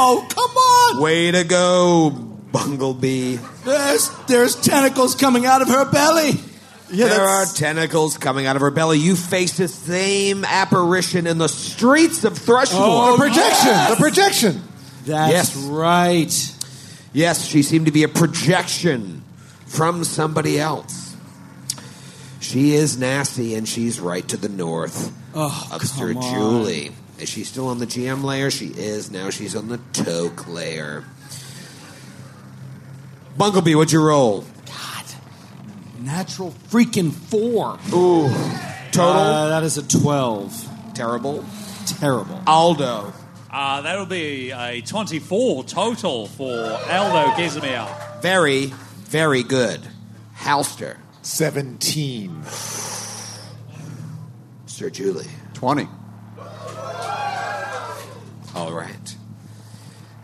Oh, 0.00 0.26
come 0.30 0.56
on! 0.56 1.02
Way 1.02 1.30
to 1.32 1.44
go, 1.44 2.12
Bunglebee. 2.52 3.38
There's 3.64 4.10
there's 4.26 4.56
tentacles 4.56 5.14
coming 5.14 5.44
out 5.46 5.62
of 5.62 5.68
her 5.68 5.90
belly. 5.90 6.32
Yeah, 6.90 7.08
there 7.08 7.24
are 7.24 7.44
tentacles 7.44 8.16
coming 8.16 8.46
out 8.46 8.56
of 8.56 8.62
her 8.62 8.70
belly. 8.70 8.98
You 8.98 9.14
face 9.16 9.58
the 9.58 9.68
same 9.68 10.44
apparition 10.46 11.26
in 11.26 11.36
the 11.36 11.48
streets 11.48 12.24
of 12.24 12.32
Thrushmoor. 12.34 12.72
Oh, 12.72 13.12
oh, 13.14 13.16
the 13.16 13.22
projection. 13.24 13.90
The 13.90 13.96
projection. 13.98 14.62
That's 15.04 15.32
Yes. 15.54 15.56
right. 15.66 16.54
Yes, 17.12 17.44
she 17.46 17.62
seemed 17.62 17.86
to 17.86 17.92
be 17.92 18.04
a 18.04 18.08
projection 18.08 19.22
from 19.68 20.04
somebody 20.04 20.58
else. 20.58 21.16
She 22.40 22.74
is 22.74 22.96
nasty, 22.98 23.54
and 23.54 23.68
she's 23.68 24.00
right 24.00 24.26
to 24.28 24.36
the 24.36 24.48
north 24.48 25.12
Oh, 25.34 25.68
of 25.72 25.82
Sir 25.82 26.14
on. 26.14 26.22
Julie. 26.22 26.92
Is 27.18 27.28
she 27.28 27.44
still 27.44 27.68
on 27.68 27.78
the 27.78 27.86
GM 27.86 28.22
layer? 28.22 28.50
She 28.50 28.66
is. 28.68 29.10
Now 29.10 29.30
she's 29.30 29.54
on 29.56 29.68
the 29.68 29.78
Toke 29.92 30.46
layer. 30.48 31.04
Bunglebee, 33.36 33.74
what'd 33.76 33.92
you 33.92 34.02
roll? 34.02 34.44
Natural 36.00 36.52
freaking 36.70 37.12
four. 37.12 37.78
Ooh. 37.92 38.28
Total? 38.92 39.02
Uh, 39.12 39.48
that 39.48 39.62
is 39.64 39.76
a 39.78 39.86
12. 39.86 40.94
Terrible. 40.94 41.44
Terrible. 41.86 42.40
Aldo. 42.46 43.12
Uh, 43.50 43.80
that'll 43.82 44.06
be 44.06 44.50
a 44.52 44.80
24 44.80 45.64
total 45.64 46.26
for 46.28 46.54
Aldo 46.90 47.32
Gizemir. 47.32 48.22
Very, 48.22 48.72
very 49.08 49.42
good. 49.42 49.80
Halster. 50.36 50.98
17. 51.22 52.44
Sir 54.66 54.90
Julie. 54.90 55.24
20. 55.54 55.88
All 58.54 58.72
right. 58.72 59.16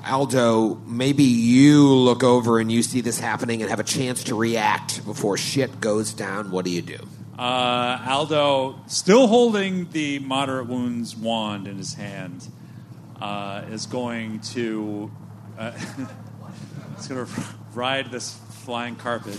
Aldo, 0.06 0.74
maybe 0.86 1.24
you 1.24 1.88
look 1.88 2.22
over 2.22 2.58
and 2.58 2.70
you 2.70 2.82
see 2.82 3.00
this 3.00 3.18
happening 3.18 3.62
and 3.62 3.70
have 3.70 3.80
a 3.80 3.84
chance 3.84 4.24
to 4.24 4.34
react 4.34 5.02
before 5.06 5.38
shit 5.38 5.80
goes 5.80 6.12
down. 6.12 6.50
What 6.50 6.66
do 6.66 6.70
you 6.70 6.82
do? 6.82 6.98
Uh, 7.38 8.04
Aldo, 8.06 8.80
still 8.86 9.28
holding 9.28 9.90
the 9.92 10.18
moderate 10.18 10.68
wounds 10.68 11.16
wand 11.16 11.66
in 11.66 11.78
his 11.78 11.94
hand, 11.94 12.46
uh, 13.18 13.62
is 13.70 13.86
going 13.86 14.40
to 14.40 15.10
uh, 15.58 15.72
is 16.98 17.08
going 17.08 17.24
to 17.24 17.32
ride 17.72 18.10
this 18.10 18.38
flying 18.64 18.96
carpet. 18.96 19.38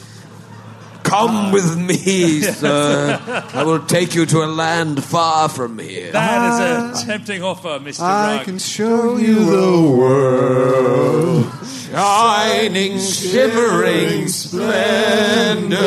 Come 1.02 1.32
ah. 1.32 1.52
with 1.52 1.78
me, 1.78 2.42
sir. 2.62 3.20
I 3.54 3.64
will 3.64 3.86
take 3.86 4.14
you 4.16 4.26
to 4.28 4.44
a 4.44 4.46
land 4.46 5.04
far 5.04 5.50
from 5.50 5.80
here. 5.80 6.12
That 6.12 6.54
is 6.54 6.60
a 6.60 6.78
ah. 6.78 7.04
tempting 7.06 7.42
offer, 7.44 7.80
Mr. 7.80 8.02
I 8.02 8.38
Rugg. 8.38 8.46
can 8.46 8.60
show 8.60 9.18
you 9.18 9.46
the 9.46 9.82
world. 9.98 11.52
Shining, 11.92 13.00
shimmering, 13.00 14.28
splendid. 14.28 15.80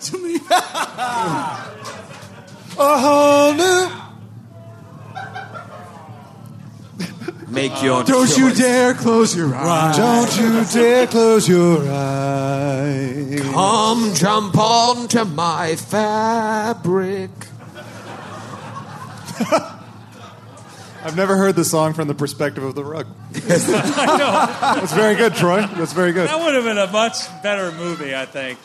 To 0.00 0.18
me. 0.18 0.36
a 2.78 2.98
whole 2.98 3.54
new. 3.54 3.97
Make 7.58 7.82
your 7.82 8.04
Don't 8.04 8.36
you 8.36 8.54
dare 8.54 8.94
close 8.94 9.34
your 9.34 9.52
eyes. 9.52 9.96
Don't 9.96 10.36
you 10.38 10.64
dare 10.72 11.08
close 11.08 11.48
your 11.48 11.90
eyes. 11.90 13.40
Come 13.40 14.14
jump 14.14 14.56
onto 14.56 15.24
my 15.24 15.74
fabric. 15.74 17.30
I've 21.04 21.16
never 21.16 21.36
heard 21.36 21.56
the 21.56 21.64
song 21.64 21.94
from 21.94 22.06
the 22.06 22.14
perspective 22.14 22.62
of 22.62 22.76
the 22.76 22.84
rug. 22.84 23.08
That's 23.32 24.92
very 24.92 25.16
good, 25.16 25.34
Troy. 25.34 25.62
That's 25.62 25.92
very 25.92 26.12
good. 26.12 26.28
That 26.28 26.38
would 26.38 26.54
have 26.54 26.62
been 26.62 26.78
a 26.78 26.86
much 26.86 27.26
better 27.42 27.72
movie, 27.72 28.14
I 28.14 28.26
think. 28.26 28.60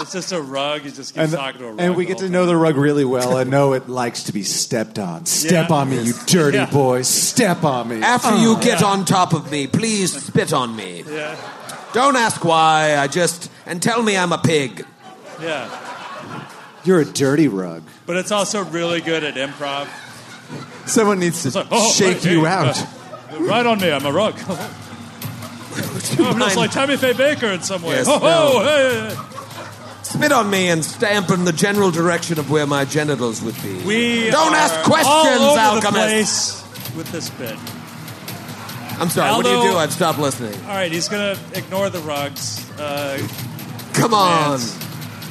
It's 0.00 0.12
just 0.12 0.32
a 0.32 0.40
rug. 0.40 0.84
You 0.84 0.90
just 0.90 1.14
keep 1.14 1.22
And, 1.24 1.32
talking 1.32 1.60
to 1.60 1.66
a 1.66 1.70
rug. 1.70 1.80
and 1.80 1.96
we 1.96 2.04
get 2.06 2.18
to 2.18 2.28
know 2.28 2.46
the 2.46 2.56
rug 2.56 2.76
really 2.76 3.04
well 3.04 3.36
and 3.36 3.50
know 3.50 3.72
it 3.72 3.88
likes 3.88 4.24
to 4.24 4.32
be 4.32 4.42
stepped 4.42 4.98
on. 4.98 5.26
Step 5.26 5.68
Yeah. 5.70 5.74
on 5.76 5.90
me, 5.90 6.00
you 6.02 6.14
dirty 6.26 6.58
Yeah. 6.58 6.66
boy. 6.66 7.02
Step 7.02 7.64
on 7.64 7.88
me. 7.88 8.02
After 8.02 8.36
you 8.36 8.56
get 8.60 8.82
on 8.82 9.04
top 9.04 9.32
of 9.32 9.50
me, 9.50 9.66
please 9.66 10.12
spit 10.24 10.52
on 10.52 10.74
me. 10.76 11.04
Yeah, 11.10 11.34
Don't 11.92 12.16
ask 12.16 12.44
why. 12.44 12.96
I 12.98 13.06
just 13.08 13.50
and 13.66 13.82
tell 13.82 14.02
me 14.02 14.16
I'm 14.16 14.32
a 14.32 14.38
pig. 14.38 14.84
yeah. 15.42 15.68
You're 16.84 17.00
a 17.00 17.04
dirty 17.04 17.48
rug. 17.48 17.82
But 18.06 18.16
it's 18.16 18.30
also 18.30 18.64
really 18.64 19.00
good 19.00 19.22
at 19.24 19.34
improv. 19.34 19.88
Someone 20.86 21.18
needs 21.18 21.42
to 21.42 21.50
like, 21.58 21.66
oh, 21.70 21.92
shake 21.92 22.22
hey, 22.22 22.32
you 22.32 22.44
hey, 22.44 22.50
out. 22.50 22.78
uh, 22.78 22.86
right 23.40 23.66
on 23.66 23.78
me, 23.80 23.90
I'm 23.92 24.06
a 24.06 24.12
rug. 24.12 24.34
oh, 24.48 26.34
it's 26.40 26.56
like 26.56 26.70
Tammy 26.70 26.96
Faye 26.96 27.12
Bakker 27.12 27.52
in 27.54 27.60
some 27.62 27.82
way. 27.82 27.96
Yes, 27.96 28.08
oh, 28.08 28.18
no. 28.18 28.20
oh, 28.24 28.62
hey, 28.64 29.14
hey. 29.14 29.37
Spit 30.08 30.32
on 30.32 30.48
me 30.48 30.68
and 30.70 30.82
stamp 30.84 31.30
in 31.30 31.44
the 31.44 31.52
general 31.52 31.90
direction 31.90 32.38
of 32.38 32.50
where 32.50 32.66
my 32.66 32.84
genitals 32.86 33.42
would 33.42 33.60
be. 33.62 33.74
We 33.84 34.30
don't 34.30 34.54
ask 34.54 34.82
questions, 34.84 35.06
all 35.06 35.58
over 35.58 35.80
the 35.80 35.86
alchemist. 35.86 36.64
place 36.64 36.96
with 36.96 37.12
this 37.12 37.28
bit. 37.30 37.56
I'm 39.00 39.10
sorry. 39.10 39.32
what 39.36 39.44
do 39.44 39.50
you 39.50 39.56
Aldo- 39.58 39.72
do? 39.72 39.76
I've 39.76 39.92
stopped 39.92 40.18
listening. 40.18 40.54
All 40.62 40.68
right, 40.70 40.90
he's 40.90 41.08
to 41.36 41.58
ignore 41.58 41.90
the 41.90 42.00
rugs. 42.00 42.68
Uh, 42.80 43.18
Come 43.92 44.14
on. 44.14 44.58
commands, 44.58 44.72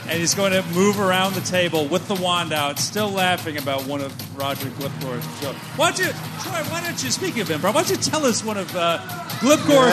And 0.10 0.20
he's 0.20 0.34
going 0.34 0.54
to 0.54 0.64
move 0.74 1.00
around 1.00 1.34
the 1.34 1.42
table 1.42 1.86
with 1.88 2.08
the 2.08 2.16
wand 2.16 2.54
out, 2.54 2.80
still 2.80 3.10
laughing 3.10 3.58
about 3.58 3.86
one 3.86 4.00
of 4.02 4.38
Roger 4.38 4.70
Glipgore's 4.70 5.26
jokes. 5.42 5.58
Why 5.76 5.92
don't 5.92 6.08
you, 6.08 6.14
Troy, 6.42 6.64
why 6.72 6.82
don't 6.82 7.04
you, 7.04 7.12
speaking 7.12 7.42
of 7.42 7.50
improv, 7.50 7.74
why 7.74 7.84
don't 7.84 7.90
you 7.90 7.98
tell 7.98 8.26
us 8.26 8.44
one 8.44 8.58
of 8.58 8.74
uh, 8.76 9.00
Glipgore's 9.40 9.92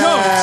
jokes 0.00 0.36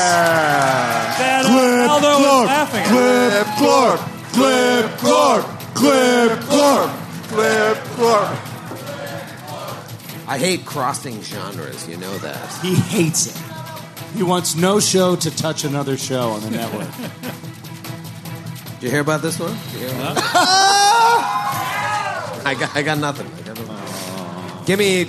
that 1.20 1.44
uh, 1.46 1.92
Aldo 1.92 2.10
was 2.10 2.48
laughing 2.48 2.82
at? 2.82 2.88
Clip 2.88 3.48
Clark. 3.58 4.00
Clip 4.34 4.92
Clark. 5.00 5.46
Clip 5.74 6.40
Clip 6.42 7.04
I 10.28 10.38
hate 10.38 10.66
crossing 10.66 11.22
genres. 11.22 11.88
You 11.88 11.98
know 11.98 12.18
that. 12.20 12.62
He 12.62 12.76
hates 12.76 13.28
it. 13.28 13.42
He 14.16 14.24
wants 14.24 14.56
no 14.56 14.80
show 14.80 15.16
to 15.16 15.36
touch 15.36 15.64
another 15.64 15.98
show 15.98 16.30
on 16.30 16.42
the 16.42 16.52
network. 16.52 16.90
You 18.84 18.90
hear 18.90 19.00
about 19.00 19.22
this 19.22 19.40
one? 19.40 19.52
About? 19.52 20.18
I 22.46 22.54
got, 22.60 22.76
I 22.76 22.82
got 22.82 22.98
nothing. 22.98 23.28
I 23.28 23.42
got 23.48 23.58
nothing. 23.68 24.66
Give 24.66 24.78
me. 24.78 25.08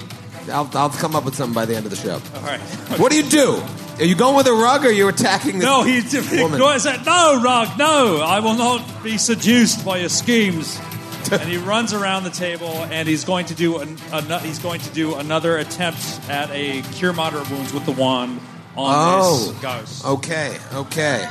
I'll, 0.52 0.70
I'll 0.74 0.90
come 0.90 1.16
up 1.16 1.24
with 1.24 1.34
something 1.34 1.54
by 1.54 1.64
the 1.64 1.74
end 1.74 1.84
of 1.84 1.90
the 1.90 1.96
show. 1.96 2.20
All 2.36 2.42
right. 2.42 2.60
What 3.00 3.10
do 3.10 3.16
you 3.18 3.24
do? 3.28 3.60
Are 3.98 4.04
you 4.04 4.14
going 4.14 4.36
with 4.36 4.46
a 4.46 4.52
rug 4.52 4.84
or 4.84 4.88
are 4.88 4.92
you 4.92 5.08
attacking 5.08 5.58
this 5.58 5.64
No, 5.64 5.82
he 5.82 6.02
woman? 6.40 6.54
ignores. 6.60 6.84
No, 6.84 7.40
Rug, 7.42 7.76
no, 7.76 8.20
I 8.24 8.38
will 8.38 8.54
not 8.54 9.02
be 9.02 9.18
seduced 9.18 9.84
by 9.84 9.98
your 9.98 10.08
schemes. 10.08 10.78
and 11.32 11.42
he 11.42 11.56
runs 11.56 11.92
around 11.94 12.22
the 12.22 12.30
table, 12.30 12.68
and 12.68 13.08
he's 13.08 13.24
going 13.24 13.46
to 13.46 13.54
do 13.54 13.78
an, 13.78 13.96
an, 14.12 14.40
he's 14.40 14.60
going 14.60 14.80
to 14.82 14.90
do 14.90 15.16
another 15.16 15.56
attempt 15.58 15.98
at 16.28 16.48
a 16.52 16.82
cure 16.92 17.12
moderate 17.12 17.50
wounds 17.50 17.72
with 17.72 17.86
the 17.86 17.92
wand 17.92 18.38
on 18.76 18.94
Oh. 18.94 19.50
this 19.50 19.60
ghost. 19.60 20.04
Okay, 20.04 20.58
okay. 20.74 21.26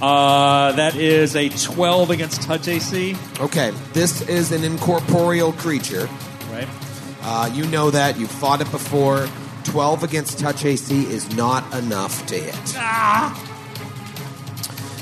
Uh, 0.00 0.72
that 0.72 0.94
is 0.96 1.34
a 1.36 1.48
12 1.48 2.10
against 2.10 2.42
touch 2.42 2.68
AC, 2.68 3.16
Okay, 3.40 3.72
this 3.94 4.20
is 4.28 4.52
an 4.52 4.62
incorporeal 4.64 5.52
creature. 5.52 6.08
right? 6.50 6.68
Uh, 7.22 7.50
you 7.54 7.64
know 7.66 7.90
that. 7.90 8.18
You've 8.18 8.30
fought 8.30 8.60
it 8.60 8.70
before. 8.70 9.28
12 9.64 10.02
against 10.04 10.38
touch 10.38 10.64
AC 10.64 11.06
is 11.06 11.34
not 11.36 11.74
enough 11.74 12.24
to 12.26 12.34
hit. 12.38 12.54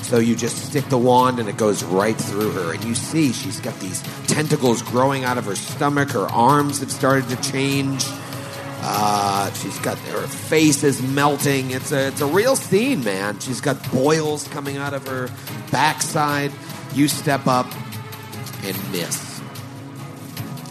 So 0.05 0.19
you 0.19 0.37
just 0.37 0.67
stick 0.71 0.85
the 0.89 0.99
wand 0.99 1.39
and 1.39 1.49
it 1.49 1.57
goes 1.57 1.83
right 1.83 2.17
through 2.17 2.53
her. 2.53 2.73
And 2.75 2.85
you 2.85 2.95
see 2.95 3.33
she's 3.33 3.59
got 3.61 3.79
these 3.81 4.01
tentacles 4.27 4.81
growing 4.83 5.25
out 5.25 5.39
of 5.39 5.45
her 5.47 5.57
stomach. 5.57 6.11
Her 6.11 6.27
arms 6.31 6.81
have 6.81 6.93
started 6.93 7.29
to 7.31 7.51
change. 7.51 8.05
Uh, 8.87 9.51
she's 9.55 9.79
got 9.79 9.97
her 9.99 10.27
face 10.27 10.85
is 10.85 11.01
melting. 11.01 11.71
It's 11.71 11.91
a 11.91 12.09
it's 12.09 12.21
a 12.21 12.27
real 12.27 12.55
scene, 12.55 13.03
man. 13.03 13.39
She's 13.41 13.61
got 13.61 13.91
boils 13.91 14.47
coming 14.49 14.77
out 14.77 14.93
of 14.93 15.07
her 15.09 15.31
backside. 15.71 16.53
You 16.93 17.09
step 17.09 17.47
up 17.47 17.67
and 18.63 18.77
miss. 18.93 19.41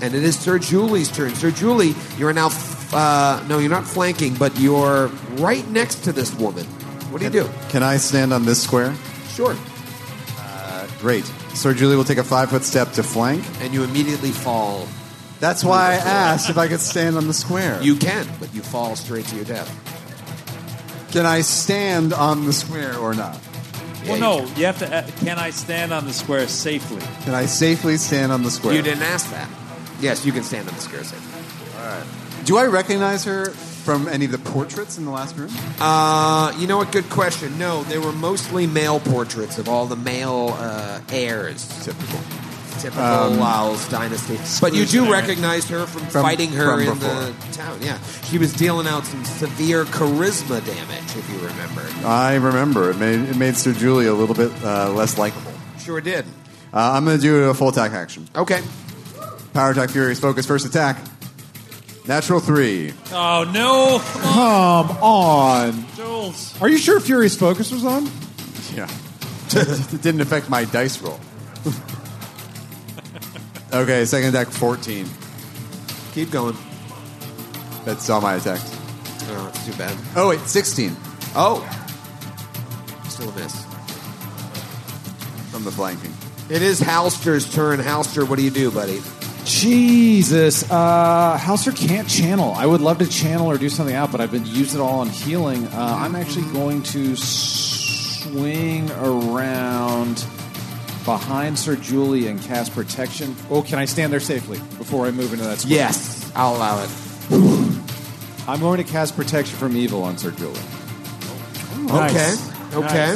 And 0.01 0.13
it 0.13 0.23
is 0.23 0.37
Sir 0.37 0.59
Julie's 0.59 1.11
turn. 1.11 1.33
Sir 1.33 1.49
Julie, 1.49 1.95
you 2.17 2.27
are 2.27 2.33
now 2.33 2.49
uh, 2.93 3.43
no, 3.47 3.57
you're 3.57 3.69
not 3.69 3.85
flanking, 3.85 4.35
but 4.35 4.57
you're 4.59 5.07
right 5.37 5.67
next 5.69 6.03
to 6.03 6.11
this 6.11 6.33
woman. 6.35 6.65
What 7.09 7.19
do 7.19 7.25
you 7.25 7.31
do? 7.31 7.49
Can 7.69 7.81
I 7.81 7.97
stand 7.97 8.31
on 8.31 8.45
this 8.45 8.61
square? 8.61 8.93
Sure. 9.29 9.57
Great. 11.03 11.25
Sir 11.53 11.73
Julie 11.73 11.97
will 11.97 12.05
take 12.05 12.17
a 12.17 12.23
five 12.23 12.49
foot 12.49 12.63
step 12.63 12.93
to 12.93 13.03
flank. 13.03 13.43
And 13.59 13.73
you 13.73 13.83
immediately 13.83 14.31
fall. 14.31 14.87
That's 15.43 15.61
why 15.61 15.91
I 15.91 15.95
asked 15.95 16.49
if 16.49 16.57
I 16.57 16.69
could 16.69 16.79
stand 16.79 17.17
on 17.17 17.27
the 17.27 17.33
square. 17.33 17.77
You 17.81 17.97
can, 17.97 18.25
but 18.39 18.55
you 18.55 18.61
fall 18.61 18.95
straight 18.95 19.25
to 19.25 19.35
your 19.35 19.43
death. 19.43 19.67
Can 21.11 21.25
I 21.25 21.41
stand 21.41 22.13
on 22.13 22.45
the 22.45 22.53
square 22.53 22.97
or 22.97 23.13
not? 23.13 23.37
Well, 24.07 24.19
no, 24.21 24.45
you 24.55 24.67
have 24.67 24.79
to. 24.79 24.95
Uh, 24.95 25.05
can 25.17 25.37
I 25.39 25.49
stand 25.49 25.91
on 25.91 26.05
the 26.05 26.13
square 26.13 26.47
safely? 26.47 27.01
Can 27.25 27.33
I 27.33 27.45
safely 27.45 27.97
stand 27.97 28.31
on 28.31 28.43
the 28.43 28.51
square? 28.51 28.73
You 28.73 28.81
didn't 28.81 29.03
ask 29.03 29.29
that. 29.31 29.49
Yes, 29.99 30.25
you 30.25 30.31
can 30.31 30.43
stand 30.43 30.69
on 30.69 30.75
the 30.75 30.79
square 30.79 31.03
safely. 31.03 32.45
Do 32.45 32.55
I 32.55 32.67
recognize 32.67 33.25
her 33.25 33.49
from 33.49 34.07
any 34.07 34.23
of 34.23 34.31
the 34.31 34.37
portraits 34.37 34.97
in 34.97 35.03
the 35.03 35.11
last 35.11 35.35
room? 35.35 35.51
Uh, 35.77 36.55
you 36.57 36.67
know 36.67 36.77
what? 36.77 36.93
Good 36.93 37.09
question. 37.09 37.59
No, 37.59 37.83
they 37.83 37.97
were 37.97 38.13
mostly 38.13 38.65
male 38.65 39.01
portraits 39.01 39.57
of 39.57 39.67
all 39.67 39.87
the 39.87 39.97
male 39.97 40.55
uh, 40.57 41.01
heirs. 41.09 41.67
Typical. 41.83 42.19
Typical 42.79 43.03
Um, 43.03 43.39
Lyle's 43.39 43.87
dynasty. 43.89 44.37
But 44.61 44.73
you 44.73 44.85
do 44.85 45.11
recognize 45.11 45.67
her 45.69 45.85
from, 45.85 46.01
From- 46.07 46.21
fighting 46.23 46.51
her 46.51 46.83
from 46.83 46.93
in 46.93 46.99
the 46.99 47.33
town. 47.53 47.79
Yeah, 47.81 47.97
she 48.29 48.37
was 48.37 48.53
dealing 48.53 48.87
out 48.87 49.05
some 49.05 49.23
severe 49.25 49.85
charisma 49.85 50.65
damage, 50.65 51.15
if 51.15 51.29
you 51.29 51.37
remember. 51.39 51.85
I 52.05 52.35
remember. 52.35 52.89
It 52.91 52.97
made, 52.97 53.19
it 53.29 53.35
made 53.37 53.55
Sir 53.55 53.73
Julie 53.73 54.07
a 54.07 54.13
little 54.13 54.35
bit 54.35 54.51
uh, 54.63 54.91
less 54.91 55.17
likable. 55.17 55.51
Sure 55.79 56.01
did. 56.01 56.25
Uh, 56.73 56.93
I'm 56.95 57.05
going 57.05 57.17
to 57.17 57.21
do 57.21 57.43
a 57.49 57.53
full 57.53 57.69
attack 57.69 57.91
action. 57.91 58.27
Okay. 58.35 58.61
Power 59.53 59.71
attack, 59.71 59.91
Furious 59.91 60.19
Focus, 60.19 60.45
first 60.45 60.65
attack. 60.65 60.97
Natural 62.07 62.41
three. 62.41 62.91
Oh 63.13 63.49
no! 63.53 63.99
Come 64.21 64.97
on. 65.01 65.85
Jules. 65.95 66.61
Are 66.61 66.67
you 66.67 66.77
sure 66.77 66.99
Furious 66.99 67.37
Focus 67.37 67.71
was 67.71 67.85
on? 67.85 68.09
Yeah. 68.75 68.89
it 69.55 70.01
didn't 70.01 70.19
affect 70.19 70.49
my 70.49 70.65
dice 70.65 71.01
roll. 71.01 71.19
okay, 73.73 74.05
second 74.05 74.29
attack, 74.29 74.47
14. 74.49 75.07
Keep 76.13 76.31
going. 76.31 76.55
That's 77.85 78.09
all 78.09 78.21
my 78.21 78.35
attacks. 78.35 78.71
Oh, 79.29 79.47
it's 79.53 79.65
too 79.65 79.73
bad. 79.73 79.97
Oh, 80.15 80.29
wait, 80.29 80.39
16 80.41 80.95
Oh, 81.35 81.61
still 83.09 83.29
a 83.29 83.35
miss. 83.35 83.65
from 85.51 85.63
the 85.63 85.71
flanking. 85.71 86.13
It 86.49 86.61
is 86.61 86.79
Halster's 86.79 87.51
turn. 87.51 87.79
Halster, 87.79 88.27
what 88.27 88.37
do 88.37 88.43
you 88.43 88.51
do, 88.51 88.69
buddy? 88.69 89.01
Jesus. 89.45 90.69
Uh, 90.69 91.37
Hauser 91.37 91.71
can't 91.71 92.07
channel. 92.07 92.53
I 92.53 92.65
would 92.65 92.81
love 92.81 92.99
to 92.99 93.07
channel 93.07 93.47
or 93.47 93.57
do 93.57 93.69
something 93.69 93.95
out, 93.95 94.11
but 94.11 94.21
I've 94.21 94.31
been 94.31 94.45
used 94.45 94.75
it 94.75 94.79
all 94.79 94.99
on 94.99 95.09
healing. 95.09 95.65
Uh, 95.67 95.97
I'm 95.99 96.15
actually 96.15 96.49
going 96.53 96.83
to 96.83 97.15
swing 97.15 98.89
around 98.91 100.25
behind 101.05 101.57
Sir 101.59 101.75
Julie 101.75 102.27
and 102.27 102.41
cast 102.41 102.73
protection. 102.73 103.35
Oh, 103.49 103.61
can 103.61 103.79
I 103.79 103.85
stand 103.85 104.11
there 104.13 104.19
safely 104.19 104.57
before 104.77 105.05
I 105.05 105.11
move 105.11 105.33
into 105.33 105.45
that 105.45 105.59
square? 105.59 105.75
Yes, 105.75 106.31
I'll 106.35 106.55
allow 106.55 106.83
it. 106.83 106.89
I'm 108.47 108.59
going 108.59 108.77
to 108.77 108.83
cast 108.83 109.15
protection 109.15 109.57
from 109.57 109.75
evil 109.77 110.03
on 110.03 110.17
Sir 110.17 110.31
Julie. 110.31 110.59
Okay. 111.89 112.35
Okay. 112.73 113.15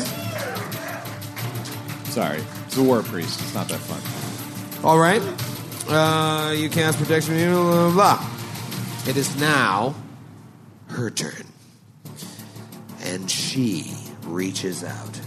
Sorry. 2.06 2.42
It's 2.66 2.78
a 2.78 2.84
war 2.84 3.02
priest. 3.04 3.40
It's 3.42 3.54
not 3.54 3.68
that 3.70 3.80
fun. 3.80 4.02
All 4.86 5.00
right. 5.00 5.22
Uh, 5.90 6.52
you 6.52 6.70
cast 6.70 6.98
protection. 7.00 7.36
Blah, 7.36 7.92
blah, 7.92 8.18
blah. 8.18 8.30
It 9.08 9.18
is 9.18 9.40
now 9.40 9.96
her 10.88 11.10
turn, 11.10 11.46
and 13.04 13.30
she 13.32 13.94
reaches 14.24 14.84
out 14.84 15.22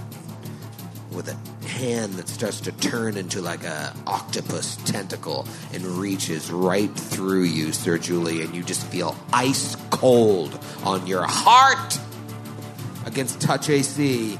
with 1.13 1.29
a 1.29 1.37
hand 1.71 2.15
that 2.15 2.29
starts 2.29 2.61
to 2.63 2.73
turn 2.73 3.17
into 3.17 3.41
like 3.41 3.65
a 3.65 3.95
octopus 4.07 4.77
tentacle 4.85 5.47
and 5.73 5.85
reaches 5.85 6.51
right 6.51 6.91
through 6.91 7.45
you, 7.45 7.73
Sir 7.73 7.97
Julie, 7.97 8.43
and 8.43 8.55
you 8.55 8.63
just 8.63 8.85
feel 8.87 9.17
ice 9.33 9.77
cold 9.91 10.59
on 10.85 11.07
your 11.07 11.25
heart 11.27 11.99
against 13.07 13.41
touch 13.41 13.71
AC. 13.71 14.39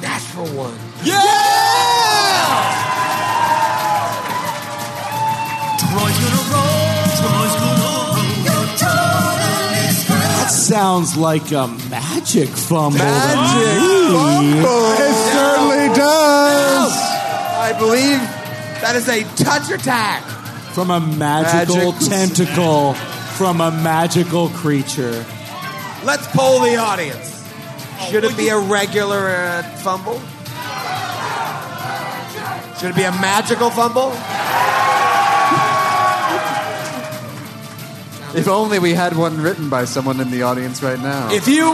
Natural 0.00 0.46
one. 0.48 0.78
That 6.54 6.73
sounds 10.74 11.16
like 11.16 11.52
a 11.52 11.68
magic 11.88 12.48
fumble. 12.48 12.98
Magic 12.98 13.80
me. 14.42 14.58
It 14.58 15.14
certainly 15.32 15.86
does. 15.94 16.92
I 17.68 17.76
believe 17.78 18.18
that 18.82 18.96
is 18.96 19.08
a 19.08 19.22
touch 19.36 19.70
attack. 19.70 20.24
From 20.74 20.90
a 20.90 20.98
magical 20.98 21.92
Magic. 21.92 22.08
tentacle 22.08 22.94
from 23.38 23.60
a 23.60 23.70
magical 23.70 24.48
creature. 24.48 25.24
Let's 26.02 26.26
poll 26.32 26.58
the 26.58 26.74
audience. 26.74 27.48
Should 28.10 28.24
it 28.24 28.36
be 28.36 28.48
a 28.48 28.58
regular 28.58 29.28
uh, 29.28 29.62
fumble? 29.78 30.18
Should 32.80 32.90
it 32.90 32.96
be 32.96 33.04
a 33.04 33.12
magical 33.12 33.70
fumble? 33.70 34.10
If 38.34 38.48
only 38.48 38.78
we 38.78 38.94
had 38.94 39.16
one 39.16 39.40
written 39.40 39.70
by 39.70 39.84
someone 39.84 40.20
in 40.20 40.30
the 40.30 40.42
audience 40.42 40.82
right 40.82 40.98
now. 40.98 41.32
If 41.32 41.46
you 41.46 41.64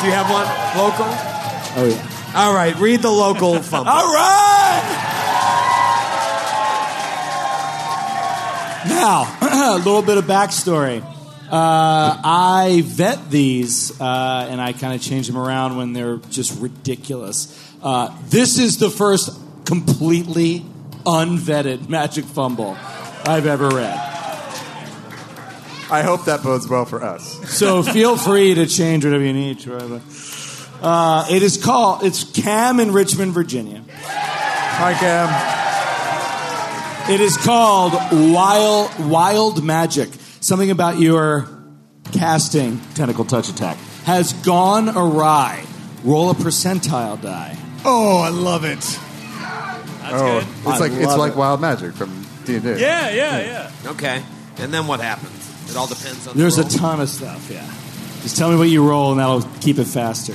do 0.00 0.06
you 0.06 0.12
have 0.12 0.30
one 0.30 0.46
local? 0.76 1.06
Oh, 1.78 1.86
yeah. 1.88 2.12
All 2.36 2.54
right, 2.54 2.76
read 2.76 3.00
the 3.00 3.10
local 3.10 3.62
fumble. 3.62 3.90
All 3.90 4.12
right! 4.14 5.02
Now, 8.88 9.38
a 9.74 9.78
little 9.78 10.02
bit 10.02 10.18
of 10.18 10.24
backstory. 10.24 11.02
Uh, 11.50 12.20
I 12.24 12.82
vet 12.84 13.30
these, 13.30 13.98
uh, 14.00 14.48
and 14.50 14.60
I 14.60 14.72
kind 14.72 14.94
of 14.94 15.00
change 15.00 15.28
them 15.28 15.38
around 15.38 15.76
when 15.76 15.92
they're 15.92 16.18
just 16.30 16.60
ridiculous. 16.60 17.56
Uh, 17.82 18.16
this 18.28 18.58
is 18.58 18.78
the 18.78 18.90
first 18.90 19.30
completely 19.64 20.64
unvetted 21.04 21.88
magic 21.88 22.24
fumble 22.24 22.76
I've 23.24 23.46
ever 23.46 23.68
read. 23.68 24.15
I 25.90 26.02
hope 26.02 26.24
that 26.24 26.42
bodes 26.42 26.68
well 26.68 26.84
for 26.84 27.02
us. 27.02 27.38
So 27.56 27.82
feel 27.82 28.16
free 28.16 28.54
to 28.54 28.66
change 28.66 29.04
whatever 29.04 29.24
you 29.24 29.32
need. 29.32 29.60
Trevor. 29.60 30.00
Uh, 30.82 31.26
it 31.30 31.42
is 31.42 31.56
called. 31.56 32.02
It's 32.02 32.24
Cam 32.24 32.80
in 32.80 32.92
Richmond, 32.92 33.32
Virginia. 33.32 33.82
Hi, 33.88 34.94
Cam. 34.94 35.54
It 37.14 37.20
is 37.20 37.36
called 37.36 37.92
Wild 38.32 38.90
Wild 39.08 39.62
Magic. 39.64 40.08
Something 40.40 40.70
about 40.70 40.98
your 40.98 41.48
casting 42.12 42.80
tentacle 42.94 43.24
touch 43.24 43.48
attack 43.48 43.76
has 44.04 44.32
gone 44.32 44.88
awry. 44.88 45.64
Roll 46.04 46.30
a 46.30 46.34
percentile 46.34 47.20
die. 47.20 47.56
Oh, 47.84 48.18
I 48.18 48.30
love 48.30 48.64
it. 48.64 48.80
That's 48.80 50.22
oh, 50.22 50.38
it's 50.70 50.80
like 50.80 50.92
it's 50.92 51.06
love 51.06 51.18
like 51.18 51.32
it. 51.32 51.38
wild 51.38 51.60
magic 51.60 51.94
from 51.94 52.26
D 52.44 52.56
and 52.56 52.64
D. 52.64 52.70
Yeah, 52.80 53.10
yeah, 53.10 53.40
yeah. 53.40 53.90
Okay, 53.92 54.22
and 54.58 54.72
then 54.72 54.86
what 54.86 55.00
happens? 55.00 55.35
It 55.68 55.76
all 55.76 55.86
depends 55.86 56.26
on. 56.26 56.36
There's 56.36 56.56
the 56.56 56.62
a 56.62 56.68
ton 56.68 57.00
of 57.00 57.08
stuff. 57.08 57.48
Yeah. 57.50 57.66
Just 58.22 58.36
tell 58.36 58.50
me 58.50 58.56
what 58.56 58.68
you 58.68 58.86
roll, 58.88 59.12
and 59.12 59.20
that'll 59.20 59.42
keep 59.60 59.78
it 59.78 59.84
faster. 59.86 60.34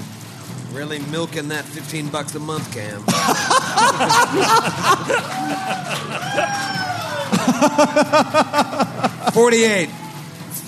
Really 0.74 0.99
milking 0.99 1.49
that 1.49 1.66
fifteen 1.66 2.10
bucks 2.10 2.36
a 2.36 2.40
month, 2.40 2.72
Cam. 2.74 3.02
Forty-eight. 9.34 9.90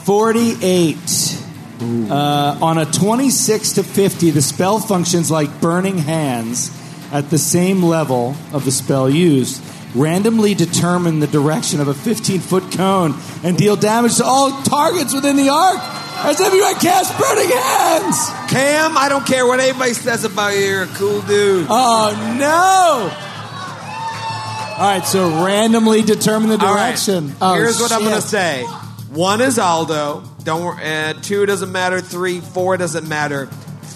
48. 0.05 0.97
Uh, 1.81 2.57
on 2.61 2.77
a 2.77 2.85
26 2.85 3.73
to 3.73 3.83
50, 3.83 4.31
the 4.31 4.41
spell 4.41 4.79
functions 4.79 5.29
like 5.31 5.61
burning 5.61 5.97
hands 5.97 6.71
at 7.11 7.29
the 7.29 7.37
same 7.37 7.83
level 7.83 8.35
of 8.51 8.65
the 8.65 8.71
spell 8.71 9.09
used. 9.09 9.61
Randomly 9.95 10.55
determine 10.55 11.19
the 11.19 11.27
direction 11.27 11.79
of 11.79 11.87
a 11.87 11.93
15 11.93 12.39
foot 12.39 12.71
cone 12.71 13.13
and 13.43 13.55
deal 13.57 13.75
damage 13.75 14.17
to 14.17 14.23
all 14.25 14.63
targets 14.63 15.13
within 15.13 15.35
the 15.35 15.49
arc 15.49 15.77
as 16.25 16.39
if 16.39 16.53
you 16.53 16.63
had 16.63 16.77
cast 16.81 17.17
burning 17.19 17.49
hands. 17.49 18.51
Cam, 18.51 18.97
I 18.97 19.07
don't 19.09 19.25
care 19.25 19.45
what 19.45 19.59
anybody 19.59 19.93
says 19.93 20.23
about 20.23 20.53
you. 20.55 20.61
You're 20.61 20.83
a 20.83 20.87
cool 20.87 21.21
dude. 21.21 21.67
Oh 21.69 22.35
no! 22.39 23.29
All 24.75 24.89
right, 24.89 25.05
so 25.05 25.45
randomly 25.45 26.01
determine 26.01 26.49
the 26.49 26.57
All 26.59 26.73
right. 26.73 26.87
direction. 26.87 27.35
Oh, 27.39 27.53
Here's 27.53 27.79
what 27.79 27.91
I'm 27.91 28.01
going 28.01 28.15
to 28.15 28.21
say. 28.21 28.63
One 29.11 29.39
is 29.39 29.59
Aldo. 29.59 30.23
Don't. 30.43 30.79
Uh, 30.79 31.13
two 31.21 31.45
doesn't 31.45 31.71
matter. 31.71 32.01
Three, 32.01 32.39
four 32.39 32.77
doesn't 32.77 33.07
matter. 33.07 33.45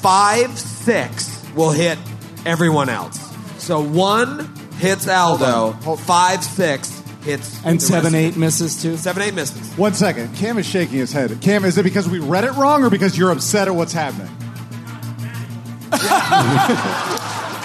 Five, 0.01 0.57
six 0.57 1.43
will 1.55 1.71
hit 1.71 1.97
everyone 2.45 2.89
else. 2.89 3.19
So 3.57 3.81
one 3.81 4.53
hits 4.79 5.07
Aldo. 5.07 5.73
Five, 5.97 6.43
six 6.43 7.01
hits. 7.23 7.59
And 7.65 7.81
seven, 7.81 8.15
eight 8.15 8.37
misses 8.37 8.81
too. 8.81 8.97
Seven, 8.97 9.21
eight 9.23 9.33
misses. 9.33 9.73
One 9.77 9.93
second. 9.93 10.35
Cam 10.35 10.57
is 10.57 10.65
shaking 10.65 10.97
his 10.97 11.11
head. 11.11 11.37
Cam, 11.41 11.65
is 11.65 11.77
it 11.77 11.83
because 11.83 12.07
we 12.07 12.19
read 12.19 12.43
it 12.45 12.51
wrong 12.53 12.83
or 12.83 12.89
because 12.89 13.17
you're 13.17 13.31
upset 13.31 13.67
at 13.67 13.75
what's 13.75 13.93
happening? 13.93 14.29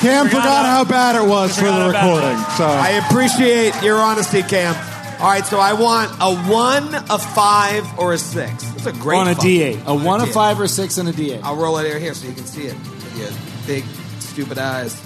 Cam 0.02 0.26
forgot 0.26 0.66
how 0.66 0.84
bad 0.84 1.14
it 1.14 1.28
was 1.28 1.56
for 1.56 1.64
the 1.66 1.86
recording. 1.86 2.36
So 2.56 2.64
I 2.66 3.01
appreciate 3.06 3.72
your 3.82 3.98
honesty, 3.98 4.43
Cam. 4.43 4.74
All 5.20 5.28
right, 5.28 5.47
so 5.47 5.60
I 5.60 5.74
want 5.74 6.10
a 6.20 6.34
one, 6.51 6.93
a 7.09 7.18
five, 7.18 7.86
or 8.01 8.12
a 8.12 8.18
six. 8.18 8.64
That's 8.64 8.86
a 8.86 8.93
great 8.93 9.18
on 9.18 9.28
a 9.28 9.34
fuck- 9.36 9.44
D8, 9.44 9.84
a 9.84 9.90
on 9.90 10.02
one, 10.02 10.20
a 10.20 10.24
D8. 10.24 10.32
five, 10.32 10.60
or 10.60 10.66
six, 10.66 10.98
and 10.98 11.09
a 11.09 11.12
D8. 11.12 11.43
I'll 11.44 11.55
roll 11.55 11.78
it 11.78 12.01
here 12.02 12.14
so 12.14 12.26
you 12.26 12.34
can 12.34 12.44
see 12.44 12.62
it 12.64 12.74
with 12.76 13.16
your 13.18 13.30
big, 13.68 13.84
stupid 14.20 14.59
eyes. 14.59 15.01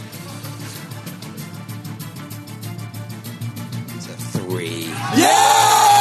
It's 4.48 4.86
a 5.18 5.95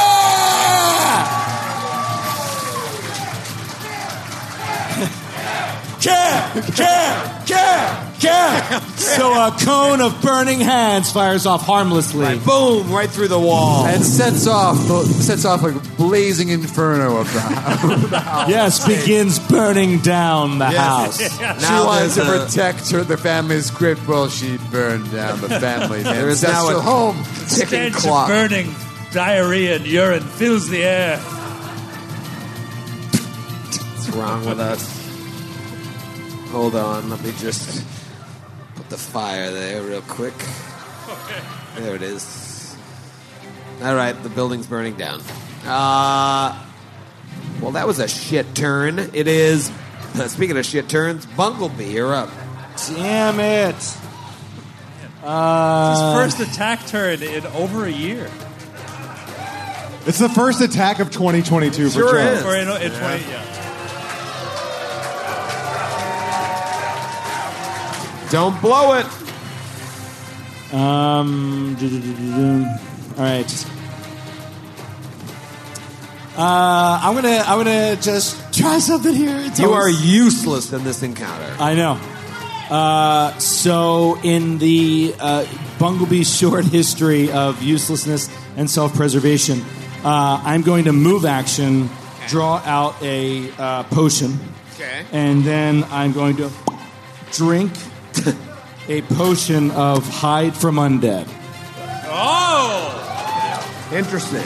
three. 6.06 6.14
Cam, 6.14 6.62
Cam, 6.74 7.46
Cam, 7.46 8.20
Cam. 8.20 8.82
So 8.98 9.32
a 9.34 9.52
cone 9.60 10.02
of 10.02 10.22
burning 10.22 10.60
hands 10.60 11.12
fires 11.12 11.46
off 11.46 11.64
harmlessly. 11.66 12.38
Boom! 12.40 12.92
Right 12.92 13.10
through 13.10 13.28
the 13.30 13.40
wall. 13.40 13.86
And 13.86 14.04
sets 14.04 14.48
off 14.48 14.78
sets 15.06 15.46
off 15.46 15.64
like 15.64 15.76
a 15.76 15.80
blazing 15.98 16.50
inferno 16.50 17.18
of 17.18 17.32
the 18.10 18.20
house. 18.20 18.50
Yes, 18.50 18.86
begins 18.88 19.40
burning 19.40 20.00
down 20.00 20.60
the 20.60 20.66
house. 20.66 21.18
She 21.36 21.62
Now 21.62 21.86
wanted 21.86 22.10
there's 22.12 22.16
to 22.16 22.22
a- 22.44 22.46
protect 22.46 22.92
her, 22.92 23.04
the 23.04 23.18
family's 23.18 23.72
crypt 23.72 24.02
while 24.08 24.28
she 24.30 24.58
burned 24.72 25.12
down 25.12 25.40
the 25.42 25.50
family's 25.50 26.04
There 26.04 26.30
is 26.30 26.44
now 26.44 26.70
a 26.70 26.80
home. 26.82 27.16
ticking 27.50 27.68
Stench 27.68 27.96
of 27.96 28.02
clock. 28.02 28.28
burning 28.28 28.74
diarrhea 29.12 29.76
and 29.78 29.86
urine 29.88 30.22
fills 30.24 30.68
the 30.70 30.84
air. 30.84 31.18
What's 33.92 34.10
wrong 34.10 34.46
with 34.46 34.60
us? 34.60 34.95
Hold 36.56 36.74
on, 36.76 37.10
let 37.10 37.22
me 37.22 37.34
just 37.38 37.86
put 38.76 38.90
the 38.90 38.96
fire 38.98 39.52
there 39.52 39.82
real 39.82 40.02
quick. 40.02 40.34
There 41.76 41.94
it 41.96 42.02
is. 42.02 42.78
All 43.84 43.94
right, 43.94 44.14
the 44.24 44.30
building's 44.30 44.66
burning 44.66 44.96
down. 44.96 45.20
Uh, 45.66 46.58
well, 47.62 47.72
that 47.72 47.86
was 47.86 48.00
a 48.00 48.08
shit 48.08 48.56
turn. 48.56 49.00
It 49.00 49.28
is. 49.28 49.70
Speaking 50.28 50.56
of 50.56 50.66
shit 50.66 50.88
turns, 50.88 51.26
Bunglebee, 51.26 51.92
you're 51.92 52.16
up. 52.16 52.30
Damn 52.88 53.42
it. 53.42 53.76
His 53.76 53.98
Uh, 55.26 56.14
first 56.16 56.40
attack 56.40 56.88
turn 56.88 57.22
in 57.22 57.46
over 57.48 57.84
a 57.86 57.92
year. 57.92 58.30
it's 60.06 60.20
the 60.20 60.30
first 60.30 60.62
attack 60.62 61.00
of 61.00 61.12
2022 61.12 61.88
for 61.88 61.92
Sure 61.92 62.12
Joe. 62.14 62.18
is. 62.32 62.46
Or 62.46 62.56
in, 62.56 62.70
in 62.82 62.98
20, 62.98 63.24
yeah. 63.30 63.55
Don't 68.30 68.60
blow 68.62 68.94
it. 68.94 69.06
Um. 70.74 71.76
All 73.18 73.24
right. 73.24 73.66
Uh, 76.38 77.00
I'm 77.02 77.16
gonna. 77.16 77.44
I'm 77.46 77.60
gonna 77.60 77.96
just 77.98 78.54
try 78.54 78.80
something 78.80 79.14
here. 79.14 79.38
It's 79.40 79.60
You 79.60 79.72
are 79.72 79.82
always- 79.82 80.06
useless 80.06 80.74
in 80.74 80.84
this 80.84 81.02
encounter. 81.04 81.56
I 81.60 81.76
know. 81.76 82.00
Uh, 82.70 83.38
so, 83.38 84.18
in 84.24 84.58
the 84.58 85.14
uh, 85.20 85.46
Bunglebee's 85.78 86.36
short 86.36 86.66
history 86.66 87.32
of 87.32 87.62
uselessness 87.62 88.28
and 88.58 88.68
self-preservation, 88.70 89.62
uh, 90.04 90.42
I'm 90.44 90.64
going 90.64 90.86
to 90.86 90.92
move 90.92 91.26
action, 91.26 91.90
draw 92.28 92.56
out 92.66 92.96
a 93.04 93.52
uh, 93.60 93.84
potion, 93.84 94.40
Okay. 94.74 95.06
and 95.12 95.44
then 95.44 95.84
I'm 95.92 96.12
going 96.12 96.38
to 96.38 96.52
drink 97.32 97.72
a 98.88 99.02
potion 99.02 99.72
of 99.72 100.08
hide 100.08 100.56
from 100.56 100.76
undead. 100.76 101.28
Oh! 102.08 102.92
Interesting. 103.94 104.44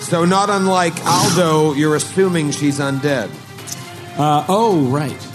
So, 0.00 0.24
not 0.24 0.50
unlike 0.50 0.94
Aldo, 1.04 1.74
you're 1.74 1.96
assuming 1.96 2.50
she's 2.52 2.78
undead. 2.78 3.30
Uh, 4.18 4.44
oh, 4.48 4.86
right. 4.88 5.26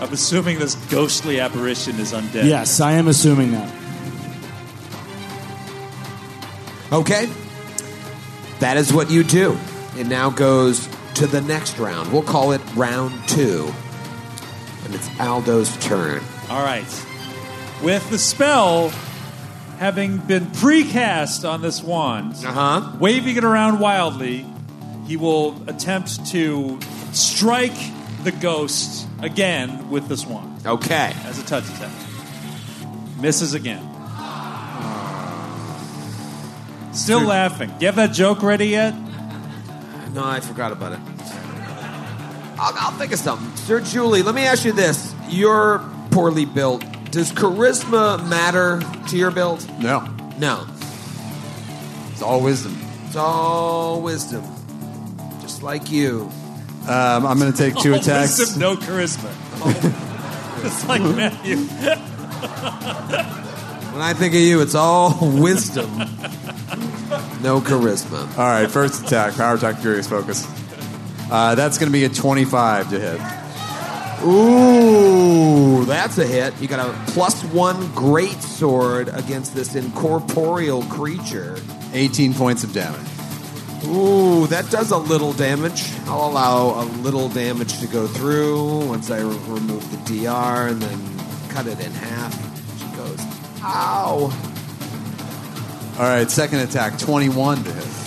I'm 0.00 0.12
assuming 0.14 0.58
this 0.58 0.76
ghostly 0.86 1.40
apparition 1.40 2.00
is 2.00 2.12
undead. 2.14 2.46
Yes, 2.46 2.80
I 2.80 2.92
am 2.92 3.06
assuming 3.06 3.52
that. 3.52 3.70
Okay. 6.90 7.28
That 8.60 8.78
is 8.78 8.92
what 8.92 9.10
you 9.10 9.24
do. 9.24 9.58
It 9.98 10.06
now 10.06 10.30
goes 10.30 10.88
to 11.14 11.26
the 11.26 11.42
next 11.42 11.78
round. 11.78 12.12
We'll 12.12 12.22
call 12.22 12.52
it 12.52 12.62
round 12.74 13.28
two. 13.28 13.70
And 14.90 14.98
it's 14.98 15.08
Aldo's 15.20 15.76
turn. 15.76 16.20
All 16.48 16.64
right. 16.64 16.84
With 17.80 18.10
the 18.10 18.18
spell 18.18 18.88
having 19.78 20.16
been 20.18 20.46
precast 20.46 21.48
on 21.48 21.62
this 21.62 21.80
wand, 21.80 22.34
Uh 22.44 22.50
huh. 22.52 22.92
waving 22.98 23.36
it 23.36 23.44
around 23.44 23.78
wildly, 23.78 24.44
he 25.06 25.16
will 25.16 25.54
attempt 25.68 26.26
to 26.32 26.76
strike 27.12 27.76
the 28.24 28.32
ghost 28.32 29.06
again 29.22 29.90
with 29.90 30.08
this 30.08 30.26
wand 30.26 30.66
Okay. 30.66 31.14
as 31.24 31.38
a 31.38 31.44
touch 31.44 31.68
attack. 31.68 31.92
Misses 33.20 33.54
again. 33.54 33.86
Still 36.92 37.20
laughing. 37.22 37.72
You 37.78 37.86
have 37.86 37.94
that 37.96 38.12
joke 38.12 38.42
ready 38.42 38.66
yet? 38.66 38.92
No, 40.12 40.24
I 40.24 40.40
forgot 40.40 40.72
about 40.72 40.94
it. 40.94 40.98
I'll, 42.60 42.74
I'll 42.78 42.98
think 42.98 43.12
of 43.12 43.18
something. 43.18 43.56
Sir 43.56 43.80
Julie, 43.80 44.22
let 44.22 44.34
me 44.34 44.42
ask 44.42 44.64
you 44.64 44.72
this. 44.72 45.14
You're 45.28 45.80
poorly 46.10 46.44
built. 46.44 46.84
Does 47.10 47.32
charisma 47.32 48.24
matter 48.28 48.80
to 49.08 49.16
your 49.16 49.30
build? 49.30 49.66
No, 49.80 50.06
No. 50.38 50.66
it's 52.12 52.22
all 52.22 52.40
wisdom. 52.42 52.76
It's 53.06 53.16
all 53.16 54.00
wisdom. 54.02 54.44
Just 55.40 55.62
like 55.62 55.90
you. 55.90 56.30
Um, 56.88 57.26
I'm 57.26 57.38
going 57.38 57.50
to 57.52 57.58
take 57.58 57.74
two 57.82 57.94
Oh, 57.94 57.98
attacks. 57.98 58.38
wisdom, 58.38 58.60
no 58.60 58.76
charisma. 58.76 59.30
it's 60.64 60.86
like 60.86 61.02
Matthew. 61.02 61.56
When 63.90 64.02
I 64.02 64.14
think 64.14 64.34
of 64.34 64.40
you, 64.40 64.60
it's 64.62 64.74
all 64.76 65.18
wisdom. 65.20 65.90
No 67.42 67.60
charisma. 67.60 68.20
All 68.38 68.44
right, 68.44 68.70
first 68.70 69.04
attack, 69.04 69.34
power 69.34 69.56
attack, 69.56 69.78
furious 69.78 70.06
focus. 70.08 70.46
Uh, 71.30 71.54
that's 71.54 71.78
going 71.78 71.86
to 71.86 71.92
be 71.92 72.04
a 72.04 72.08
25 72.08 72.90
to 72.90 72.98
hit. 72.98 73.20
Ooh, 74.26 75.84
that's 75.86 76.18
a 76.18 76.26
hit. 76.26 76.60
You 76.60 76.68
got 76.68 76.86
a 76.86 77.12
plus 77.12 77.42
one 77.44 77.90
great 77.94 78.42
sword 78.42 79.08
against 79.08 79.54
this 79.54 79.74
incorporeal 79.74 80.82
creature. 80.84 81.56
18 81.92 82.34
points 82.34 82.64
of 82.64 82.72
damage. 82.72 83.00
Ooh, 83.86 84.46
that 84.48 84.68
does 84.70 84.90
a 84.90 84.98
little 84.98 85.32
damage. 85.32 85.90
I'll 86.06 86.28
allow 86.28 86.82
a 86.82 86.84
little 87.00 87.28
damage 87.30 87.78
to 87.78 87.86
go 87.86 88.06
through 88.06 88.86
once 88.88 89.10
I 89.10 89.20
re- 89.20 89.38
remove 89.46 89.90
the 89.90 90.24
DR 90.24 90.68
and 90.68 90.82
then 90.82 91.48
cut 91.48 91.66
it 91.66 91.80
in 91.80 91.90
half. 91.92 92.34
She 92.78 92.96
goes, 92.96 93.20
ow. 93.62 94.30
All 95.98 96.06
right, 96.06 96.30
second 96.30 96.58
attack, 96.58 96.98
21 96.98 97.64
to 97.64 97.72
hit. 97.72 97.99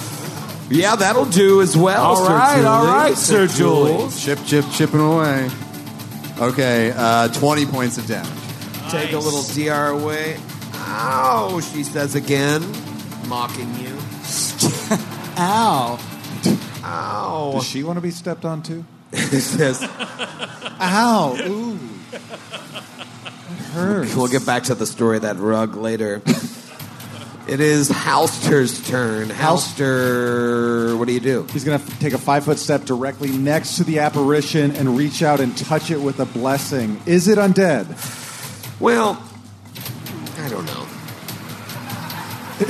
Yeah, 0.74 0.95
that'll 0.95 1.26
do 1.26 1.62
as 1.62 1.78
well. 1.78 2.02
All 2.04 2.16
Sir 2.26 2.34
right, 2.34 2.56
Julie. 2.56 2.68
all 2.68 2.86
right, 2.86 3.16
Sir 3.16 3.48
Julie. 3.48 3.91
Jules. 3.94 4.24
Chip, 4.26 4.40
chip, 4.45 4.66
chipping 4.74 5.00
away. 5.00 5.50
Okay, 6.40 6.91
uh, 6.95 7.28
20 7.30 7.66
points 7.68 7.98
of 7.98 8.08
damage. 8.08 8.30
Take 8.90 9.14
a 9.14 9.20
little 9.20 9.44
DR 9.54 9.90
away. 9.90 10.38
Ow, 10.74 11.60
she 11.60 11.84
says 11.84 12.16
again, 12.16 12.62
mocking 13.28 13.74
you. 13.76 13.95
Ow. 15.38 16.00
Ow. 16.84 17.52
Does 17.54 17.68
she 17.68 17.84
want 17.84 17.98
to 17.98 18.02
be 18.02 18.12
stepped 18.12 18.44
on 18.45 18.62
too? 18.64 18.84
It 19.14 19.41
says, 19.41 19.82
Ow! 20.80 21.38
Ooh. 21.48 21.78
That 22.12 22.22
hurts. 23.74 24.16
We'll 24.16 24.28
get 24.28 24.44
back 24.45 24.64
to 24.64 24.76
the 24.76 24.86
story 24.88 25.18
of 25.18 25.22
that 25.22 25.38
rug 25.38 25.76
later. 25.76 26.22
It 27.45 27.60
is 27.60 27.90
Halster's 27.90 28.88
turn. 28.88 29.28
Halster, 29.28 30.98
what 30.98 31.07
do 31.07 31.14
you 31.14 31.20
do? 31.20 31.45
He's 31.52 31.65
going 31.65 31.78
to 31.78 31.99
take 31.99 32.14
a 32.14 32.18
five 32.18 32.45
foot 32.45 32.57
step 32.57 32.86
directly 32.86 33.30
next 33.30 33.76
to 33.78 33.84
the 33.84 33.99
apparition 33.99 34.72
and 34.78 34.98
reach 34.98 35.22
out 35.22 35.41
and 35.41 35.56
touch 35.57 35.91
it 35.91 35.99
with 35.99 36.22
a 36.22 36.26
blessing. 36.26 37.02
Is 37.06 37.28
it 37.28 37.38
undead? 37.38 37.86
Well, 38.80 39.22
I 40.38 40.49
don't 40.49 40.65
know. 40.65 40.72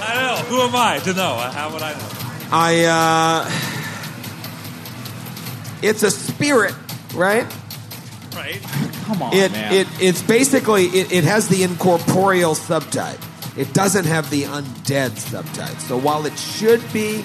I 0.00 0.14
don't 0.14 0.26
know. 0.26 0.36
Who 0.48 0.60
am 0.60 0.76
I 0.76 0.98
to 1.04 1.14
know? 1.14 1.36
How 1.36 1.72
would 1.72 1.80
I 1.80 1.92
know? 1.94 2.08
I, 2.52 2.84
uh. 2.84 3.50
It's 5.82 6.02
a 6.02 6.10
spirit, 6.10 6.74
right? 7.14 7.46
Right. 8.34 8.60
Come 9.04 9.22
on, 9.22 9.32
it, 9.34 9.52
man. 9.52 9.72
it 9.72 9.88
it's 10.00 10.22
basically 10.22 10.86
it, 10.86 11.12
it 11.12 11.24
has 11.24 11.48
the 11.48 11.62
incorporeal 11.62 12.54
subtype. 12.54 13.22
It 13.56 13.72
doesn't 13.72 14.06
have 14.06 14.30
the 14.30 14.42
undead 14.42 15.10
subtype. 15.10 15.78
So 15.80 15.96
while 15.96 16.26
it 16.26 16.36
should 16.36 16.80
be, 16.92 17.22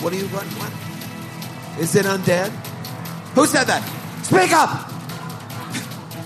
what 0.00 0.12
do 0.12 0.18
you 0.18 0.26
what 0.28 0.44
what? 0.44 1.80
Is 1.80 1.94
it 1.94 2.06
undead? 2.06 2.50
Who 3.34 3.46
said 3.46 3.64
that? 3.64 3.82
Speak 4.24 4.52
up. 4.52 4.88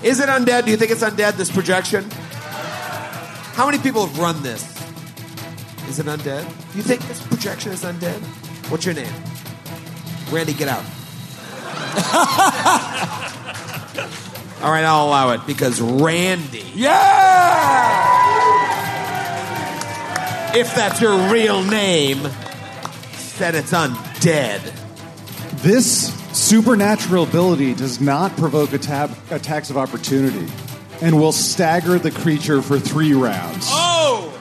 Is 0.03 0.19
it 0.19 0.29
undead? 0.29 0.65
Do 0.65 0.71
you 0.71 0.77
think 0.77 0.91
it's 0.91 1.03
undead? 1.03 1.37
This 1.37 1.51
projection. 1.51 2.09
How 3.53 3.65
many 3.65 3.77
people 3.79 4.05
have 4.05 4.19
run 4.19 4.41
this? 4.43 4.63
Is 5.89 5.99
it 5.99 6.05
undead? 6.05 6.43
Do 6.71 6.77
you 6.77 6.83
think 6.83 7.01
this 7.07 7.21
projection 7.25 7.71
is 7.71 7.83
undead? 7.83 8.21
What's 8.69 8.85
your 8.85 8.95
name? 8.95 9.13
Randy, 10.31 10.53
get 10.53 10.67
out. 10.67 10.83
All 14.61 14.71
right, 14.71 14.83
I'll 14.83 15.05
allow 15.05 15.31
it 15.31 15.45
because 15.45 15.79
Randy. 15.79 16.65
Yeah! 16.73 18.15
If 20.55 20.73
that's 20.73 20.99
your 20.99 21.31
real 21.31 21.63
name, 21.63 22.17
said 23.13 23.53
it's 23.53 23.71
undead. 23.71 24.61
This 25.61 26.11
supernatural 26.35 27.23
ability 27.23 27.75
does 27.75 28.01
not 28.01 28.35
provoke 28.37 28.73
atta- 28.73 29.15
attacks 29.29 29.69
of 29.69 29.77
opportunity 29.77 30.51
and 31.01 31.19
will 31.19 31.31
stagger 31.31 31.99
the 31.99 32.09
creature 32.09 32.63
for 32.63 32.79
three 32.79 33.13
rounds. 33.13 33.67
Oh! 33.69 34.33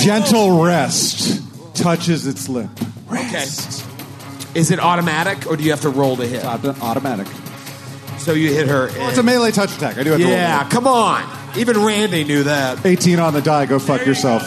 Gentle 0.00 0.62
rest 0.62 1.40
touches 1.74 2.26
its 2.26 2.48
lip. 2.50 2.68
Okay. 3.10 3.44
Is 4.54 4.70
it 4.70 4.80
automatic 4.80 5.46
or 5.46 5.56
do 5.56 5.64
you 5.64 5.70
have 5.70 5.80
to 5.82 5.88
roll 5.90 6.16
to 6.16 6.26
hit? 6.26 6.44
Auto- 6.44 6.76
automatic. 6.82 7.26
So 8.22 8.34
you 8.34 8.52
hit 8.52 8.68
her. 8.68 8.86
Well, 8.88 9.08
it's 9.08 9.18
a 9.18 9.22
melee 9.22 9.50
touch 9.50 9.74
attack. 9.76 9.98
I 9.98 10.04
do 10.04 10.10
have 10.10 10.20
to 10.20 10.24
roll. 10.24 10.32
yeah, 10.32 10.68
come 10.68 10.86
on. 10.86 11.28
Even 11.58 11.84
Randy 11.84 12.22
knew 12.24 12.44
that. 12.44 12.84
18 12.86 13.18
on 13.18 13.34
the 13.34 13.42
die. 13.42 13.66
Go 13.66 13.78
fuck 13.78 14.06
yourself. 14.06 14.42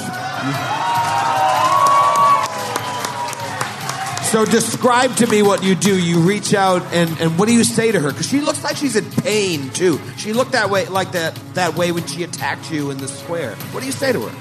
So 4.31 4.43
describe 4.43 5.15
to 5.18 5.27
me 5.27 5.41
what 5.43 5.64
you 5.64 5.76
do. 5.76 5.97
You 5.97 6.19
reach 6.19 6.53
out 6.53 6.81
and, 6.93 7.10
and 7.22 7.39
what 7.39 7.47
do 7.47 7.53
you 7.53 7.64
say 7.64 7.91
to 7.93 7.99
her? 8.02 8.10
Because 8.11 8.27
she 8.27 8.41
looks 8.41 8.64
like 8.65 8.76
she's 8.76 8.95
in 8.97 9.10
pain 9.23 9.69
too. 9.69 9.97
She 10.18 10.34
looked 10.34 10.52
that 10.53 10.69
way, 10.69 10.85
like 10.88 11.14
that 11.14 11.35
that 11.53 11.76
way 11.76 11.93
when 11.93 12.06
she 12.06 12.23
attacked 12.23 12.69
you 12.69 12.89
in 12.91 12.97
the 12.97 13.07
square. 13.07 13.56
What 13.72 13.80
do 13.80 13.85
you 13.85 13.93
say 13.93 14.11
to 14.11 14.22
her? 14.27 14.35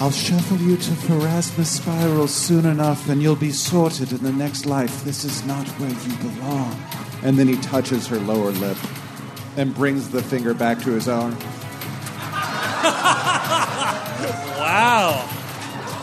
I'll 0.00 0.12
shuffle 0.12 0.56
you 0.58 0.76
to 0.76 0.90
Pharasma 0.92 1.64
Spiral 1.64 2.28
soon 2.28 2.64
enough, 2.64 3.08
and 3.08 3.20
you'll 3.20 3.34
be 3.36 3.50
sorted 3.50 4.12
in 4.12 4.22
the 4.22 4.32
next 4.32 4.66
life. 4.66 5.04
This 5.04 5.24
is 5.24 5.44
not 5.44 5.66
where 5.80 5.90
you 5.90 6.16
belong. 6.30 6.72
And 7.22 7.38
then 7.38 7.48
he 7.48 7.56
touches 7.56 8.06
her 8.06 8.18
lower 8.18 8.50
lip 8.50 8.78
and 9.56 9.74
brings 9.74 10.10
the 10.10 10.22
finger 10.22 10.54
back 10.54 10.80
to 10.82 10.90
his 10.90 11.08
own. 11.08 11.36
Wow. 14.60 15.26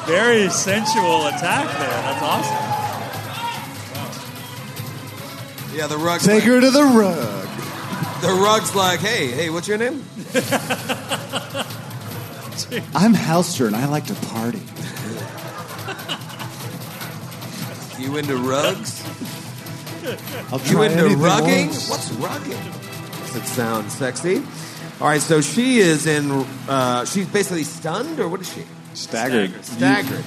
Very 0.07 0.49
sensual 0.49 1.27
attack 1.27 1.68
there. 1.77 1.88
That's 1.88 2.22
awesome. 2.22 2.68
Yeah, 5.77 5.88
the 5.88 5.98
rug. 5.98 6.22
Take 6.22 6.41
like, 6.41 6.44
her 6.44 6.60
to 6.60 6.72
the 6.72 6.84
rug. 6.84 7.48
the 8.22 8.34
rug's 8.44 8.76
like, 8.76 8.99
hey, 8.99 9.27
hey, 9.27 9.49
what's 9.49 9.68
your 9.68 9.77
name? 9.77 10.03
I'm 12.95 13.14
Halster, 13.14 13.68
and 13.68 13.76
I 13.76 13.85
like 13.85 14.07
to 14.07 14.15
party. 14.15 14.61
You 18.02 18.18
into 18.18 18.38
rugs? 18.38 19.03
I'll 20.51 20.59
You 20.59 20.65
try 20.71 20.85
into 20.88 20.97
anything 20.99 21.17
rugging? 21.19 21.67
once. 21.67 21.89
What's 21.89 22.09
rugging? 22.11 23.21
Does 23.25 23.35
it 23.35 23.45
sound 23.45 23.91
sexy? 23.91 24.38
All 24.99 25.07
right, 25.07 25.21
so 25.21 25.41
she 25.41 25.77
is 25.79 26.07
in. 26.07 26.31
Uh, 26.67 27.05
she's 27.05 27.27
basically 27.27 27.63
stunned, 27.63 28.19
or 28.19 28.27
what 28.27 28.41
is 28.41 28.51
she? 28.53 28.63
Staggered. 28.93 29.63
Staggered. 29.63 30.23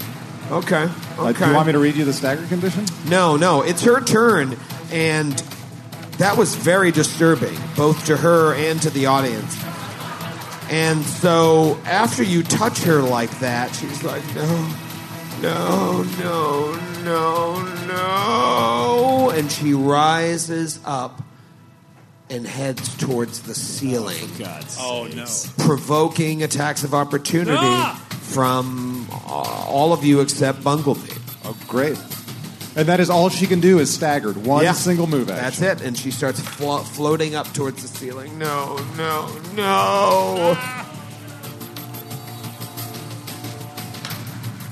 Okay. 0.51 0.83
Okay. 0.85 0.91
Uh, 1.19 1.33
do 1.33 1.47
you 1.47 1.55
want 1.55 1.67
me 1.67 1.73
to 1.73 1.79
read 1.79 1.97
you 1.97 2.05
the 2.05 2.13
stagger 2.13 2.47
condition? 2.47 2.85
No, 3.09 3.37
no, 3.37 3.63
it's 3.63 3.83
her 3.83 4.01
turn, 4.01 4.57
and 4.93 5.33
that 6.19 6.37
was 6.37 6.55
very 6.55 6.91
disturbing, 6.93 7.57
both 7.77 8.05
to 8.07 8.17
her 8.17 8.55
and 8.55 8.81
to 8.83 8.91
the 8.91 9.07
audience. 9.07 9.57
And 10.71 11.03
so 11.05 11.81
after 11.85 12.23
you 12.23 12.43
touch 12.45 12.79
her 12.83 13.01
like 13.03 13.31
that, 13.41 13.75
she's 13.75 14.05
like, 14.05 14.23
no, 14.37 14.75
no, 15.43 16.03
no, 16.19 16.75
no, 17.05 17.87
no. 17.87 19.31
And 19.35 19.51
she 19.51 19.75
rises 19.75 20.79
up 20.85 21.23
and 22.29 22.47
heads 22.47 22.97
towards 22.97 23.41
the 23.43 23.55
ceiling, 23.55 24.29
Oh, 24.79 25.09
no. 25.15 25.27
provoking 25.59 26.43
attacks 26.43 26.85
of 26.85 26.95
opportunity 26.95 27.57
Ah! 27.61 28.01
from 28.23 29.09
uh, 29.11 29.17
all 29.69 29.93
of 29.93 30.05
you 30.05 30.21
except 30.21 30.61
Bunglebee. 30.63 31.19
Oh, 31.45 31.57
great. 31.67 31.99
And 32.77 32.87
that 32.87 33.01
is 33.01 33.11
all 33.11 33.29
she 33.31 33.49
can 33.49 33.59
do 33.61 33.81
is 33.81 33.93
staggered. 33.93 34.37
One 34.47 34.63
Yeah. 34.63 34.73
single 34.75 35.09
move 35.09 35.29
action. 35.29 35.65
That's 35.65 35.81
it. 35.83 35.87
And 35.87 35.99
she 35.99 36.13
starts 36.13 36.39
flo- 36.39 36.79
floating 36.85 37.35
up 37.35 37.53
towards 37.53 37.83
the 37.83 37.89
ceiling. 37.89 38.39
No, 38.39 38.77
no, 38.97 39.29
no. 39.57 40.57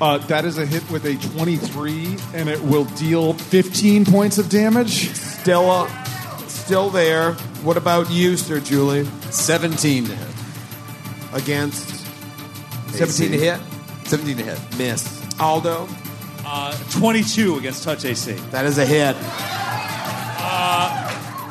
Uh, 0.00 0.18
that 0.28 0.44
is 0.44 0.58
a 0.58 0.66
hit 0.66 0.88
with 0.90 1.04
a 1.04 1.16
23, 1.34 2.16
and 2.34 2.48
it 2.48 2.62
will 2.62 2.84
deal 2.84 3.32
15 3.32 4.04
points 4.04 4.38
of 4.38 4.48
damage. 4.48 5.10
Still, 5.14 5.70
uh, 5.70 5.88
still 6.46 6.90
there. 6.90 7.32
What 7.62 7.76
about 7.76 8.10
you, 8.10 8.36
Sir 8.36 8.60
Julie? 8.60 9.04
17 9.30 10.06
to 10.06 10.14
hit. 10.14 10.34
Against 11.32 12.06
17 12.90 13.32
to 13.32 13.38
hit? 13.38 13.60
17 14.04 14.36
to 14.36 14.42
hit. 14.44 14.78
Miss. 14.78 15.24
Aldo? 15.40 15.88
Uh, 16.44 16.76
22 16.92 17.58
against 17.58 17.82
touch 17.82 18.04
AC. 18.04 18.32
That 18.50 18.64
is 18.64 18.78
a 18.78 18.86
hit. 18.86 19.16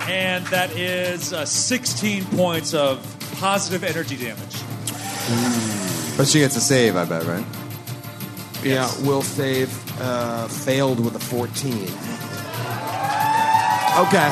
And 0.07 0.45
that 0.48 0.72
is 0.72 1.34
uh, 1.34 1.45
16 1.45 2.24
points 2.28 2.74
of 2.74 3.03
positive 3.41 3.84
energy 3.84 4.15
damage. 4.15 4.56
But 6.15 6.28
she 6.28 6.40
gets 6.40 6.56
a 6.56 6.61
save, 6.61 6.95
I 6.95 7.03
bet, 7.03 7.26
right? 7.26 7.45
Yeah, 8.63 8.89
will 9.03 9.21
save. 9.21 9.69
Uh, 9.99 10.47
failed 10.47 10.99
with 10.99 11.15
a 11.15 11.19
14. 11.19 11.73
Okay. 13.97 14.29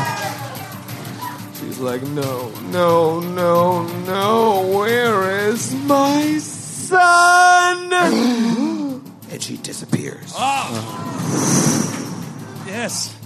She's 1.59 1.79
like, 1.79 2.03
no, 2.03 2.49
no, 2.71 3.19
no, 3.19 3.87
no. 4.05 4.77
Where 4.77 5.47
is 5.49 5.73
my 5.73 6.37
son? 6.37 7.91
and 9.31 9.41
she 9.41 9.57
disappears. 9.57 10.33
Oh. 10.35 11.05
Yes. 12.67 13.17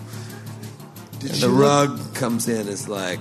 and 1.21 1.31
the 1.31 1.49
rug 1.49 2.15
comes 2.15 2.47
in. 2.47 2.67
Is 2.69 2.87
like, 2.87 3.19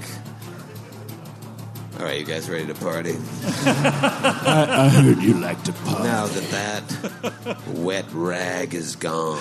all 1.99 2.05
right, 2.05 2.21
you 2.21 2.25
guys 2.25 2.49
ready 2.49 2.67
to 2.67 2.75
party? 2.75 3.17
I, 3.45 4.67
I 4.69 4.89
heard 4.89 5.19
you 5.19 5.35
like 5.35 5.63
to 5.65 5.73
party. 5.73 6.05
Now 6.05 6.27
that 6.27 6.51
that 6.51 7.67
wet 7.69 8.07
rag 8.13 8.75
is 8.75 8.95
gone, 8.97 9.37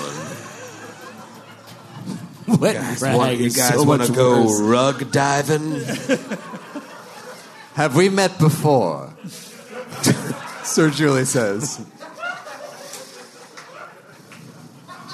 Wet 2.47 2.75
you 2.75 2.81
guys 2.81 3.01
rag 3.01 3.17
want, 3.17 3.37
you 3.37 3.49
guys 3.51 3.73
so 3.73 3.83
want 3.83 4.03
to 4.03 4.13
go 4.13 4.45
worse. 4.45 4.61
rug 4.61 5.11
diving? 5.11 5.81
Have 7.75 7.95
we 7.95 8.09
met 8.09 8.39
before? 8.39 9.13
Sir 10.63 10.89
Julie 10.89 11.25
says. 11.25 11.85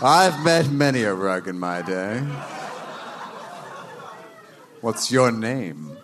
I've 0.01 0.43
met 0.43 0.69
many 0.69 1.03
a 1.03 1.13
rug 1.13 1.47
in 1.47 1.59
my 1.59 1.81
day. 1.81 2.19
What's 4.81 5.11
your 5.11 5.31
name? 5.31 5.97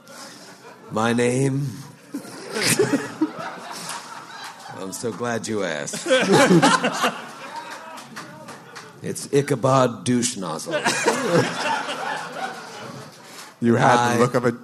My 0.91 1.13
name. 1.13 1.67
I'm 4.79 4.91
so 4.93 5.11
glad 5.11 5.47
you 5.47 5.63
asked. 5.63 6.07
it's 9.03 9.31
Ichabod 9.33 10.03
Douche 10.03 10.37
Nozzle. 10.37 10.73
You 13.61 13.75
had 13.75 13.97
I- 13.97 14.13
the 14.15 14.19
look 14.19 14.33
of 14.35 14.45
a 14.45 14.57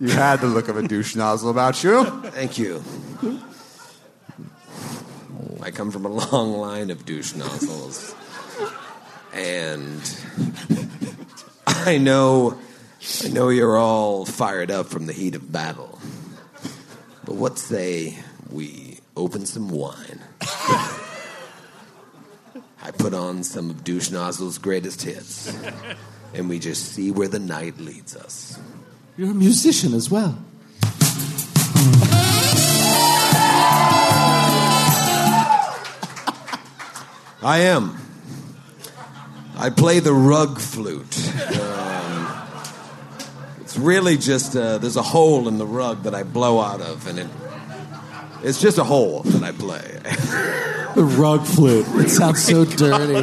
you 0.00 0.08
had 0.08 0.40
the 0.40 0.46
look 0.46 0.68
of 0.68 0.76
a 0.78 0.88
douche 0.88 1.14
nozzle 1.14 1.50
about 1.50 1.84
you. 1.84 2.04
Thank 2.30 2.56
you. 2.58 2.82
I 5.62 5.70
come 5.70 5.90
from 5.90 6.06
a 6.06 6.08
long 6.08 6.54
line 6.58 6.90
of 6.90 7.04
douche 7.04 7.34
nozzles. 7.34 8.14
and 9.34 10.00
I 11.66 11.98
know 11.98 12.58
I 13.24 13.28
know 13.28 13.48
you're 13.48 13.78
all 13.78 14.26
fired 14.26 14.70
up 14.70 14.86
from 14.86 15.06
the 15.06 15.12
heat 15.14 15.34
of 15.34 15.50
battle. 15.50 15.98
But 17.24 17.36
what 17.36 17.58
say 17.58 18.18
we 18.50 18.98
open 19.16 19.46
some 19.46 19.70
wine? 19.70 20.20
I 22.82 22.90
put 22.92 23.14
on 23.14 23.42
some 23.42 23.70
of 23.70 23.84
Douche 23.84 24.10
Nozzle's 24.10 24.58
greatest 24.58 25.02
hits, 25.02 25.56
and 26.34 26.48
we 26.48 26.58
just 26.58 26.92
see 26.92 27.10
where 27.10 27.28
the 27.28 27.38
night 27.38 27.78
leads 27.78 28.16
us. 28.16 28.58
You're 29.16 29.30
a 29.30 29.34
musician 29.34 29.94
as 29.94 30.10
well. 30.10 30.38
I 37.42 37.60
am. 37.60 37.96
I 39.56 39.70
play 39.70 40.00
the 40.00 40.12
rug 40.12 40.58
flute. 40.58 41.06
It's 41.06 41.58
really 43.80 44.16
just 44.16 44.56
uh, 44.56 44.78
there's 44.78 44.96
a 44.96 45.02
hole 45.02 45.48
in 45.48 45.58
the 45.58 45.66
rug 45.66 46.04
that 46.04 46.14
I 46.14 46.22
blow 46.22 46.60
out 46.60 46.80
of, 46.80 47.06
and 47.06 47.18
it 47.18 47.28
it's 48.42 48.60
just 48.60 48.78
a 48.78 48.84
hole 48.84 49.22
that 49.22 49.42
I 49.42 49.52
play. 49.52 50.00
The 50.96 51.04
rug 51.04 51.46
flute. 51.46 51.86
It 52.04 52.08
sounds 52.08 52.42
so 52.42 52.64
dirty. 52.64 53.22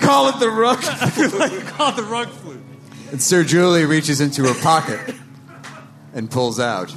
Call 0.00 0.28
it 0.28 0.38
the 0.38 0.48
rug. 0.48 0.80
Call 1.72 1.88
it 1.88 1.96
the 1.96 2.04
rug 2.04 2.28
flute. 2.28 2.62
And 3.10 3.20
Sir 3.20 3.42
Julie 3.42 3.84
reaches 3.84 4.20
into 4.20 4.44
her 4.44 4.54
pocket 4.62 5.16
and 6.14 6.30
pulls 6.30 6.60
out 6.60 6.94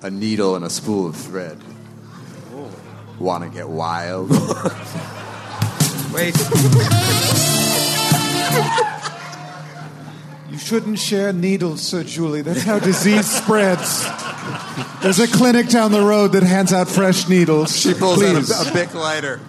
a 0.00 0.08
needle 0.10 0.56
and 0.56 0.64
a 0.64 0.70
spool 0.70 1.06
of 1.06 1.14
thread. 1.14 1.58
Want 3.18 3.44
to 3.44 3.50
get 3.50 3.68
wild? 3.68 4.30
Wait. 6.14 6.34
You 10.60 10.66
shouldn't 10.66 10.98
share 10.98 11.32
needles, 11.32 11.80
Sir 11.80 12.04
Julie. 12.04 12.42
That's 12.42 12.64
how 12.64 12.78
disease 12.78 13.28
spreads. 13.30 14.04
There's 15.00 15.18
a 15.18 15.26
clinic 15.26 15.68
down 15.68 15.90
the 15.90 16.02
road 16.02 16.32
that 16.32 16.42
hands 16.42 16.70
out 16.70 16.86
fresh 16.86 17.30
needles. 17.30 17.74
She 17.80 17.94
pulls 17.94 18.18
Please. 18.18 18.52
out 18.52 18.66
a, 18.66 18.70
a 18.70 18.72
Bic 18.74 18.92
lighter 18.94 19.40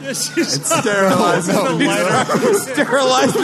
Yeah, 0.00 0.14
she's 0.14 0.56
and 0.56 0.64
sterilizes 0.64 1.52
No, 1.52 1.76
the 1.76 1.84
no, 1.84 2.52
Sterilize 2.72 3.34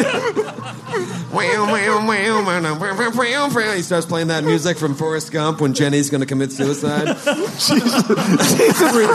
He 3.77 3.83
starts 3.83 4.07
playing 4.07 4.29
that 4.29 4.45
music 4.45 4.79
from 4.79 4.95
Forrest 4.95 5.33
Gump 5.33 5.61
when 5.61 5.75
Jenny's 5.75 6.09
going 6.09 6.23
to 6.23 6.27
commit 6.27 6.51
suicide. 6.51 7.09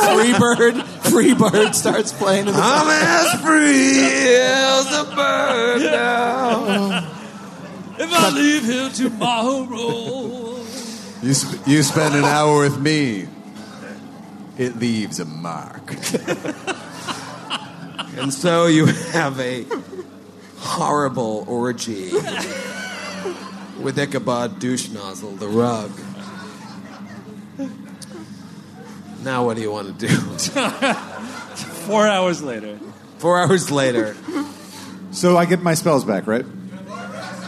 Freebird. 0.03 0.83
Freebird 1.01 1.73
starts 1.73 2.13
playing 2.13 2.47
in 2.47 2.53
the 2.53 2.59
oh, 2.59 2.63
I'm 2.63 2.89
as 2.89 3.41
free 3.41 4.01
as 4.37 4.85
a 4.99 5.15
bird 5.15 5.81
now. 5.91 6.65
Oh. 6.67 7.17
If 8.03 8.13
I 8.13 8.29
leave 8.31 8.63
here 8.63 8.89
tomorrow. 8.89 10.57
You, 11.21 11.33
sp- 11.37 11.67
you 11.67 11.83
spend 11.83 12.15
an 12.15 12.23
hour 12.23 12.61
with 12.61 12.79
me, 12.79 13.27
it 14.57 14.77
leaves 14.77 15.19
a 15.19 15.25
mark. 15.25 15.95
And 18.17 18.33
so 18.33 18.67
you 18.67 18.87
have 18.87 19.39
a 19.39 19.65
horrible 20.57 21.45
orgy 21.47 22.11
with 23.79 23.97
Ichabod 23.97 24.59
Douche 24.59 24.89
Nozzle, 24.89 25.31
the 25.31 25.47
rug. 25.47 25.91
Now, 29.23 29.45
what 29.45 29.55
do 29.55 29.63
you 29.63 29.71
want 29.71 29.97
to 29.97 30.07
do? 30.07 30.13
Four 31.87 32.05
hours 32.05 32.41
later. 32.43 32.77
Four 33.17 33.39
hours 33.39 33.71
later. 33.71 34.15
So 35.11 35.37
I 35.37 35.45
get 35.45 35.61
my 35.61 35.73
spells 35.73 36.03
back, 36.03 36.27
right? 36.27 36.45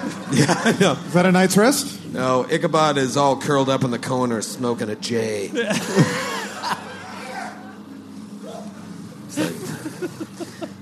Yeah, 0.34 0.60
I 0.66 0.72
know. 0.80 0.94
Is 0.94 1.14
that 1.14 1.28
a 1.28 1.32
night's 1.32 1.56
rest? 1.56 2.04
No, 2.08 2.44
Ichabod 2.50 2.98
is 2.98 3.18
all 3.18 3.40
curled 3.40 3.70
up 3.70 3.84
in 3.84 3.92
the 3.92 4.00
corner 4.00 4.42
smoking 4.42 4.90
a 4.90 4.96
J. 4.96 5.52
It's 5.54 6.68
like, 9.40 9.54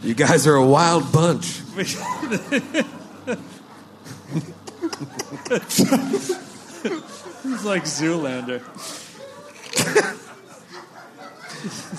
you 0.03 0.13
guys 0.15 0.47
are 0.47 0.55
a 0.55 0.65
wild 0.65 1.11
bunch. 1.11 1.59
He's 1.75 1.99
like 7.65 7.83
Zoolander. 7.83 8.61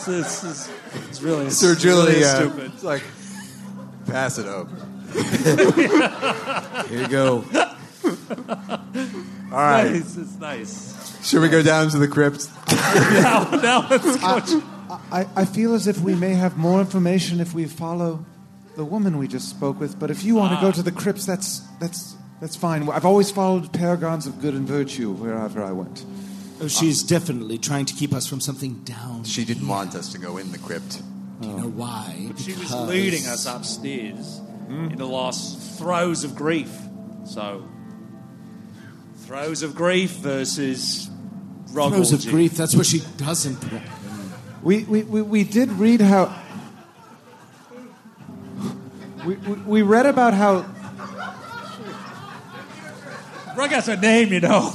this, 0.06 0.08
is, 0.08 0.40
this 0.40 0.70
is 1.10 1.22
really 1.22 1.50
Sir 1.50 1.72
it's 1.72 1.84
really 1.84 2.24
uh, 2.24 2.36
stupid. 2.36 2.72
it's 2.74 2.82
like, 2.82 3.02
pass 4.06 4.38
it 4.38 4.46
up. 4.46 4.68
Here 6.88 7.00
you 7.00 7.08
go. 7.08 7.44
All 9.52 9.58
right. 9.58 9.92
Nice, 9.92 10.16
it's 10.16 10.36
nice. 10.36 11.26
Should 11.28 11.42
we 11.42 11.48
go 11.48 11.62
down 11.62 11.90
to 11.90 11.98
the 11.98 12.08
crypt? 12.08 12.48
Now, 12.70 13.48
now 13.62 13.86
let's 13.88 14.16
go. 14.16 14.62
I, 15.10 15.26
I 15.36 15.44
feel 15.44 15.74
as 15.74 15.86
if 15.86 16.00
we 16.00 16.14
may 16.14 16.34
have 16.34 16.56
more 16.56 16.80
information 16.80 17.40
if 17.40 17.54
we 17.54 17.66
follow 17.66 18.24
the 18.76 18.84
woman 18.84 19.18
we 19.18 19.28
just 19.28 19.48
spoke 19.48 19.78
with. 19.80 19.98
But 19.98 20.10
if 20.10 20.24
you 20.24 20.34
want 20.34 20.54
to 20.54 20.60
go 20.60 20.68
ah. 20.68 20.72
to 20.72 20.82
the 20.82 20.92
crypts, 20.92 21.24
that's 21.24 21.60
that's 21.80 22.16
that's 22.40 22.56
fine. 22.56 22.88
I've 22.88 23.04
always 23.04 23.30
followed 23.30 23.72
paragons 23.72 24.26
of 24.26 24.40
good 24.40 24.54
and 24.54 24.66
virtue 24.66 25.12
wherever 25.12 25.62
I 25.62 25.72
went. 25.72 26.04
Oh, 26.60 26.68
she's 26.68 27.02
definitely 27.02 27.58
trying 27.58 27.86
to 27.86 27.94
keep 27.94 28.12
us 28.12 28.26
from 28.26 28.40
something 28.40 28.82
down. 28.84 29.24
She 29.24 29.44
didn't 29.44 29.66
want 29.68 29.94
us 29.94 30.12
to 30.12 30.18
go 30.18 30.36
in 30.36 30.52
the 30.52 30.58
crypt. 30.58 31.02
Do 31.40 31.48
you 31.48 31.54
know 31.54 31.70
why? 31.70 32.30
She 32.38 32.52
was 32.52 32.72
leading 32.72 33.26
us 33.26 33.46
upstairs 33.46 34.41
in 34.68 34.96
the 34.96 35.06
last 35.06 35.78
throes 35.78 36.24
of 36.24 36.34
grief. 36.34 36.70
So, 37.24 37.68
throes 39.18 39.62
of 39.62 39.74
grief 39.74 40.10
versus 40.12 41.10
rug 41.72 41.92
Throes 41.92 42.12
of 42.12 42.30
grief. 42.30 42.56
That's 42.56 42.74
what 42.74 42.86
she 42.86 43.00
doesn't. 43.16 43.58
We 44.62 44.84
we, 44.84 45.02
we, 45.02 45.22
we 45.22 45.44
did 45.44 45.70
read 45.72 46.00
how. 46.00 46.38
We, 49.26 49.36
we, 49.36 49.52
we 49.54 49.82
read 49.82 50.06
about 50.06 50.34
how 50.34 50.66
Rug 53.56 53.70
has 53.70 53.88
a 53.88 53.96
name, 53.96 54.32
you 54.32 54.40
know. 54.40 54.72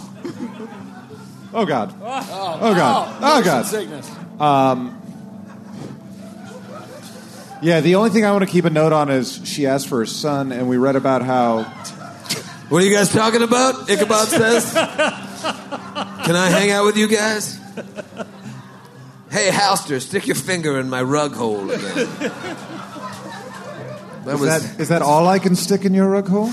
Oh 1.54 1.66
God! 1.66 1.94
Oh 2.00 2.74
God! 2.76 3.18
Oh 3.22 3.44
God! 3.44 3.66
Oh, 3.66 3.68
sickness. 3.68 4.12
Um, 4.40 4.97
Yeah, 7.62 7.82
the 7.82 7.96
only 7.96 8.12
thing 8.12 8.24
I 8.24 8.32
want 8.32 8.44
to 8.44 8.50
keep 8.50 8.66
a 8.66 8.70
note 8.70 8.94
on 8.94 9.10
is 9.10 9.42
she 9.44 9.66
asked 9.66 9.88
for 9.88 10.00
her 10.00 10.06
son, 10.06 10.52
and 10.52 10.70
we 10.70 10.78
read 10.78 10.96
about 10.96 11.24
how 11.24 11.64
What 12.70 12.84
are 12.84 12.86
you 12.86 12.96
guys 12.96 13.12
talking 13.12 13.42
about? 13.42 13.90
Ichabod 13.90 14.28
says. 14.28 14.72
Can 14.74 16.36
I 16.36 16.50
hang 16.50 16.70
out 16.72 16.86
with 16.86 16.98
you 16.98 17.08
guys? 17.08 17.58
Hey, 19.32 19.50
Halster, 19.50 20.02
stick 20.02 20.28
your 20.28 20.36
finger 20.36 20.80
in 20.80 20.90
my 20.90 21.02
rug 21.02 21.34
hole 21.34 21.70
again. 21.72 22.08
That 24.26 24.34
is 24.34 24.40
was 24.40 24.50
that 24.50 24.80
is 24.80 24.90
that 24.90 25.02
all 25.02 25.28
I 25.28 25.40
can 25.40 25.56
stick 25.56 25.86
in 25.86 25.94
your 25.94 26.10
rug 26.10 26.28
hole? 26.28 26.52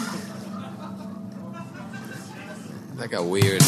that 2.97 3.11
got 3.11 3.27
weird. 3.27 3.63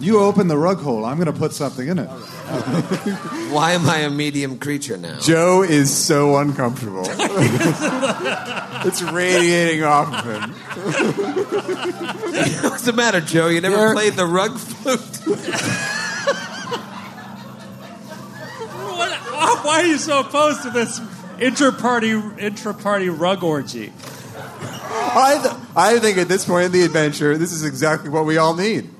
You 0.00 0.20
open 0.20 0.48
the 0.48 0.56
rug 0.56 0.78
hole. 0.78 1.04
I'm 1.04 1.16
going 1.16 1.32
to 1.32 1.38
put 1.38 1.52
something 1.52 1.88
in 1.88 1.98
it. 1.98 2.08
Why 2.44 3.72
am 3.72 3.88
I 3.88 4.00
a 4.00 4.10
medium 4.10 4.58
creature 4.58 4.98
now? 4.98 5.18
Joe 5.20 5.62
is 5.62 5.90
so 5.96 6.36
uncomfortable. 6.36 7.04
it's 7.08 9.00
radiating 9.02 9.82
off 9.82 10.12
of 10.12 10.24
him. 10.24 10.50
What's 12.70 12.84
the 12.84 12.92
matter, 12.92 13.22
Joe? 13.22 13.48
You 13.48 13.62
never 13.62 13.76
You're- 13.76 13.94
played 13.94 14.12
the 14.12 14.26
rug 14.26 14.58
flute? 14.58 15.00
What, 18.94 19.10
oh, 19.32 19.60
why 19.64 19.80
are 19.80 19.86
you 19.86 19.96
so 19.98 20.20
opposed 20.20 20.62
to 20.64 20.70
this 20.70 21.00
inter-party, 21.38 22.10
intra-party 22.38 23.08
rug 23.08 23.42
orgy? 23.42 23.90
I, 24.36 25.40
th- 25.42 25.54
I 25.74 25.98
think 25.98 26.18
at 26.18 26.28
this 26.28 26.44
point 26.44 26.66
in 26.66 26.72
the 26.72 26.82
adventure, 26.82 27.38
this 27.38 27.52
is 27.52 27.64
exactly 27.64 28.10
what 28.10 28.26
we 28.26 28.36
all 28.36 28.54
need. 28.54 28.90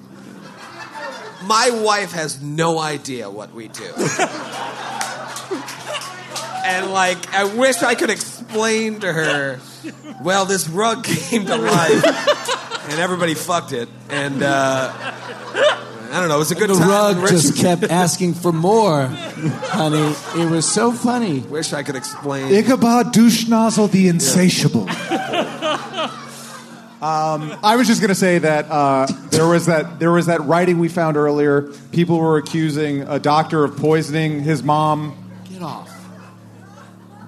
My 1.47 1.71
wife 1.83 2.13
has 2.13 2.41
no 2.43 2.79
idea 2.79 3.31
what 3.31 3.53
we 3.55 3.69
do. 3.69 3.85
and 6.65 6.91
like, 6.93 7.33
I 7.35 7.45
wish 7.57 7.83
I 7.83 7.95
could 7.95 8.11
explain 8.11 9.01
to 9.01 9.13
her. 9.13 9.61
Well, 10.23 10.47
this 10.47 10.69
rug 10.69 11.05
came 11.05 11.45
to 11.47 11.57
life, 11.57 12.05
and 12.91 13.01
everybody 13.01 13.35
fucked 13.35 13.73
it, 13.73 13.89
and 14.09 14.43
uh, 14.43 14.91
I 14.95 16.11
don't 16.13 16.29
know. 16.29 16.37
It 16.37 16.39
was 16.39 16.51
a 16.53 16.55
good 16.55 16.71
The 16.71 16.75
time. 16.75 16.89
rug 16.89 17.15
and 17.17 17.23
Rich- 17.25 17.33
just 17.33 17.57
kept 17.59 17.83
asking 17.85 18.35
for 18.35 18.53
more, 18.53 19.07
honey. 19.07 20.15
It 20.41 20.51
was 20.51 20.71
so 20.71 20.93
funny. 20.93 21.41
Wish 21.41 21.73
I 21.75 21.83
could 21.83 21.97
explain. 21.97 22.53
Ichabod 22.55 23.13
Douche 23.13 23.49
Nozzle 23.49 23.89
the 23.89 24.09
Insatiable. 24.09 24.87
Um, 27.05 27.59
I 27.63 27.77
was 27.77 27.87
just 27.87 28.01
going 28.01 28.09
to 28.09 28.15
say 28.15 28.39
that 28.39 28.65
uh, 28.71 29.07
there 29.29 29.47
was 29.47 29.67
that 29.67 29.99
there 29.99 30.11
was 30.11 30.25
that 30.25 30.41
writing 30.41 30.79
we 30.79 30.89
found 30.89 31.19
earlier. 31.19 31.71
People 31.93 32.19
were 32.19 32.39
accusing 32.39 33.03
a 33.03 33.19
doctor 33.19 33.63
of 33.63 33.77
poisoning 33.77 34.43
his 34.43 34.63
mom. 34.63 35.15
Get 35.53 35.61
off. 35.61 35.95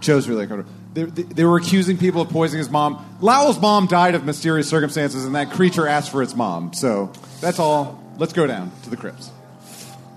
Joe's 0.01 0.31
really 0.31 0.45
uncomfortable. 0.45 0.73
They, 0.95 1.03
they, 1.03 1.23
they 1.25 1.45
were 1.45 1.59
accusing 1.59 1.99
people 1.99 2.23
of 2.23 2.31
poisoning 2.31 2.61
his 2.61 2.71
mom. 2.71 3.19
Lowell's 3.21 3.61
mom 3.61 3.87
died 3.87 4.15
of 4.15 4.25
mysterious 4.25 4.67
circumstances, 4.67 5.27
and 5.27 5.35
that 5.35 5.51
creature 5.51 5.87
asked 5.87 6.11
for 6.11 6.23
its 6.23 6.35
mom. 6.35 6.73
So 6.73 7.13
that's 7.43 7.59
all. 7.59 8.03
Let's 8.17 8.33
go 8.33 8.47
down 8.47 8.73
to 8.85 8.89
the 8.89 8.97
crypts. 8.97 9.31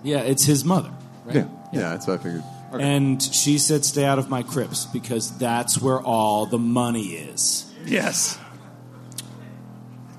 Yeah, 0.03 0.19
it's 0.19 0.45
his 0.45 0.63
mother. 0.63 0.91
Right? 1.25 1.35
Yeah. 1.35 1.47
Yeah, 1.73 1.79
that's 1.89 2.07
what 2.07 2.21
I 2.21 2.23
figured. 2.23 2.43
And 2.71 3.21
she 3.21 3.57
said, 3.57 3.83
"Stay 3.83 4.05
out 4.05 4.19
of 4.19 4.29
my 4.29 4.41
crypts 4.41 4.85
because 4.85 5.37
that's 5.37 5.81
where 5.81 5.99
all 5.99 6.45
the 6.45 6.57
money 6.57 7.07
is." 7.07 7.65
Yes. 7.83 8.39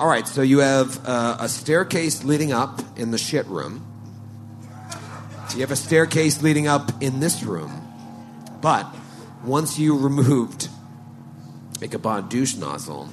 All 0.00 0.08
right, 0.08 0.26
so 0.26 0.40
you 0.40 0.60
have 0.60 0.98
uh, 1.06 1.36
a 1.40 1.46
staircase 1.46 2.24
leading 2.24 2.52
up 2.52 2.80
in 2.96 3.10
the 3.10 3.18
shit 3.18 3.44
room. 3.48 3.84
You 5.52 5.60
have 5.60 5.72
a 5.72 5.76
staircase 5.76 6.42
leading 6.42 6.66
up 6.66 7.02
in 7.02 7.20
this 7.20 7.42
room. 7.42 7.86
But 8.62 8.86
once 9.44 9.78
you 9.78 9.98
removed 9.98 10.70
Ichabod 11.82 12.30
douche 12.30 12.56
nozzle, 12.56 13.10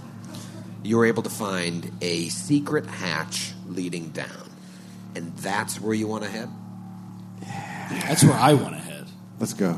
you 0.81 0.95
were 0.95 1.05
able 1.05 1.23
to 1.23 1.30
find 1.30 1.91
a 1.99 2.30
secret 2.30 2.85
hatch 2.85 3.51
leading 3.68 4.11
down. 4.11 4.49
And 5.14 5.35
that's 5.39 5.81
where 5.81 5.93
you 5.93 6.07
want 6.07 6.23
to 6.23 6.30
head? 6.30 6.49
That's 8.07 8.23
where 8.23 8.31
I 8.31 8.53
want 8.53 8.76
to 8.76 8.81
head. 8.81 9.07
Let's 9.41 9.53
go. 9.53 9.73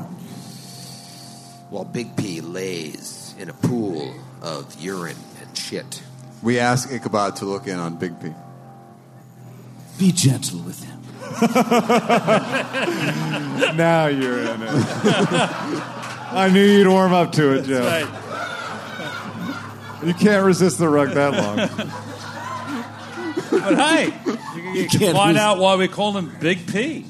While 1.70 1.86
Big 1.86 2.16
P 2.16 2.40
lays 2.40 3.34
in 3.36 3.48
a 3.48 3.54
pool 3.54 4.14
of 4.42 4.80
urine 4.80 5.16
and 5.40 5.58
shit. 5.58 6.04
We 6.42 6.58
ask 6.58 6.90
Ichabod 6.90 7.36
to 7.36 7.44
look 7.44 7.66
in 7.66 7.78
on 7.78 7.96
Big 7.96 8.18
P. 8.20 8.32
Be 9.98 10.12
gentle 10.12 10.60
with 10.60 10.82
him. 10.82 10.98
now 13.76 14.06
you're 14.06 14.38
in 14.40 14.62
it. 14.62 14.70
I 16.32 16.48
knew 16.52 16.64
you'd 16.64 16.88
warm 16.88 17.12
up 17.12 17.32
to 17.32 17.58
it, 17.58 17.64
Joe. 17.64 17.84
Right. 17.84 18.06
You 20.06 20.14
can't 20.14 20.44
resist 20.46 20.78
the 20.78 20.88
rug 20.88 21.10
that 21.10 21.32
long. 21.34 21.56
But 23.50 23.76
hey, 23.76 24.14
you, 24.54 24.62
you 24.82 24.88
can 24.88 25.00
can't 25.00 25.16
find 25.16 25.34
lose- 25.34 25.42
out 25.42 25.58
why 25.58 25.76
we 25.76 25.88
call 25.88 26.16
him 26.16 26.32
Big 26.40 26.66
P. 26.66 27.04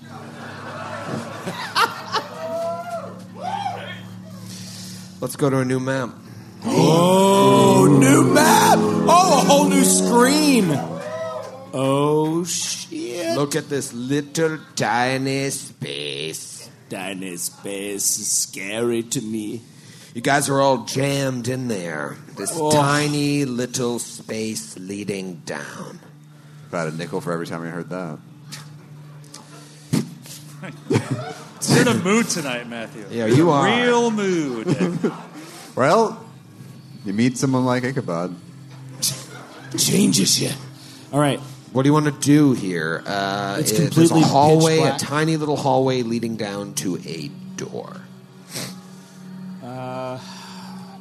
Let's 5.20 5.36
go 5.36 5.50
to 5.50 5.58
a 5.58 5.64
new 5.64 5.78
map. 5.78 6.10
Oh, 6.64 7.86
new 8.00 8.32
map! 8.34 8.78
Oh, 8.78 9.40
a 9.42 9.44
whole 9.46 9.68
new 9.68 9.84
screen. 9.84 10.66
Oh 11.72 12.44
shit! 12.44 13.36
Look 13.36 13.56
at 13.56 13.68
this 13.68 13.92
little 13.92 14.58
tiny 14.76 15.50
space. 15.50 16.68
Tiny 16.88 17.36
space 17.36 18.18
is 18.18 18.30
scary 18.30 19.02
to 19.04 19.20
me. 19.20 19.62
You 20.14 20.20
guys 20.20 20.48
are 20.48 20.60
all 20.60 20.78
jammed 20.84 21.46
in 21.48 21.68
there. 21.68 22.16
This 22.36 22.50
Oh. 22.54 22.70
tiny 22.72 23.44
little 23.44 23.98
space 24.00 24.76
leading 24.76 25.36
down. 25.46 26.00
About 26.68 26.88
a 26.88 26.96
nickel 26.96 27.20
for 27.20 27.32
every 27.32 27.46
time 27.46 27.62
we 27.62 27.68
heard 27.68 27.88
that. 27.90 28.18
You're 31.68 31.80
in 31.82 31.88
a 31.88 31.94
mood 31.94 32.28
tonight, 32.28 32.68
Matthew. 32.68 33.04
Yeah, 33.10 33.26
you 33.26 33.50
are. 33.50 33.64
Real 33.64 34.10
mood. 34.10 35.12
Well, 35.76 36.18
you 37.04 37.12
meet 37.12 37.36
someone 37.38 37.64
like 37.64 37.84
Ichabod. 37.84 38.34
Changes 39.76 40.40
you. 40.40 40.50
All 41.12 41.20
right. 41.20 41.38
What 41.72 41.84
do 41.84 41.88
you 41.88 41.92
want 41.92 42.06
to 42.06 42.12
do 42.12 42.52
here? 42.52 43.02
Uh, 43.06 43.56
It's 43.60 43.70
it- 43.70 43.76
completely 43.76 44.20
there's 44.20 44.30
a 44.30 44.32
hallway, 44.32 44.76
pitch 44.78 44.84
a 44.84 44.88
black. 44.88 44.98
tiny 45.00 45.36
little 45.36 45.56
hallway 45.56 46.02
leading 46.02 46.36
down 46.36 46.74
to 46.74 46.96
a 47.06 47.28
door. 47.56 47.96
Uh, 49.62 50.18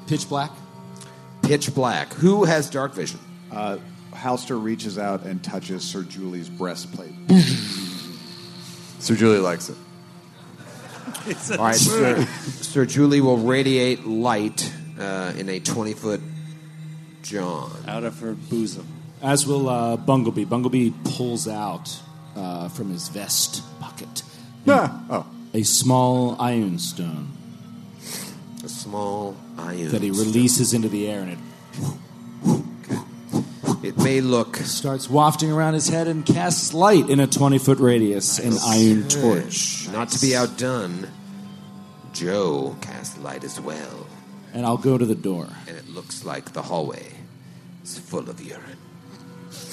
pitch 0.08 0.30
black. 0.30 0.52
Pitch 1.42 1.74
black. 1.74 2.14
Who 2.16 2.44
has 2.44 2.70
dark 2.70 2.94
vision? 2.94 3.20
Uh, 3.52 3.78
Halster 4.14 4.62
reaches 4.62 4.98
out 5.00 5.24
and 5.24 5.42
touches 5.44 5.84
Sir 5.84 6.04
Julie's 6.04 6.50
breastplate. 6.50 7.14
Sir 9.00 9.16
Julie 9.16 9.40
likes 9.40 9.70
it. 9.70 9.78
It's 11.26 11.50
a 11.50 11.58
All 11.58 11.66
right, 11.66 11.76
Sir, 11.76 12.26
Sir 12.62 12.86
Julie 12.86 13.22
will 13.22 13.38
radiate 13.38 14.06
light 14.06 14.72
uh, 15.00 15.34
in 15.38 15.50
a 15.50 15.60
20 15.60 15.94
foot 15.94 16.22
John. 17.24 17.72
out 17.88 18.04
of 18.04 18.20
her 18.20 18.34
bosom. 18.34 18.88
As 19.22 19.46
will 19.46 19.68
uh, 19.70 19.98
Bunglebee. 19.98 20.46
Bunglebee 20.46 20.94
pulls 21.16 21.48
out 21.48 22.00
uh, 22.36 22.70
from 22.70 22.90
his 22.90 23.10
vest 23.10 23.64
pocket 23.80 24.24
Ah, 24.68 25.04
oh, 25.10 25.26
a 25.54 25.64
small 25.64 26.36
iron 26.40 26.78
stone 26.80 27.32
A 28.64 28.70
small 28.70 29.36
iron. 29.58 29.90
that 29.90 30.02
he 30.02 30.12
releases 30.12 30.74
into 30.74 30.88
the 30.90 31.08
air, 31.10 31.22
and 31.22 31.32
it 31.32 31.40
It 33.82 33.98
may 33.98 34.20
look 34.22 34.58
starts 34.58 35.10
wafting 35.10 35.52
around 35.52 35.74
his 35.74 35.88
head 35.88 36.08
and 36.08 36.26
casts 36.26 36.74
light 36.74 37.10
in 37.10 37.20
a 37.22 37.28
20 37.28 37.58
foot 37.58 37.80
radius, 37.80 38.38
an 38.40 38.54
iron 38.66 39.08
torch. 39.08 39.88
not 39.92 40.10
to 40.10 40.20
be 40.22 40.36
outdone. 40.36 41.08
Joe 42.14 42.76
casts 42.82 43.18
light 43.20 43.44
as 43.46 43.60
well, 43.62 44.06
And 44.54 44.66
I'll 44.66 44.78
go 44.78 44.98
to 44.98 45.06
the 45.06 45.16
door. 45.16 45.48
and 45.68 45.78
it 45.78 45.88
looks 45.90 46.26
like 46.26 46.54
the 46.54 46.62
hallway 46.64 47.12
is 47.84 47.98
full 48.00 48.30
of 48.30 48.42
urine. 48.42 48.64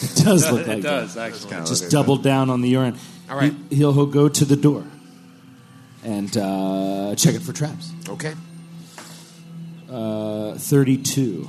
It 0.02 0.22
does 0.24 0.50
look 0.50 0.66
like 0.66 0.78
it 0.78 0.82
that. 0.82 1.00
does, 1.00 1.16
actually. 1.16 1.56
Just 1.66 1.90
double 1.90 2.16
down 2.16 2.50
on 2.50 2.60
the 2.60 2.68
urine. 2.68 2.96
All 3.30 3.36
right. 3.36 3.54
He, 3.70 3.82
will 3.84 3.92
he'll 3.94 4.06
go 4.06 4.28
to 4.28 4.44
the 4.44 4.56
door 4.56 4.84
and 6.04 6.36
uh, 6.36 7.14
check 7.16 7.34
it 7.34 7.40
for 7.42 7.52
traps. 7.54 7.92
Okay. 8.08 8.34
Uh, 9.90 10.54
32. 10.56 11.48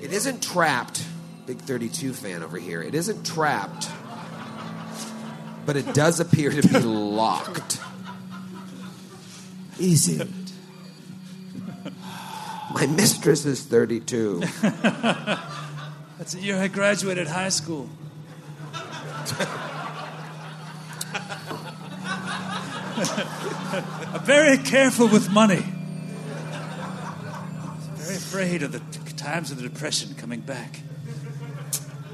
It 0.00 0.12
isn't 0.12 0.42
trapped. 0.42 1.04
Big 1.46 1.58
32 1.58 2.12
fan 2.14 2.42
over 2.42 2.56
here. 2.58 2.80
It 2.82 2.94
isn't 2.94 3.24
trapped, 3.26 3.88
but 5.66 5.76
it 5.76 5.92
does 5.94 6.20
appear 6.20 6.50
to 6.50 6.66
be 6.68 6.78
locked. 6.80 7.78
Is 9.78 10.08
it? 10.08 10.28
My 12.74 12.86
mistress 12.86 13.46
is 13.46 13.62
32. 13.62 14.40
That's 14.62 16.32
the 16.32 16.40
year 16.40 16.58
I 16.58 16.68
graduated 16.68 17.28
high 17.28 17.48
school. 17.48 17.88
I'm 22.96 24.20
very 24.24 24.58
careful 24.58 25.08
with 25.08 25.30
money. 25.30 25.64
I'm 25.64 25.86
Very 27.96 28.16
afraid 28.16 28.62
of 28.62 28.72
the 28.72 28.78
t- 28.80 29.12
times 29.16 29.50
of 29.50 29.56
the 29.56 29.62
depression 29.68 30.14
coming 30.16 30.40
back. 30.40 30.80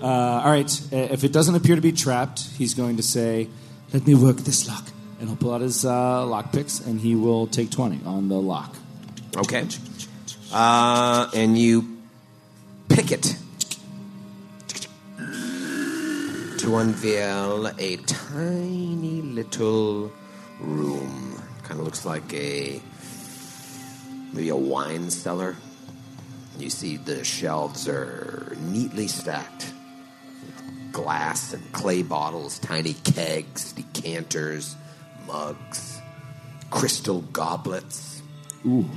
Uh, 0.01 0.07
all 0.07 0.51
right. 0.51 0.81
uh, 0.93 0.97
If 0.97 1.25
it 1.25 1.33
doesn't 1.33 1.55
appear 1.55 1.77
to 1.77 1.83
be 1.83 1.93
trapped, 1.93 2.41
he's 2.57 2.75
going 2.75 2.97
to 2.97 3.03
say, 3.03 3.49
"Let 3.93 4.07
me 4.07 4.15
work 4.15 4.39
this 4.39 4.67
lock," 4.67 4.87
and 5.19 5.29
he'll 5.29 5.37
pull 5.37 5.53
out 5.53 5.61
his 5.61 5.85
uh, 5.85 6.25
lock 6.27 6.53
picks, 6.53 6.81
and 6.81 7.01
he 7.01 7.15
will 7.15 7.47
take 7.47 7.71
twenty 7.71 8.01
on 8.07 8.29
the 8.29 8.41
lock. 8.41 8.75
Okay. 9.37 9.67
Uh, 10.53 11.31
and 11.33 11.57
you 11.57 11.99
pick 12.89 13.13
it 13.13 13.37
to 16.59 16.77
unveil 16.77 17.69
a 17.79 17.97
tiny 17.99 19.23
little 19.23 20.13
room. 20.61 21.41
Kind 21.63 21.79
of 21.79 21.87
looks 21.87 22.05
like 22.05 22.35
a 22.35 22.81
maybe 24.33 24.49
a 24.49 24.57
wine 24.57 25.11
cellar. 25.11 25.57
You 26.59 26.69
see 26.69 26.97
the 26.97 27.25
shelves 27.25 27.89
are 27.89 28.57
neatly 28.61 29.07
stacked 29.07 29.73
with 30.45 30.93
glass 30.93 31.53
and 31.55 31.73
clay 31.73 32.03
bottles, 32.03 32.59
tiny 32.59 32.95
kegs, 32.95 33.73
decanters, 33.73 34.75
mugs, 35.27 36.01
crystal 36.71 37.21
goblets. 37.21 38.21
Ooh. 38.67 38.91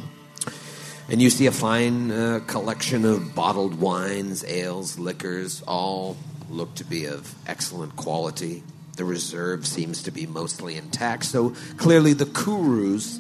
And 1.10 1.22
you 1.22 1.30
see 1.30 1.46
a 1.48 1.52
fine 1.52 2.12
uh, 2.12 2.40
collection 2.48 3.06
of 3.06 3.36
bottled 3.36 3.80
wines, 3.80 4.44
ales, 4.46 4.98
liquors, 4.98 5.62
all 5.68 6.16
look 6.50 6.74
to 6.76 6.86
be 6.86 7.06
of 7.06 7.34
excellent 7.46 7.96
quality. 7.96 8.64
The 8.96 9.04
reserve 9.06 9.66
seems 9.68 10.04
to 10.04 10.12
be 10.12 10.26
mostly 10.26 10.76
intact, 10.78 11.26
so 11.26 11.52
clearly 11.78 12.14
the 12.14 12.26
Kurus 12.26 13.20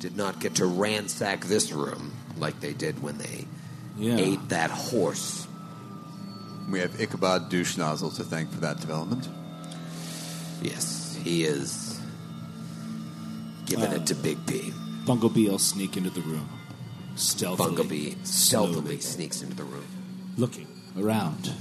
did 0.00 0.16
not 0.16 0.40
get 0.40 0.56
to 0.56 0.66
ransack 0.66 1.44
this 1.44 1.72
room 1.72 2.12
like 2.36 2.60
they 2.60 2.72
did 2.72 3.02
when 3.02 3.18
they 3.18 3.46
Yeah. 3.98 4.16
ate 4.16 4.48
that 4.48 4.70
horse. 4.70 5.46
we 6.70 6.78
have 6.80 6.98
Ichabod 7.00 7.50
douche 7.50 7.76
nozzle 7.76 8.10
to 8.12 8.24
thank 8.24 8.50
for 8.50 8.60
that 8.60 8.80
development. 8.80 9.28
Yes, 10.62 11.16
he 11.22 11.44
is 11.44 11.98
giving 13.66 13.90
Uh, 13.92 13.96
it 13.96 14.06
to 14.06 14.14
Big 14.14 14.44
P. 14.46 14.72
Bunglebee 15.04 15.48
will 15.50 15.58
sneak 15.58 15.96
into 15.96 16.08
the 16.10 16.20
room, 16.22 16.48
stealthily. 17.16 17.76
Bunglebee 17.76 18.26
stealthily 18.26 19.00
sneaks 19.00 19.42
into 19.42 19.56
the 19.56 19.64
room. 19.64 19.86
looking 20.36 20.66
around. 20.98 21.52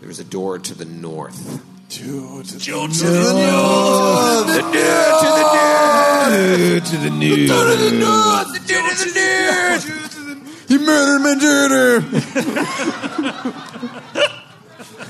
There's 0.00 0.18
a 0.18 0.24
door 0.24 0.58
to 0.58 0.74
the 0.74 0.84
north. 0.84 1.62
Joe 1.88 2.42
to 2.42 2.54
the 2.54 2.58
Joe 2.60 2.86
to 2.86 2.92
the 2.92 3.32
north. 3.32 4.46
The 4.46 4.60
door 4.60 4.70
to 5.20 5.28
the 5.34 5.44
north. 5.58 6.90
to 6.90 6.96
the 6.98 7.10
new. 7.10 7.46
To 7.46 7.52
the 7.52 7.90
north. 7.98 8.52
The 8.52 8.60
door 8.68 8.90
to 8.90 9.10
the 9.12 9.22
north. 9.84 10.68
He 10.68 10.76
murdered 10.76 11.20
my 11.20 11.34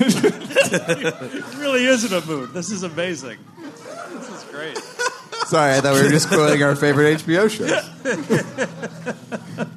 It 0.01 1.57
really 1.57 1.85
is 1.85 2.05
in 2.09 2.13
a 2.17 2.25
mood. 2.25 2.53
This 2.53 2.71
is 2.71 2.83
amazing. 2.83 3.37
This 4.13 4.29
is 4.29 4.43
great. 4.45 4.77
Sorry, 5.49 5.73
I 5.73 5.81
thought 5.81 5.95
we 5.95 6.03
were 6.03 6.09
just 6.09 6.27
quoting 6.27 6.61
our 6.61 6.75
favorite 6.75 7.17
HBO 7.21 7.49
shows. 7.49 7.89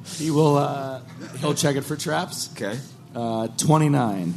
He 0.17 0.29
will. 0.31 0.57
Uh, 0.57 1.01
he'll 1.39 1.53
check 1.55 1.75
it 1.75 1.81
for 1.81 1.95
traps. 1.97 2.49
Okay. 2.53 2.79
Uh, 3.15 3.47
Twenty-nine. 3.57 4.33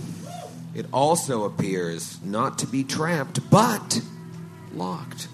It 0.75 0.87
also 0.93 1.45
appears 1.45 2.19
not 2.25 2.59
to 2.61 2.67
be 2.67 2.83
trapped, 2.83 3.49
but 3.51 4.01
locked. 4.73 5.29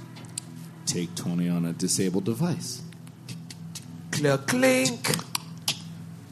Take 0.86 1.14
twenty 1.14 1.48
on 1.48 1.64
a 1.64 1.72
disabled 1.72 2.24
device. 2.24 2.82
Clink, 4.10 4.46
clink. 4.46 5.16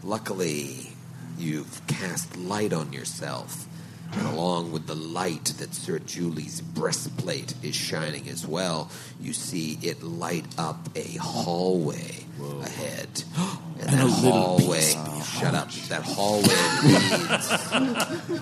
Luckily, 0.02 0.90
you've 1.38 1.80
cast 1.86 2.36
light 2.36 2.72
on 2.72 2.92
yourself. 2.92 3.66
And 4.12 4.26
along 4.26 4.72
with 4.72 4.86
the 4.86 4.94
light 4.94 5.44
that 5.58 5.74
Sir 5.74 5.98
Julie's 6.00 6.60
breastplate 6.60 7.54
is 7.62 7.74
shining 7.76 8.28
as 8.28 8.46
well, 8.46 8.90
you 9.20 9.32
see 9.32 9.78
it 9.82 10.02
light 10.02 10.46
up 10.58 10.88
a 10.96 11.16
hallway 11.18 12.26
ahead. 12.62 13.24
And, 13.80 13.88
And 13.88 13.98
that 13.98 14.04
a 14.04 14.06
little 14.08 14.32
hallway, 14.32 14.90
shut 15.24 15.54
up, 15.54 15.70
that 15.88 16.02
hallway 16.02 16.54
leads 18.34 18.40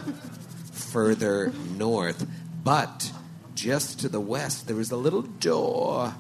further 0.73 1.53
north. 1.77 2.27
But 2.65 3.13
just 3.55 4.01
to 4.01 4.09
the 4.09 4.19
west, 4.19 4.67
there 4.67 4.81
is 4.81 4.91
a 4.91 4.97
little 4.97 5.23
door. 5.23 6.15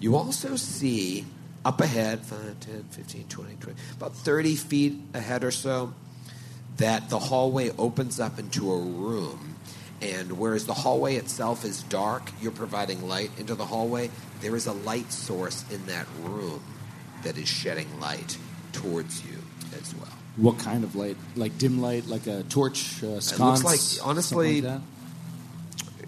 You 0.00 0.16
also 0.16 0.56
see 0.56 1.24
up 1.64 1.80
ahead, 1.80 2.20
5, 2.26 2.60
10, 2.60 2.84
15, 2.90 3.28
20, 3.28 3.54
20, 3.60 3.78
about 3.96 4.16
30 4.16 4.56
feet 4.56 5.00
ahead 5.14 5.44
or 5.44 5.52
so, 5.52 5.94
that 6.76 7.08
the 7.10 7.18
hallway 7.18 7.70
opens 7.78 8.20
up 8.20 8.38
into 8.38 8.72
a 8.72 8.78
room. 8.78 9.56
And 10.02 10.38
whereas 10.38 10.66
the 10.66 10.74
hallway 10.74 11.16
itself 11.16 11.64
is 11.64 11.82
dark, 11.84 12.30
you're 12.40 12.52
providing 12.52 13.08
light 13.08 13.30
into 13.38 13.54
the 13.54 13.64
hallway, 13.66 14.10
there 14.40 14.54
is 14.56 14.66
a 14.66 14.72
light 14.72 15.12
source 15.12 15.64
in 15.70 15.86
that 15.86 16.06
room 16.22 16.62
that 17.22 17.38
is 17.38 17.48
shedding 17.48 18.00
light 18.00 18.36
towards 18.72 19.24
you 19.24 19.38
as 19.80 19.94
well. 19.94 20.12
What 20.36 20.58
kind 20.58 20.84
of 20.84 20.96
light? 20.96 21.16
Like 21.36 21.56
dim 21.58 21.80
light, 21.80 22.06
like 22.06 22.26
a 22.26 22.42
torch, 22.42 23.02
uh, 23.02 23.06
looks 23.06 23.38
like- 23.38 24.06
honestly, 24.06 24.60
like? 24.60 24.80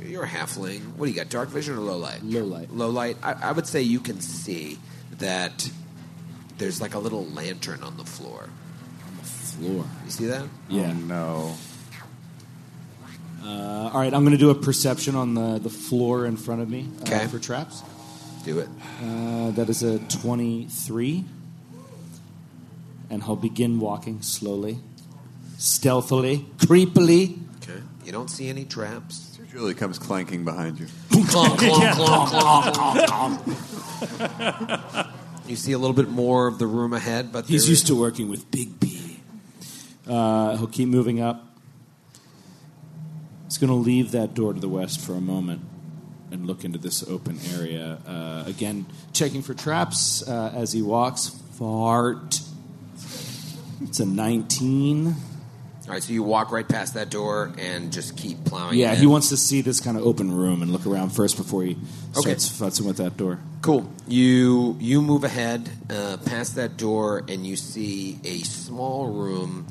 You're 0.04 0.24
a 0.24 0.28
halfling. 0.28 0.96
What 0.96 1.06
do 1.06 1.10
you 1.10 1.16
got? 1.16 1.30
Dark 1.30 1.48
vision 1.48 1.74
or 1.76 1.80
low 1.80 1.96
light? 1.96 2.22
Low 2.22 2.44
light. 2.44 2.70
Low 2.70 2.90
light. 2.90 3.16
I, 3.22 3.32
I 3.32 3.52
would 3.52 3.66
say 3.66 3.82
you 3.82 4.00
can 4.00 4.20
see 4.20 4.78
that 5.18 5.70
there's 6.58 6.80
like 6.80 6.94
a 6.94 6.98
little 6.98 7.24
lantern 7.26 7.82
on 7.82 7.96
the 7.96 8.04
floor. 8.04 8.50
Floor. 9.58 9.84
You 10.04 10.10
see 10.10 10.26
that? 10.26 10.46
Yeah. 10.68 10.92
no. 10.92 11.54
Uh, 13.44 13.90
all 13.92 14.00
right, 14.00 14.12
I'm 14.12 14.22
going 14.24 14.32
to 14.32 14.38
do 14.38 14.50
a 14.50 14.54
perception 14.56 15.14
on 15.14 15.34
the, 15.34 15.58
the 15.60 15.70
floor 15.70 16.26
in 16.26 16.36
front 16.36 16.62
of 16.62 16.68
me 16.68 16.88
uh, 16.98 17.02
Okay. 17.02 17.26
for 17.28 17.38
traps. 17.38 17.82
Do 18.44 18.58
it. 18.58 18.68
Uh, 19.02 19.50
that 19.52 19.68
is 19.68 19.82
a 19.84 19.98
23. 20.00 21.24
And 23.10 23.22
he'll 23.22 23.36
begin 23.36 23.78
walking 23.78 24.20
slowly, 24.22 24.78
stealthily, 25.58 26.44
creepily. 26.58 27.38
Okay. 27.62 27.80
You 28.04 28.10
don't 28.10 28.28
see 28.28 28.48
any 28.48 28.64
traps. 28.64 29.36
Sir 29.36 29.44
Julie 29.50 29.74
comes 29.74 29.96
clanking 30.00 30.44
behind 30.44 30.80
you. 30.80 30.86
Clonk, 31.10 31.56
clonk, 31.58 31.92
clonk, 31.92 33.04
clonk, 33.06 33.38
clonk. 34.26 35.10
You 35.48 35.54
see 35.54 35.70
a 35.70 35.78
little 35.78 35.94
bit 35.94 36.08
more 36.08 36.48
of 36.48 36.58
the 36.58 36.66
room 36.66 36.92
ahead, 36.92 37.30
but 37.32 37.46
He's 37.46 37.62
there 37.62 37.70
used 37.70 37.86
to 37.86 37.94
working 37.94 38.28
with 38.28 38.50
Big 38.50 38.80
P. 38.80 38.95
Uh, 40.08 40.56
he'll 40.56 40.66
keep 40.66 40.88
moving 40.88 41.20
up. 41.20 41.42
He's 43.44 43.58
going 43.58 43.68
to 43.70 43.74
leave 43.76 44.12
that 44.12 44.34
door 44.34 44.52
to 44.52 44.60
the 44.60 44.68
west 44.68 45.00
for 45.00 45.14
a 45.14 45.20
moment 45.20 45.62
and 46.30 46.46
look 46.46 46.64
into 46.64 46.78
this 46.78 47.06
open 47.08 47.38
area. 47.54 47.98
Uh, 48.06 48.44
again, 48.46 48.86
checking 49.12 49.42
for 49.42 49.54
traps 49.54 50.26
uh, 50.28 50.52
as 50.54 50.72
he 50.72 50.82
walks. 50.82 51.28
Fart. 51.58 52.40
It's 53.82 54.00
a 54.00 54.06
19. 54.06 55.06
All 55.08 55.14
right, 55.92 56.02
so 56.02 56.12
you 56.12 56.24
walk 56.24 56.50
right 56.50 56.68
past 56.68 56.94
that 56.94 57.10
door 57.10 57.52
and 57.58 57.92
just 57.92 58.16
keep 58.16 58.44
plowing. 58.44 58.76
Yeah, 58.76 58.86
ahead. 58.86 58.98
he 58.98 59.06
wants 59.06 59.28
to 59.28 59.36
see 59.36 59.60
this 59.60 59.78
kind 59.78 59.96
of 59.96 60.04
open 60.04 60.32
room 60.32 60.60
and 60.62 60.72
look 60.72 60.84
around 60.84 61.10
first 61.10 61.36
before 61.36 61.62
he 61.62 61.76
Okay. 62.16 62.34
starts 62.36 62.48
futzing 62.80 62.86
with 62.86 62.96
that 62.96 63.16
door. 63.16 63.38
Cool. 63.62 63.88
You 64.08 64.76
you 64.80 65.00
move 65.00 65.22
ahead 65.22 65.68
uh, 65.88 66.16
past 66.24 66.56
that 66.56 66.76
door, 66.76 67.22
and 67.28 67.46
you 67.46 67.54
see 67.54 68.18
a 68.24 68.38
small 68.38 69.12
room 69.12 69.66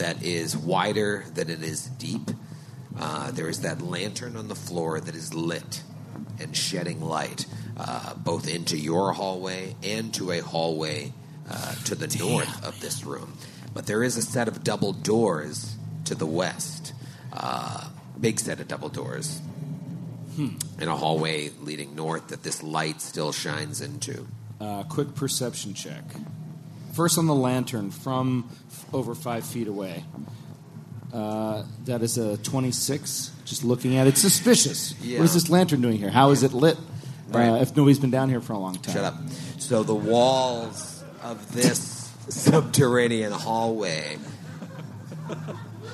that 0.00 0.22
is 0.22 0.56
wider 0.56 1.24
than 1.34 1.50
it 1.50 1.62
is 1.62 1.86
deep. 1.86 2.30
Uh, 2.98 3.30
there 3.30 3.48
is 3.48 3.60
that 3.60 3.80
lantern 3.80 4.34
on 4.36 4.48
the 4.48 4.54
floor 4.54 4.98
that 4.98 5.14
is 5.14 5.32
lit 5.34 5.82
and 6.40 6.56
shedding 6.56 7.00
light 7.00 7.46
uh, 7.76 8.14
both 8.14 8.48
into 8.48 8.76
your 8.76 9.12
hallway 9.12 9.76
and 9.82 10.12
to 10.14 10.32
a 10.32 10.40
hallway 10.40 11.12
uh, 11.50 11.74
to 11.84 11.94
the 11.94 12.14
north 12.18 12.64
of 12.64 12.80
this 12.80 13.04
room. 13.04 13.36
But 13.74 13.86
there 13.86 14.02
is 14.02 14.16
a 14.16 14.22
set 14.22 14.48
of 14.48 14.64
double 14.64 14.92
doors 14.92 15.76
to 16.06 16.14
the 16.14 16.26
west. 16.26 16.92
Uh, 17.32 17.88
big 18.18 18.40
set 18.40 18.58
of 18.58 18.68
double 18.68 18.88
doors 18.88 19.40
in 20.80 20.88
a 20.88 20.96
hallway 20.96 21.50
leading 21.60 21.94
north 21.94 22.28
that 22.28 22.42
this 22.42 22.62
light 22.62 23.00
still 23.02 23.32
shines 23.32 23.80
into. 23.80 24.26
Uh, 24.60 24.82
quick 24.84 25.14
perception 25.14 25.74
check. 25.74 26.04
First 27.00 27.16
on 27.16 27.26
the 27.26 27.34
lantern 27.34 27.90
from 27.90 28.46
f- 28.70 28.84
over 28.92 29.14
five 29.14 29.46
feet 29.46 29.68
away. 29.68 30.04
Uh, 31.10 31.62
that 31.86 32.02
is 32.02 32.18
a 32.18 32.36
26. 32.36 33.30
Just 33.46 33.64
looking 33.64 33.96
at 33.96 34.06
it, 34.06 34.18
suspicious. 34.18 34.94
Yeah. 35.00 35.20
What 35.20 35.24
is 35.24 35.32
this 35.32 35.48
lantern 35.48 35.80
doing 35.80 35.96
here? 35.96 36.10
How 36.10 36.30
is 36.30 36.42
it 36.42 36.52
lit? 36.52 36.76
Right. 37.30 37.48
Uh, 37.48 37.54
if 37.62 37.74
nobody's 37.74 37.98
been 37.98 38.10
down 38.10 38.28
here 38.28 38.42
for 38.42 38.52
a 38.52 38.58
long 38.58 38.74
time. 38.74 38.94
Shut 38.94 39.04
up. 39.04 39.14
So 39.56 39.82
the 39.82 39.94
walls 39.94 41.02
of 41.22 41.54
this 41.54 42.12
subterranean 42.28 43.32
hallway 43.32 44.18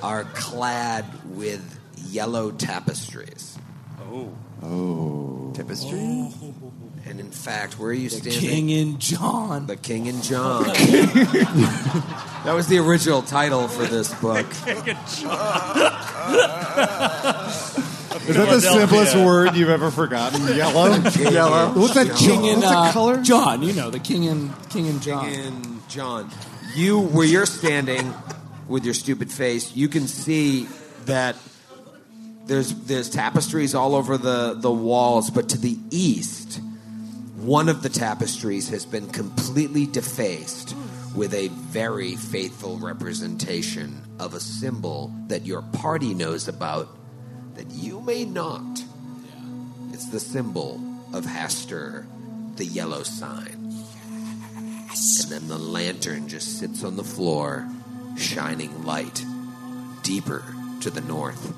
are 0.03 0.25
clad 0.35 1.05
with 1.37 1.79
yellow 2.09 2.51
tapestries. 2.51 3.57
Oh. 4.01 4.33
Oh. 4.61 5.53
Tapestry? 5.55 6.33
And 7.07 7.21
in 7.21 7.31
fact, 7.31 7.79
where 7.79 7.91
are 7.91 7.95
you 7.95 8.09
standing? 8.09 8.41
King 8.41 8.73
and 8.73 8.99
John. 8.99 9.67
The 9.67 9.77
King 9.77 10.09
and 10.09 10.23
John. 10.25 10.65
that 10.65 12.53
was 12.53 12.67
the 12.67 12.79
original 12.79 13.23
title 13.23 13.69
for 13.69 13.85
this 13.85 14.13
book. 14.21 14.47
Is 18.29 18.35
that 18.35 18.49
the 18.49 18.61
simplest 18.61 19.15
word 19.15 19.55
you've 19.55 19.69
ever 19.69 19.93
forgotten? 19.93 20.57
Yellow? 20.57 20.97
Yellow. 21.31 21.73
What's 21.79 21.95
that 21.95 22.17
King 22.17 22.49
and 22.49 22.61
What's 22.61 22.71
the 22.71 22.77
uh, 22.77 22.93
color? 22.93 23.23
John. 23.23 23.63
You 23.63 23.73
know 23.73 23.91
the 23.91 24.01
King 24.01 24.27
and 24.27 24.69
King 24.69 24.89
and 24.89 25.01
John. 25.01 25.31
King 25.31 25.41
and 25.47 25.89
John. 25.89 26.31
You, 26.75 26.99
where 27.01 27.27
you're 27.27 27.47
standing 27.47 28.13
with 28.67 28.85
your 28.85 28.95
stupid 28.95 29.31
face, 29.31 29.77
you 29.77 29.89
can 29.89 30.09
see 30.09 30.67
that 31.05 31.37
there's 32.47 32.75
there's 32.75 33.11
tapestries 33.11 33.77
all 33.77 33.95
over 33.95 34.19
the, 34.19 34.55
the 34.55 34.73
walls, 34.73 35.31
but 35.31 35.51
to 35.51 35.59
the 35.59 35.79
east, 35.91 36.61
one 37.37 37.69
of 37.69 37.83
the 37.83 37.91
tapestries 37.91 38.71
has 38.71 38.87
been 38.87 39.09
completely 39.11 39.87
defaced 39.87 40.75
with 41.15 41.35
a 41.35 41.49
very 41.49 42.17
faithful 42.17 42.79
representation 42.79 44.03
of 44.19 44.33
a 44.33 44.41
symbol 44.41 45.13
that 45.29 45.45
your 45.45 45.61
party 45.61 46.15
knows 46.15 46.49
about 46.49 46.89
that 47.55 47.71
you 47.73 48.01
may 48.01 48.25
not. 48.25 48.83
It's 49.93 50.09
the 50.11 50.21
symbol 50.21 50.81
of 51.13 51.25
Hastur, 51.27 52.07
the 52.57 52.65
yellow 52.65 53.03
sign. 53.03 53.73
And 54.91 55.31
then 55.31 55.49
the 55.49 55.59
lantern 55.59 56.29
just 56.29 56.59
sits 56.59 56.85
on 56.85 56.97
the 56.97 57.05
floor, 57.05 57.69
shining 58.17 58.85
light 58.85 59.25
deeper 60.03 60.43
to 60.81 60.91
the 60.91 61.03
north 61.03 61.55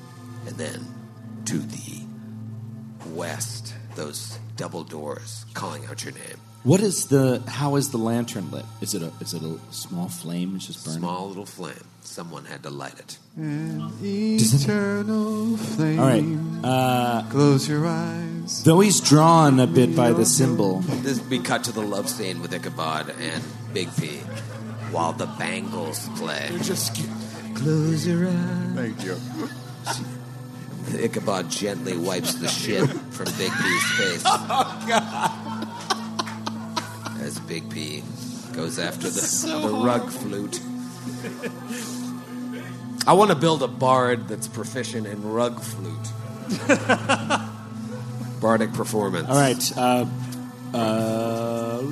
and 0.46 0.56
then 0.56 0.84
to 1.44 1.58
the 1.58 2.02
west. 3.10 3.74
Those 3.94 4.38
double 4.58 4.84
doors 4.84 5.46
calling 5.54 5.86
out 5.86 6.04
your 6.04 6.12
name. 6.12 6.36
What 6.64 6.80
is 6.80 7.06
the? 7.06 7.40
How 7.46 7.76
is 7.76 7.90
the 7.92 7.98
lantern 7.98 8.50
lit? 8.50 8.64
Is 8.82 8.92
it 8.92 9.00
a? 9.02 9.12
Is 9.20 9.32
it 9.32 9.42
a 9.42 9.56
small 9.70 10.08
flame? 10.08 10.56
It's 10.56 10.66
just 10.66 10.84
burning. 10.84 10.98
Small 11.00 11.28
little 11.28 11.46
flame. 11.46 11.84
Someone 12.02 12.44
had 12.44 12.62
to 12.64 12.70
light 12.70 12.98
it. 12.98 13.16
Eternal 14.02 15.56
flame. 15.56 16.00
All 16.00 16.06
right. 16.06 16.24
Uh, 16.64 17.22
Close 17.30 17.68
your 17.68 17.86
eyes. 17.86 18.64
though 18.64 18.80
he's 18.80 19.00
drawn 19.00 19.60
a 19.60 19.66
bit 19.66 19.94
by 19.94 20.12
the 20.12 20.26
symbol, 20.26 20.80
This 20.80 21.20
would 21.20 21.30
be 21.30 21.38
cut 21.38 21.64
to 21.64 21.72
the 21.72 21.80
love 21.82 22.08
scene 22.08 22.42
with 22.42 22.52
Ichabod 22.52 23.10
and 23.20 23.42
Big 23.72 23.88
P 23.96 24.18
while 24.90 25.12
the 25.12 25.26
bangles 25.38 26.08
play. 26.18 26.50
just 26.62 26.94
close 27.54 28.04
your 28.06 28.26
eyes. 28.26 28.74
Thank 28.74 29.04
you. 29.04 29.16
Ichabod 30.94 31.50
gently 31.50 31.96
wipes 31.96 32.34
the 32.34 32.48
shit 32.48 32.88
from 32.88 33.26
Big 33.38 33.52
P's 33.52 33.90
face. 33.98 34.22
Oh 34.50 34.84
God! 34.88 35.30
As 37.20 37.38
Big 37.40 37.68
P 37.70 38.02
goes 38.52 38.78
after 38.78 39.08
the, 39.10 39.20
the 39.62 39.70
rug 39.84 40.10
flute. 40.10 40.60
I 43.06 43.12
want 43.12 43.30
to 43.30 43.36
build 43.36 43.62
a 43.62 43.68
bard 43.68 44.28
that's 44.28 44.48
proficient 44.48 45.06
in 45.06 45.22
rug 45.32 45.60
flute. 45.60 46.12
Bardic 48.40 48.72
performance. 48.72 49.28
All 49.28 49.36
right. 49.36 49.72
Uh, 49.76 50.06
uh, 50.74 51.82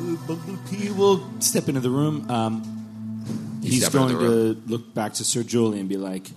he 0.70 0.90
will 0.90 1.28
step 1.40 1.68
into 1.68 1.81
the 1.81 1.90
room. 1.90 2.31
Um, 2.31 3.59
You 3.62 3.70
he's 3.73 3.86
step 3.86 4.01
into 4.01 4.14
going 4.14 4.27
the 4.27 4.55
to 4.55 4.60
look 4.66 4.94
back 4.94 5.14
to 5.14 5.24
Sir 5.24 5.43
Julian 5.43 5.81
and 5.81 5.89
be 5.89 5.97
like, 5.97 6.31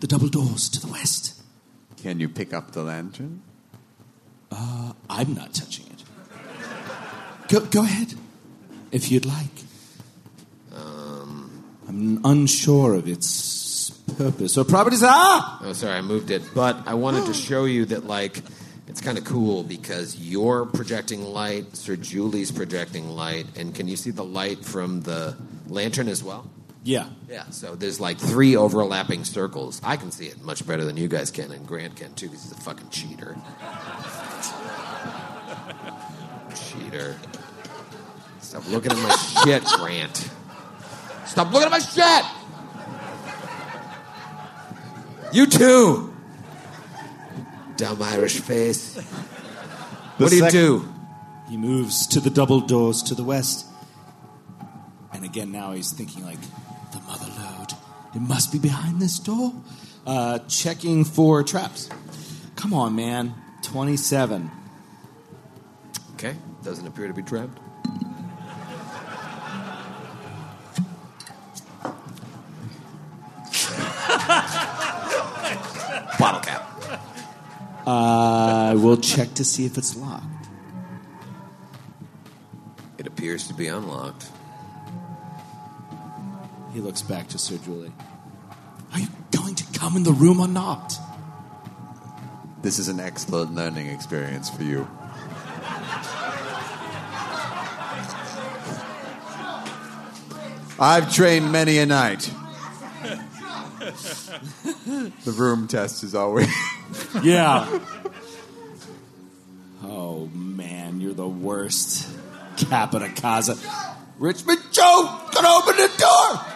"The 0.00 0.06
double 0.06 0.28
doors 0.28 0.68
to 0.70 0.80
the 0.80 0.88
west." 0.88 1.41
Can 2.02 2.18
you 2.18 2.28
pick 2.28 2.52
up 2.52 2.72
the 2.72 2.82
lantern? 2.82 3.42
Uh, 4.50 4.92
I'm 5.08 5.34
not 5.34 5.54
touching 5.54 5.86
it. 5.86 6.02
Go, 7.48 7.60
go 7.60 7.84
ahead, 7.84 8.14
if 8.90 9.12
you'd 9.12 9.24
like. 9.24 9.62
Um, 10.74 11.64
I'm 11.86 12.20
unsure 12.24 12.94
of 12.94 13.06
its 13.06 13.90
purpose 14.18 14.58
or 14.58 14.64
properties. 14.64 15.02
Ah! 15.04 15.60
Oh, 15.62 15.72
sorry, 15.74 15.96
I 15.96 16.00
moved 16.00 16.32
it. 16.32 16.42
But 16.52 16.88
I 16.88 16.94
wanted 16.94 17.26
to 17.26 17.34
show 17.48 17.66
you 17.66 17.84
that, 17.86 18.04
like, 18.04 18.42
it's 18.88 19.00
kind 19.00 19.16
of 19.16 19.22
cool 19.22 19.62
because 19.62 20.16
you're 20.16 20.66
projecting 20.66 21.22
light, 21.22 21.76
Sir 21.76 21.94
Julie's 21.94 22.50
projecting 22.50 23.10
light, 23.10 23.46
and 23.56 23.72
can 23.72 23.86
you 23.86 23.96
see 23.96 24.10
the 24.10 24.24
light 24.24 24.64
from 24.64 25.02
the 25.02 25.36
lantern 25.68 26.08
as 26.08 26.24
well? 26.24 26.50
Yeah. 26.84 27.06
Yeah, 27.28 27.48
so 27.50 27.76
there's 27.76 28.00
like 28.00 28.18
three 28.18 28.56
overlapping 28.56 29.24
circles. 29.24 29.80
I 29.84 29.96
can 29.96 30.10
see 30.10 30.26
it 30.26 30.42
much 30.42 30.66
better 30.66 30.84
than 30.84 30.96
you 30.96 31.08
guys 31.08 31.30
can, 31.30 31.52
and 31.52 31.66
Grant 31.66 31.96
can 31.96 32.14
too 32.14 32.26
because 32.26 32.42
he's 32.42 32.52
a 32.52 32.56
fucking 32.56 32.90
cheater. 32.90 33.36
cheater. 36.54 37.16
Stop 38.40 38.68
looking 38.68 38.90
at 38.92 38.98
my 38.98 39.14
shit, 39.44 39.64
Grant. 39.64 40.30
Stop 41.26 41.52
looking 41.52 41.66
at 41.66 41.70
my 41.70 41.78
shit! 41.78 42.24
You 45.32 45.46
too! 45.46 46.12
Dumb 47.76 48.02
Irish 48.02 48.40
face. 48.40 48.96
what 50.18 50.30
do 50.30 50.36
you 50.36 50.50
do? 50.50 50.92
He 51.48 51.56
moves 51.56 52.06
to 52.08 52.20
the 52.20 52.28
double 52.28 52.60
doors 52.60 53.02
to 53.04 53.14
the 53.14 53.24
west. 53.24 53.66
And 55.12 55.24
again, 55.24 55.52
now 55.52 55.72
he's 55.72 55.92
thinking 55.92 56.24
like, 56.24 56.38
the 56.40 56.46
mother 56.46 56.52
lode. 56.52 56.61
It 58.14 58.20
must 58.20 58.52
be 58.52 58.58
behind 58.58 59.00
this 59.00 59.18
door. 59.18 59.52
Uh, 60.06 60.38
checking 60.40 61.04
for 61.04 61.42
traps. 61.42 61.88
Come 62.56 62.74
on, 62.74 62.94
man. 62.94 63.34
27. 63.62 64.50
Okay, 66.14 66.36
doesn't 66.62 66.86
appear 66.86 67.08
to 67.08 67.14
be 67.14 67.22
trapped. 67.22 67.58
Bottle 76.18 76.40
cap. 76.40 76.68
Uh, 77.86 78.74
we'll 78.76 78.98
check 78.98 79.32
to 79.34 79.44
see 79.44 79.64
if 79.64 79.78
it's 79.78 79.96
locked. 79.96 80.24
It 82.98 83.06
appears 83.06 83.48
to 83.48 83.54
be 83.54 83.66
unlocked. 83.66 84.28
He 86.72 86.80
looks 86.80 87.02
back 87.02 87.28
to 87.28 87.38
Sir 87.38 87.58
Julie. 87.58 87.92
Are 88.92 88.98
you 88.98 89.08
going 89.30 89.54
to 89.54 89.78
come 89.78 89.96
in 89.96 90.04
the 90.04 90.12
room 90.12 90.40
or 90.40 90.48
not? 90.48 90.94
This 92.62 92.78
is 92.78 92.88
an 92.88 93.00
excellent 93.00 93.54
learning 93.54 93.88
experience 93.88 94.48
for 94.48 94.62
you. 94.62 94.88
I've 100.78 101.12
trained 101.14 101.52
many 101.52 101.78
a 101.78 101.86
night. 101.86 102.30
The 105.24 105.32
room 105.32 105.66
test 105.68 106.04
is 106.04 106.14
always. 106.14 106.48
Yeah. 107.22 107.80
oh 109.82 110.26
man, 110.32 111.00
you're 111.00 111.14
the 111.14 111.26
worst. 111.28 112.08
Capodicasa. 112.56 113.56
Richmond 114.18 114.60
Joe, 114.70 115.20
can 115.32 115.44
open 115.46 115.76
the 115.76 115.90
door. 115.98 116.51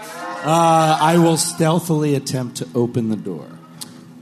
Uh, 0.47 0.97
I 1.01 1.19
will 1.19 1.37
stealthily 1.37 2.15
attempt 2.15 2.59
to 2.59 2.69
open 2.75 3.09
the 3.09 3.17
door. 3.17 3.47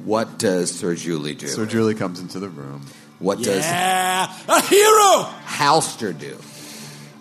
What 0.04 0.38
does 0.38 0.70
Sir 0.70 0.94
Julie 0.94 1.34
do? 1.34 1.46
Sir 1.48 1.66
Julie 1.66 1.94
comes 1.94 2.18
into 2.18 2.40
the 2.40 2.48
room. 2.48 2.86
What 3.18 3.38
does 3.42 3.64
Yeah, 3.64 4.32
a 4.48 4.60
hero. 4.62 5.28
Halster 5.44 6.18
do? 6.18 6.38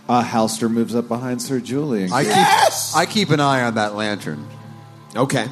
Uh, 0.08 0.24
Halster 0.24 0.70
moves 0.72 0.96
up 0.96 1.08
behind 1.08 1.42
Sir 1.42 1.60
Julian. 1.60 2.12
I 2.14 2.24
keep 2.24 2.96
I 2.96 3.06
keep 3.06 3.30
an 3.30 3.40
eye 3.40 3.64
on 3.64 3.76
that 3.76 3.96
lantern. 3.96 4.48
Okay. 5.16 5.48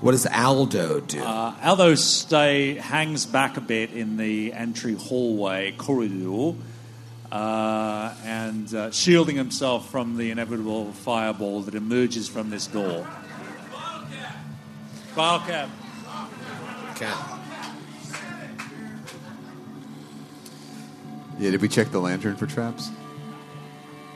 What 0.00 0.12
does 0.12 0.26
Aldo 0.26 1.00
do? 1.00 1.22
Uh, 1.22 1.54
Aldo 1.62 1.94
stay 1.94 2.74
hangs 2.74 3.24
back 3.26 3.56
a 3.56 3.60
bit 3.62 3.92
in 3.92 4.16
the 4.16 4.52
entry 4.52 4.94
hallway 4.94 5.72
corridor, 5.78 6.54
uh, 7.34 8.14
and 8.24 8.72
uh, 8.74 8.90
shielding 8.92 9.34
himself 9.34 9.90
from 9.90 10.16
the 10.16 10.30
inevitable 10.30 10.92
fireball 10.92 11.62
that 11.62 11.74
emerges 11.74 12.28
from 12.28 12.48
this 12.48 12.68
door. 12.68 13.04
File 15.14 15.40
cap. 15.40 15.68
Okay. 16.92 17.12
Yeah, 21.40 21.50
did 21.50 21.60
we 21.60 21.68
check 21.68 21.90
the 21.90 21.98
lantern 21.98 22.36
for 22.36 22.46
traps? 22.46 22.90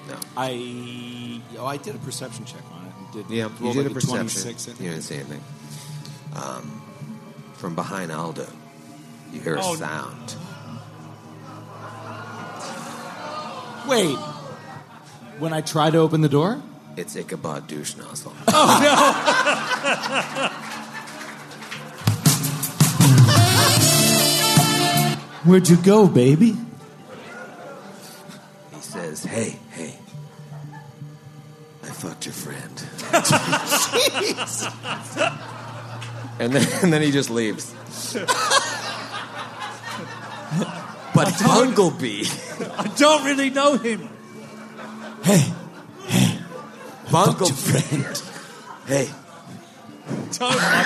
No. 0.09 0.15
I 0.37 1.43
oh, 1.59 1.67
I 1.67 1.77
did 1.77 1.97
a 1.97 1.99
perception 1.99 2.45
check 2.45 2.63
on 2.73 2.87
it. 2.87 2.93
Did 3.13 3.31
Yeah, 3.37 3.49
you 3.61 3.73
did 3.73 3.83
like 3.83 3.91
a 3.91 3.95
perception. 3.95 4.75
You 4.79 4.91
didn't 4.91 5.03
see 5.03 5.17
anything. 5.17 5.43
Um, 6.37 6.83
from 7.55 7.75
behind 7.75 8.13
Aldo, 8.13 8.47
you 9.33 9.41
hear 9.41 9.57
a 9.57 9.61
Oh. 9.61 9.75
sound. 9.75 10.37
Wait. 13.89 14.17
When 15.39 15.53
I 15.53 15.61
try 15.63 15.91
to 15.91 15.99
open 15.99 16.21
the 16.21 16.29
door? 16.29 16.61
It's 16.97 17.17
Ichabod 17.17 17.67
douche 17.67 17.97
nozzle. 17.97 18.35
Oh, 18.49 18.81
no! 18.83 20.65
Where'd 25.45 25.69
you 25.69 25.77
go, 25.77 26.07
baby? 26.09 26.57
He 28.75 28.81
says, 28.81 29.25
"Hey, 29.25 29.59
hey, 29.71 29.95
I 31.83 31.87
fucked 31.87 32.27
your 32.27 32.35
friend." 32.35 32.77
Jeez. 34.19 34.67
and 36.41 36.53
then 36.53 36.67
and 36.83 36.93
then 36.93 37.01
he 37.01 37.11
just 37.11 37.31
leaves. 37.31 37.73
but 41.19 41.27
Bunglebee, 41.35 42.79
I 42.79 42.87
don't 42.97 43.25
really 43.25 43.51
know 43.51 43.77
him. 43.77 44.09
Bunglebee, 47.07 48.31
hey, 48.87 49.09
Don't, 50.39 50.55
I, 50.55 50.85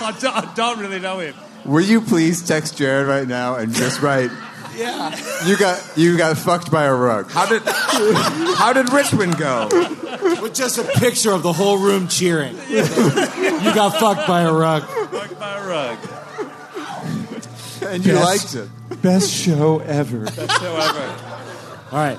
I 0.00 0.16
don't, 0.20 0.36
I 0.36 0.54
don't 0.54 0.80
really 0.80 1.00
know 1.00 1.20
him. 1.20 1.34
Will 1.64 1.80
you 1.80 2.02
please 2.02 2.46
text 2.46 2.76
Jared 2.76 3.06
right 3.06 3.26
now 3.26 3.54
and 3.54 3.72
just 3.72 4.02
write? 4.02 4.30
Yeah. 4.76 5.16
You 5.46 5.56
got 5.56 5.82
you 5.96 6.18
got 6.18 6.36
fucked 6.36 6.70
by 6.70 6.84
a 6.84 6.92
rug. 6.94 7.30
how 7.30 7.46
did 7.46 7.62
how 7.64 8.74
did 8.74 8.92
Richmond 8.92 9.38
go? 9.38 9.68
With 10.42 10.52
just 10.54 10.76
a 10.78 10.84
picture 10.84 11.32
of 11.32 11.42
the 11.42 11.54
whole 11.54 11.78
room 11.78 12.08
cheering. 12.08 12.56
you 12.68 12.82
got 13.74 13.98
fucked 13.98 14.26
by 14.26 14.42
a 14.42 14.52
rug. 14.52 14.82
Fucked 14.82 15.38
by 15.38 15.56
a 15.56 15.66
rug. 15.66 15.98
And 17.82 18.04
you 18.04 18.14
Yes. 18.14 18.24
liked 18.24 18.54
it. 18.56 18.68
Best 19.04 19.30
show 19.30 19.80
ever. 19.80 20.30
However, 20.30 21.14
All 21.92 21.98
right. 21.98 22.18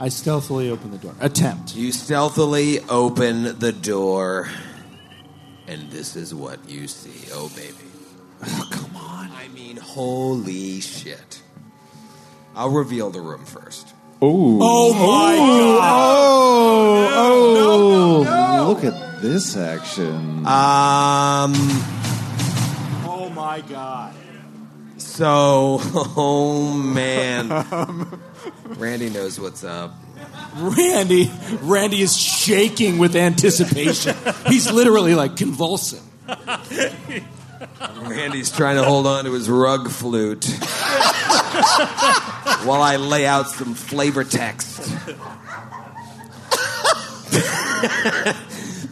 I 0.00 0.08
stealthily 0.08 0.70
open 0.70 0.90
the 0.90 0.98
door. 0.98 1.14
Attempt. 1.20 1.76
You 1.76 1.92
stealthily 1.92 2.80
open 2.88 3.56
the 3.60 3.70
door, 3.70 4.48
and 5.68 5.88
this 5.88 6.16
is 6.16 6.34
what 6.34 6.68
you 6.68 6.88
see. 6.88 7.30
Oh, 7.32 7.48
baby. 7.50 7.76
Oh, 8.44 8.68
come 8.72 8.96
on. 8.96 9.30
I 9.30 9.46
mean, 9.54 9.76
holy 9.76 10.80
shit. 10.80 11.40
I'll 12.56 12.70
reveal 12.70 13.10
the 13.10 13.20
room 13.20 13.44
first. 13.44 13.94
Ooh. 14.20 14.58
Oh 14.60 14.92
my 14.94 15.36
God. 15.36 17.10
Oh, 17.14 18.24
oh, 18.26 18.68
look 18.68 18.82
at 18.82 19.22
this 19.22 19.56
action. 19.56 20.44
Um, 20.44 21.52
Oh 23.08 23.30
my 23.32 23.60
god. 23.60 24.15
So, 25.16 25.78
oh 26.16 26.74
man. 26.74 27.48
Randy 28.76 29.08
knows 29.08 29.40
what's 29.40 29.64
up. 29.64 29.94
Randy 30.56 31.30
Randy 31.62 32.02
is 32.02 32.14
shaking 32.14 32.98
with 32.98 33.16
anticipation. 33.16 34.14
He's 34.46 34.70
literally 34.70 35.14
like 35.14 35.36
convulsing. 35.36 36.02
Randy's 38.02 38.50
trying 38.50 38.76
to 38.76 38.84
hold 38.84 39.06
on 39.06 39.24
to 39.24 39.32
his 39.32 39.48
rug 39.48 39.88
flute 39.88 40.44
while 42.64 42.82
I 42.82 42.96
lay 42.96 43.26
out 43.26 43.48
some 43.48 43.74
flavor 43.74 44.22
text. 44.22 44.82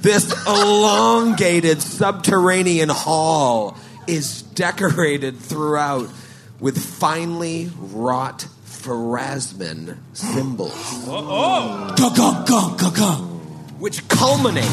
this 0.02 0.46
elongated 0.46 1.82
subterranean 1.82 2.88
hall 2.88 3.76
is 4.06 4.42
decorated 4.42 5.38
throughout 5.38 6.08
with 6.60 6.78
finely 6.78 7.70
wrought 7.78 8.46
Pharasman 8.64 9.98
symbols, 10.12 11.06
which 13.78 14.06
culminate 14.08 14.64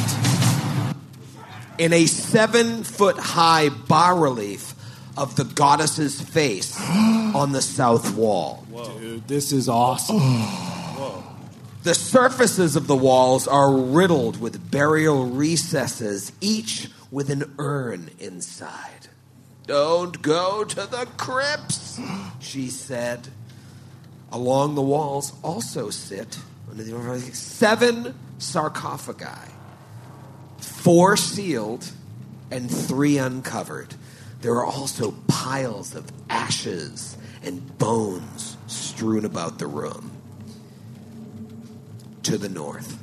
in 1.78 1.94
a 1.94 2.06
seven 2.06 2.84
foot 2.84 3.18
high 3.18 3.70
bas 3.70 4.18
relief 4.18 4.74
of 5.18 5.36
the 5.36 5.44
goddess's 5.44 6.22
face 6.22 6.80
on 6.90 7.52
the 7.52 7.62
south 7.62 8.16
wall. 8.16 8.66
Dude, 9.00 9.28
this 9.28 9.52
is 9.52 9.68
awesome. 9.70 10.20
The 11.84 11.96
surfaces 11.96 12.76
of 12.76 12.86
the 12.86 12.96
walls 12.96 13.48
are 13.48 13.74
riddled 13.74 14.40
with 14.40 14.70
burial 14.70 15.26
recesses, 15.26 16.32
each 16.40 16.92
with 17.10 17.32
an 17.32 17.56
urn 17.58 18.12
inside. 18.20 19.01
Don't 19.72 20.22
go 20.22 20.66
to 20.66 20.86
the 20.86 21.08
crypts, 21.16 21.98
she 22.42 22.68
said. 22.68 23.30
Along 24.30 24.76
the 24.76 24.82
walls 24.82 25.32
also 25.46 25.90
sit 25.90 26.40
under 26.70 26.84
the 26.84 27.20
seven 27.34 28.14
sarcophagi, 28.38 29.50
four 30.58 31.16
sealed 31.16 31.90
and 32.52 32.70
three 32.70 33.18
uncovered. 33.18 33.96
There 34.42 34.56
are 34.56 34.66
also 34.66 35.12
piles 35.30 35.96
of 35.96 36.12
ashes 36.30 37.16
and 37.42 37.78
bones 37.78 38.58
strewn 38.68 39.24
about 39.24 39.58
the 39.58 39.68
room 39.68 40.12
to 42.24 42.38
the 42.38 42.50
north, 42.50 43.02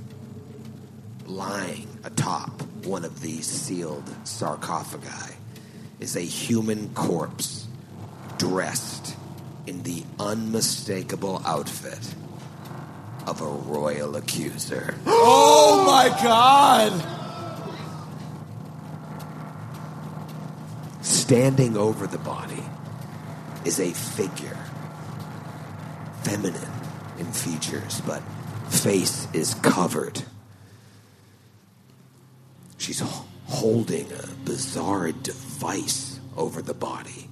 lying 1.25 1.89
atop 2.05 2.61
one 2.85 3.07
of 3.07 3.23
these 3.23 3.47
sealed 3.47 4.05
sarcophagi, 4.25 5.38
is 6.01 6.17
a 6.17 6.21
human 6.21 6.91
corpse 6.95 7.67
dressed 8.39 9.17
in 9.67 9.83
the 9.83 10.03
unmistakable 10.19 11.43
outfit 11.45 12.15
of 13.27 13.41
a 13.41 13.47
royal 13.47 14.17
accuser. 14.17 14.95
Oh 15.07 15.85
my 15.85 16.09
god! 16.23 16.93
Standing 21.03 21.77
over 21.77 22.07
the 22.07 22.19
body 22.19 22.63
is 23.65 23.81
a 23.81 23.91
figure, 23.93 24.57
feminine 26.23 26.73
in 27.19 27.27
features, 27.27 28.01
but 28.07 28.23
face 28.71 29.29
is 29.33 29.55
covered. 29.55 30.23
She's 32.79 33.03
holding 33.47 34.11
a 34.13 34.27
bizarre 34.45 35.13
device 35.13 35.48
over 36.37 36.63
the 36.63 36.75
body. 36.75 37.29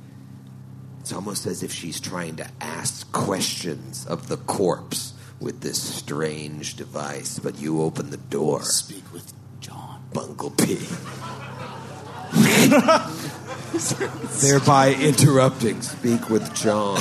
It's 1.01 1.13
almost 1.13 1.47
as 1.47 1.63
if 1.63 1.73
she's 1.73 2.01
trying 2.01 2.37
to 2.37 2.47
ask 2.61 3.11
questions 3.13 4.07
of 4.07 4.29
the 4.29 4.37
corpse 4.37 5.15
with 5.41 5.61
this 5.61 5.81
strange 5.81 6.75
device, 6.75 7.39
but 7.39 7.59
you 7.59 7.83
open 7.83 8.11
the 8.11 8.17
door. 8.17 8.63
Speak 8.63 9.13
with 9.13 9.33
John. 9.61 10.03
Bunglebee. 10.13 10.87
Thereby 14.41 14.95
interrupting 14.95 15.81
Speak 15.83 16.29
with 16.29 16.53
John. 16.55 16.99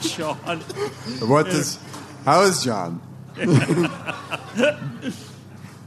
John. 0.00 0.60
What 1.28 1.46
does? 1.46 1.78
How 2.24 2.42
is 2.42 2.64
John? 2.64 3.00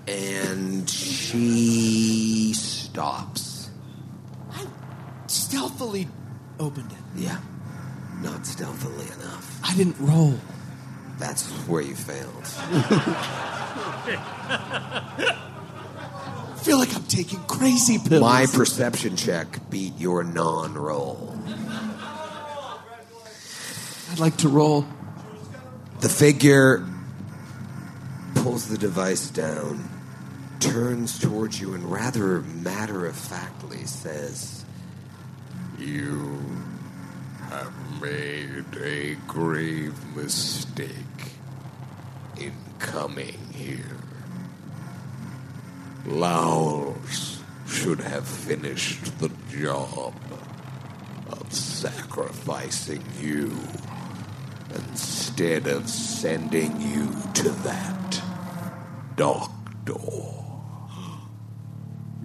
And 0.08 0.90
she 0.90 2.54
stops. 2.94 3.70
I 4.52 4.66
stealthily 5.26 6.08
opened 6.60 6.92
it. 6.92 7.00
Yeah, 7.16 7.40
not 8.22 8.46
stealthily 8.46 9.08
enough. 9.16 9.60
I 9.64 9.76
didn't 9.76 9.96
roll. 10.00 10.36
That's 11.18 11.50
where 11.68 11.82
you 11.82 11.96
failed. 11.96 12.44
I 12.46 12.86
feel 16.64 16.78
like 16.78 16.96
I'm 16.96 17.06
taking 17.06 17.40
crazy 17.46 17.98
pills. 17.98 18.22
My 18.22 18.46
perception 18.46 19.16
check 19.16 19.72
beat 19.72 19.98
your 19.98 20.24
non 20.24 20.76
roll. 20.76 21.36
I'd 24.12 24.20
like 24.20 24.38
to 24.38 24.50
roll. 24.50 24.86
The 26.02 26.10
figure 26.10 26.86
pulls 28.36 28.68
the 28.68 28.78
device 28.78 29.32
down, 29.32 29.90
turns 30.64 31.20
towards 31.20 31.60
you, 31.60 31.74
and 31.74 31.92
rather 31.92 32.42
matter 32.42 33.06
of 33.06 33.16
factly 33.16 33.86
says, 33.86 34.64
You 35.78 36.40
have 37.50 38.02
made 38.02 38.66
a 38.82 39.16
grave 39.28 39.94
mistake 40.16 40.88
in 42.38 42.54
coming 42.80 43.38
here. 43.54 43.98
Laos 46.06 47.42
should 47.68 48.00
have 48.00 48.26
finished 48.26 49.20
the 49.20 49.32
job 49.50 50.14
of 51.30 51.52
sacrificing 51.52 53.04
you 53.20 53.52
instead 54.74 55.68
of 55.68 55.90
sending 55.90 56.80
you 56.80 57.10
to 57.34 57.50
that 57.50 58.22
door. 59.86 60.43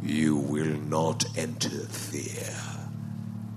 You 0.02 0.36
will 0.36 0.76
not 0.78 1.24
interfere 1.36 2.56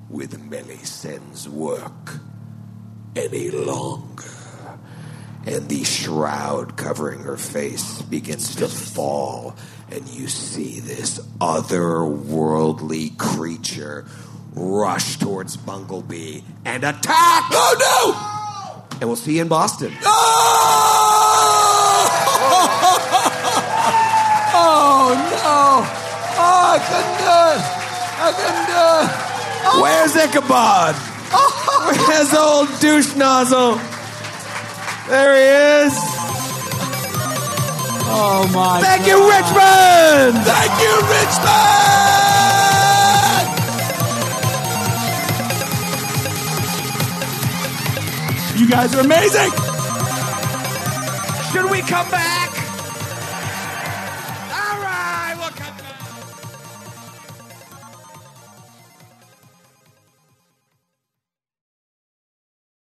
with 0.10 0.38
Melisandre's 0.50 1.48
work 1.48 2.20
any 3.16 3.52
longer. 3.52 4.24
And 5.46 5.70
the 5.70 5.84
shroud 5.84 6.78
covering 6.78 7.22
her 7.22 7.38
face 7.38 8.02
begins 8.04 8.56
to 8.58 8.68
fall, 8.68 9.56
and 9.90 10.08
you 10.08 10.28
see 10.28 10.80
this 10.80 11.20
otherworldly 11.40 13.18
creature 13.18 14.06
rush 14.54 15.18
towards 15.18 15.58
Bunglebee 15.58 16.44
and 16.66 16.84
attack. 16.84 17.44
Oh 17.52 18.86
no! 18.92 18.98
And 19.00 19.10
we'll 19.10 19.16
see 19.16 19.38
you 19.38 19.42
in 19.42 19.48
Boston. 19.48 19.94
Oh 20.04 20.81
I 26.72 26.80
couldn't 26.80 27.18
do 27.20 27.36
it! 27.52 27.62
I 28.24 28.32
couldn't 28.32 28.68
do 28.72 28.80
it! 28.80 29.12
Where's 29.84 30.16
Ichabod? 30.16 30.96
Oh. 31.34 31.52
Where's 32.08 32.34
old 32.34 32.70
douche 32.80 33.14
nozzle? 33.16 33.76
There 35.10 35.36
he 35.36 35.86
is. 35.86 35.94
Oh 38.14 38.48
my 38.54 38.80
Thank 38.82 39.02
God. 39.02 39.10
you, 39.10 39.20
Richmond. 39.28 40.46
Thank 40.48 40.72
you, 40.80 40.96
Richmond! 41.12 41.92
You 48.60 48.68
guys 48.70 48.96
are 48.96 49.02
amazing! 49.02 49.52
Should 51.52 51.70
we 51.70 51.82
come 51.82 52.10
back? 52.12 52.51